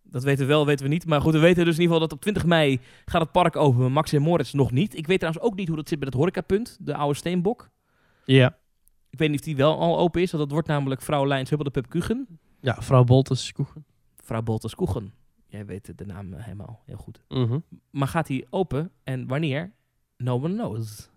Dat 0.03 0.23
weten 0.25 0.47
we 0.47 0.53
wel, 0.53 0.67
weten 0.67 0.85
we 0.85 0.91
niet. 0.93 1.07
Maar 1.07 1.21
goed, 1.21 1.33
we 1.33 1.39
weten 1.39 1.65
dus 1.65 1.75
in 1.75 1.81
ieder 1.81 1.95
geval 1.95 2.01
dat 2.09 2.13
op 2.13 2.21
20 2.21 2.45
mei 2.47 2.81
gaat 3.05 3.21
het 3.21 3.33
park 3.33 3.57
open. 3.57 3.93
Max 3.93 4.13
en 4.13 4.23
Moritz 4.23 4.53
nog 4.53 4.71
niet. 4.71 4.97
Ik 4.97 5.07
weet 5.07 5.19
trouwens 5.19 5.45
ook 5.47 5.55
niet 5.57 5.67
hoe 5.69 5.77
dat 5.77 5.89
zit 5.89 5.99
met 5.99 6.09
het 6.09 6.17
horecapunt. 6.17 6.77
De 6.81 6.95
oude 6.95 7.15
Steenbok. 7.19 7.69
Ja. 8.25 8.57
Ik 9.17 9.23
weet 9.23 9.31
niet 9.31 9.41
of 9.41 9.45
die 9.45 9.57
wel 9.57 9.79
al 9.79 9.99
open 9.99 10.23
is. 10.23 10.31
Want 10.31 10.43
dat 10.43 10.53
wordt 10.53 10.69
namelijk 10.69 11.03
vrouw 11.03 11.27
Lijns 11.27 11.49
Hubbel 11.49 11.73
de 11.73 11.81
Pub 11.81 11.89
Kuchen. 11.91 12.39
Ja, 12.61 12.83
vrouw 12.83 13.05
Boltes. 13.05 13.53
Koegen. 13.53 13.85
Vrouw 14.17 14.43
Boltes 14.43 14.75
Koegen. 14.75 15.13
Jij 15.47 15.67
weet 15.67 15.99
de 15.99 16.07
naam 16.07 16.33
eh, 16.35 16.45
helemaal 16.45 16.83
heel 16.87 16.97
goed. 16.97 17.23
Mhm. 17.29 17.59
Maar 17.91 18.09
gaat 18.09 18.27
die 18.27 18.47
open 18.51 18.91
en 19.05 19.27
wanneer? 19.27 19.73
No 20.17 20.35
one 20.35 20.55
knows. 20.55 21.11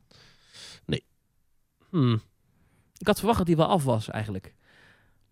Hmm. 1.90 2.22
Ik 2.98 3.08
had 3.08 3.18
verwacht 3.18 3.38
dat 3.38 3.48
die 3.48 3.56
wel 3.56 3.68
af 3.68 3.84
was 3.84 4.10
eigenlijk. 4.10 4.56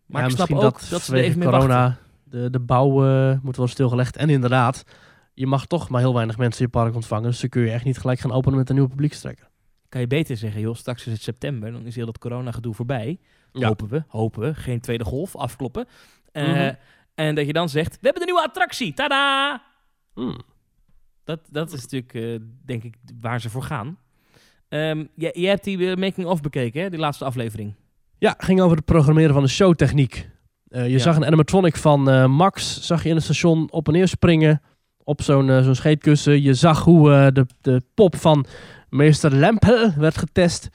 Maar 0.05 0.21
Ja, 0.21 0.27
ik 0.27 0.33
snap 0.33 0.49
misschien 0.49 0.67
ook 0.67 0.79
dat, 0.79 0.87
ze 0.87 0.95
er 0.95 1.01
vanwege 1.01 1.27
even 1.27 1.41
corona 1.41 1.83
wachten. 1.87 2.03
de, 2.23 2.49
de 2.49 2.59
bouw 2.59 3.05
eh, 3.07 3.39
moet 3.41 3.57
wel 3.57 3.67
stilgelegd. 3.67 4.15
En 4.17 4.29
inderdaad, 4.29 4.83
je 5.33 5.47
mag 5.47 5.65
toch 5.65 5.89
maar 5.89 6.01
heel 6.01 6.13
weinig 6.13 6.37
mensen 6.37 6.59
in 6.61 6.69
je 6.71 6.79
park 6.79 6.95
ontvangen. 6.95 7.29
Dus 7.29 7.39
dan 7.39 7.49
kun 7.49 7.61
je 7.61 7.71
echt 7.71 7.85
niet 7.85 7.97
gelijk 7.97 8.19
gaan 8.19 8.31
openen 8.31 8.57
met 8.57 8.69
een 8.69 8.75
nieuwe 8.75 8.89
publiekstrekker. 8.89 9.46
Kan 9.89 10.01
je 10.01 10.07
beter 10.07 10.37
zeggen, 10.37 10.61
joh, 10.61 10.75
straks 10.75 11.05
is 11.05 11.13
het 11.13 11.21
september. 11.21 11.71
Dan 11.71 11.85
is 11.85 11.95
heel 11.95 12.05
dat 12.05 12.17
corona 12.17 12.51
gedoe 12.51 12.73
voorbij. 12.73 13.19
Ja. 13.51 13.67
Hopen 13.67 13.87
we, 13.87 14.03
hopen 14.07 14.41
we. 14.41 14.53
Geen 14.55 14.79
tweede 14.79 15.03
golf, 15.03 15.35
afkloppen. 15.35 15.85
Eh, 16.31 16.43
Mhm. 16.47 16.73
En 17.15 17.35
dat 17.35 17.45
je 17.45 17.53
dan 17.53 17.69
zegt, 17.69 17.91
we 17.91 17.97
hebben 18.01 18.19
de 18.19 18.25
nieuwe 18.31 18.47
attractie, 18.47 18.93
tada! 18.93 19.61
Hmm. 20.13 20.37
Dat, 21.23 21.39
dat 21.51 21.73
is 21.73 21.81
natuurlijk, 21.81 22.13
eh, 22.13 22.35
denk 22.65 22.83
ik, 22.83 22.95
waar 23.19 23.41
ze 23.41 23.49
voor 23.49 23.63
gaan. 23.63 23.97
Ehm 24.69 25.05
jij, 25.15 25.31
jij 25.35 25.49
hebt 25.49 25.63
die 25.63 25.89
eh, 25.91 25.95
making-of 25.97 26.41
bekeken, 26.41 26.81
hè? 26.81 26.89
Die 26.89 26.99
laatste 26.99 27.25
aflevering. 27.25 27.73
Ja, 28.17 28.35
ging 28.37 28.61
over 28.61 28.77
het 28.77 28.85
programmeren 28.85 29.33
van 29.33 29.43
de 29.43 29.49
showtechniek. 29.49 30.29
Je 30.69 30.83
Ja. 30.89 30.97
zag 30.97 31.15
een 31.15 31.25
animatronic 31.25 31.75
van 31.75 32.31
Max, 32.31 32.81
zag 32.81 33.03
je 33.03 33.09
in 33.09 33.15
het 33.15 33.23
station 33.23 33.71
op 33.71 33.87
en 33.87 33.93
neer 33.93 34.07
springen 34.07 34.61
op 35.03 35.21
zo'n 35.21 35.63
zo'n 35.63 35.75
scheetkussen. 35.75 36.41
Je 36.41 36.53
zag 36.53 36.83
hoe 36.83 37.31
de, 37.33 37.45
de 37.61 37.81
pop 37.93 38.15
van 38.15 38.45
meester 38.89 39.35
Lempel 39.35 39.93
werd 39.97 40.17
getest. 40.17 40.69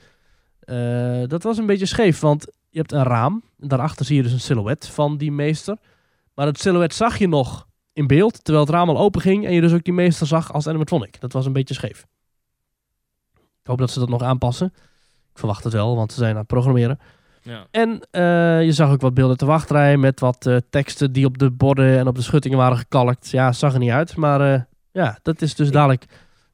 Eh, 0.59 1.23
dat 1.27 1.43
was 1.43 1.57
een 1.57 1.65
beetje 1.65 1.85
scheef, 1.85 2.19
want 2.19 2.45
je 2.69 2.79
hebt 2.79 2.91
een 2.91 3.03
raam. 3.03 3.43
En 3.59 3.67
daarachter 3.67 4.05
zie 4.05 4.15
je 4.15 4.23
dus 4.23 4.31
een 4.31 4.39
silhouet 4.39 4.87
van 4.87 5.17
die 5.17 5.31
meester. 5.31 5.77
Maar 6.33 6.45
het 6.45 6.59
silhouet 6.59 6.93
zag 6.93 7.17
je 7.17 7.27
nog 7.27 7.67
in 7.93 8.07
beeld, 8.07 8.43
terwijl 8.43 8.65
het 8.65 8.73
raam 8.73 8.89
al 8.89 8.97
open 8.97 9.21
ging. 9.21 9.45
En 9.45 9.53
je 9.53 9.61
dus 9.61 9.73
ook 9.73 9.83
die 9.83 9.93
meester 9.93 10.27
zag 10.27 10.53
als 10.53 10.67
animatronic. 10.67 11.19
Dat 11.19 11.33
was 11.33 11.45
een 11.45 11.53
beetje 11.53 11.73
scheef. 11.73 12.05
Ik 13.35 13.69
hoop 13.69 13.77
dat 13.77 13.91
ze 13.91 13.99
dat 13.99 14.09
nog 14.09 14.21
aanpassen. 14.21 14.73
Ik 15.31 15.39
verwacht 15.39 15.63
het 15.63 15.73
wel, 15.73 15.95
want 15.95 16.11
ze 16.11 16.17
zijn 16.17 16.31
aan 16.31 16.37
het 16.37 16.47
programmeren. 16.47 16.99
Ja. 17.41 17.67
En 17.71 18.07
eh, 18.11 18.63
je 18.63 18.71
zag 18.71 18.91
ook 18.91 19.01
wat 19.01 19.13
beelden 19.13 19.37
te 19.37 19.45
wachtrij 19.45 19.97
met 19.97 20.19
wat 20.19 20.45
eh, 20.45 20.57
teksten 20.69 21.11
die 21.11 21.25
op 21.25 21.37
de 21.37 21.51
borden 21.51 21.97
en 21.97 22.07
op 22.07 22.15
de 22.15 22.21
schuttingen 22.21 22.57
waren 22.57 22.77
gekalkt. 22.77 23.29
Ja, 23.29 23.51
zag 23.51 23.73
er 23.73 23.79
niet 23.79 23.91
uit, 23.91 24.15
maar 24.15 24.67
ja, 24.91 25.19
dat 25.21 25.41
is 25.41 25.55
dus 25.55 25.71
dadelijk 25.71 26.05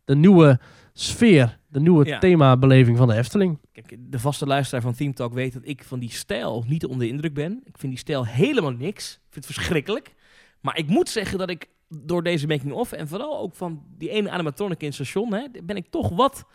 de 0.05 0.15
nieuwe 0.15 0.59
sfeer, 0.99 1.59
de 1.67 1.79
nieuwe 1.79 2.05
Ja. 2.05 2.19
themabeleving 2.19 2.97
van 2.97 3.07
de 3.07 3.13
Efteling. 3.15 3.59
Kijk, 3.71 3.95
de 3.99 4.19
vaste 4.19 4.45
luisteraar 4.45 4.81
van 4.81 4.93
Theme 4.93 5.13
Talk 5.13 5.33
weet 5.33 5.53
dat 5.53 5.61
ik 5.65 5.83
van 5.83 5.99
die 5.99 6.11
stijl 6.11 6.63
niet 6.67 6.85
onder 6.85 6.99
de 6.99 7.11
indruk 7.11 7.33
ben. 7.33 7.61
Ik 7.63 7.77
vind 7.77 7.91
die 7.91 8.01
stijl 8.01 8.25
helemaal 8.25 8.71
niks. 8.71 9.13
Ik 9.13 9.33
vind 9.33 9.45
het 9.45 9.53
verschrikkelijk. 9.53 10.15
Maar 10.61 10.77
ik 10.77 10.87
moet 10.87 11.09
zeggen 11.09 11.37
dat 11.37 11.49
ik 11.49 11.67
door 11.89 12.23
deze 12.23 12.47
making-of... 12.47 12.91
en 12.91 13.07
vooral 13.07 13.39
ook 13.39 13.55
van 13.55 13.83
die 13.97 14.09
ene 14.09 14.29
animatronic 14.29 14.79
in 14.79 14.85
het 14.85 14.95
station... 14.95 15.33
Hè, 15.33 15.45
ben 15.63 15.75
ik 15.75 15.87
toch 15.89 16.09
wat, 16.09 16.45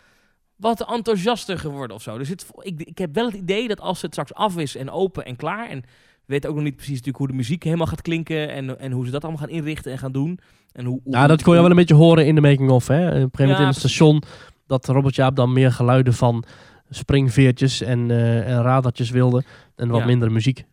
wat 0.56 0.90
enthousiaster 0.90 1.58
geworden 1.58 1.96
of 1.96 2.02
zo. 2.02 2.18
Dus 2.18 2.28
het, 2.28 2.46
ik, 2.60 2.80
ik 2.80 2.98
heb 2.98 3.14
wel 3.14 3.26
het 3.26 3.34
idee 3.34 3.68
dat 3.68 3.80
als 3.80 4.02
het 4.02 4.10
straks 4.10 4.34
af 4.34 4.56
is 4.56 4.76
en 4.76 4.90
open 4.90 5.24
en 5.24 5.36
klaar... 5.36 5.68
en 5.68 5.82
weten 6.26 6.48
ook 6.50 6.54
nog 6.56 6.64
niet 6.64 6.74
precies 6.76 6.90
natuurlijk 6.92 7.18
hoe 7.18 7.26
de 7.28 7.34
muziek 7.34 7.62
helemaal 7.62 7.86
gaat 7.86 8.02
klinken... 8.02 8.50
en, 8.50 8.78
en 8.78 8.92
hoe 8.92 9.04
ze 9.04 9.10
dat 9.10 9.22
allemaal 9.22 9.40
gaan 9.40 9.50
inrichten 9.56 9.92
en 9.92 9.98
gaan 9.98 10.12
doen. 10.12 10.38
En 10.72 10.84
hoe, 10.84 11.00
dat 11.04 11.42
kon 11.42 11.54
je 11.54 11.60
wel 11.60 11.70
een 11.70 11.76
beetje 11.76 11.94
horen 11.94 12.26
in 12.26 12.34
de 12.34 12.40
making-of. 12.40 12.86
Hè? 12.86 12.96
Op 13.06 13.06
een 13.06 13.12
gegeven 13.14 13.30
moment 13.38 13.56
Ja, 13.56 13.62
in 13.62 13.68
het 13.68 13.78
station 13.78 14.22
dat 14.66 14.86
Robert 14.86 15.14
Jaap 15.14 15.36
dan 15.36 15.52
meer 15.52 15.72
geluiden 15.72 16.14
van 16.14 16.44
springveertjes 16.90 17.80
en, 17.80 18.10
eh 18.10 18.50
en 18.50 18.62
radartjes 18.62 19.10
wilde. 19.10 19.44
En 19.76 19.88
wat 19.88 20.00
Ja. 20.00 20.06
minder 20.06 20.32
muziek. 20.32 20.64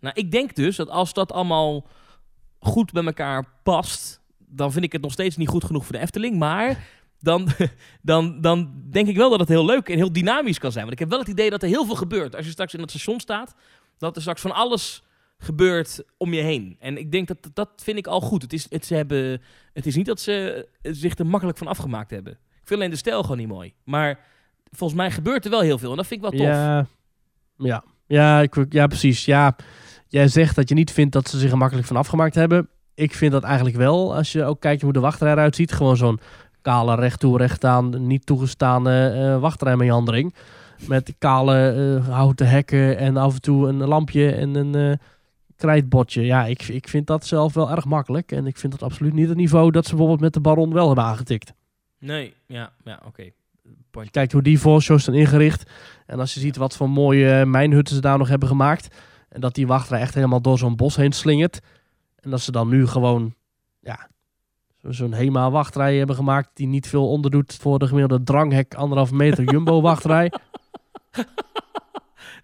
Nou, 0.00 0.14
ik 0.18 0.30
denk 0.30 0.54
dus 0.54 0.76
dat 0.76 0.88
als 0.90 1.12
dat 1.12 1.32
allemaal 1.32 1.86
goed 2.58 2.92
bij 2.92 3.04
elkaar 3.04 3.44
past, 3.62 4.20
dan 4.38 4.72
vind 4.72 4.84
ik 4.84 4.92
het 4.92 5.02
nog 5.02 5.12
steeds 5.12 5.36
niet 5.36 5.48
goed 5.48 5.64
genoeg 5.64 5.84
voor 5.84 5.94
de 5.94 6.00
Efteling. 6.00 6.38
Maar 6.38 6.84
dan, 7.20 7.48
dan, 8.02 8.40
dan 8.40 8.70
denk 8.90 9.08
ik 9.08 9.16
wel 9.16 9.30
dat 9.30 9.40
het 9.40 9.48
heel 9.48 9.64
leuk 9.64 9.88
en 9.88 9.96
heel 9.96 10.12
dynamisch 10.12 10.58
kan 10.58 10.72
zijn. 10.72 10.82
Want 10.84 10.94
ik 10.94 11.00
heb 11.00 11.10
wel 11.10 11.18
het 11.18 11.28
idee 11.28 11.50
dat 11.50 11.62
er 11.62 11.68
heel 11.68 11.84
veel 11.84 11.94
gebeurt. 11.94 12.36
Als 12.36 12.44
je 12.44 12.50
straks 12.50 12.74
in 12.74 12.80
het 12.80 12.90
station 12.90 13.20
staat, 13.20 13.54
dat 13.98 14.16
er 14.16 14.20
straks 14.20 14.40
van 14.40 14.54
alles 14.54 15.02
gebeurt 15.38 16.04
om 16.16 16.34
je 16.34 16.42
heen. 16.42 16.76
En 16.80 16.98
ik 16.98 17.12
denk 17.12 17.28
dat 17.28 17.50
dat 17.52 17.70
vind 17.76 17.98
ik 17.98 18.06
al 18.06 18.20
goed. 18.20 18.42
Het 18.42 18.52
is, 18.52 18.66
het, 18.70 18.86
ze 18.86 18.94
hebben, 18.94 19.42
het 19.72 19.86
is 19.86 19.96
niet 19.96 20.06
dat 20.06 20.20
ze 20.20 20.66
zich 20.82 21.18
er 21.18 21.26
makkelijk 21.26 21.58
van 21.58 21.66
afgemaakt 21.66 22.10
hebben. 22.10 22.32
Ik 22.32 22.72
vind 22.72 22.80
alleen 22.80 22.90
de 22.90 22.96
stijl 22.96 23.22
gewoon 23.22 23.36
niet 23.36 23.48
mooi. 23.48 23.74
Maar 23.84 24.18
volgens 24.70 25.00
mij 25.00 25.10
gebeurt 25.10 25.44
er 25.44 25.50
wel 25.50 25.60
heel 25.60 25.78
veel 25.78 25.90
en 25.90 25.96
dat 25.96 26.06
vind 26.06 26.24
ik 26.24 26.30
wel 26.30 26.40
tof. 26.40 26.56
Ja, 26.56 26.86
ja. 27.56 27.84
Ja, 28.06 28.40
ik, 28.40 28.66
ja, 28.68 28.86
precies. 28.86 29.24
Ja, 29.24 29.56
jij 30.08 30.28
zegt 30.28 30.56
dat 30.56 30.68
je 30.68 30.74
niet 30.74 30.92
vindt 30.92 31.12
dat 31.12 31.28
ze 31.28 31.38
zich 31.38 31.50
er 31.50 31.58
makkelijk 31.58 31.86
van 31.86 31.96
afgemaakt 31.96 32.34
hebben. 32.34 32.68
Ik 32.94 33.14
vind 33.14 33.32
dat 33.32 33.42
eigenlijk 33.42 33.76
wel. 33.76 34.14
Als 34.16 34.32
je 34.32 34.44
ook 34.44 34.60
kijkt 34.60 34.82
hoe 34.82 34.92
de 34.92 35.00
wachtrij 35.00 35.32
eruit 35.32 35.56
ziet. 35.56 35.72
Gewoon 35.72 35.96
zo'n 35.96 36.20
kale, 36.62 36.94
recht 36.94 37.20
toe, 37.20 37.38
recht 37.38 37.64
aan, 37.64 38.06
niet 38.06 38.26
toegestane 38.26 39.08
eh 39.08 39.40
wachtrijmeandering. 39.40 40.34
Met 40.88 41.14
kale 41.18 41.70
eh, 41.70 42.08
houten 42.08 42.48
hekken 42.48 42.98
en 42.98 43.16
af 43.16 43.34
en 43.34 43.40
toe 43.40 43.68
een 43.68 43.76
lampje 43.76 44.32
en 44.32 44.54
een 44.54 44.74
eh, 44.74 44.96
krijtbordje. 45.56 46.22
Ja, 46.24 46.44
ik, 46.44 46.62
ik 46.62 46.88
vind 46.88 47.06
dat 47.06 47.26
zelf 47.26 47.54
wel 47.54 47.70
erg 47.70 47.84
makkelijk. 47.84 48.32
En 48.32 48.46
ik 48.46 48.56
vind 48.56 48.72
dat 48.72 48.82
absoluut 48.82 49.12
niet 49.12 49.28
het 49.28 49.36
niveau 49.36 49.70
dat 49.70 49.84
ze 49.84 49.90
bijvoorbeeld 49.90 50.20
met 50.20 50.32
de 50.34 50.40
Baron 50.40 50.72
wel 50.72 50.86
hebben 50.86 51.04
aangetikt. 51.04 51.52
Nee, 51.98 52.34
ja, 52.46 52.72
ja 52.84 53.00
oké. 53.06 53.22
Je 54.02 54.10
kijkt 54.10 54.32
hoe 54.32 54.42
die 54.42 54.60
voorshows 54.60 55.04
zijn 55.04 55.16
ingericht. 55.16 55.70
En 56.06 56.20
als 56.20 56.34
je 56.34 56.40
ziet 56.40 56.56
wat 56.56 56.76
voor 56.76 56.90
mooie 56.90 57.46
mijnhutten 57.46 57.94
ze 57.94 58.00
daar 58.00 58.18
nog 58.18 58.28
hebben 58.28 58.48
gemaakt. 58.48 58.96
En 59.28 59.40
dat 59.40 59.54
die 59.54 59.66
wachtrij 59.66 60.00
echt 60.00 60.14
helemaal 60.14 60.40
door 60.40 60.58
zo'n 60.58 60.76
bos 60.76 60.96
heen 60.96 61.12
slingert. 61.12 61.60
En 62.20 62.30
dat 62.30 62.40
ze 62.40 62.52
dan 62.52 62.68
nu 62.68 62.86
gewoon, 62.86 63.34
ja, 63.80 64.08
zo- 64.76 64.92
zo'n 64.92 65.12
HEMA 65.12 65.50
wachtrij 65.50 65.96
hebben 65.96 66.16
gemaakt. 66.16 66.50
Die 66.54 66.66
niet 66.66 66.88
veel 66.88 67.08
onderdoet 67.10 67.54
voor 67.60 67.78
de 67.78 67.86
gemiddelde 67.86 68.24
dranghek 68.24 68.74
anderhalf 68.74 69.10
meter 69.12 69.44
jumbo 69.44 69.80
wachtrij. 69.80 70.32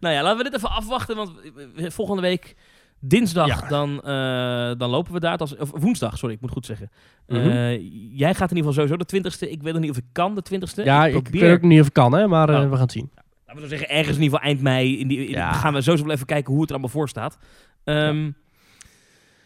Nou 0.01 0.15
ja, 0.15 0.23
laten 0.23 0.39
we 0.39 0.45
dit 0.45 0.55
even 0.55 0.71
afwachten, 0.71 1.17
want 1.17 1.33
volgende 1.77 2.23
week 2.23 2.57
dinsdag 3.01 3.47
Ja. 3.47 3.69
dan, 3.69 4.03
eh, 4.03 4.79
dan 4.79 4.91
lopen 4.91 5.13
we 5.13 5.21
daar. 5.21 5.37
Als, 5.39 5.57
of 5.57 5.71
woensdag, 5.75 6.19
sorry, 6.19 6.35
ik 6.35 6.41
moet 6.41 6.51
goed 6.51 6.67
zeggen. 6.67 6.91
Mhm. 7.27 7.39
Eh, 7.41 7.81
jij 8.19 8.35
gaat 8.35 8.51
in 8.51 8.57
ieder 8.57 8.73
geval 8.73 8.73
sowieso 8.73 8.97
de 8.97 9.05
20ste. 9.07 9.51
Ik 9.51 9.63
weet 9.63 9.73
nog 9.73 9.83
niet 9.83 9.91
of 9.91 9.97
ik 9.97 10.05
kan 10.13 10.35
de 10.35 10.43
20ste. 10.43 10.85
Ja, 10.85 11.07
ik, 11.07 11.23
probeer, 11.23 11.41
weet 11.41 11.53
ook 11.57 11.63
niet 11.63 11.81
of 11.81 11.87
ik 11.87 11.93
kan, 11.93 12.13
hè, 12.13 12.27
maar 12.27 12.49
eh, 12.49 12.55
Oh. 12.57 12.63
we 12.63 12.71
gaan 12.71 12.81
het 12.81 12.93
zien. 12.93 13.11
Laten 13.47 13.63
we 13.63 13.69
zeggen, 13.69 13.89
ergens 13.89 14.17
in 14.17 14.23
ieder 14.23 14.39
geval 14.39 14.51
eind 14.53 14.63
mei. 14.63 14.99
In 14.99 15.09
die, 15.09 15.19
in- 15.27 15.31
Ja. 15.31 15.53
gaan 15.53 15.73
we 15.73 15.81
sowieso 15.81 16.05
wel 16.07 16.15
even 16.15 16.27
kijken 16.27 16.53
hoe 16.53 16.61
het 16.61 16.71
er 16.71 16.77
allemaal 16.77 16.95
voor 16.95 17.09
staat. 17.09 17.39
Ehm, 17.85 18.31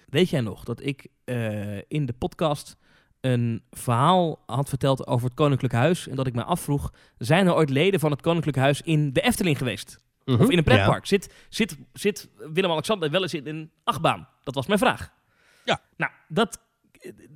Weet 0.07 0.31
jij 0.31 0.41
nog 0.41 0.65
dat 0.65 0.83
ik 0.85 1.07
in 1.89 2.07
de 2.07 2.13
podcast 2.13 2.77
een 3.27 3.63
verhaal 3.71 4.39
had 4.47 4.69
verteld 4.69 5.07
over 5.07 5.27
het 5.27 5.35
Koninklijk 5.37 5.75
Huis. 5.75 6.09
En 6.09 6.17
dat 6.17 6.27
ik 6.27 6.35
me 6.35 6.45
afvroeg, 6.45 6.93
zijn 7.19 7.47
er 7.47 7.55
ooit 7.55 7.71
leden 7.71 8.01
van 8.01 8.11
het 8.11 8.23
Koninklijk 8.23 8.57
Huis 8.57 8.81
in 8.83 9.13
de 9.13 9.21
Efteling 9.21 9.59
geweest? 9.59 10.05
Of 10.25 10.51
in 10.51 10.59
een 10.59 10.65
pretpark? 10.65 11.07
Zit, 11.07 11.35
zit, 11.49 11.77
zit 11.93 12.29
Willem-Alexander 12.53 13.11
wel 13.11 13.23
eens 13.23 13.35
in 13.35 13.47
een 13.47 13.71
achtbaan? 13.85 14.29
Dat 14.45 14.55
was 14.55 14.67
mijn 14.67 14.79
vraag. 14.79 15.11
Ja. 15.65 15.81
Nou, 15.97 16.13
dat, 16.29 16.59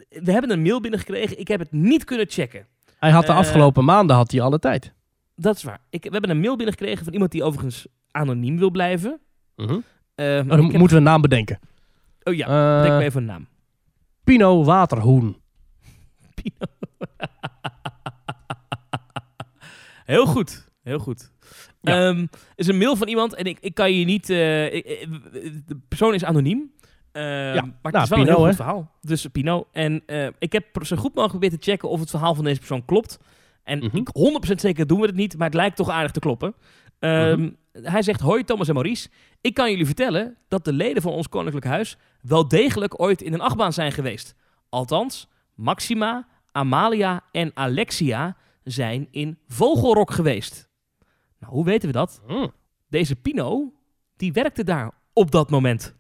we 0.09 0.33
hebben 0.33 0.51
een 0.51 0.63
mail 0.63 0.81
binnengekregen. 0.81 1.39
Ik 1.39 1.49
heb 1.49 1.61
het 1.61 1.73
niet 1.73 2.05
kunnen 2.05 2.27
checken. 2.29 2.67
Hij 2.99 3.11
had 3.11 3.27
de 3.27 3.33
Eh, 3.33 3.39
afgelopen 3.39 3.85
maanden 3.85 4.17
had 4.17 4.31
hij 4.31 4.41
alle 4.41 4.59
tijd. 4.59 4.93
Dat 5.37 5.57
is 5.57 5.63
waar. 5.63 5.81
Ik, 5.91 6.03
we 6.05 6.11
hebben 6.11 6.31
een 6.31 6.41
mail 6.41 6.57
binnengekregen 6.57 7.05
van 7.05 7.13
iemand 7.13 7.31
die 7.33 7.43
overigens 7.45 7.87
anoniem 8.11 8.59
wil 8.59 8.71
blijven. 8.71 9.21
Mhm. 9.57 9.71
Eh, 9.73 10.27
maar 10.27 10.39
Oh, 10.41 10.49
dan 10.49 10.59
heb- 10.65 10.71
moeten 10.73 10.89
we 10.89 10.97
een 10.97 11.03
naam 11.03 11.21
bedenken. 11.21 11.59
Oh 12.23 12.35
ja, 12.35 12.47
Eh, 12.77 12.83
denk 12.83 12.95
me 12.99 13.05
even 13.05 13.21
een 13.21 13.27
naam. 13.27 13.49
Pino 14.25 14.65
Waterhoen. 14.65 15.37
Heel 20.05 20.27
goed, 20.27 20.69
heel 20.83 20.99
goed. 20.99 21.31
Ja. 21.81 22.09
Ehm, 22.09 22.27
is 22.55 22.67
een 22.67 22.79
mail 22.79 22.97
van 22.97 23.09
iemand 23.09 23.35
en 23.35 23.45
ik, 23.45 23.59
ik 23.61 23.75
kan 23.75 23.93
je 23.93 24.05
niet... 24.05 24.31
eh, 24.31 24.75
ik- 24.75 24.87
ik- 24.87 25.09
de 25.67 25.79
persoon 25.89 26.15
is 26.15 26.25
anoniem. 26.25 26.73
Ehm, 27.13 27.25
maar 27.55 27.65
het 27.83 27.93
nou, 27.93 28.03
is 28.05 28.09
wel 28.09 28.19
Pino, 28.19 28.31
een 28.31 28.37
heel 28.37 28.47
goed 28.47 28.57
verhaal. 28.57 28.91
Dus 29.01 29.27
Pino. 29.27 29.69
En 29.73 30.03
eh, 30.07 30.27
ik 30.39 30.53
heb 30.53 30.65
zo 30.83 30.97
goed 30.97 31.15
mogelijk 31.15 31.31
geprobeerd 31.33 31.63
te 31.63 31.71
checken 31.71 31.89
of 31.89 32.01
het 32.01 32.11
verhaal 32.11 32.35
van 32.35 32.45
deze 32.45 32.59
persoon 32.59 32.85
klopt. 32.85 33.19
En 33.65 33.79
Mhm. 33.79 33.97
ik 33.97 34.09
100% 34.13 34.61
zeker 34.61 34.87
doen 34.87 35.01
we 35.01 35.07
het 35.07 35.15
niet, 35.15 35.37
maar 35.37 35.47
het 35.47 35.57
lijkt 35.57 35.77
toch 35.77 35.89
aardig 35.89 36.11
te 36.11 36.21
kloppen. 36.21 36.55
Ehm, 36.99 37.41
Mhm. 37.41 37.51
Hij 37.73 38.03
zegt, 38.03 38.21
hoi 38.21 38.45
Thomas 38.45 38.69
en 38.69 38.75
Maurice. 38.75 39.09
Ik 39.41 39.55
kan 39.55 39.71
jullie 39.71 39.87
vertellen 39.87 40.37
dat 40.49 40.65
de 40.65 40.73
leden 40.73 41.03
van 41.03 41.13
ons 41.13 41.29
koninklijk 41.29 41.67
huis 41.67 41.97
wel 42.23 42.49
degelijk 42.49 43.01
ooit 43.03 43.23
in 43.23 43.33
een 43.33 43.41
achtbaan 43.41 43.73
zijn 43.73 43.93
geweest. 43.93 44.35
Althans, 44.69 45.29
Maxima, 45.61 46.27
Amalia 46.53 47.23
en 47.33 47.51
Alexia 47.55 48.37
zijn 48.65 49.09
in 49.11 49.39
Vogelrok 49.47 50.11
geweest. 50.11 50.69
Nou, 51.39 51.53
hoe 51.53 51.65
weten 51.65 51.89
we 51.89 51.95
dat? 51.95 52.21
Mm. 52.27 52.53
Deze 52.89 53.17
Pino, 53.17 53.73
die 54.17 54.33
werkte 54.33 54.65
daar 54.65 54.91
op 55.13 55.31
dat 55.31 55.51
moment. 55.51 55.95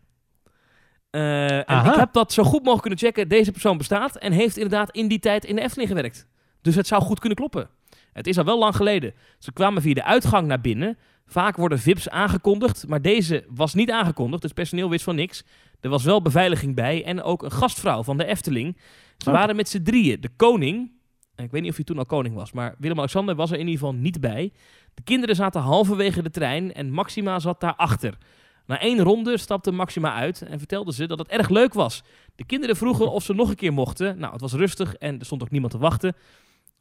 Eh, 1.10 1.70
en 1.70 1.84
ik 1.86 1.94
heb 1.94 2.12
dat 2.12 2.32
zo 2.32 2.42
goed 2.42 2.58
mogelijk 2.58 2.80
kunnen 2.80 2.98
checken. 2.98 3.28
Deze 3.28 3.52
persoon 3.52 3.78
bestaat 3.78 4.16
en 4.16 4.32
heeft 4.32 4.56
inderdaad 4.56 4.90
in 4.90 5.08
die 5.08 5.18
tijd 5.18 5.44
in 5.44 5.56
de 5.56 5.62
Efteling 5.62 5.88
gewerkt. 5.88 6.26
Dus 6.60 6.74
het 6.74 6.86
zou 6.86 7.02
goed 7.02 7.18
kunnen 7.18 7.38
kloppen. 7.38 7.68
Het 8.12 8.26
is 8.26 8.38
al 8.38 8.44
wel 8.44 8.58
lang 8.58 8.76
geleden. 8.76 9.14
Ze 9.38 9.52
kwamen 9.52 9.82
via 9.82 9.94
de 9.94 10.04
uitgang 10.04 10.46
naar 10.46 10.60
binnen. 10.60 10.98
Vaak 11.26 11.56
worden 11.56 11.78
VIP's 11.78 12.08
aangekondigd, 12.08 12.88
maar 12.88 13.02
deze 13.02 13.44
was 13.48 13.74
niet 13.74 13.90
aangekondigd. 13.90 14.42
Dus 14.42 14.52
personeel 14.52 14.90
wist 14.90 15.04
van 15.04 15.14
niks. 15.14 15.44
Er 15.80 15.90
was 15.90 16.04
wel 16.04 16.22
beveiliging 16.22 16.74
bij 16.74 17.04
en 17.04 17.22
ook 17.22 17.42
een 17.42 17.52
gastvrouw 17.52 18.02
van 18.02 18.16
de 18.16 18.24
Efteling. 18.24 18.76
Ze 19.24 19.30
waren 19.30 19.56
met 19.56 19.68
z'n 19.68 19.82
drieën. 19.82 20.20
De 20.20 20.30
koning, 20.36 20.90
ik 21.36 21.50
weet 21.50 21.60
niet 21.60 21.70
of 21.70 21.76
hij 21.76 21.84
toen 21.84 21.98
al 21.98 22.06
koning 22.06 22.34
was, 22.34 22.52
maar 22.52 22.74
Willem-Alexander 22.78 23.34
was 23.34 23.50
er 23.50 23.58
in 23.58 23.66
ieder 23.66 23.78
geval 23.80 23.94
niet 23.94 24.20
bij. 24.20 24.52
De 24.94 25.02
kinderen 25.02 25.36
zaten 25.36 25.60
halverwege 25.60 26.22
de 26.22 26.30
trein 26.30 26.72
en 26.72 26.90
Maxima 26.90 27.38
zat 27.38 27.60
daarachter. 27.60 28.18
Na 28.66 28.80
één 28.80 29.00
ronde 29.00 29.38
stapte 29.38 29.70
Maxima 29.70 30.14
uit 30.14 30.42
en 30.42 30.58
vertelde 30.58 30.92
ze 30.92 31.06
dat 31.06 31.18
het 31.18 31.28
erg 31.28 31.48
leuk 31.48 31.74
was. 31.74 32.02
De 32.34 32.44
kinderen 32.44 32.76
vroegen 32.76 33.12
of 33.12 33.22
ze 33.22 33.34
nog 33.34 33.48
een 33.48 33.56
keer 33.56 33.72
mochten. 33.72 34.18
Nou, 34.18 34.32
het 34.32 34.40
was 34.40 34.52
rustig 34.52 34.94
en 34.94 35.18
er 35.18 35.24
stond 35.24 35.42
ook 35.42 35.50
niemand 35.50 35.72
te 35.72 35.78
wachten. 35.78 36.14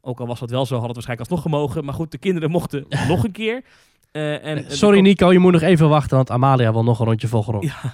Ook 0.02 0.20
al 0.20 0.28
was 0.28 0.40
dat 0.40 0.50
wel 0.50 0.66
zo, 0.66 0.76
had 0.76 0.84
het 0.84 0.94
waarschijnlijk 0.94 1.30
alsnog 1.30 1.52
gemogen. 1.52 1.86
Maar 1.86 1.94
goed, 1.94 2.12
de 2.12 2.18
kinderen 2.18 2.52
mochten 2.52 2.86
nog 3.08 3.24
een 3.24 3.32
keer. 3.32 3.64
Eh, 4.12 4.34
en, 4.34 4.66
en 4.66 4.72
Sorry 4.78 5.00
Nico, 5.00 5.32
je 5.32 5.40
moet 5.40 5.52
nog 5.52 5.62
even 5.62 5.90
wachten, 5.90 6.16
want 6.16 6.30
Amalia 6.30 6.72
wil 6.72 6.84
nog 6.84 7.00
een 7.00 7.06
rondje 7.06 7.28
volgerok. 7.28 7.64
Ja. 7.64 7.94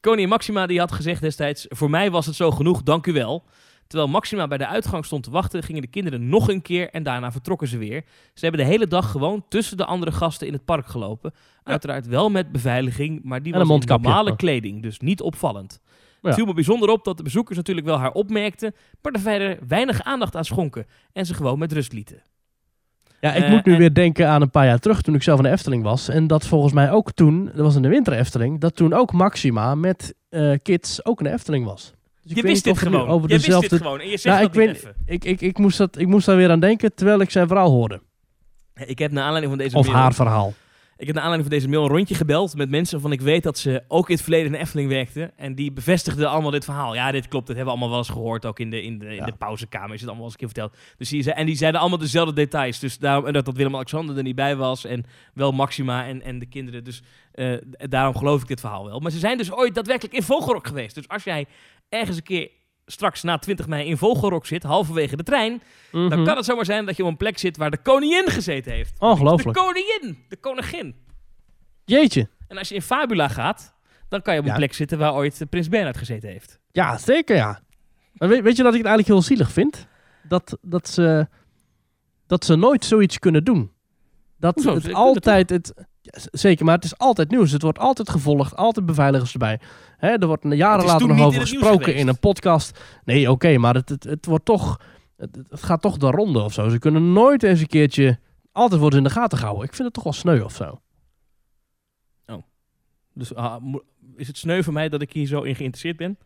Koningin 0.00 0.28
Maxima 0.28 0.66
die 0.66 0.78
had 0.78 0.92
gezegd 0.92 1.20
destijds... 1.20 1.66
voor 1.68 1.90
mij 1.90 2.10
was 2.10 2.26
het 2.26 2.34
zo 2.34 2.50
genoeg, 2.50 2.82
dank 2.82 3.06
u 3.06 3.12
wel. 3.12 3.44
Terwijl 3.92 4.12
Maxima 4.12 4.46
bij 4.48 4.58
de 4.58 4.66
uitgang 4.66 5.04
stond 5.04 5.22
te 5.22 5.30
wachten... 5.30 5.62
gingen 5.62 5.82
de 5.82 5.88
kinderen 5.88 6.28
nog 6.28 6.48
een 6.48 6.62
keer 6.62 6.90
en 6.90 7.02
daarna 7.02 7.32
vertrokken 7.32 7.68
ze 7.68 7.78
weer. 7.78 8.04
Ze 8.34 8.44
hebben 8.44 8.60
de 8.60 8.70
hele 8.70 8.86
dag 8.86 9.10
gewoon 9.10 9.44
tussen 9.48 9.76
de 9.76 9.84
andere 9.84 10.12
gasten 10.12 10.46
in 10.46 10.52
het 10.52 10.64
park 10.64 10.86
gelopen. 10.86 11.32
Uiteraard 11.62 12.06
wel 12.06 12.30
met 12.30 12.52
beveiliging, 12.52 13.20
maar 13.22 13.42
die 13.42 13.52
En 13.52 13.58
was 13.58 13.68
een 13.68 13.80
in 13.80 13.86
normale 13.86 14.36
kleding. 14.36 14.82
Dus 14.82 14.98
niet 14.98 15.20
opvallend. 15.20 15.80
Ja. 15.84 16.28
Het 16.28 16.34
viel 16.34 16.46
me 16.46 16.54
bijzonder 16.54 16.88
op 16.88 17.04
dat 17.04 17.16
de 17.16 17.22
bezoekers 17.22 17.56
natuurlijk 17.56 17.86
wel 17.86 17.98
haar 17.98 18.12
opmerkten... 18.12 18.74
maar 19.02 19.12
er 19.12 19.20
verder 19.20 19.58
weinig 19.68 20.02
aandacht 20.02 20.36
aan 20.36 20.44
schonken. 20.44 20.86
En 21.12 21.26
ze 21.26 21.34
gewoon 21.34 21.58
met 21.58 21.72
rust 21.72 21.92
lieten. 21.92 22.22
Ja, 23.20 23.32
ik 23.32 23.42
Eh, 23.44 23.50
moet 23.50 23.64
nu 23.64 23.72
en- 23.72 23.78
weer 23.78 23.94
denken 23.94 24.28
aan 24.28 24.42
een 24.42 24.50
paar 24.50 24.66
jaar 24.66 24.78
terug 24.78 25.02
toen 25.02 25.14
ik 25.14 25.22
zelf 25.22 25.38
in 25.38 25.44
de 25.44 25.50
Efteling 25.50 25.82
was. 25.82 26.08
En 26.08 26.26
dat 26.26 26.46
volgens 26.46 26.72
mij 26.72 26.90
ook 26.92 27.12
toen, 27.12 27.44
dat 27.44 27.54
was 27.56 27.76
in 27.76 27.82
de 27.82 27.88
winter 27.88 28.12
Efteling, 28.12 28.60
dat 28.60 28.76
toen 28.76 28.92
ook 28.92 29.12
Maxima 29.12 29.74
met 29.74 30.14
eh, 30.28 30.52
kids 30.62 31.04
ook 31.04 31.18
in 31.18 31.24
de 31.24 31.32
Efteling 31.32 31.64
was. 31.64 31.92
Dus 32.22 32.36
je 32.36 32.42
wist 32.42 32.64
dit 32.64 32.78
gewoon. 32.78 33.08
Over 33.08 33.30
je 33.30 33.38
wist 33.38 33.60
dit 33.70 33.72
gewoon. 33.80 34.00
En 34.00 34.08
je 34.08 34.16
zegt 34.16 34.34
Nou, 34.36 34.46
ik 34.48 34.54
weet-. 34.54 34.92
Ik, 35.06 35.24
ik, 35.24 35.40
ik, 35.40 35.58
moest 35.58 35.78
dat, 35.78 35.98
ik 35.98 36.06
moest 36.06 36.26
daar 36.26 36.36
weer 36.36 36.50
aan 36.50 36.60
denken 36.60 36.94
terwijl 36.94 37.20
ik 37.20 37.30
zijn 37.30 37.46
verhaal 37.48 37.70
hoorde. 37.70 38.00
Ik 38.74 38.98
heb 38.98 39.10
naar 39.12 39.24
aanleiding 39.24 39.52
van 39.54 39.62
deze 39.62 39.76
Of 39.76 39.86
mail- 39.86 39.96
haar 39.98 40.14
verhaal. 40.14 40.54
Ik 40.96 41.06
heb 41.08 41.16
naar 41.16 41.24
aanleiding 41.26 41.50
van 41.52 41.60
deze 41.60 41.72
mail 41.76 41.90
een 41.90 41.96
rondje 41.96 42.14
gebeld 42.14 42.56
met 42.56 42.70
mensen 42.70 42.92
waarvan 42.92 43.12
ik 43.12 43.20
weet 43.20 43.42
dat 43.42 43.58
ze 43.58 43.82
ook 43.88 44.08
in 44.08 44.14
het 44.14 44.22
verleden 44.22 44.46
in 44.46 44.52
de 44.52 44.58
Efteling 44.58 44.88
werkten. 44.88 45.36
En 45.38 45.54
die 45.54 45.72
bevestigden 45.72 46.28
allemaal 46.30 46.50
dit 46.50 46.64
verhaal. 46.64 46.94
Ja, 46.94 47.10
dit 47.12 47.28
klopt. 47.28 47.46
Dat 47.46 47.56
hebben 47.56 47.74
we 47.74 47.80
allemaal 47.80 47.88
wel 47.88 47.98
eens 48.06 48.16
gehoord. 48.16 48.46
Ook 48.46 48.58
in 48.58 48.70
de, 48.70 48.82
in 48.82 48.98
de, 48.98 49.06
in 49.06 49.14
Ja. 49.14 49.24
de 49.24 49.32
pauzekamer 49.32 49.94
is 49.94 50.00
het 50.00 50.08
allemaal 50.10 50.16
wel 50.16 50.24
eens 50.24 50.32
een 50.32 50.38
keer 50.38 50.70
verteld. 50.72 50.96
Dus 50.98 51.08
die, 51.08 51.32
en 51.32 51.46
die 51.46 51.56
zeiden 51.56 51.80
allemaal 51.80 51.98
dezelfde 51.98 52.34
details. 52.34 52.78
Dus 52.78 52.98
daarom 52.98 53.26
en 53.26 53.32
dat, 53.32 53.44
dat 53.44 53.56
Willem-Alexander 53.56 54.16
er 54.16 54.22
niet 54.22 54.34
bij 54.34 54.56
was. 54.56 54.84
En 54.84 55.04
wel 55.34 55.52
Maxima 55.52 56.06
en, 56.06 56.22
en 56.22 56.38
de 56.38 56.46
kinderen. 56.46 56.84
Dus 56.84 57.02
Eh, 57.32 57.56
daarom 57.76 58.16
geloof 58.16 58.42
ik 58.42 58.48
dit 58.48 58.60
verhaal 58.60 58.84
wel. 58.84 59.00
Maar 59.00 59.10
ze 59.10 59.18
zijn 59.18 59.36
dus 59.38 59.52
ooit 59.52 59.74
daadwerkelijk 59.74 60.14
in 60.14 60.22
Vogelrok 60.22 60.66
geweest. 60.66 60.94
Dus 60.94 61.08
als 61.08 61.24
jij 61.24 61.46
ergens 61.88 62.16
een 62.16 62.22
keer 62.22 62.50
straks 62.86 63.22
na 63.22 63.38
20 63.38 63.66
mei 63.66 63.86
in 63.88 63.96
Vogelrok 63.96 64.46
zit, 64.46 64.62
halverwege 64.62 65.16
de 65.16 65.22
trein, 65.22 65.62
dan 65.92 66.04
Mhm. 66.06 66.24
kan 66.24 66.36
het 66.36 66.44
zomaar 66.44 66.64
zijn 66.64 66.86
dat 66.86 66.96
je 66.96 67.02
op 67.02 67.08
een 67.08 67.16
plek 67.16 67.38
zit 67.38 67.56
waar 67.56 67.70
de 67.70 67.82
koningin 67.82 68.26
gezeten 68.30 68.72
heeft. 68.72 69.00
De 69.00 69.06
Ongelooflijk. 69.06 69.56
koningin, 69.58 70.24
de 70.28 70.36
koningin. 70.36 70.94
Jeetje. 71.84 72.28
En 72.48 72.58
als 72.58 72.68
je 72.68 72.74
in 72.74 72.82
Fabula 72.82 73.28
gaat, 73.28 73.74
dan 74.08 74.22
kan 74.22 74.34
je 74.34 74.40
op 74.40 74.46
een 74.46 74.52
Ja. 74.52 74.56
plek 74.58 74.72
zitten 74.74 74.98
waar 74.98 75.14
ooit 75.14 75.46
Prins 75.50 75.68
Bernhard 75.68 75.96
gezeten 75.96 76.28
heeft. 76.28 76.58
Ja, 76.70 76.98
zeker 76.98 77.36
ja. 77.36 77.60
Maar 78.12 78.28
weet, 78.28 78.42
weet 78.42 78.56
je 78.56 78.62
dat 78.62 78.72
ik 78.74 78.78
het 78.78 78.86
eigenlijk 78.88 79.06
heel 79.06 79.22
zielig 79.36 79.52
vind? 79.52 79.86
Dat, 80.22 80.58
dat, 80.62 80.88
ze, 80.88 81.28
dat 82.26 82.44
ze 82.44 82.56
nooit 82.56 82.84
zoiets 82.84 83.18
kunnen 83.18 83.44
doen. 83.44 83.72
Dat 84.38 84.54
Hoezo? 84.54 84.74
Het 84.74 84.92
altijd... 84.92 85.50
Het, 85.50 85.74
zeker, 86.32 86.64
maar 86.64 86.74
het 86.74 86.84
is 86.84 86.98
altijd 86.98 87.30
nieuws. 87.30 87.52
Het 87.52 87.62
wordt 87.62 87.78
altijd 87.78 88.10
gevolgd, 88.10 88.56
altijd 88.56 88.86
beveiligers 88.86 89.32
erbij. 89.32 89.60
Hè, 89.96 90.08
er 90.08 90.26
wordt 90.26 90.44
jaren 90.48 90.84
later 90.84 91.08
nog 91.08 91.20
over 91.20 91.40
gesproken 91.40 91.94
in 91.94 92.08
een 92.08 92.18
podcast. 92.18 92.80
Nee, 93.04 93.30
oké, 93.30 93.58
maar 93.58 93.74
het, 93.74 93.88
het, 93.88 94.04
het 94.04 94.26
wordt 94.26 94.44
toch... 94.44 94.80
Het, 95.16 95.36
het 95.48 95.62
gaat 95.62 95.82
toch 95.82 95.96
de 95.96 96.10
ronde 96.10 96.40
of 96.40 96.52
zo. 96.52 96.68
Ze 96.68 96.78
kunnen 96.78 97.12
nooit 97.12 97.42
eens 97.42 97.60
een 97.60 97.66
keertje... 97.66 98.18
Altijd 98.52 98.80
worden 98.80 98.98
ze 98.98 99.04
in 99.06 99.12
de 99.12 99.20
gaten 99.20 99.38
gehouden. 99.38 99.64
Ik 99.64 99.74
vind 99.74 99.84
het 99.84 99.94
toch 99.94 100.04
wel 100.04 100.12
sneu 100.12 100.40
of 100.40 100.54
zo. 100.54 100.80
Dus 103.14 103.34
ah, 103.34 103.64
is 104.16 104.26
het 104.26 104.38
sneu 104.38 104.62
voor 104.62 104.72
mij 104.72 104.88
dat 104.88 105.02
ik 105.02 105.12
hier 105.12 105.26
zo 105.26 105.42
in 105.42 105.54
geïnteresseerd 105.54 105.96
ben? 105.96 106.18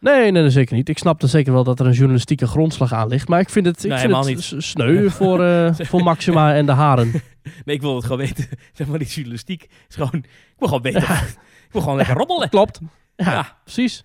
Nee, 0.00 0.30
nee, 0.30 0.50
zeker 0.50 0.76
niet. 0.76 0.88
Ik 0.88 0.98
snap 0.98 1.20
dan 1.20 1.28
zeker 1.28 1.52
wel 1.52 1.64
dat 1.64 1.80
er 1.80 1.86
een 1.86 1.92
journalistieke 1.92 2.46
grondslag 2.46 2.92
aan 2.92 3.08
ligt. 3.08 3.28
Maar 3.28 3.40
ik 3.40 3.50
vind 3.50 3.66
het, 3.66 3.84
ik 3.84 3.90
Nee, 3.90 3.98
vind 3.98 4.26
het 4.26 4.42
s- 4.42 4.54
sneu 4.70 5.08
voor, 5.10 5.44
eh, 5.44 5.74
voor 5.90 6.02
Maxima 6.02 6.54
en 6.54 6.66
de 6.66 6.72
haren. 6.72 7.12
Nee, 7.64 7.74
ik 7.76 7.80
wil 7.80 7.94
het 7.94 8.02
gewoon 8.04 8.18
weten. 8.18 8.46
zeg 8.72 8.86
maar, 8.86 8.98
die 8.98 9.08
journalistiek 9.08 9.66
is 9.88 9.94
gewoon... 9.94 10.12
Ik 10.14 10.54
wil 10.58 10.68
gewoon 10.68 10.82
weten. 10.82 11.02
Ik 11.02 11.72
wil 11.72 11.80
gewoon 11.80 11.96
lekker 11.96 12.14
roddelen. 12.16 12.48
Klopt. 12.48 12.80
Ja, 13.16 13.32
Ja. 13.32 13.56
precies. 13.64 14.04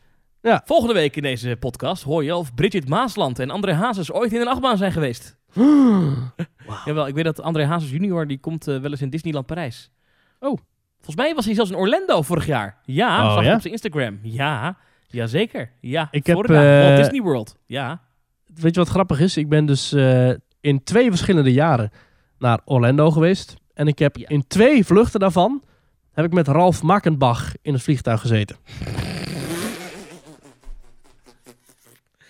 Volgende 0.66 0.94
week 0.94 1.16
in 1.16 1.22
deze 1.22 1.56
podcast 1.60 2.04
hoor 2.04 2.24
je 2.24 2.36
of 2.36 2.54
Bridget 2.54 2.90
Maasland 2.90 3.40
en 3.40 3.50
André 3.50 3.74
Hazes 3.74 4.12
ooit 4.12 4.34
in 4.34 4.42
een 4.42 4.48
achtbaan 4.48 4.78
zijn 4.78 4.92
geweest. 4.92 5.38
Jawel, 6.86 7.08
ik 7.08 7.14
weet 7.16 7.24
dat 7.24 7.42
André 7.42 7.66
Hazes 7.66 7.90
junior, 7.90 8.28
die 8.28 8.40
komt 8.40 8.68
eh, 8.68 8.78
wel 8.80 8.92
eens 8.92 9.02
in 9.02 9.10
Disneyland 9.10 9.46
Parijs. 9.46 9.92
Oh. 10.40 10.58
Volgens 10.96 11.16
mij 11.16 11.36
was 11.36 11.46
hij 11.46 11.54
zelfs 11.54 11.70
in 11.72 11.78
Orlando 11.78 12.22
vorig 12.22 12.46
jaar. 12.46 12.78
Ja, 12.86 13.24
Oh, 13.26 13.32
zag 13.32 13.40
ik 13.42 13.48
ja? 13.48 13.54
op 13.56 13.62
zijn 13.62 13.74
Instagram. 13.74 14.20
Ja, 14.22 14.78
jazeker. 15.12 15.72
Ja, 15.82 16.08
Ik 16.12 16.26
heb, 16.26 16.36
Florida, 16.38 16.80
eh, 16.80 16.86
Walt 16.86 16.98
Disney 16.98 17.22
World. 17.22 17.56
Ja. 17.66 18.02
Weet 18.56 18.74
je 18.74 18.80
wat 18.80 18.90
grappig 18.90 19.20
is? 19.20 19.38
Ik 19.38 19.50
ben 19.50 19.66
dus 19.66 19.94
eh, 19.94 20.30
in 20.62 20.84
twee 20.84 21.10
verschillende 21.10 21.52
jaren 21.54 21.92
naar 22.40 22.60
Orlando 22.66 23.12
geweest. 23.12 23.56
En 23.74 23.88
ik 23.88 24.00
heb 24.00 24.16
Ja. 24.18 24.28
in 24.30 24.48
twee 24.48 24.86
vluchten 24.86 25.20
daarvan... 25.20 25.64
heb 26.14 26.26
ik 26.26 26.34
met 26.34 26.48
Ralf 26.48 26.82
Makkenbach 26.82 27.52
in 27.62 27.74
het 27.74 27.82
vliegtuig 27.84 28.22
gezeten. 28.22 28.56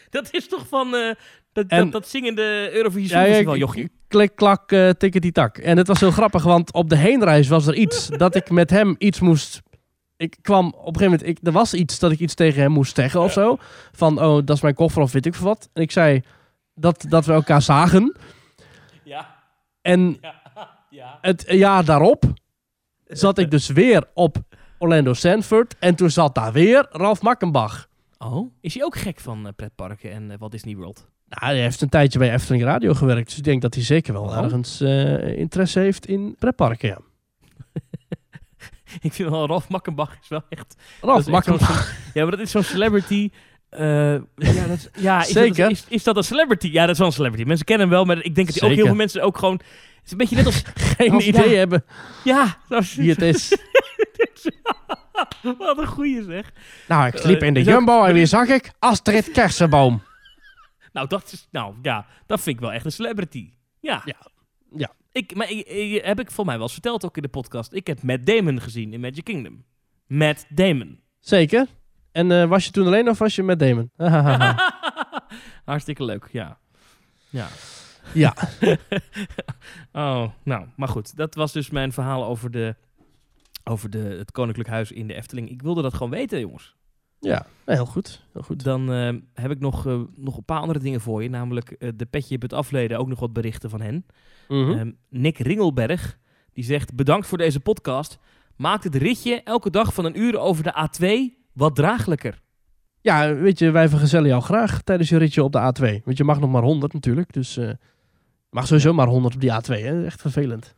Dat 0.09 0.27
is 0.32 0.47
toch 0.47 0.67
van 0.67 0.95
eh, 0.95 1.11
dat, 1.53 1.65
En- 1.67 1.84
dat, 1.84 1.91
dat 1.91 2.07
zingende 2.07 2.69
Eurovisie 2.73 3.17
Ja, 3.17 3.23
ik- 3.25 3.55
jochie. 3.55 3.89
Klik, 4.07 4.36
klak, 4.36 4.71
eh 4.71 4.89
tikkie 4.89 5.32
tak. 5.32 5.57
En 5.57 5.77
het 5.77 5.88
was 5.88 5.99
heel 5.99 6.11
grappig, 6.11 6.43
want 6.43 6.73
op 6.73 6.89
de 6.89 6.95
heenreis 6.95 7.47
was 7.47 7.67
er 7.67 7.75
iets 7.75 8.07
dat 8.23 8.36
ik 8.36 8.49
met 8.49 8.69
hem 8.69 8.95
iets 8.97 9.19
moest... 9.19 9.61
Ik 10.22 10.38
kwam 10.41 10.67
op 10.67 10.74
een 10.74 10.84
gegeven 10.86 11.05
moment... 11.05 11.28
Ik, 11.28 11.38
er 11.43 11.51
was 11.51 11.74
iets 11.74 11.99
dat 11.99 12.11
ik 12.11 12.19
iets 12.19 12.34
tegen 12.34 12.61
hem 12.61 12.72
moest 12.72 12.95
zeggen 12.95 13.22
of 13.22 13.32
zo. 13.32 13.57
Van, 13.91 14.22
oh, 14.22 14.45
dat 14.45 14.55
is 14.55 14.61
mijn 14.61 14.74
koffer 14.76 15.01
of 15.01 15.11
weet 15.11 15.26
ik 15.26 15.36
veel 15.36 15.45
wat. 15.45 15.69
En 15.74 15.82
ik 15.82 15.91
zei 15.91 16.22
dat, 16.76 17.05
dat 17.09 17.26
we 17.26 17.34
elkaar 17.34 17.61
zagen. 17.61 18.15
Ja, 19.03 19.36
En 19.82 20.17
ja, 20.22 20.41
ja. 20.89 21.17
het 21.22 21.45
jaar 21.47 21.86
daarop 21.86 22.24
zat 23.07 23.38
ik 23.38 23.51
dus 23.51 23.67
weer 23.67 24.03
op 24.13 24.38
Orlando 24.78 25.13
Sanford. 25.13 25.76
En 25.80 25.95
toen 25.95 26.09
zat 26.09 26.36
daar 26.36 26.51
weer 26.51 26.88
Ralf 26.89 27.22
Makkenbach. 27.22 27.88
Oh, 28.17 28.51
is 28.61 28.74
hij 28.74 28.84
ook 28.84 28.97
gek 28.97 29.19
van 29.19 29.47
eh, 29.47 29.53
pretparken 29.55 30.11
en 30.11 30.32
eh, 30.32 30.38
Walt 30.38 30.51
Disney 30.51 30.76
World? 30.76 31.07
Nou, 31.28 31.51
hij 31.53 31.61
heeft 31.61 31.82
een 31.82 31.89
tijdje 31.89 32.19
bij 32.19 32.34
Efteling 32.34 32.63
Radio 32.63 32.93
gewerkt. 32.93 33.28
Dus 33.28 33.38
ik 33.38 33.43
denk 33.43 33.61
dat 33.61 33.74
hij 33.74 33.84
zeker 33.84 34.13
wel 34.13 34.24
Oh. 34.24 34.38
ergens 34.38 34.82
eh, 34.82 35.38
interesse 35.38 35.80
heeft 35.80 36.05
in 36.05 36.36
pretparken, 36.39 36.89
ja. 36.89 36.97
Ik 39.01 39.13
vind 39.13 39.29
wel, 39.29 39.47
Ralf 39.47 39.69
Makkenbach 39.69 40.17
is 40.21 40.27
wel 40.27 40.43
echt... 40.49 40.75
dat 40.99 41.09
Ralf 41.09 41.19
is 41.19 41.25
Makkenbach. 41.27 41.93
Ja, 42.13 42.21
maar 42.21 42.31
dat 42.31 42.39
is 42.39 42.51
zo'n 42.51 42.63
celebrity... 42.63 43.29
eh, 43.69 44.13
ja, 44.35 44.67
dat 44.67 44.77
is, 44.77 44.87
ja 44.95 45.21
is 45.21 45.27
Zeker. 45.31 45.63
Dat, 45.63 45.71
is, 45.71 45.85
is 45.87 46.03
dat 46.03 46.17
een 46.17 46.23
celebrity? 46.23 46.67
Ja, 46.67 46.81
dat 46.81 46.89
is 46.91 46.97
wel 46.97 47.07
een 47.07 47.13
celebrity. 47.13 47.47
Mensen 47.47 47.65
kennen 47.65 47.87
hem 47.87 47.95
wel, 47.95 48.05
maar 48.05 48.23
ik 48.23 48.35
denk 48.35 48.47
dat 48.47 48.59
hij 48.59 48.69
ook 48.69 48.75
heel 48.75 48.85
veel 48.85 48.95
mensen 48.95 49.21
ook 49.23 49.37
gewoon... 49.37 49.53
Het 49.53 50.05
is 50.05 50.11
een 50.11 50.17
beetje 50.17 50.35
net 50.35 50.45
als... 50.45 50.63
Geen 50.97 51.11
Als- 51.11 51.25
idee 51.25 51.49
ja. 51.49 51.57
hebben 51.57 51.83
Ja, 52.23 52.57
zoals, 52.69 52.95
wie 52.95 53.09
het 53.09 53.21
is. 53.21 53.57
wat 55.57 55.77
een 55.77 55.87
goeie 55.87 56.23
zeg. 56.23 56.51
nou, 56.87 57.07
ik 57.07 57.23
liep 57.23 57.41
Eh, 57.41 57.47
in 57.47 57.53
de 57.53 57.59
is 57.59 57.65
Jumbo 57.65 58.03
en 58.03 58.13
wie 58.13 58.25
zag 58.25 58.47
ik? 58.47 58.71
Astrid 58.79 59.31
Kersenboom. 59.31 60.03
Nou, 60.93 61.07
dat 61.07 61.31
is... 61.31 61.47
Nou, 61.51 61.75
ja, 61.81 62.05
dat 62.25 62.41
vind 62.41 62.55
ik 62.55 62.61
wel 62.61 62.71
echt 62.71 62.85
een 62.85 62.91
celebrity. 62.91 63.51
Ja. 63.79 64.01
Ja. 64.05 64.15
Ja. 64.75 64.91
Ik, 65.12 65.36
maar 65.36 65.51
ik, 65.51 65.68
ik- 65.68 66.03
heb 66.05 66.20
ik 66.20 66.32
voor 66.32 66.45
mij 66.45 66.53
wel 66.53 66.64
eens 66.64 66.74
verteld 66.74 67.05
ook 67.05 67.16
in 67.16 67.22
de 67.22 67.28
podcast. 67.30 67.74
Ik 67.74 67.88
heb 67.88 68.03
Matt 68.03 68.26
Damon 68.26 68.62
gezien 68.62 68.93
in 68.93 68.99
Magic 68.99 69.24
Kingdom. 69.24 69.64
Matt 70.07 70.45
Damon. 70.49 70.99
Zeker. 71.20 71.68
En 72.12 72.32
eh, 72.32 72.45
was 72.47 72.66
je 72.66 72.72
toen 72.72 72.86
alleen 72.86 73.09
of 73.09 73.18
was 73.20 73.36
je 73.36 73.43
met 73.43 73.59
Damon? 73.59 73.91
Hartstikke 75.66 76.03
leuk, 76.05 76.28
ja. 76.32 76.59
Ja. 77.30 77.47
ja. 78.14 78.34
Oh, 79.93 80.28
nou, 80.43 80.68
maar 80.76 80.88
goed. 80.88 81.16
Dat 81.16 81.36
was 81.36 81.51
dus 81.51 81.70
mijn 81.70 81.91
verhaal 81.91 82.26
over, 82.26 82.51
de, 82.51 82.76
over 83.64 83.89
de, 83.89 83.97
het 83.99 84.32
Koninklijk 84.32 84.70
Huis 84.70 84.91
in 84.91 85.07
de 85.07 85.14
Efteling. 85.14 85.49
Ik 85.49 85.62
wilde 85.62 85.82
dat 85.82 85.93
gewoon 85.93 86.09
weten, 86.12 86.39
jongens. 86.39 86.76
Ja, 87.22 87.45
heel 87.65 87.86
goed. 87.86 88.26
Heel 88.34 88.41
goed. 88.41 88.63
Dan 88.63 88.91
eh, 88.91 89.13
heb 89.34 89.51
ik 89.51 89.59
nog, 89.59 89.88
eh, 89.88 89.99
nog 90.15 90.38
een 90.38 90.45
paar 90.45 90.59
andere 90.59 90.80
dingen 90.80 91.01
voor 91.01 91.24
je. 91.24 91.30
Namelijk 91.30 91.72
eh, 91.72 91.89
de 91.95 92.05
petje 92.05 92.36
op 92.36 92.41
het 92.41 92.53
afleden. 92.53 92.97
Ook 92.99 93.07
nog 93.07 93.19
wat 93.19 93.34
berichten 93.34 93.69
van 93.69 93.82
hen. 93.82 94.05
Mhm. 94.47 94.72
Ehm, 94.72 94.91
Nick 95.09 95.38
Ringelberg, 95.38 96.17
die 96.53 96.63
zegt... 96.63 96.95
Bedankt 96.95 97.28
voor 97.28 97.38
deze 97.38 97.59
podcast. 97.59 98.19
Maakt 98.55 98.84
het 98.84 98.95
ritje 98.95 99.41
elke 99.43 99.69
dag 99.69 99.93
van 99.93 100.05
een 100.05 100.19
uur 100.19 100.38
over 100.39 100.63
de 100.63 100.88
A2 100.88 101.36
wat 101.53 101.76
draaglijker. 101.76 102.41
Ja, 103.01 103.36
weet 103.36 103.59
je, 103.59 103.72
wij 103.72 103.89
vergezellen 103.89 104.28
jou 104.30 104.41
graag 104.41 104.82
tijdens 104.82 105.09
je 105.09 105.17
ritje 105.17 105.43
op 105.43 105.51
de 105.51 105.74
A2. 105.74 106.03
Want 106.03 106.17
je 106.17 106.24
mag 106.24 106.39
nog 106.39 106.49
maar 106.51 106.63
100 106.63 106.93
natuurlijk, 106.93 107.34
dus... 107.34 107.57
eh, 107.57 107.69
mag 108.49 108.67
sowieso 108.67 108.93
maar 108.93 109.07
100 109.07 109.34
op 109.36 109.41
die 109.41 109.51
A2, 109.51 109.84
hè. 109.84 110.05
Echt 110.05 110.22
vervelend. 110.22 110.76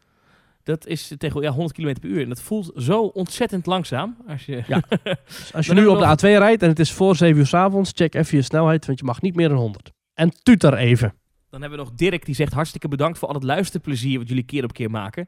Dat 0.64 0.88
is 0.88 1.14
tegen 1.18 1.42
ja, 1.42 1.52
100 1.52 1.76
km 1.76 1.94
per 2.00 2.10
uur. 2.10 2.22
En 2.22 2.30
dat 2.30 2.42
voelt 2.42 2.72
zo 2.76 3.02
ontzettend 3.02 3.66
langzaam. 3.66 4.18
Als 4.28 4.46
je... 4.46 4.64
Ja. 4.68 4.82
Dus 5.26 5.54
als 5.54 5.66
je 5.66 5.74
nu 5.74 5.86
op 5.86 6.00
de 6.00 6.06
A2 6.06 6.38
rijdt 6.38 6.62
en 6.62 6.70
het 6.70 6.80
is 6.80 6.92
voor 6.92 7.16
7 7.16 7.38
uur 7.38 7.46
s 7.46 7.54
avonds, 7.54 7.92
check 7.96 8.16
even 8.16 8.38
je 8.38 8.44
snelheid, 8.44 8.86
want 8.86 9.00
je 9.00 9.06
mag 9.06 9.22
niet 9.22 9.36
meer 9.36 9.50
dan 9.50 9.58
100. 9.58 9.92
En 10.14 10.32
tuter 10.44 10.74
even. 10.74 11.14
Dan 11.50 11.62
hebben 11.62 11.80
we 11.80 11.86
nog 11.86 11.96
Dirk 11.96 12.26
die 12.26 12.36
zegt 12.36 12.54
hartstikke 12.54 12.88
bedankt 12.88 13.18
voor 13.18 13.28
al 13.28 13.34
het 13.34 13.44
luisterplezier 13.44 14.20
wat 14.20 14.28
jullie 14.28 14.44
keer 14.44 14.64
op 14.64 14.74
keer 14.74 14.90
maken. 14.90 15.28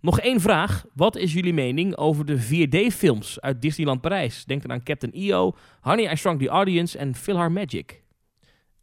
Nog 0.00 0.20
één 0.20 0.40
vraag. 0.40 0.84
Wat 0.94 1.16
is 1.16 1.32
jullie 1.32 1.52
mening 1.52 1.96
over 1.96 2.24
de 2.24 2.42
4D-films 2.42 3.40
uit 3.40 3.62
Disneyland 3.62 4.00
Parijs? 4.00 4.44
Denk 4.44 4.62
dan 4.62 4.72
aan 4.72 4.82
Captain 4.82 5.12
EO, 5.12 5.54
Honey, 5.80 6.12
I 6.12 6.16
Shrunk 6.16 6.40
the 6.40 6.48
Audience 6.48 6.98
en 6.98 7.14
Philharmagic. 7.14 8.02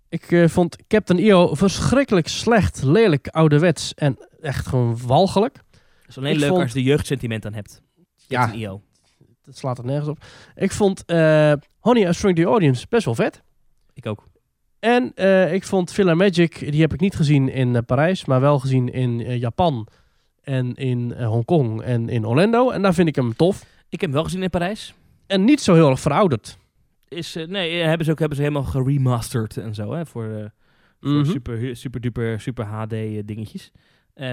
Ik 0.09 0.31
eh, 0.31 0.47
vond 0.47 0.87
Captain 0.87 1.19
EO 1.19 1.55
verschrikkelijk 1.55 2.27
slecht, 2.27 2.83
lelijk, 2.83 3.27
ouderwets 3.27 3.93
en 3.93 4.17
echt 4.41 4.67
gewoon 4.67 4.97
walgelijk. 5.05 5.59
Is 6.11 6.17
alleen 6.17 6.33
Ik 6.33 6.39
leuk 6.39 6.49
vond- 6.49 6.61
als 6.61 6.71
je 6.73 6.79
er 6.79 6.85
jeugdsentiment 6.85 7.45
aan 7.45 7.53
hebt. 7.53 7.81
Ja. 8.27 8.53
EO. 8.53 8.81
Dat 9.43 9.57
slaat 9.57 9.77
er 9.77 9.85
nergens 9.85 10.07
op. 10.09 10.25
Ik 10.55 10.71
vond 10.71 11.05
eh, 11.05 11.53
Honey, 11.79 12.09
I 12.09 12.13
Shrunk 12.13 12.35
the 12.35 12.43
Audience 12.43 12.85
best 12.89 13.05
wel 13.05 13.15
vet. 13.15 13.41
Ik 13.93 14.05
ook. 14.05 14.27
En 14.79 15.11
eh, 15.15 15.53
ik 15.53 15.63
vond 15.63 15.97
Magic, 16.03 16.71
die 16.71 16.81
heb 16.81 16.93
ik 16.93 16.99
niet 16.99 17.15
gezien 17.15 17.49
in 17.49 17.75
eh, 17.75 17.81
Parijs, 17.85 18.25
maar 18.25 18.41
wel 18.41 18.59
gezien 18.59 18.89
in 18.93 19.37
Japan 19.39 19.87
en 20.41 20.73
in 20.75 21.13
Hongkong 21.23 21.81
en 21.81 22.09
in 22.09 22.25
Orlando. 22.25 22.69
En 22.69 22.81
daar 22.81 22.93
vind 22.93 23.07
ik 23.07 23.15
hem 23.15 23.35
tof. 23.35 23.59
Ik 23.89 24.01
heb 24.01 24.01
hem 24.01 24.11
wel 24.11 24.23
gezien 24.23 24.43
in 24.43 24.49
Parijs. 24.49 24.93
En 25.27 25.43
niet 25.45 25.61
zo 25.61 25.73
heel 25.73 25.89
erg 25.89 25.99
verouderd. 25.99 26.57
Is, 27.07 27.33
nee, 27.47 27.81
hebben 27.83 28.05
ze 28.05 28.11
ook 28.11 28.19
hebben 28.19 28.37
ze 28.37 28.43
helemaal 28.43 28.63
geremasterd 28.63 29.57
en 29.57 29.75
zo. 29.75 29.91
Hè, 29.93 30.05
voor 30.05 30.51
voor 30.99 31.09
Mhm. 31.11 31.25
super, 31.31 31.75
super 31.75 32.01
duper, 32.01 32.39
super 32.41 32.65
HD 32.65 32.89
dingetjes. 33.27 33.71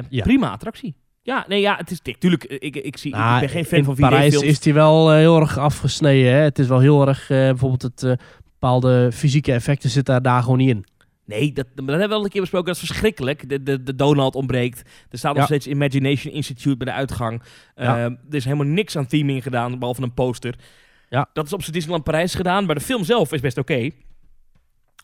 Ja. 0.09 0.23
Prima 0.23 0.51
attractie. 0.51 0.95
Ja, 1.23 1.45
nee, 1.49 1.61
ja, 1.61 1.77
het 1.77 1.91
is 1.91 2.01
natuurlijk. 2.03 2.45
Ik, 2.45 2.77
ik, 2.77 2.97
zie, 2.97 3.13
Nou, 3.13 3.35
ik 3.35 3.41
ben 3.41 3.49
geen 3.49 3.65
fan 3.65 3.79
in 3.79 3.85
van 3.85 3.95
Parijs 3.95 4.35
4D-films. 4.35 4.49
is 4.49 4.61
die 4.61 4.75
wel 4.75 5.11
eh, 5.11 5.17
heel 5.17 5.41
erg 5.41 5.59
afgesneden. 5.59 6.33
Hè? 6.33 6.39
Het 6.39 6.59
is 6.59 6.67
wel 6.67 6.79
heel 6.81 7.09
erg, 7.09 7.31
eh, 7.31 7.37
bijvoorbeeld 7.37 7.83
het 7.83 8.03
eh, 8.03 8.13
bepaalde 8.45 9.11
fysieke 9.13 9.53
effecten 9.53 9.91
zitten 9.91 10.13
daar, 10.15 10.23
daar 10.33 10.43
gewoon 10.43 10.59
niet 10.59 10.69
in. 10.69 10.85
Nee, 11.25 11.53
dat, 11.53 11.67
dat 11.75 11.87
hebben 11.89 12.09
we 12.09 12.15
al 12.15 12.25
een 12.25 12.31
keer 12.31 12.41
besproken. 12.41 12.67
Dat 12.73 12.83
is 12.83 12.89
verschrikkelijk. 12.89 13.49
De, 13.49 13.63
de, 13.63 13.83
de 13.83 13.95
Donald 13.95 14.35
ontbreekt. 14.35 14.83
Er 15.11 15.19
staat 15.19 15.31
nog 15.33 15.41
Ja. 15.41 15.47
steeds 15.47 15.67
Imagination 15.67 16.35
Institute 16.35 16.77
bij 16.77 16.87
de 16.87 16.93
uitgang. 16.93 17.43
Ja. 17.77 17.97
Eh, 17.97 18.05
er 18.05 18.17
is 18.31 18.45
helemaal 18.45 18.67
niks 18.67 18.97
aan 18.97 19.07
theming 19.07 19.43
gedaan, 19.43 19.79
behalve 19.79 20.03
een 20.03 20.15
poster. 20.15 20.55
Ja. 21.09 21.29
Dat 21.33 21.47
is 21.47 21.53
op 21.53 21.61
zijn 21.61 21.73
Disneyland 21.73 22.05
Parijs 22.05 22.35
gedaan, 22.35 22.65
maar 22.67 22.75
de 22.75 22.81
film 22.81 23.05
zelf 23.05 23.33
is 23.33 23.41
best 23.41 23.59
oké. 23.59 23.91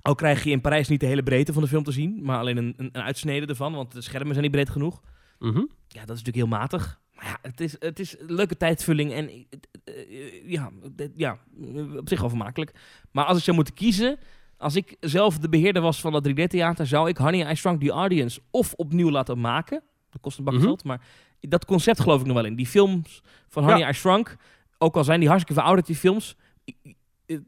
Ook 0.03 0.19
krijg 0.19 0.45
je 0.45 0.51
in 0.51 0.61
Parijs 0.61 0.89
niet 0.89 1.01
de 1.01 1.07
hele 1.07 1.23
breedte 1.23 1.53
van 1.53 1.63
de 1.63 1.69
film 1.69 1.83
te 1.83 1.93
zien, 1.93 2.21
maar 2.23 2.39
alleen 2.39 2.57
een, 2.57 2.75
een, 2.77 2.89
een 2.93 3.03
uitsnede 3.03 3.47
ervan, 3.47 3.73
want 3.75 3.93
de 3.93 4.01
schermen 4.01 4.31
zijn 4.31 4.43
niet 4.43 4.53
breed 4.53 4.71
genoeg. 4.71 5.03
Mhm. 5.39 5.59
Ja, 5.89 6.01
dat 6.05 6.17
is 6.17 6.23
natuurlijk 6.23 6.37
heel 6.37 6.47
matig. 6.47 7.01
Maar 7.15 7.25
ja, 7.25 7.39
het 7.43 7.61
is, 7.61 7.77
het 7.79 7.99
is 7.99 8.19
een 8.19 8.33
leuke 8.33 8.57
tijdvulling 8.57 9.13
en 9.13 9.29
eh, 9.29 9.37
eh, 9.85 10.51
ja, 10.51 10.71
ja, 11.17 11.39
eh, 11.75 11.97
op 11.97 12.09
zich 12.09 12.21
wel 12.21 12.29
vermakelijk. 12.29 12.73
Maar 13.11 13.25
als 13.25 13.39
ik 13.39 13.45
zou 13.45 13.57
moeten 13.57 13.75
kiezen, 13.75 14.19
als 14.57 14.77
ik 14.77 14.97
zelf 15.01 15.39
de 15.39 15.49
beheerder 15.49 15.83
was 15.83 16.01
van 16.01 16.13
dat 16.13 16.29
3D-theater, 16.29 16.87
zou 16.87 17.09
ik 17.09 17.17
Honey, 17.17 17.51
I 17.51 17.55
Shrunk 17.55 17.81
the 17.81 17.91
Audience 17.91 18.41
of 18.51 18.73
opnieuw 18.75 19.11
laten 19.11 19.41
maken. 19.41 19.83
Dat 20.11 20.21
kost 20.21 20.39
een 20.39 20.45
bak 20.45 20.55
Mhm. 20.55 20.63
geld, 20.63 20.85
maar 20.85 21.01
dat 21.41 21.65
concept 21.65 22.01
geloof 22.01 22.21
ik 22.21 22.27
nog 22.27 22.37
wel 22.37 22.45
in. 22.45 22.57
Die 22.57 22.67
films 22.67 23.23
van 23.49 23.63
Honey, 23.63 23.79
Ja. 23.79 23.89
I 23.89 23.93
Shrunk, 23.93 24.37
ook 24.79 24.97
al 24.97 25.05
zijn 25.05 25.19
die 25.21 25.29
hartstikke 25.29 25.61
verouderd, 25.61 25.87
die 25.89 25.97
films, 25.97 26.37
i- 26.69 26.95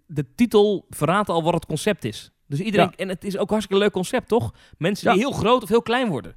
de 0.06 0.34
titel 0.34 0.86
verraadt 0.90 1.28
al 1.28 1.42
wat 1.42 1.54
het 1.54 1.66
concept 1.66 2.04
is. 2.04 2.30
Dus 2.46 2.60
iedereen, 2.60 2.94
en 2.96 3.08
het 3.08 3.24
is 3.24 3.34
ook 3.36 3.42
een 3.46 3.48
hartstikke 3.52 3.82
leuk 3.82 3.92
concept, 3.92 4.28
toch? 4.28 4.54
Mensen 4.78 5.10
die 5.12 5.20
heel 5.20 5.32
groot 5.32 5.62
of 5.62 5.68
heel 5.68 5.82
klein 5.82 6.08
worden. 6.08 6.34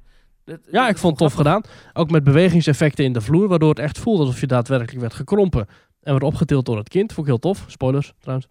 Dat- 0.50 0.68
Ja, 0.72 0.88
ik 0.88 0.98
vond 0.98 1.18
het 1.18 1.28
tof 1.28 1.36
gedaan. 1.38 1.62
Ook 1.92 2.10
met 2.10 2.24
bewegingseffecten 2.24 3.04
in 3.04 3.12
de 3.12 3.20
vloer, 3.20 3.48
waardoor 3.48 3.68
het 3.68 3.78
echt 3.78 3.98
voelde 3.98 4.20
alsof 4.22 4.40
je 4.40 4.46
daadwerkelijk 4.46 5.00
werd 5.00 5.14
gekrompen. 5.14 5.66
En 6.02 6.12
werd 6.12 6.22
opgetild 6.24 6.66
door 6.66 6.76
het 6.78 6.88
kind. 6.88 7.12
Vond 7.12 7.26
ik 7.26 7.32
heel 7.32 7.40
tof. 7.42 7.64
Spoilers, 7.66 8.12
trouwens. 8.18 8.48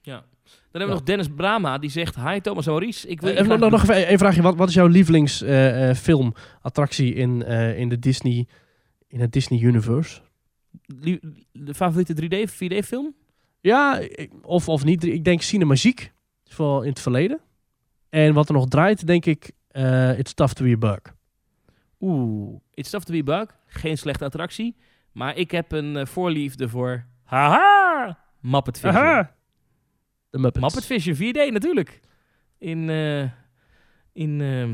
Ja. 0.00 0.24
Dan 0.70 0.70
hebben 0.70 0.88
we 0.88 0.94
nog 0.94 1.02
Dennis 1.02 1.28
Brama, 1.36 1.78
die 1.78 1.90
zegt... 1.90 2.16
Hi 2.16 2.40
Thomas 2.40 2.66
en 2.66 2.70
Maurice, 2.72 3.08
ik 3.08 3.20
wil 3.20 3.30
Eh, 3.34 3.46
nog, 3.46 3.58
nog, 3.70 3.82
even 3.82 4.12
een 4.12 4.18
vraagje. 4.18 4.42
Wat, 4.42 4.56
wat 4.56 4.68
is 4.68 4.74
jouw 4.74 4.86
lievelingsfilmattractie 4.86 7.14
in, 7.14 7.42
eh, 7.44 7.78
in 7.78 7.88
de 7.88 7.98
Disney, 7.98 8.46
in 9.08 9.20
het 9.20 9.32
Disney 9.32 9.60
Universe? 9.60 10.20
Lie- 11.00 11.20
de 11.52 11.74
favoriete 11.74 12.14
3D, 12.14 12.50
4D 12.50 12.84
film? 12.84 13.14
Ja, 13.60 13.98
ik- 13.98 14.32
of, 14.42 14.68
of 14.68 14.84
niet. 14.84 15.04
Ik 15.04 15.24
denk 15.24 15.42
Cinemagiek. 15.42 16.12
Voor 16.48 16.82
in 16.82 16.88
het 16.90 17.00
verleden. 17.00 17.40
En 18.08 18.34
wat 18.34 18.48
er 18.48 18.54
nog 18.54 18.66
draait, 18.68 19.06
denk 19.06 19.26
ik... 19.26 19.50
eh 19.76 20.18
It's 20.18 20.34
Tough 20.34 20.52
to 20.52 20.64
be 20.64 20.72
a 20.72 20.78
Bug. 20.78 21.00
Oeh, 22.00 22.60
It's 22.74 22.90
Tough 22.90 23.04
to 23.04 23.12
be 23.12 23.32
a 23.32 23.38
Bug. 23.38 23.54
Geen 23.66 23.98
slechte 23.98 24.24
attractie. 24.24 24.76
Maar 25.12 25.36
ik 25.36 25.50
heb 25.50 25.72
een 25.72 25.96
eh, 25.96 26.06
voorliefde 26.06 26.68
voor... 26.68 27.04
Haha! 27.24 28.18
Muppet 28.40 28.78
Vision. 28.78 29.02
Aha! 29.02 29.34
De 30.30 30.38
Muppets. 30.38 30.64
Muppet 30.64 30.86
Vision 30.86 31.16
4D 31.16 31.52
natuurlijk. 31.52 32.00
In, 32.58 32.90
eh, 32.90 33.22
in 34.12 34.40
eh, 34.40 34.68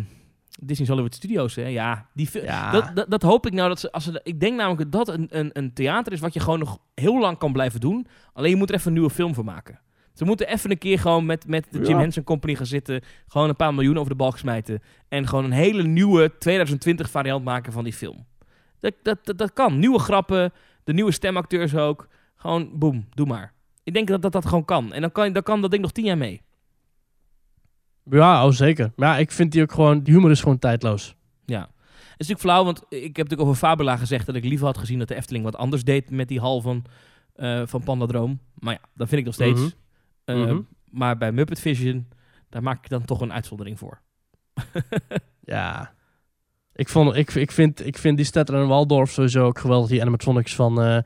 Disney's 0.60 0.88
Hollywood 0.88 1.14
Studios, 1.14 1.54
hè. 1.54 1.66
Ja, 1.66 2.06
die 2.14 2.28
Ja. 2.32 2.70
Dat, 2.70 2.96
dat, 2.96 3.10
dat 3.10 3.22
hoop 3.22 3.46
ik 3.46 3.52
nou. 3.52 3.68
Dat 3.68 3.80
ze, 3.80 3.92
als 3.92 4.04
ze, 4.04 4.20
ik 4.24 4.40
denk 4.40 4.56
namelijk 4.56 4.92
dat 4.92 5.06
dat 5.06 5.16
een, 5.16 5.26
een, 5.30 5.50
een 5.52 5.72
theater 5.72 6.12
is 6.12 6.20
wat 6.20 6.34
je 6.34 6.40
gewoon 6.40 6.58
nog 6.58 6.78
heel 6.94 7.18
lang 7.18 7.38
kan 7.38 7.52
blijven 7.52 7.80
doen. 7.80 8.06
Alleen 8.32 8.50
je 8.50 8.56
moet 8.56 8.68
er 8.68 8.74
even 8.74 8.86
een 8.86 8.92
nieuwe 8.92 9.10
film 9.10 9.34
voor 9.34 9.44
maken. 9.44 9.80
Ze 10.12 10.24
moeten 10.24 10.48
even 10.48 10.70
een 10.70 10.78
keer 10.78 10.98
gewoon 10.98 11.26
met, 11.26 11.46
met 11.46 11.66
de 11.70 11.78
Jim 11.78 11.88
Ja. 11.88 11.98
Henson 11.98 12.24
Company 12.24 12.54
gaan 12.54 12.66
zitten. 12.66 13.02
Gewoon 13.26 13.48
een 13.48 13.56
paar 13.56 13.74
miljoen 13.74 13.98
over 13.98 14.10
de 14.10 14.16
balk 14.16 14.38
smijten. 14.38 14.82
En 15.08 15.28
gewoon 15.28 15.44
een 15.44 15.52
hele 15.52 15.82
nieuwe 15.82 16.38
2020 16.38 17.10
variant 17.10 17.44
maken 17.44 17.72
van 17.72 17.84
die 17.84 17.92
film. 17.92 18.26
Dat, 18.80 18.94
dat, 19.02 19.18
dat, 19.22 19.38
dat 19.38 19.52
kan. 19.52 19.78
Nieuwe 19.78 19.98
grappen. 19.98 20.52
De 20.84 20.92
nieuwe 20.92 21.12
stemacteurs 21.12 21.74
ook. 21.74 22.08
Gewoon 22.36 22.70
boem, 22.78 23.06
doe 23.14 23.26
maar. 23.26 23.52
Ik 23.84 23.92
denk 23.92 24.08
dat 24.08 24.22
dat, 24.22 24.32
dat 24.32 24.46
gewoon 24.46 24.64
kan. 24.64 24.92
En 24.92 25.00
dan 25.00 25.12
kan, 25.12 25.32
dan 25.32 25.42
kan 25.42 25.60
dat 25.60 25.70
ding 25.70 25.82
nog 25.82 25.92
tien 25.92 26.04
jaar 26.04 26.18
mee. 26.18 26.42
Ja, 28.10 28.46
oh, 28.46 28.52
zeker. 28.52 28.92
Maar 28.96 29.08
ja, 29.08 29.18
ik 29.18 29.30
vind 29.30 29.52
die 29.52 29.62
ook 29.62 29.72
gewoon... 29.72 30.02
Die 30.02 30.14
humor 30.14 30.30
is 30.30 30.40
gewoon 30.40 30.58
tijdloos. 30.58 31.16
Ja. 31.44 31.60
Het 31.60 32.20
is 32.20 32.28
natuurlijk 32.28 32.40
flauw, 32.40 32.64
want 32.64 32.82
ik 32.88 33.16
heb 33.16 33.16
natuurlijk 33.16 33.40
over 33.40 33.54
Fabula 33.54 33.96
gezegd 33.96 34.26
dat 34.26 34.34
ik 34.34 34.44
liever 34.44 34.66
had 34.66 34.78
gezien 34.78 34.98
dat 34.98 35.08
de 35.08 35.14
Efteling 35.14 35.44
wat 35.44 35.56
anders 35.56 35.84
deed 35.84 36.10
met 36.10 36.28
die 36.28 36.40
hal 36.40 36.60
van, 36.60 36.84
eh 37.34 37.62
van 37.66 37.82
Pandadroom. 37.82 38.40
Maar 38.58 38.72
ja, 38.72 38.80
dat 38.94 39.08
vind 39.08 39.20
ik 39.20 39.26
nog 39.26 39.34
steeds. 39.34 39.74
Mhm. 40.26 40.38
Eh, 40.42 40.46
Mhm. 40.46 40.60
Maar 40.90 41.16
bij 41.16 41.32
Muppet 41.32 41.60
Vision, 41.60 42.08
daar 42.48 42.62
maak 42.62 42.84
ik 42.84 42.88
dan 42.90 43.04
toch 43.04 43.20
een 43.20 43.32
uitzondering 43.32 43.78
voor. 43.78 44.00
Ja. 45.44 45.92
Ik, 46.74 46.88
vond, 46.88 47.16
ik, 47.16 47.34
ik, 47.34 47.50
vind, 47.52 47.86
ik 47.86 47.98
vind 47.98 48.16
die 48.16 48.26
Stetter 48.26 48.54
en 48.54 48.66
Waldorf 48.68 49.10
sowieso 49.10 49.44
ook 49.46 49.58
geweldig. 49.58 49.88
Die 49.90 50.00
animatronics 50.00 50.54
van... 50.54 50.82
eh, 50.82 50.98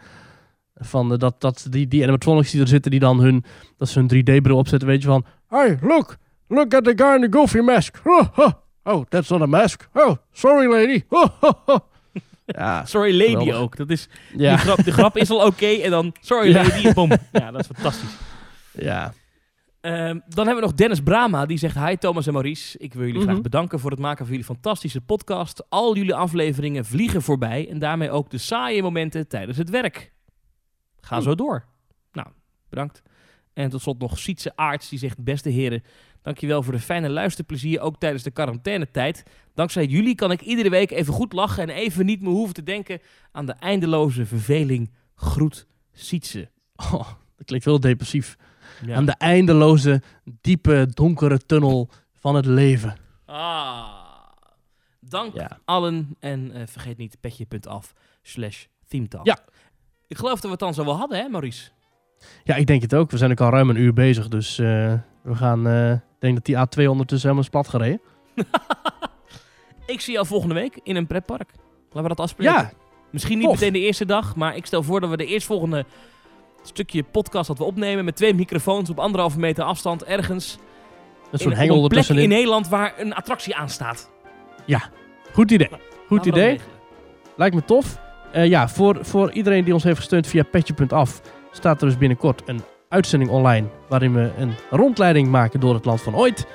van 0.74 1.12
eh, 1.12 1.18
dat, 1.18 1.40
dat, 1.40 1.66
die, 1.70 1.88
die 1.88 2.02
animatronics 2.02 2.50
die 2.50 2.60
er 2.60 2.68
zitten, 2.68 2.90
die 2.90 3.00
dan 3.00 3.20
hun... 3.20 3.44
Dat 3.76 3.88
ze 3.88 3.98
hun 3.98 4.08
3D-bril 4.14 4.56
opzetten, 4.56 4.88
weet 4.88 5.02
je 5.02 5.08
van... 5.08 5.24
Hey, 5.48 5.78
look! 5.80 6.16
Look 6.48 6.74
at 6.74 6.84
the 6.84 6.92
guy 6.96 7.14
in 7.14 7.30
the 7.30 7.38
goofy 7.38 7.58
mask. 7.58 8.00
Oh, 8.04 8.26
oh, 8.38 8.52
oh 8.84 9.04
that's 9.08 9.28
not 9.28 9.40
a 9.42 9.46
mask. 9.46 9.88
Oh, 9.92 10.16
sorry 10.32 10.66
lady. 10.68 11.02
Oh. 11.08 11.26
Ja, 12.46 12.84
Sorry 12.84 13.12
Lady 13.18 13.30
Geweldig. 13.30 13.54
ook. 13.56 13.76
Dat 13.76 13.90
is, 13.90 14.08
ja, 14.36 14.50
die 14.50 14.58
grap, 14.64 14.84
de 14.84 14.92
grap 14.92 15.16
is 15.16 15.30
al 15.30 15.46
oké 15.46 15.66
en 15.66 15.90
dan 15.90 16.12
Sorry 16.20 16.50
Ja. 16.50 16.62
Lady, 16.62 16.92
bom. 16.92 17.10
Ja, 17.32 17.50
dat 17.50 17.60
is 17.60 17.66
fantastisch. 17.66 18.10
Ja. 18.78 19.12
Ehm, 19.80 20.18
dan 20.28 20.46
hebben 20.46 20.54
we 20.54 20.60
nog 20.60 20.74
Dennis 20.74 21.00
Brama, 21.00 21.46
die 21.46 21.58
zegt... 21.58 21.78
Hi 21.78 21.96
Thomas 21.96 22.26
en 22.26 22.32
Maurice, 22.32 22.78
ik 22.78 22.94
wil 22.94 23.04
jullie 23.06 23.20
Mhm. 23.20 23.28
graag 23.30 23.40
bedanken 23.42 23.78
voor 23.80 23.90
het 23.90 23.98
maken 24.00 24.18
van 24.24 24.28
jullie 24.28 24.44
fantastische 24.44 25.00
podcast. 25.00 25.64
Al 25.68 25.96
jullie 25.96 26.14
afleveringen 26.14 26.84
vliegen 26.84 27.22
voorbij 27.22 27.68
en 27.70 27.78
daarmee 27.78 28.10
ook 28.10 28.30
de 28.30 28.38
saaie 28.38 28.82
momenten 28.82 29.28
tijdens 29.28 29.58
het 29.58 29.70
werk. 29.70 30.12
Ga 31.00 31.20
zo 31.20 31.34
door. 31.34 31.64
Nou, 32.12 32.28
bedankt. 32.68 33.02
En 33.52 33.70
tot 33.70 33.80
slot 33.82 33.98
nog 33.98 34.18
Sietse 34.18 34.52
Aarts, 34.56 34.88
die 34.88 34.98
zegt... 34.98 35.24
Beste 35.24 35.48
heren, 35.48 35.82
dankjewel 36.22 36.62
voor 36.62 36.72
de 36.72 36.80
fijne 36.80 37.08
luisterplezier, 37.10 37.80
ook 37.80 37.98
tijdens 37.98 38.22
de 38.22 38.30
quarantainetijd. 38.30 39.22
Dankzij 39.54 39.86
jullie 39.86 40.14
kan 40.14 40.30
ik 40.30 40.40
iedere 40.40 40.70
week 40.70 40.90
even 40.90 41.12
goed 41.14 41.32
lachen 41.32 41.62
en 41.62 41.68
even 41.74 42.06
niet 42.06 42.20
meer 42.20 42.32
hoeven 42.32 42.54
te 42.54 42.62
denken 42.62 43.00
aan 43.32 43.46
de 43.46 43.52
eindeloze 43.52 44.26
verveling. 44.26 44.90
Groet 45.14 45.66
Sietse. 45.92 46.50
Oh, 46.76 47.08
dat 47.36 47.46
klinkt 47.46 47.64
heel 47.64 47.80
depressief. 47.80 48.36
Ja. 48.86 48.94
Aan 48.96 49.06
de 49.06 49.14
eindeloze, 49.18 50.02
diepe, 50.40 50.86
donkere 50.94 51.38
tunnel 51.38 51.88
van 52.14 52.34
het 52.34 52.46
leven. 52.46 52.96
Ah. 53.26 53.84
Dank 55.00 55.34
Ja. 55.34 55.58
allen 55.64 56.16
en 56.20 56.50
eh, 56.52 56.62
vergeet 56.66 56.96
niet 56.98 57.16
petje.af 57.20 57.92
slash 58.22 58.64
themetalk. 58.88 59.26
Ja. 59.26 59.38
Ik 60.06 60.16
geloof 60.16 60.34
dat 60.34 60.42
we 60.42 60.50
het 60.50 60.58
dan 60.58 60.74
zo 60.74 60.84
wel 60.84 60.96
hadden, 60.96 61.18
hè 61.18 61.28
Maurice? 61.28 61.70
Ja, 62.44 62.54
ik 62.54 62.66
denk 62.66 62.82
het 62.82 62.94
ook. 62.94 63.10
We 63.10 63.16
zijn 63.16 63.30
ook 63.30 63.40
al 63.40 63.50
ruim 63.50 63.70
een 63.70 63.76
uur 63.76 63.92
bezig, 63.92 64.28
dus 64.28 64.58
eh, 64.58 64.66
we 65.22 65.34
gaan... 65.34 65.66
eh, 65.66 65.92
ik 65.92 66.00
denk 66.18 66.34
dat 66.34 66.44
die 66.44 66.56
A2 66.56 66.88
ondertussen 66.90 67.28
helemaal 67.30 67.42
is 67.42 67.48
plat 67.48 67.68
gereden. 67.68 68.00
Ik 69.86 70.00
zie 70.00 70.12
jou 70.12 70.26
volgende 70.26 70.54
week 70.54 70.80
in 70.82 70.96
een 70.96 71.06
pretpark. 71.06 71.50
Laten 71.84 72.02
we 72.02 72.08
dat 72.08 72.20
afspreken. 72.20 72.52
Ja, 72.54 72.72
Misschien 73.10 73.38
niet 73.38 73.46
tof. 73.46 73.54
meteen 73.54 73.72
de 73.72 73.78
eerste 73.78 74.04
dag, 74.06 74.36
maar 74.36 74.56
ik 74.56 74.66
stel 74.66 74.82
voor 74.82 75.00
dat 75.00 75.10
we 75.10 75.16
de 75.16 75.26
eerstvolgende 75.26 75.84
stukje 76.68 77.02
podcast 77.02 77.48
dat 77.48 77.58
we 77.58 77.64
opnemen 77.64 78.04
met 78.04 78.16
twee 78.16 78.34
microfoons 78.34 78.90
op 78.90 78.98
anderhalve 78.98 79.38
meter 79.38 79.64
afstand 79.64 80.04
ergens 80.04 80.58
zo'n 81.30 81.50
in, 81.50 81.56
hengel 81.56 81.82
een 81.82 81.88
plek 81.88 82.08
in. 82.08 82.28
Nederland 82.28 82.68
waar 82.68 82.94
een 82.98 83.14
attractie 83.14 83.56
aanstaat. 83.56 84.10
Goed 85.32 85.50
idee. 85.50 85.68
Goed 85.68 85.78
Laten 86.16 86.32
we 86.32 86.38
dat 86.38 86.50
idee. 86.50 86.60
Lijkt 87.36 87.54
me 87.54 87.64
tof. 87.64 87.98
Eh, 88.32 88.46
ja, 88.46 88.68
voor, 88.68 88.98
voor 89.00 89.32
iedereen 89.32 89.64
die 89.64 89.74
ons 89.74 89.82
heeft 89.82 89.96
gesteund 89.96 90.26
via 90.26 90.42
petje.af 90.42 91.20
staat 91.50 91.80
er 91.80 91.88
dus 91.88 91.98
binnenkort 91.98 92.42
een 92.46 92.60
uitzending 92.88 93.30
online 93.30 93.66
waarin 93.88 94.14
we 94.14 94.30
een 94.38 94.54
rondleiding 94.70 95.28
maken 95.28 95.60
door 95.60 95.74
het 95.74 95.84
land 95.84 96.02
van 96.02 96.16
ooit. 96.16 96.46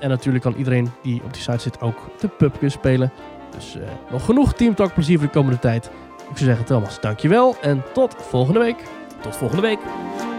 En 0.00 0.08
natuurlijk 0.08 0.44
kan 0.44 0.54
iedereen 0.54 0.90
die 1.02 1.22
op 1.24 1.32
die 1.32 1.42
site 1.42 1.58
zit 1.58 1.80
ook 1.80 2.10
de 2.20 2.28
pubquiz 2.28 2.72
spelen. 2.72 3.12
Dus 3.50 3.76
eh, 3.76 3.82
nog 4.10 4.24
genoeg 4.24 4.52
Teamtalk 4.52 4.94
plezier 4.94 5.18
voor 5.18 5.26
de 5.26 5.32
komende 5.32 5.58
tijd. 5.58 5.90
Ik 6.30 6.36
zou 6.36 6.48
zeggen 6.48 6.64
Thomas, 6.64 7.00
dankjewel 7.00 7.56
en 7.60 7.82
tot 7.92 8.14
volgende 8.18 8.60
week. 8.60 8.84
Tot 9.22 9.36
volgende 9.36 9.62
week. 9.62 10.29